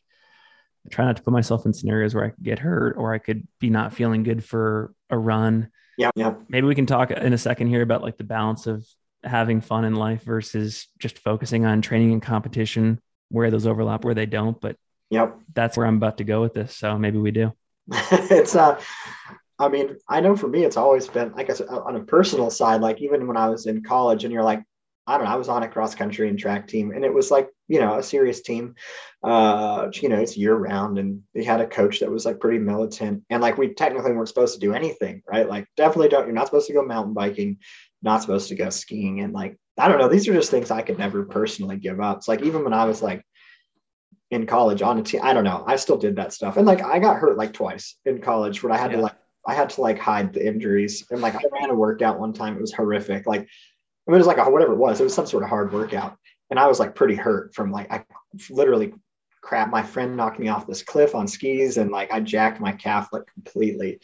try 0.90 1.04
not 1.04 1.16
to 1.16 1.22
put 1.22 1.32
myself 1.32 1.66
in 1.66 1.72
scenarios 1.72 2.14
where 2.14 2.24
I 2.24 2.30
could 2.30 2.44
get 2.44 2.58
hurt 2.58 2.96
or 2.96 3.14
I 3.14 3.18
could 3.18 3.46
be 3.60 3.70
not 3.70 3.92
feeling 3.92 4.22
good 4.22 4.44
for 4.44 4.92
a 5.10 5.18
run. 5.18 5.70
Yeah. 5.96 6.10
Yeah. 6.14 6.34
Maybe 6.48 6.66
we 6.66 6.74
can 6.74 6.86
talk 6.86 7.10
in 7.10 7.32
a 7.32 7.38
second 7.38 7.68
here 7.68 7.82
about 7.82 8.02
like 8.02 8.16
the 8.16 8.24
balance 8.24 8.66
of 8.66 8.86
having 9.24 9.60
fun 9.60 9.84
in 9.84 9.94
life 9.94 10.22
versus 10.22 10.86
just 10.98 11.18
focusing 11.18 11.64
on 11.64 11.82
training 11.82 12.12
and 12.12 12.22
competition, 12.22 13.00
where 13.30 13.50
those 13.50 13.66
overlap, 13.66 14.04
where 14.04 14.14
they 14.14 14.26
don't. 14.26 14.60
But 14.60 14.76
yep, 15.10 15.38
that's 15.54 15.76
where 15.76 15.86
I'm 15.86 15.96
about 15.96 16.18
to 16.18 16.24
go 16.24 16.40
with 16.40 16.54
this. 16.54 16.76
So 16.76 16.98
maybe 16.98 17.18
we 17.18 17.30
do. 17.30 17.52
it's 17.90 18.54
uh 18.54 18.80
I 19.60 19.68
mean, 19.68 19.96
I 20.08 20.20
know 20.20 20.36
for 20.36 20.46
me, 20.46 20.64
it's 20.64 20.76
always 20.76 21.08
been 21.08 21.32
like 21.32 21.50
I 21.50 21.54
said, 21.54 21.68
on 21.68 21.96
a 21.96 22.00
personal 22.00 22.50
side, 22.50 22.80
like 22.80 23.00
even 23.00 23.26
when 23.26 23.36
I 23.36 23.48
was 23.48 23.66
in 23.66 23.82
college 23.82 24.24
and 24.24 24.32
you're 24.32 24.44
like, 24.44 24.62
I 25.06 25.16
don't 25.16 25.26
know, 25.26 25.32
I 25.32 25.36
was 25.36 25.48
on 25.48 25.62
a 25.62 25.68
cross 25.68 25.94
country 25.94 26.28
and 26.28 26.38
track 26.38 26.68
team 26.68 26.92
and 26.92 27.04
it 27.04 27.12
was 27.12 27.30
like, 27.30 27.48
you 27.68 27.78
know, 27.80 27.98
a 27.98 28.02
serious 28.02 28.40
team. 28.40 28.74
Uh, 29.22 29.88
you 29.94 30.08
know, 30.08 30.18
it's 30.18 30.36
year 30.36 30.54
round 30.54 30.98
and 30.98 31.22
they 31.34 31.44
had 31.44 31.60
a 31.60 31.66
coach 31.66 32.00
that 32.00 32.10
was 32.10 32.24
like 32.24 32.40
pretty 32.40 32.58
militant 32.58 33.24
and 33.30 33.42
like 33.42 33.58
we 33.58 33.74
technically 33.74 34.12
weren't 34.12 34.28
supposed 34.28 34.54
to 34.54 34.60
do 34.60 34.72
anything, 34.72 35.22
right? 35.30 35.48
Like 35.48 35.66
definitely 35.76 36.08
don't, 36.08 36.26
you're 36.26 36.34
not 36.34 36.46
supposed 36.46 36.68
to 36.68 36.72
go 36.72 36.82
mountain 36.82 37.14
biking, 37.14 37.58
not 38.02 38.22
supposed 38.22 38.48
to 38.48 38.54
go 38.54 38.70
skiing. 38.70 39.20
And 39.20 39.32
like, 39.32 39.58
I 39.76 39.88
don't 39.88 39.98
know, 39.98 40.08
these 40.08 40.26
are 40.28 40.32
just 40.32 40.50
things 40.50 40.70
I 40.70 40.82
could 40.82 40.98
never 40.98 41.24
personally 41.24 41.76
give 41.76 42.00
up. 42.00 42.18
It's 42.18 42.28
like, 42.28 42.42
even 42.42 42.64
when 42.64 42.72
I 42.72 42.84
was 42.84 43.02
like 43.02 43.24
in 44.30 44.46
college 44.46 44.82
on 44.82 44.98
a 44.98 45.02
team, 45.02 45.20
I 45.22 45.34
don't 45.34 45.44
know, 45.44 45.64
I 45.66 45.76
still 45.76 45.98
did 45.98 46.16
that 46.16 46.32
stuff. 46.32 46.56
And 46.56 46.66
like, 46.66 46.82
I 46.82 46.98
got 46.98 47.16
hurt 47.16 47.36
like 47.36 47.52
twice 47.52 47.96
in 48.04 48.20
college 48.20 48.62
where 48.62 48.72
I 48.72 48.76
had 48.76 48.92
yeah. 48.92 48.98
to 48.98 49.02
like, 49.02 49.16
I 49.46 49.54
had 49.54 49.70
to 49.70 49.80
like 49.80 49.98
hide 49.98 50.32
the 50.32 50.46
injuries. 50.46 51.06
And 51.10 51.20
like, 51.20 51.34
I 51.34 51.42
ran 51.52 51.70
a 51.70 51.74
workout 51.74 52.20
one 52.20 52.32
time. 52.32 52.56
It 52.56 52.60
was 52.60 52.72
horrific. 52.72 53.26
Like, 53.26 53.40
I 53.40 54.10
mean, 54.10 54.14
it 54.14 54.18
was 54.18 54.26
like 54.26 54.38
a, 54.38 54.48
whatever 54.48 54.74
it 54.74 54.78
was. 54.78 55.00
It 55.00 55.04
was 55.04 55.14
some 55.14 55.26
sort 55.26 55.42
of 55.42 55.48
hard 55.48 55.72
workout, 55.72 56.16
and 56.50 56.58
I 56.58 56.66
was 56.66 56.80
like 56.80 56.94
pretty 56.94 57.14
hurt 57.14 57.54
from 57.54 57.70
like 57.70 57.90
I 57.90 58.04
literally 58.50 58.94
crap. 59.40 59.70
My 59.70 59.82
friend 59.82 60.16
knocked 60.16 60.38
me 60.38 60.48
off 60.48 60.66
this 60.66 60.82
cliff 60.82 61.14
on 61.14 61.26
skis, 61.26 61.76
and 61.76 61.90
like 61.90 62.12
I 62.12 62.20
jacked 62.20 62.60
my 62.60 62.72
calf 62.72 63.08
like 63.12 63.26
completely. 63.32 64.00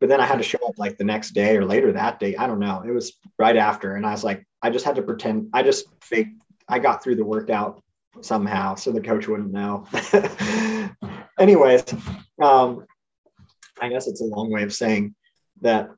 But 0.00 0.08
then 0.08 0.20
I 0.20 0.26
had 0.26 0.38
to 0.38 0.44
show 0.44 0.58
up 0.66 0.78
like 0.78 0.98
the 0.98 1.04
next 1.04 1.30
day 1.30 1.56
or 1.56 1.64
later 1.64 1.92
that 1.92 2.20
day. 2.20 2.36
I 2.36 2.46
don't 2.46 2.58
know. 2.58 2.82
It 2.86 2.90
was 2.90 3.14
right 3.38 3.56
after, 3.56 3.96
and 3.96 4.06
I 4.06 4.12
was 4.12 4.24
like, 4.24 4.46
I 4.62 4.70
just 4.70 4.84
had 4.84 4.96
to 4.96 5.02
pretend. 5.02 5.50
I 5.52 5.62
just 5.62 5.86
fake. 6.00 6.28
I 6.68 6.78
got 6.78 7.02
through 7.02 7.16
the 7.16 7.24
workout 7.24 7.82
somehow, 8.20 8.74
so 8.74 8.90
the 8.90 9.00
coach 9.00 9.28
wouldn't 9.28 9.52
know. 9.52 9.86
Anyways, 11.38 11.84
um, 12.42 12.86
I 13.80 13.88
guess 13.88 14.06
it's 14.06 14.20
a 14.20 14.24
long 14.24 14.50
way 14.50 14.62
of 14.62 14.72
saying 14.72 15.14
that 15.60 15.90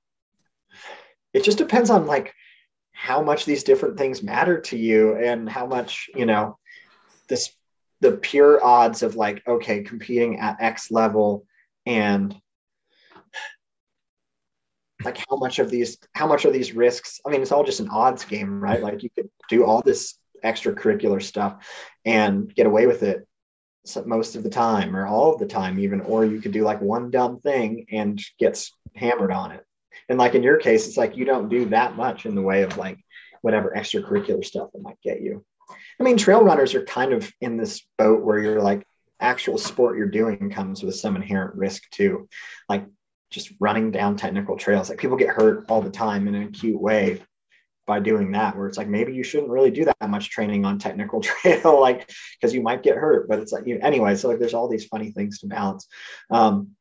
it 1.32 1.44
just 1.44 1.58
depends 1.58 1.90
on 1.90 2.06
like 2.06 2.34
how 3.00 3.22
much 3.22 3.44
these 3.44 3.62
different 3.62 3.96
things 3.96 4.24
matter 4.24 4.60
to 4.60 4.76
you 4.76 5.14
and 5.14 5.48
how 5.48 5.64
much 5.64 6.10
you 6.16 6.26
know 6.26 6.58
this 7.28 7.54
the 8.00 8.10
pure 8.10 8.62
odds 8.62 9.04
of 9.04 9.14
like 9.14 9.40
okay 9.46 9.82
competing 9.84 10.40
at 10.40 10.60
x 10.60 10.90
level 10.90 11.46
and 11.86 12.34
like 15.04 15.16
how 15.30 15.36
much 15.36 15.60
of 15.60 15.70
these 15.70 15.96
how 16.12 16.26
much 16.26 16.44
are 16.44 16.50
these 16.50 16.72
risks 16.72 17.20
i 17.24 17.30
mean 17.30 17.40
it's 17.40 17.52
all 17.52 17.62
just 17.62 17.78
an 17.78 17.88
odds 17.88 18.24
game 18.24 18.60
right? 18.60 18.82
Like 18.82 19.04
you 19.04 19.10
could 19.10 19.30
do 19.48 19.64
all 19.64 19.80
this 19.80 20.18
extracurricular 20.44 21.22
stuff 21.22 21.64
and 22.04 22.52
get 22.52 22.66
away 22.66 22.86
with 22.88 23.04
it 23.04 23.28
most 24.06 24.34
of 24.34 24.42
the 24.42 24.50
time 24.50 24.96
or 24.96 25.06
all 25.06 25.32
of 25.32 25.38
the 25.38 25.46
time 25.46 25.78
even 25.78 26.00
or 26.00 26.24
you 26.24 26.40
could 26.40 26.52
do 26.52 26.64
like 26.64 26.80
one 26.80 27.12
dumb 27.12 27.38
thing 27.38 27.86
and 27.92 28.20
gets 28.40 28.72
hammered 28.96 29.30
on 29.30 29.52
it 29.52 29.64
and 30.08 30.18
like 30.18 30.34
in 30.34 30.42
your 30.42 30.58
case 30.58 30.86
it's 30.86 30.96
like 30.96 31.16
you 31.16 31.24
don't 31.24 31.48
do 31.48 31.66
that 31.66 31.96
much 31.96 32.26
in 32.26 32.34
the 32.34 32.42
way 32.42 32.62
of 32.62 32.76
like 32.76 32.98
whatever 33.42 33.72
extracurricular 33.76 34.44
stuff 34.44 34.68
that 34.72 34.82
might 34.82 35.00
get 35.02 35.20
you. 35.20 35.44
I 36.00 36.02
mean 36.02 36.16
trail 36.16 36.42
runners 36.42 36.74
are 36.74 36.84
kind 36.84 37.12
of 37.12 37.30
in 37.40 37.56
this 37.56 37.82
boat 37.96 38.24
where 38.24 38.38
you're 38.38 38.62
like 38.62 38.86
actual 39.20 39.58
sport 39.58 39.96
you're 39.96 40.06
doing 40.06 40.50
comes 40.50 40.82
with 40.82 40.94
some 40.94 41.16
inherent 41.16 41.54
risk 41.56 41.88
too. 41.90 42.28
Like 42.68 42.86
just 43.30 43.52
running 43.60 43.90
down 43.90 44.16
technical 44.16 44.56
trails 44.56 44.88
like 44.88 44.98
people 44.98 45.16
get 45.16 45.28
hurt 45.28 45.66
all 45.68 45.82
the 45.82 45.90
time 45.90 46.26
in 46.28 46.34
an 46.34 46.44
acute 46.44 46.80
way 46.80 47.20
by 47.86 47.98
doing 47.98 48.32
that 48.32 48.56
where 48.56 48.68
it's 48.68 48.78
like 48.78 48.86
maybe 48.86 49.14
you 49.14 49.22
shouldn't 49.22 49.50
really 49.50 49.70
do 49.70 49.84
that 49.84 50.08
much 50.08 50.30
training 50.30 50.64
on 50.64 50.78
technical 50.78 51.20
trail 51.22 51.80
like 51.80 52.10
because 52.38 52.54
you 52.54 52.62
might 52.62 52.82
get 52.82 52.96
hurt 52.96 53.28
but 53.28 53.38
it's 53.38 53.52
like 53.52 53.66
you 53.66 53.78
anyway 53.82 54.14
so 54.14 54.28
like 54.28 54.38
there's 54.38 54.54
all 54.54 54.68
these 54.68 54.86
funny 54.86 55.10
things 55.10 55.40
to 55.40 55.46
balance. 55.46 55.88
Um, 56.30 56.76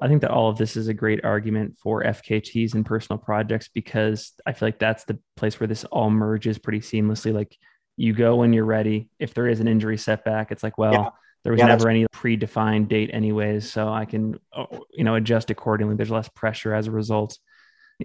i 0.00 0.08
think 0.08 0.20
that 0.22 0.30
all 0.30 0.48
of 0.48 0.58
this 0.58 0.76
is 0.76 0.88
a 0.88 0.94
great 0.94 1.24
argument 1.24 1.76
for 1.82 2.02
fkts 2.02 2.74
and 2.74 2.86
personal 2.86 3.18
projects 3.18 3.68
because 3.72 4.32
i 4.46 4.52
feel 4.52 4.68
like 4.68 4.78
that's 4.78 5.04
the 5.04 5.18
place 5.36 5.58
where 5.58 5.66
this 5.66 5.84
all 5.84 6.10
merges 6.10 6.58
pretty 6.58 6.80
seamlessly 6.80 7.32
like 7.32 7.56
you 7.96 8.12
go 8.12 8.36
when 8.36 8.52
you're 8.52 8.64
ready 8.64 9.08
if 9.18 9.34
there 9.34 9.48
is 9.48 9.60
an 9.60 9.68
injury 9.68 9.98
setback 9.98 10.52
it's 10.52 10.62
like 10.62 10.78
well 10.78 10.92
yeah. 10.92 11.08
there 11.44 11.52
was 11.52 11.58
yeah, 11.58 11.66
never 11.66 11.88
any 11.88 12.06
predefined 12.06 12.88
date 12.88 13.10
anyways 13.12 13.70
so 13.70 13.88
i 13.88 14.04
can 14.04 14.38
oh, 14.56 14.84
you 14.92 15.04
know 15.04 15.14
adjust 15.14 15.50
accordingly 15.50 15.96
there's 15.96 16.10
less 16.10 16.28
pressure 16.28 16.74
as 16.74 16.86
a 16.86 16.90
result 16.90 17.38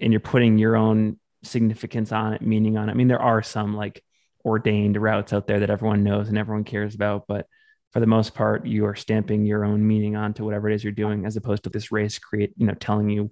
and 0.00 0.12
you're 0.12 0.20
putting 0.20 0.58
your 0.58 0.76
own 0.76 1.18
significance 1.42 2.12
on 2.12 2.32
it, 2.34 2.42
meaning 2.42 2.76
on 2.76 2.88
it. 2.88 2.92
I 2.92 2.94
mean, 2.94 3.08
there 3.08 3.22
are 3.22 3.42
some 3.42 3.74
like 3.74 4.02
ordained 4.44 5.00
routes 5.00 5.32
out 5.32 5.46
there 5.46 5.60
that 5.60 5.70
everyone 5.70 6.04
knows 6.04 6.28
and 6.28 6.38
everyone 6.38 6.64
cares 6.64 6.94
about, 6.94 7.24
but 7.28 7.46
for 7.94 8.00
the 8.00 8.06
most 8.08 8.34
part, 8.34 8.66
you 8.66 8.86
are 8.86 8.96
stamping 8.96 9.46
your 9.46 9.64
own 9.64 9.86
meaning 9.86 10.16
onto 10.16 10.44
whatever 10.44 10.68
it 10.68 10.74
is 10.74 10.82
you're 10.82 10.92
doing, 10.92 11.24
as 11.24 11.36
opposed 11.36 11.62
to 11.62 11.70
this 11.70 11.92
race 11.92 12.18
create, 12.18 12.52
you 12.56 12.66
know, 12.66 12.74
telling 12.74 13.08
you 13.08 13.30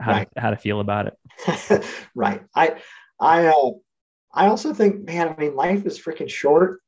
how 0.00 0.12
right. 0.12 0.28
to, 0.34 0.40
how 0.40 0.48
to 0.48 0.56
feel 0.56 0.80
about 0.80 1.08
it. 1.08 1.84
right. 2.14 2.42
I 2.54 2.76
I 3.20 3.48
uh, 3.48 3.72
I 4.32 4.46
also 4.46 4.72
think, 4.72 5.04
man, 5.04 5.28
I 5.28 5.38
mean, 5.38 5.54
life 5.54 5.84
is 5.84 6.00
freaking 6.00 6.30
short. 6.30 6.80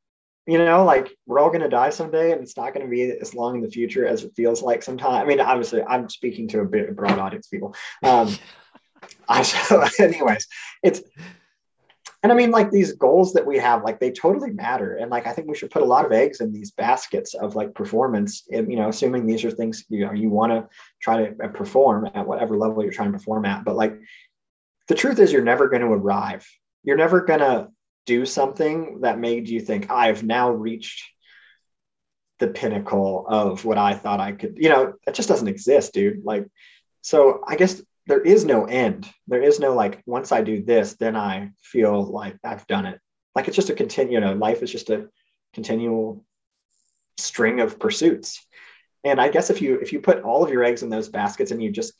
You 0.47 0.57
know, 0.57 0.83
like 0.83 1.11
we're 1.27 1.41
all 1.41 1.51
going 1.51 1.61
to 1.61 1.69
die 1.69 1.91
someday, 1.91 2.33
and 2.33 2.41
it's 2.41 2.57
not 2.57 2.73
going 2.73 2.87
to 2.87 2.91
be 2.91 3.03
as 3.03 3.35
long 3.35 3.57
in 3.57 3.63
the 3.63 3.71
future 3.71 4.07
as 4.07 4.25
it 4.25 4.33
feels 4.35 4.63
like 4.63 4.83
sometimes. 4.83 5.23
I 5.23 5.27
mean, 5.27 5.41
obviously, 5.41 5.83
I'm 5.83 6.09
speaking 6.09 6.49
to 6.49 6.61
a 6.61 6.65
bit 6.65 6.97
broad 6.97 7.19
audience 7.19 7.49
people. 7.49 7.77
Um, 8.03 8.35
I 9.29 9.43
so 9.43 9.85
anyways, 9.99 10.47
it's 10.83 11.03
and 12.23 12.33
I 12.33 12.35
mean 12.35 12.51
like 12.51 12.71
these 12.71 12.93
goals 12.93 13.33
that 13.35 13.47
we 13.47 13.59
have, 13.59 13.85
like 13.85 14.01
they 14.01 14.11
totally 14.11 14.51
matter. 14.51 14.97
And 14.97 15.11
like 15.11 15.27
I 15.27 15.33
think 15.33 15.47
we 15.47 15.55
should 15.55 15.71
put 15.71 15.83
a 15.83 15.87
lot 15.87 16.05
of 16.05 16.11
eggs 16.11 16.41
in 16.41 16.53
these 16.53 16.73
baskets 16.73 17.35
of 17.35 17.55
like 17.55 17.75
performance. 17.75 18.45
And, 18.53 18.71
you 18.71 18.77
know, 18.77 18.89
assuming 18.89 19.25
these 19.27 19.45
are 19.45 19.51
things 19.51 19.85
you 19.89 20.05
know 20.05 20.13
you 20.13 20.29
want 20.29 20.53
to 20.53 20.69
try 21.01 21.25
to 21.25 21.45
uh, 21.45 21.49
perform 21.49 22.09
at 22.13 22.27
whatever 22.27 22.57
level 22.57 22.83
you're 22.83 22.93
trying 22.93 23.13
to 23.13 23.19
perform 23.19 23.45
at. 23.45 23.65
But 23.65 23.77
like 23.77 23.99
the 24.89 24.97
truth 24.97 25.19
is, 25.21 25.33
you're 25.33 25.43
never 25.43 25.69
going 25.69 25.83
to 25.83 25.89
arrive. 25.89 26.47
You're 26.83 26.97
never 26.97 27.21
going 27.21 27.41
to 27.41 27.69
do 28.07 28.25
something 28.25 29.03
that 29.03 29.19
made 29.19 29.49
you 29.49 29.61
think 29.61 29.91
I've 29.91 30.25
now 30.25 30.51
reached 30.51 31.05
the 32.39 32.49
pinnacle 32.49 33.27
of 33.29 33.65
what 33.65 33.79
I 33.79 33.95
thought 33.95 34.21
I 34.21 34.33
could. 34.33 34.57
You 34.57 34.71
know, 34.71 34.95
it 35.07 35.15
just 35.15 35.29
doesn't 35.29 35.49
exist, 35.49 35.93
dude. 35.93 36.25
Like, 36.25 36.47
so 37.03 37.43
I 37.47 37.57
guess 37.57 37.83
there 38.09 38.23
is 38.23 38.47
no 38.47 38.65
end. 38.65 39.09
There 39.27 39.43
is 39.43 39.61
no 39.61 39.75
like 39.75 40.03
once 40.07 40.33
I 40.33 40.41
do 40.41 40.65
this, 40.65 40.95
then 40.95 41.15
I 41.15 41.51
feel 41.63 42.03
like 42.03 42.37
I've 42.43 42.67
done 42.67 42.87
it. 42.87 42.99
Like 43.35 43.49
it's 43.49 43.57
just 43.57 43.69
a 43.69 43.75
continue, 43.75 44.15
you 44.15 44.21
know, 44.21 44.33
life 44.33 44.63
is 44.63 44.73
just 44.73 44.89
a 44.89 45.09
continual 45.53 46.25
string 47.19 47.61
of 47.61 47.79
pursuits. 47.79 48.45
And 49.05 49.21
I 49.21 49.29
guess 49.29 49.51
if 49.51 49.61
you 49.61 49.79
if 49.81 49.93
you 49.93 50.01
put 50.01 50.23
all 50.23 50.43
of 50.43 50.51
your 50.51 50.65
eggs 50.65 50.83
in 50.83 50.89
those 50.89 51.11
baskets 51.11 51.51
and 51.51 51.63
you 51.63 51.71
just 51.71 51.93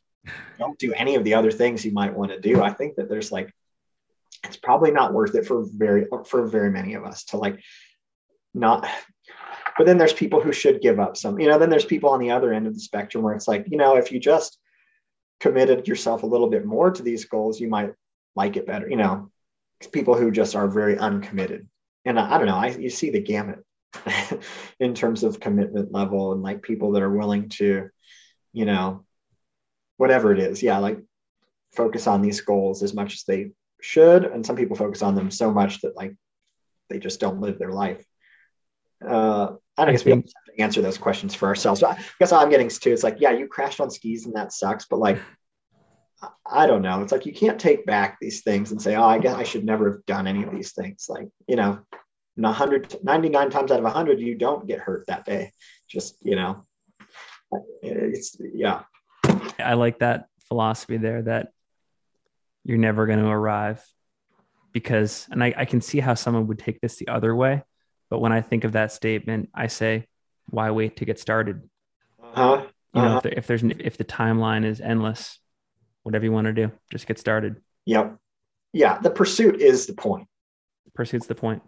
don't 0.59 0.79
do 0.79 0.95
any 0.95 1.15
of 1.15 1.25
the 1.25 1.35
other 1.35 1.51
things 1.51 1.85
you 1.85 1.93
might 1.93 2.17
want 2.17 2.31
to 2.31 2.41
do, 2.41 2.63
I 2.63 2.73
think 2.73 2.97
that 2.97 3.11
there's 3.11 3.31
like 3.31 3.53
it's 4.45 4.57
probably 4.57 4.91
not 4.91 5.13
worth 5.13 5.35
it 5.35 5.47
for 5.47 5.67
very 5.67 6.07
for 6.25 6.47
very 6.47 6.71
many 6.71 6.95
of 6.95 7.05
us 7.05 7.25
to 7.25 7.37
like 7.37 7.61
not 8.55 8.89
but 9.77 9.87
then 9.87 9.99
there's 9.99 10.13
people 10.13 10.41
who 10.41 10.53
should 10.53 10.81
give 10.81 10.99
up 10.99 11.17
some 11.17 11.39
you 11.39 11.49
know 11.49 11.59
then 11.59 11.71
there's 11.71 11.85
people 11.85 12.11
on 12.11 12.21
the 12.21 12.31
other 12.31 12.53
end 12.53 12.67
of 12.67 12.75
the 12.75 12.81
spectrum 12.81 13.23
where 13.23 13.35
it's 13.35 13.49
like 13.49 13.67
you 13.69 13.77
know 13.77 13.97
if 13.97 14.13
you 14.13 14.21
just 14.21 14.59
committed 15.41 15.87
yourself 15.87 16.23
a 16.23 16.27
little 16.27 16.49
bit 16.49 16.65
more 16.65 16.91
to 16.91 17.03
these 17.03 17.25
goals, 17.25 17.61
you 17.61 17.69
might 17.69 17.93
like 18.35 18.57
it 18.57 18.67
better. 18.67 18.89
You 18.89 18.97
know, 18.97 19.31
people 19.93 20.15
who 20.17 20.31
just 20.31 20.57
are 20.57 20.69
very 20.69 20.99
uncommitted. 20.99 21.69
And 22.05 22.19
I, 22.19 22.35
I 22.35 22.39
don't 22.39 22.47
know, 22.47 22.57
I, 22.57 22.69
you 22.69 22.91
see 22.91 23.11
the 23.11 23.21
gamut 23.21 23.65
in 24.81 24.95
terms 24.95 25.23
of 25.23 25.41
commitment 25.41 25.93
level 25.93 26.33
and 26.33 26.43
like 26.43 26.63
people 26.63 26.93
that 26.93 27.03
are 27.03 27.17
willing 27.17 27.49
to, 27.51 27.89
you 28.53 28.65
know, 28.65 29.05
whatever 29.97 30.33
it 30.33 30.39
is. 30.39 30.63
Yeah, 30.63 30.79
like 30.79 30.99
focus 31.75 32.07
on 32.07 32.23
these 32.23 32.41
goals 32.41 32.83
as 32.83 32.95
much 32.95 33.15
as 33.15 33.25
they 33.25 33.51
should. 33.81 34.25
And 34.25 34.45
some 34.45 34.57
people 34.57 34.77
focus 34.77 35.03
on 35.03 35.15
them 35.15 35.31
so 35.31 35.53
much 35.53 35.81
that 35.83 35.97
like 35.97 36.15
they 36.89 36.99
just 36.99 37.21
don't 37.21 37.41
live 37.41 37.59
their 37.59 37.73
life. 37.73 38.05
Uh, 39.07 39.53
I 39.79 39.93
guess 39.93 40.05
we 40.05 40.11
have 40.11 40.25
to 40.25 40.33
answer 40.59 40.83
those 40.83 40.99
questions 40.99 41.35
for 41.35 41.47
ourselves. 41.47 41.81
So 41.81 41.89
I 41.89 41.99
guess 42.19 42.33
all 42.33 42.41
I'm 42.41 42.51
getting 42.51 42.69
to 42.69 42.91
is 42.91 43.05
like, 43.05 43.17
yeah, 43.21 43.31
you 43.31 43.47
crashed 43.47 43.81
on 43.81 43.91
skis 43.91 44.27
and 44.27 44.35
that 44.35 44.53
sucks, 44.53 44.87
but 44.87 44.99
like, 44.99 45.21
I 46.45 46.67
don't 46.67 46.83
know. 46.83 47.01
It's 47.03 47.13
like 47.13 47.27
you 47.27 47.33
can't 47.33 47.61
take 47.61 47.87
back 47.87 48.19
these 48.21 48.43
things 48.43 48.73
and 48.73 48.83
say, 48.83 48.97
oh, 48.97 49.05
I 49.05 49.19
guess 49.19 49.37
I 49.37 49.45
should 49.45 49.65
never 49.65 49.93
have 49.93 50.07
done 50.07 50.27
any 50.27 50.43
of 50.43 50.51
these 50.51 50.73
things. 50.73 51.07
Like, 51.09 51.29
you 51.47 51.55
know, 51.55 51.79
100, 52.35 53.05
99 53.05 53.51
times 53.51 53.71
out 53.71 53.79
of 53.79 53.85
100, 53.85 54.19
you 54.19 54.35
don't 54.35 54.67
get 54.67 54.81
hurt 54.81 55.07
that 55.07 55.25
day. 55.25 55.53
Just, 55.89 56.17
you 56.23 56.35
know, 56.35 56.65
it's, 57.83 58.37
yeah. 58.41 58.83
I 59.59 59.75
like 59.75 60.01
that 60.01 60.27
philosophy 60.49 60.97
there 60.97 61.23
that 61.23 61.53
you're 62.65 62.79
never 62.79 63.07
going 63.07 63.21
to 63.21 63.29
arrive 63.29 63.85
because, 64.73 65.29
and 65.31 65.43
I, 65.43 65.55
I 65.57 65.65
can 65.67 65.81
see 65.81 66.01
how 66.01 66.15
someone 66.15 66.49
would 66.49 66.59
take 66.59 66.81
this 66.81 66.97
the 66.97 67.09
other 67.09 67.35
way 67.35 67.63
but 68.11 68.21
when 68.21 68.33
I 68.33 68.41
think 68.41 68.65
of 68.65 68.73
that 68.73 68.93
statement, 68.93 69.51
I 69.55 69.67
say, 69.67 70.07
why 70.51 70.71
wait 70.71 70.97
to 70.97 71.05
get 71.05 71.19
started? 71.19 71.69
Uh-huh. 72.23 72.67
You 72.95 73.03
know, 73.03 73.09
uh-huh. 73.09 73.17
if, 73.17 73.23
there, 73.23 73.33
if 73.37 73.47
there's 73.47 73.63
if 73.63 73.97
the 73.99 74.05
timeline 74.05 74.65
is 74.65 74.81
endless, 74.81 75.39
whatever 76.03 76.25
you 76.25 76.33
want 76.33 76.47
to 76.47 76.53
do, 76.53 76.73
just 76.91 77.07
get 77.07 77.19
started. 77.19 77.57
Yep. 77.87 78.17
Yeah, 78.73 78.99
the 78.99 79.11
pursuit 79.11 79.61
is 79.61 79.87
the 79.87 79.95
point. 79.95 80.27
Pursuit's 80.95 81.27
the 81.27 81.35
point. 81.35 81.63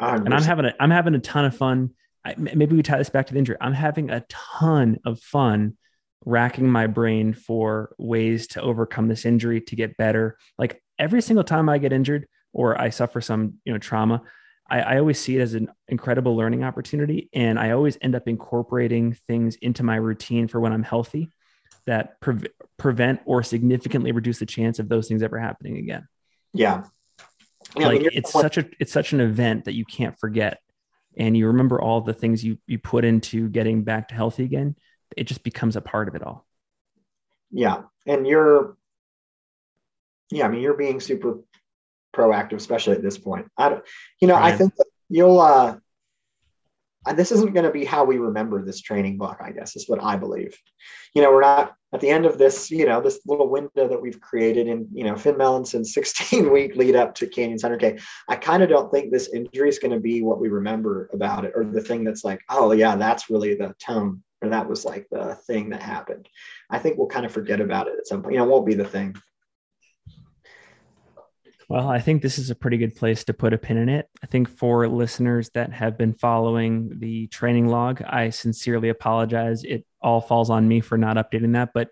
100%. 0.00 0.26
And 0.26 0.34
I'm 0.34 0.42
having 0.42 0.64
a 0.66 0.74
I'm 0.80 0.90
having 0.90 1.14
a 1.14 1.20
ton 1.20 1.44
of 1.44 1.56
fun. 1.56 1.90
I, 2.24 2.34
maybe 2.36 2.74
we 2.74 2.82
tie 2.82 2.98
this 2.98 3.10
back 3.10 3.26
to 3.26 3.32
the 3.32 3.38
injury. 3.38 3.56
I'm 3.60 3.74
having 3.74 4.10
a 4.10 4.24
ton 4.28 4.98
of 5.04 5.20
fun 5.20 5.76
racking 6.24 6.68
my 6.68 6.86
brain 6.86 7.34
for 7.34 7.94
ways 7.98 8.46
to 8.48 8.62
overcome 8.62 9.08
this 9.08 9.26
injury 9.26 9.60
to 9.60 9.76
get 9.76 9.96
better. 9.96 10.38
Like 10.58 10.82
every 10.98 11.20
single 11.20 11.44
time 11.44 11.68
I 11.68 11.78
get 11.78 11.92
injured 11.92 12.26
or 12.52 12.80
I 12.80 12.90
suffer 12.90 13.20
some, 13.20 13.54
you 13.64 13.72
know, 13.72 13.78
trauma, 13.78 14.22
I, 14.68 14.80
I, 14.80 14.98
always 14.98 15.20
see 15.20 15.36
it 15.36 15.40
as 15.40 15.54
an 15.54 15.68
incredible 15.88 16.36
learning 16.36 16.64
opportunity. 16.64 17.28
And 17.32 17.58
I 17.58 17.72
always 17.72 17.98
end 18.00 18.14
up 18.14 18.26
incorporating 18.26 19.16
things 19.26 19.56
into 19.56 19.82
my 19.82 19.96
routine 19.96 20.48
for 20.48 20.60
when 20.60 20.72
I'm 20.72 20.82
healthy 20.82 21.30
that 21.86 22.20
pre- 22.20 22.48
prevent 22.78 23.20
or 23.26 23.42
significantly 23.42 24.12
reduce 24.12 24.38
the 24.38 24.46
chance 24.46 24.78
of 24.78 24.88
those 24.88 25.08
things 25.08 25.22
ever 25.22 25.38
happening 25.38 25.76
again. 25.76 26.08
Yeah. 26.52 26.84
yeah 27.76 27.88
like 27.88 28.02
it's 28.12 28.32
such 28.32 28.56
a, 28.56 28.66
it's 28.80 28.92
such 28.92 29.12
an 29.12 29.20
event 29.20 29.66
that 29.66 29.74
you 29.74 29.84
can't 29.84 30.18
forget. 30.18 30.60
And 31.16 31.36
you 31.36 31.48
remember 31.48 31.80
all 31.80 32.00
the 32.00 32.14
things 32.14 32.42
you, 32.42 32.58
you 32.66 32.78
put 32.78 33.04
into 33.04 33.48
getting 33.48 33.84
back 33.84 34.08
to 34.08 34.14
healthy 34.14 34.44
again. 34.44 34.76
It 35.16 35.24
just 35.24 35.44
becomes 35.44 35.76
a 35.76 35.80
part 35.80 36.08
of 36.08 36.14
it 36.14 36.22
all. 36.22 36.46
Yeah. 37.50 37.82
And 38.06 38.26
you're, 38.26 38.76
yeah, 40.30 40.46
I 40.46 40.48
mean, 40.48 40.62
you're 40.62 40.74
being 40.76 41.00
super 41.00 41.40
proactive, 42.14 42.56
especially 42.56 42.94
at 42.96 43.02
this 43.02 43.18
point. 43.18 43.46
I 43.58 43.68
don't, 43.68 43.84
you 44.20 44.28
know, 44.28 44.34
right. 44.34 44.54
I 44.54 44.56
think 44.56 44.72
you'll, 45.08 45.40
uh, 45.40 45.76
this 47.12 47.32
isn't 47.32 47.52
going 47.52 47.66
to 47.66 47.70
be 47.70 47.84
how 47.84 48.04
we 48.04 48.18
remember 48.18 48.64
this 48.64 48.80
training 48.80 49.18
block, 49.18 49.40
I 49.42 49.50
guess, 49.50 49.76
is 49.76 49.88
what 49.88 50.02
I 50.02 50.16
believe. 50.16 50.56
You 51.14 51.22
know, 51.22 51.30
we're 51.30 51.42
not 51.42 51.74
at 51.92 52.00
the 52.00 52.08
end 52.08 52.24
of 52.24 52.38
this, 52.38 52.70
you 52.70 52.86
know, 52.86 53.00
this 53.00 53.20
little 53.26 53.48
window 53.48 53.86
that 53.88 54.00
we've 54.00 54.20
created 54.20 54.66
in, 54.66 54.88
you 54.92 55.04
know, 55.04 55.14
Finn 55.14 55.34
Melanson 55.34 55.84
16 55.86 56.50
week 56.50 56.76
lead 56.76 56.96
up 56.96 57.14
to 57.16 57.26
Canyon 57.26 57.58
100K. 57.58 58.02
I 58.28 58.36
kind 58.36 58.62
of 58.62 58.70
don't 58.70 58.90
think 58.90 59.12
this 59.12 59.32
injury 59.34 59.68
is 59.68 59.78
going 59.78 59.92
to 59.92 60.00
be 60.00 60.22
what 60.22 60.40
we 60.40 60.48
remember 60.48 61.10
about 61.12 61.44
it 61.44 61.52
or 61.54 61.64
the 61.64 61.82
thing 61.82 62.04
that's 62.04 62.24
like, 62.24 62.40
oh, 62.48 62.72
yeah, 62.72 62.96
that's 62.96 63.28
really 63.28 63.54
the 63.54 63.74
tone 63.78 64.22
or 64.40 64.48
that 64.50 64.68
was 64.68 64.84
like 64.84 65.06
the 65.10 65.34
thing 65.46 65.70
that 65.70 65.82
happened. 65.82 66.28
I 66.70 66.78
think 66.78 66.96
we'll 66.96 67.06
kind 67.06 67.26
of 67.26 67.32
forget 67.32 67.60
about 67.60 67.88
it 67.88 67.98
at 67.98 68.06
some 68.06 68.22
point. 68.22 68.34
You 68.34 68.40
know, 68.40 68.46
it 68.46 68.50
won't 68.50 68.66
be 68.66 68.74
the 68.74 68.84
thing 68.84 69.14
Well, 71.68 71.88
I 71.88 72.00
think 72.00 72.20
this 72.20 72.38
is 72.38 72.50
a 72.50 72.54
pretty 72.54 72.76
good 72.76 72.94
place 72.94 73.24
to 73.24 73.34
put 73.34 73.52
a 73.52 73.58
pin 73.58 73.78
in 73.78 73.88
it. 73.88 74.08
I 74.22 74.26
think 74.26 74.48
for 74.48 74.86
listeners 74.86 75.50
that 75.54 75.72
have 75.72 75.96
been 75.96 76.12
following 76.12 76.98
the 76.98 77.26
training 77.28 77.68
log, 77.68 78.02
I 78.02 78.30
sincerely 78.30 78.90
apologize. 78.90 79.64
It 79.64 79.86
all 80.02 80.20
falls 80.20 80.50
on 80.50 80.68
me 80.68 80.80
for 80.80 80.98
not 80.98 81.16
updating 81.16 81.54
that. 81.54 81.70
But 81.72 81.88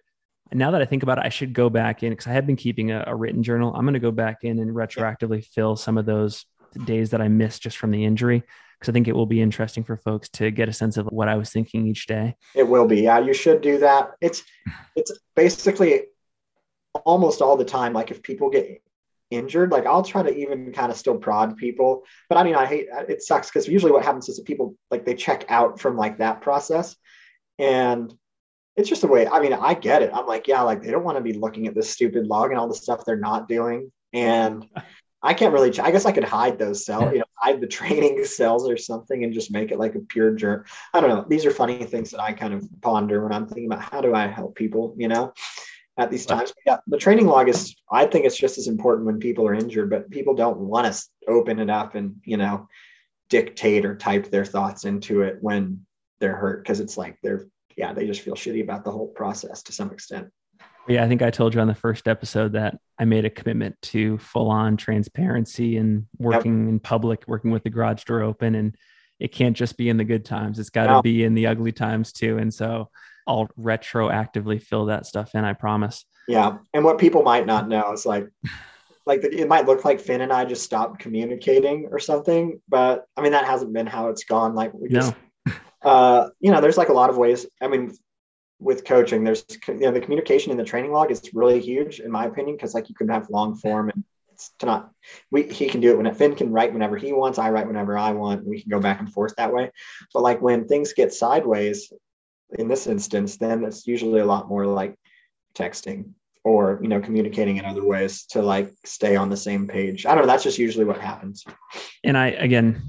now 0.53 0.73
that 0.73 0.83
I 0.83 0.85
think 0.85 1.03
about 1.03 1.19
it, 1.19 1.25
I 1.25 1.31
should 1.31 1.55
go 1.55 1.71
back 1.71 2.03
in 2.03 2.11
because 2.11 2.27
I 2.27 2.33
have 2.33 2.47
been 2.47 2.57
keeping 2.57 2.91
a, 2.91 3.05
a 3.07 3.17
written 3.17 3.43
journal. 3.43 3.75
I'm 3.75 3.85
going 3.85 3.95
to 3.95 4.01
go 4.01 4.11
back 4.11 4.39
in 4.43 4.59
and 4.59 4.75
retroactively 4.75 5.45
fill 5.45 5.77
some 5.77 5.97
of 5.97 6.05
those 6.05 6.45
days 6.85 7.11
that 7.11 7.21
I 7.21 7.29
missed 7.29 7.63
just 7.63 7.79
from 7.79 7.91
the 7.91 8.05
injury 8.05 8.43
because 8.79 8.91
I 8.91 8.93
think 8.93 9.09
it 9.09 9.15
will 9.15 9.27
be 9.27 9.41
interesting 9.41 9.85
for 9.85 9.97
folks 9.97 10.29
to 10.31 10.51
get 10.51 10.69
a 10.69 10.73
sense 10.73 10.97
of 10.97 11.07
what 11.07 11.29
I 11.29 11.37
was 11.37 11.51
thinking 11.51 11.87
each 11.87 12.07
day. 12.07 12.37
It 12.55 12.67
will 12.67 12.87
be. 12.87 13.03
Yeah, 13.03 13.21
you 13.21 13.33
should 13.33 13.61
do 13.61 13.79
that. 13.79 14.13
It's 14.21 14.43
it's 14.97 15.13
basically 15.37 16.03
almost 17.05 17.41
all 17.41 17.57
the 17.57 17.65
time. 17.65 17.93
Like 17.93 18.11
if 18.11 18.23
people 18.23 18.51
get 18.51 18.83
injured, 19.33 19.73
like 19.73 19.87
I'll 19.87 20.03
try 20.03 20.23
to 20.23 20.35
even 20.35 20.73
kind 20.73 20.93
of 20.93 20.99
still 20.99 21.17
prod 21.17 21.57
people. 21.57 22.05
But 22.29 22.39
I 22.39 22.45
mean, 22.45 22.55
I 22.55 22.67
hate 22.67 22.87
it 23.09 23.23
sucks 23.23 23.49
because 23.49 23.69
usually 23.69 23.93
what 23.93 24.05
happens 24.05 24.29
is 24.29 24.37
that 24.37 24.47
people 24.47 24.75
like 24.91 25.05
they 25.05 25.15
check 25.15 25.45
out 25.49 25.81
from 25.81 25.97
like 25.97 26.19
that 26.19 26.41
process. 26.41 26.97
And 27.59 28.13
it's 28.77 28.89
just 28.89 29.03
the 29.03 29.09
way 29.09 29.27
I 29.27 29.41
mean, 29.41 29.53
I 29.53 29.75
get 29.75 30.03
it. 30.03 30.11
I'm 30.13 30.27
like, 30.27 30.49
yeah, 30.49 30.63
like 30.63 30.83
they 30.83 30.91
don't 30.91 31.05
want 31.05 31.19
to 31.19 31.23
be 31.23 31.35
looking 31.35 31.67
at 31.67 31.75
this 31.75 31.91
stupid 31.91 32.27
log 32.27 32.51
and 32.51 32.59
all 32.59 32.69
the 32.69 32.75
stuff 32.75 33.05
they're 33.05 33.17
not 33.17 33.49
doing. 33.49 33.93
And 34.13 34.67
I 35.23 35.35
can't 35.35 35.53
really, 35.53 35.79
I 35.79 35.91
guess 35.93 36.05
I 36.05 36.13
could 36.13 36.25
hide 36.25 36.59
those 36.59 36.85
cells, 36.85 37.13
you 37.13 37.19
know, 37.21 37.25
hide 37.37 37.61
the 37.61 37.67
training 37.79 38.25
cells 38.25 38.69
or 38.69 38.77
something 38.77 39.23
and 39.23 39.33
just 39.33 39.53
make 39.53 39.71
it 39.71 39.79
like 39.79 39.95
a 39.95 40.01
pure 40.01 40.35
jerk. 40.35 40.69
I 40.93 41.01
don't 41.01 41.11
know. 41.11 41.25
These 41.29 41.47
are 41.47 41.51
funny 41.51 41.85
things 41.85 42.11
that 42.11 42.21
I 42.21 42.33
kind 42.33 42.55
of 42.55 42.69
ponder 42.81 43.23
when 43.23 43.33
I'm 43.33 43.47
thinking 43.47 43.67
about 43.67 43.83
how 43.83 44.01
do 44.01 44.15
I 44.15 44.27
help 44.27 44.57
people, 44.57 44.95
you 44.99 45.09
know? 45.09 45.33
At 45.99 46.11
these 46.11 46.27
times. 46.27 46.53
Yeah, 46.67 46.79
the 46.87 46.97
training 46.97 47.27
log 47.27 47.49
is, 47.49 47.75
I 47.91 48.07
think 48.07 48.25
it's 48.25 48.37
just 48.37 48.59
as 48.59 48.67
important 48.67 49.07
when 49.07 49.19
people 49.19 49.47
are 49.47 49.55
injured, 49.55 49.91
but 49.91 50.11
people 50.11 50.35
don't 50.35 50.59
want 50.59 50.93
to 50.93 51.03
open 51.29 51.59
it 51.59 51.71
up 51.71 51.95
and, 51.95 52.17
you 52.25 52.37
know, 52.37 52.69
dictate 53.29 53.85
or 53.85 53.97
type 53.97 54.31
their 54.31 54.45
thoughts 54.45 54.85
into 54.85 55.23
it 55.23 55.39
when 55.41 55.85
they're 56.21 56.37
hurt 56.37 56.63
because 56.63 56.81
it's 56.81 56.97
like 56.97 57.19
they're, 57.23 57.47
yeah, 57.77 57.93
they 57.93 58.07
just 58.07 58.21
feel 58.21 58.35
shitty 58.35 58.63
about 58.63 58.85
the 58.85 58.91
whole 58.91 59.09
process 59.09 59.63
to 59.65 59.73
some 59.73 59.91
extent. 59.91 60.29
Yeah, 60.89 61.05
I 61.05 61.09
think 61.09 61.23
I 61.23 61.31
told 61.31 61.55
you 61.55 61.61
on 61.61 61.69
the 61.69 61.75
first 61.75 62.09
episode 62.09 62.53
that 62.55 62.79
I 62.99 63.05
made 63.05 63.25
a 63.25 63.31
commitment 63.31 63.81
to 63.83 64.19
full 64.19 64.51
on 64.51 64.77
transparency 64.77 65.77
and 65.77 66.07
working 66.19 66.65
yep. 66.65 66.69
in 66.71 66.81
public, 66.81 67.25
working 67.29 67.53
with 67.53 67.63
the 67.63 67.71
garage 67.71 68.05
door 68.05 68.23
open. 68.23 68.55
And 68.55 68.77
it 69.21 69.33
can't 69.33 69.57
just 69.57 69.77
be 69.77 69.89
in 69.89 69.97
the 69.97 70.05
good 70.05 70.25
times, 70.25 70.59
it's 70.59 70.71
got 70.71 70.97
to 70.97 71.03
be 71.03 71.23
in 71.23 71.35
the 71.35 71.47
ugly 71.47 71.71
times 71.71 72.13
too. 72.13 72.39
And 72.39 72.53
so 72.53 72.91
I'll 73.27 73.49
retroactively 73.59 74.63
fill 74.63 74.87
that 74.87 75.07
stuff 75.07 75.35
in. 75.35 75.45
I 75.45 75.53
promise. 75.53 76.05
Yeah, 76.29 76.59
and 76.73 76.85
what 76.85 76.99
people 76.99 77.23
might 77.23 77.47
not 77.47 77.69
know 77.69 77.93
is 77.93 78.07
like, 78.07 78.29
like 79.07 79.23
the, 79.23 79.41
it 79.41 79.49
might 79.49 79.67
look 79.67 79.85
like 79.85 80.01
Finn 80.01 80.21
and 80.21 80.33
I 80.33 80.45
just 80.45 80.63
stopped 80.63 81.01
communicating 81.01 81.89
or 81.91 81.99
something, 81.99 82.61
but 82.69 83.05
I 83.17 83.23
mean 83.23 83.33
that 83.33 83.47
hasn't 83.47 83.73
been 83.73 83.87
how 83.87 84.09
it's 84.09 84.25
gone. 84.25 84.55
Like 84.55 84.73
we 84.73 84.89
just, 84.89 85.15
no. 85.47 85.53
uh, 85.83 86.29
you 86.41 86.53
know, 86.53 86.61
there's 86.61 86.79
like 86.79 86.91
a 86.91 86.95
lot 86.95 87.11
of 87.11 87.17
ways. 87.17 87.47
I 87.61 87.69
mean, 87.69 87.93
with 88.61 88.85
coaching, 88.85 89.25
there's 89.25 89.45
you 89.69 89.81
know 89.81 89.91
the 89.91 90.01
communication 90.01 90.53
in 90.53 90.59
the 90.59 90.65
training 90.65 90.93
log 90.93 91.11
is 91.11 91.31
really 91.35 91.61
huge 91.61 92.01
in 92.01 92.11
my 92.11 92.27
opinion 92.27 92.57
because 92.57 92.75
like 92.75 92.89
you 92.89 92.95
can 92.95 93.09
have 93.09 93.29
long 93.29 93.57
form 93.57 93.91
and 93.91 94.05
it's 94.33 94.51
to 94.61 94.67
not 94.67 94.91
we 95.31 95.43
he 95.43 95.69
can 95.69 95.81
do 95.81 95.91
it 95.91 95.99
when 95.99 96.15
Finn 96.15 96.35
can 96.35 96.53
write 96.53 96.73
whenever 96.73 96.97
he 96.97 97.13
wants, 97.13 97.39
I 97.39 97.51
write 97.51 97.67
whenever 97.67 97.99
I 97.99 98.13
want. 98.13 98.47
We 98.47 98.61
can 98.61 98.71
go 98.71 98.81
back 98.81 99.01
and 99.01 99.13
forth 99.13 99.35
that 99.37 99.53
way. 99.53 99.71
But 100.15 100.23
like 100.23 100.41
when 100.41 100.67
things 100.67 100.93
get 100.93 101.13
sideways, 101.13 101.93
in 102.59 102.69
this 102.69 102.87
instance, 102.87 103.37
then 103.37 103.65
it's 103.65 103.87
usually 103.87 104.21
a 104.21 104.25
lot 104.25 104.49
more 104.49 104.67
like 104.67 104.97
texting 105.55 106.13
or 106.45 106.81
you 106.83 106.89
know 106.89 107.01
communicating 107.01 107.59
in 107.59 107.65
other 107.65 107.85
ways 107.85 108.25
to 108.27 108.43
like 108.43 108.71
stay 108.85 109.17
on 109.17 109.31
the 109.31 109.37
same 109.37 109.67
page. 109.67 110.07
I 110.07 110.15
don't 110.15 110.23
know. 110.23 110.33
That's 110.33 110.43
just 110.43 110.59
usually 110.59 110.85
what 110.85 111.01
happens. 111.01 111.45
And 112.05 112.17
I 112.17 112.29
again, 112.29 112.83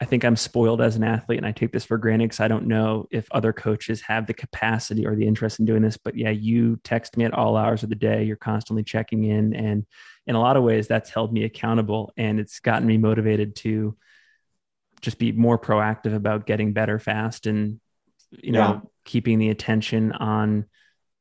I 0.00 0.04
think 0.04 0.24
I'm 0.24 0.36
spoiled 0.36 0.80
as 0.80 0.96
an 0.96 1.04
athlete, 1.04 1.38
and 1.38 1.46
I 1.46 1.52
take 1.52 1.72
this 1.72 1.84
for 1.84 1.98
granted 1.98 2.26
because 2.26 2.40
I 2.40 2.48
don't 2.48 2.66
know 2.66 3.06
if 3.10 3.28
other 3.30 3.52
coaches 3.52 4.02
have 4.02 4.26
the 4.26 4.34
capacity 4.34 5.06
or 5.06 5.14
the 5.14 5.26
interest 5.26 5.58
in 5.58 5.64
doing 5.64 5.82
this. 5.82 5.96
But 5.96 6.16
yeah, 6.16 6.30
you 6.30 6.78
text 6.84 7.16
me 7.16 7.24
at 7.24 7.32
all 7.32 7.56
hours 7.56 7.82
of 7.82 7.88
the 7.88 7.94
day. 7.94 8.24
You're 8.24 8.36
constantly 8.36 8.82
checking 8.82 9.24
in, 9.24 9.54
and 9.54 9.86
in 10.26 10.34
a 10.34 10.40
lot 10.40 10.56
of 10.56 10.64
ways, 10.64 10.88
that's 10.88 11.10
held 11.10 11.32
me 11.32 11.44
accountable, 11.44 12.12
and 12.16 12.40
it's 12.40 12.60
gotten 12.60 12.86
me 12.86 12.98
motivated 12.98 13.56
to 13.56 13.96
just 15.00 15.18
be 15.18 15.30
more 15.30 15.58
proactive 15.58 16.14
about 16.14 16.46
getting 16.46 16.72
better 16.72 16.98
fast 16.98 17.46
and 17.46 17.80
you 18.30 18.52
know 18.52 18.58
yeah. 18.58 18.80
keeping 19.04 19.38
the 19.38 19.50
attention 19.50 20.12
on 20.12 20.66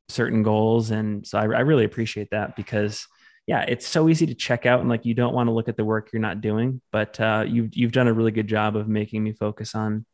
certain 0.10 0.44
goals. 0.44 0.92
And 0.92 1.26
so 1.26 1.38
I, 1.38 1.44
I, 1.44 1.62
really 1.62 1.86
appreciate 1.86 2.30
that 2.32 2.56
because 2.56 3.08
yeah 3.48 3.62
it's 3.62 3.88
so 3.88 4.10
easy 4.10 4.26
to 4.28 4.36
check 4.36 4.66
out 4.66 4.80
and 4.80 4.90
like 4.90 5.06
you 5.06 5.14
don't 5.14 5.34
want 5.34 5.48
to 5.48 5.54
look 5.54 5.70
at 5.70 5.78
the 5.78 5.86
work 5.86 6.10
you're 6.12 6.22
not 6.22 6.42
doing 6.42 6.82
but 6.92 7.20
uh, 7.20 7.46
you've, 7.48 7.76
you've 7.76 7.92
done 7.92 8.08
a 8.08 8.14
really 8.14 8.32
good 8.32 8.48
job 8.48 8.76
of 8.76 8.88
making 8.88 9.24
me 9.24 9.34
focus 9.34 9.76
on 9.76 10.06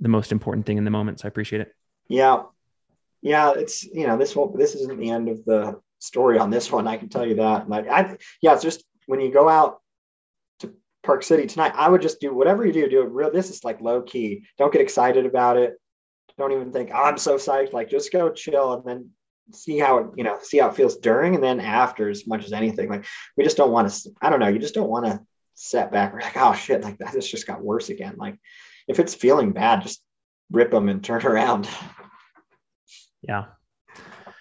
the 0.00 0.08
most 0.08 0.32
important 0.32 0.66
thing 0.66 0.76
in 0.76 0.84
the 0.84 0.90
moment. 0.90 1.20
So 1.20 1.26
i 1.26 1.28
appreciate 1.28 1.60
it. 1.60 1.72
Yeah. 2.08 2.42
Yeah 3.22 3.52
it's 3.52 3.84
you 3.84 4.06
know 4.06 4.16
this 4.16 4.34
won't 4.36 4.58
this 4.58 4.74
isn't 4.74 4.98
the 4.98 5.10
end 5.10 5.28
of 5.28 5.44
the 5.44 5.80
story 5.98 6.38
on 6.38 6.50
this 6.50 6.70
one 6.70 6.86
i 6.86 6.96
can 6.96 7.08
tell 7.08 7.26
you 7.26 7.36
that. 7.36 7.68
Like 7.68 7.88
i 7.88 8.16
yeah 8.42 8.54
it's 8.54 8.62
just 8.62 8.84
when 9.06 9.20
you 9.20 9.32
go 9.32 9.48
out 9.48 9.80
to 10.60 10.74
park 11.02 11.22
city 11.22 11.46
tonight 11.46 11.72
i 11.76 11.88
would 11.88 12.02
just 12.02 12.20
do 12.20 12.34
whatever 12.34 12.66
you 12.66 12.72
do 12.72 12.88
do 12.88 13.02
it 13.02 13.10
real 13.10 13.30
this 13.30 13.50
is 13.50 13.64
like 13.64 13.80
low 13.80 14.02
key. 14.02 14.44
Don't 14.58 14.72
get 14.72 14.82
excited 14.82 15.26
about 15.26 15.56
it 15.56 15.74
don't 16.38 16.52
even 16.52 16.72
think 16.72 16.90
oh, 16.92 17.04
I'm 17.04 17.18
so 17.18 17.36
psyched. 17.36 17.72
Like 17.72 17.90
just 17.90 18.12
go 18.12 18.30
chill 18.32 18.74
and 18.74 18.84
then 18.84 19.10
see 19.52 19.78
how 19.78 19.98
it, 19.98 20.06
you 20.16 20.24
know, 20.24 20.38
see 20.42 20.58
how 20.58 20.68
it 20.68 20.76
feels 20.76 20.96
during 20.96 21.34
and 21.34 21.44
then 21.44 21.60
after 21.60 22.08
as 22.08 22.26
much 22.26 22.44
as 22.44 22.52
anything. 22.52 22.88
Like 22.88 23.04
we 23.36 23.44
just 23.44 23.56
don't 23.56 23.70
want 23.70 23.90
to, 23.90 24.10
I 24.20 24.30
don't 24.30 24.40
know, 24.40 24.48
you 24.48 24.58
just 24.58 24.74
don't 24.74 24.88
want 24.88 25.06
to 25.06 25.20
set 25.54 25.92
back. 25.92 26.12
We're 26.12 26.20
like, 26.20 26.36
oh 26.36 26.54
shit, 26.54 26.82
like 26.82 26.98
that 26.98 27.12
this 27.12 27.28
just 27.28 27.46
got 27.46 27.62
worse 27.62 27.88
again. 27.88 28.14
Like 28.16 28.38
if 28.88 28.98
it's 28.98 29.14
feeling 29.14 29.52
bad, 29.52 29.82
just 29.82 30.02
rip 30.50 30.70
them 30.70 30.88
and 30.88 31.02
turn 31.02 31.22
around. 31.26 31.68
Yeah. 33.22 33.44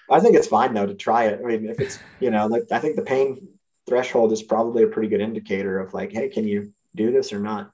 I 0.09 0.19
think 0.19 0.35
it's 0.35 0.47
fine 0.47 0.73
though 0.73 0.85
to 0.85 0.95
try 0.95 1.25
it. 1.25 1.39
I 1.43 1.47
mean, 1.47 1.67
if 1.69 1.79
it's, 1.79 1.99
you 2.19 2.31
know, 2.31 2.47
like 2.47 2.63
I 2.71 2.79
think 2.79 2.95
the 2.95 3.03
pain 3.03 3.47
threshold 3.87 4.31
is 4.31 4.43
probably 4.43 4.83
a 4.83 4.87
pretty 4.87 5.09
good 5.09 5.21
indicator 5.21 5.79
of 5.79 5.93
like, 5.93 6.11
hey, 6.11 6.29
can 6.29 6.47
you 6.47 6.73
do 6.95 7.11
this 7.11 7.33
or 7.33 7.39
not? 7.39 7.71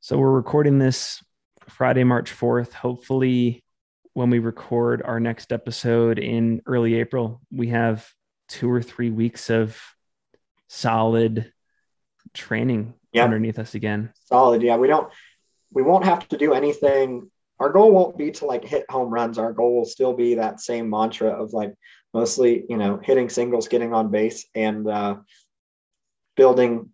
So 0.00 0.16
we're 0.16 0.30
recording 0.30 0.78
this 0.78 1.22
Friday, 1.70 2.04
March 2.04 2.32
4th. 2.32 2.72
Hopefully, 2.72 3.62
when 4.14 4.30
we 4.30 4.38
record 4.38 5.02
our 5.02 5.20
next 5.20 5.52
episode 5.52 6.18
in 6.18 6.62
early 6.66 6.94
April, 6.94 7.40
we 7.52 7.68
have 7.68 8.08
two 8.48 8.70
or 8.70 8.82
three 8.82 9.10
weeks 9.10 9.50
of 9.50 9.78
solid 10.68 11.52
training 12.34 12.94
yep. 13.12 13.24
underneath 13.24 13.58
us 13.58 13.74
again. 13.74 14.12
Solid. 14.24 14.62
Yeah. 14.62 14.76
We 14.76 14.88
don't, 14.88 15.12
we 15.72 15.82
won't 15.82 16.04
have 16.04 16.26
to 16.28 16.36
do 16.36 16.52
anything. 16.52 17.30
Our 17.60 17.70
goal 17.70 17.92
won't 17.92 18.16
be 18.16 18.30
to 18.32 18.46
like 18.46 18.64
hit 18.64 18.84
home 18.90 19.10
runs. 19.10 19.38
Our 19.38 19.52
goal 19.52 19.76
will 19.76 19.84
still 19.84 20.12
be 20.12 20.34
that 20.34 20.60
same 20.60 20.88
mantra 20.88 21.30
of 21.30 21.52
like 21.52 21.74
mostly, 22.14 22.64
you 22.68 22.76
know, 22.76 23.00
hitting 23.02 23.28
singles, 23.28 23.68
getting 23.68 23.92
on 23.92 24.10
base 24.10 24.46
and 24.54 24.88
uh, 24.88 25.16
building 26.36 26.90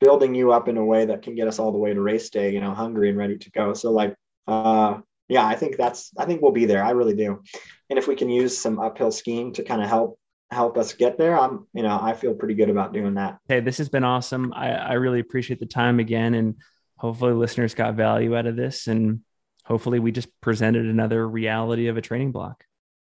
building 0.00 0.34
you 0.34 0.52
up 0.52 0.68
in 0.68 0.76
a 0.76 0.84
way 0.84 1.06
that 1.06 1.22
can 1.22 1.34
get 1.34 1.48
us 1.48 1.58
all 1.58 1.72
the 1.72 1.78
way 1.78 1.92
to 1.92 2.00
race 2.00 2.30
day, 2.30 2.52
you 2.52 2.60
know, 2.60 2.72
hungry 2.72 3.08
and 3.08 3.18
ready 3.18 3.36
to 3.36 3.50
go. 3.50 3.74
So 3.74 3.90
like, 3.90 4.14
uh, 4.46 4.98
yeah, 5.28 5.46
I 5.46 5.56
think 5.56 5.76
that's, 5.76 6.10
I 6.16 6.24
think 6.24 6.40
we'll 6.40 6.52
be 6.52 6.64
there. 6.64 6.82
I 6.84 6.90
really 6.90 7.14
do. 7.14 7.42
And 7.90 7.98
if 7.98 8.06
we 8.06 8.16
can 8.16 8.30
use 8.30 8.56
some 8.56 8.78
uphill 8.78 9.10
skiing 9.10 9.52
to 9.54 9.62
kind 9.62 9.82
of 9.82 9.88
help, 9.88 10.18
help 10.50 10.78
us 10.78 10.94
get 10.94 11.18
there, 11.18 11.38
I'm, 11.38 11.66
you 11.74 11.82
know, 11.82 11.98
I 12.00 12.14
feel 12.14 12.32
pretty 12.32 12.54
good 12.54 12.70
about 12.70 12.94
doing 12.94 13.14
that. 13.14 13.38
Hey, 13.48 13.60
this 13.60 13.78
has 13.78 13.88
been 13.88 14.04
awesome. 14.04 14.52
I, 14.54 14.70
I 14.70 14.92
really 14.94 15.20
appreciate 15.20 15.60
the 15.60 15.66
time 15.66 16.00
again. 16.00 16.34
And 16.34 16.54
hopefully 16.96 17.34
listeners 17.34 17.74
got 17.74 17.94
value 17.94 18.36
out 18.36 18.46
of 18.46 18.56
this. 18.56 18.86
And 18.86 19.20
hopefully 19.64 19.98
we 19.98 20.12
just 20.12 20.28
presented 20.40 20.86
another 20.86 21.28
reality 21.28 21.88
of 21.88 21.98
a 21.98 22.00
training 22.00 22.32
block. 22.32 22.64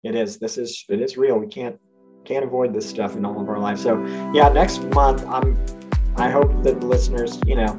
It 0.05 0.15
is, 0.15 0.39
this 0.39 0.59
is, 0.59 0.85
it 0.89 1.01
is 1.01 1.16
real. 1.16 1.39
We 1.39 1.48
can't, 1.48 1.81
can't 2.24 2.44
avoid 2.44 2.73
this 2.73 2.89
stuff 2.89 3.16
in 3.16 3.24
all 3.24 3.40
of 3.40 3.48
our 3.48 3.59
lives. 3.59 3.82
So 3.82 4.01
yeah, 4.32 4.48
next 4.51 4.85
month 4.90 5.27
I'm 5.27 5.56
I 6.16 6.31
hope 6.31 6.62
that 6.62 6.81
the 6.81 6.86
listeners, 6.86 7.41
you 7.47 7.57
know, 7.57 7.78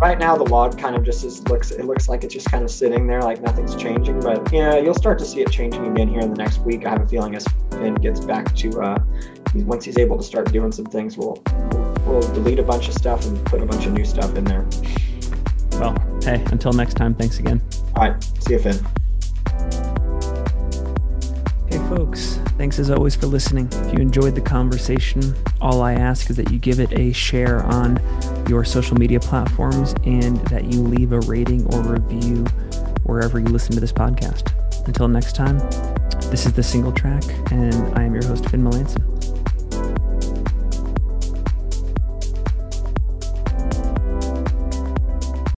right 0.00 0.18
now 0.18 0.36
the 0.36 0.44
log 0.44 0.78
kind 0.78 0.94
of 0.94 1.04
just 1.04 1.24
is, 1.24 1.46
looks 1.48 1.70
it 1.70 1.84
looks 1.84 2.08
like 2.08 2.24
it's 2.24 2.32
just 2.32 2.50
kind 2.50 2.64
of 2.64 2.70
sitting 2.70 3.06
there 3.06 3.20
like 3.20 3.42
nothing's 3.42 3.74
changing 3.76 4.18
but 4.20 4.50
yeah 4.52 4.76
you'll 4.76 4.94
start 4.94 5.18
to 5.18 5.24
see 5.24 5.40
it 5.40 5.50
changing 5.50 5.86
again 5.88 6.08
here 6.08 6.20
in 6.20 6.30
the 6.30 6.36
next 6.36 6.58
week. 6.58 6.86
I 6.86 6.90
have 6.90 7.02
a 7.02 7.06
feeling 7.06 7.34
as 7.34 7.46
finn 7.70 7.94
gets 7.96 8.20
back 8.20 8.54
to 8.56 8.80
uh, 8.80 8.98
once 9.54 9.84
he's 9.84 9.98
able 9.98 10.16
to 10.16 10.22
start 10.22 10.52
doing 10.52 10.72
some 10.72 10.86
things 10.86 11.16
we'll, 11.16 11.42
we'll 11.72 11.94
we'll 12.06 12.34
delete 12.34 12.58
a 12.58 12.62
bunch 12.62 12.88
of 12.88 12.94
stuff 12.94 13.26
and 13.26 13.44
put 13.46 13.60
a 13.60 13.66
bunch 13.66 13.86
of 13.86 13.92
new 13.92 14.04
stuff 14.04 14.34
in 14.36 14.44
there. 14.44 14.66
Well 15.72 15.96
hey 16.22 16.42
until 16.52 16.72
next 16.72 16.94
time 16.94 17.14
thanks 17.14 17.38
again. 17.38 17.60
All 17.96 18.08
right 18.08 18.22
see 18.22 18.54
you 18.54 18.58
finn 18.58 18.78
folks, 21.88 22.34
thanks 22.58 22.78
as 22.78 22.90
always 22.90 23.16
for 23.16 23.26
listening. 23.26 23.66
If 23.72 23.94
you 23.94 24.00
enjoyed 24.00 24.34
the 24.34 24.42
conversation, 24.42 25.34
all 25.60 25.80
I 25.80 25.94
ask 25.94 26.28
is 26.28 26.36
that 26.36 26.52
you 26.52 26.58
give 26.58 26.80
it 26.80 26.92
a 26.92 27.12
share 27.12 27.62
on 27.64 27.98
your 28.46 28.62
social 28.62 28.96
media 28.96 29.20
platforms 29.20 29.94
and 30.04 30.36
that 30.48 30.64
you 30.64 30.82
leave 30.82 31.12
a 31.12 31.20
rating 31.20 31.64
or 31.72 31.80
review 31.80 32.44
wherever 33.04 33.38
you 33.38 33.46
listen 33.46 33.72
to 33.72 33.80
this 33.80 33.92
podcast. 33.92 34.52
Until 34.86 35.08
next 35.08 35.34
time, 35.34 35.58
this 36.30 36.44
is 36.44 36.52
The 36.52 36.62
Single 36.62 36.92
Track, 36.92 37.24
and 37.50 37.74
I 37.98 38.04
am 38.04 38.12
your 38.12 38.24
host, 38.24 38.48
Finn 38.50 38.62
Melanson. 38.62 39.17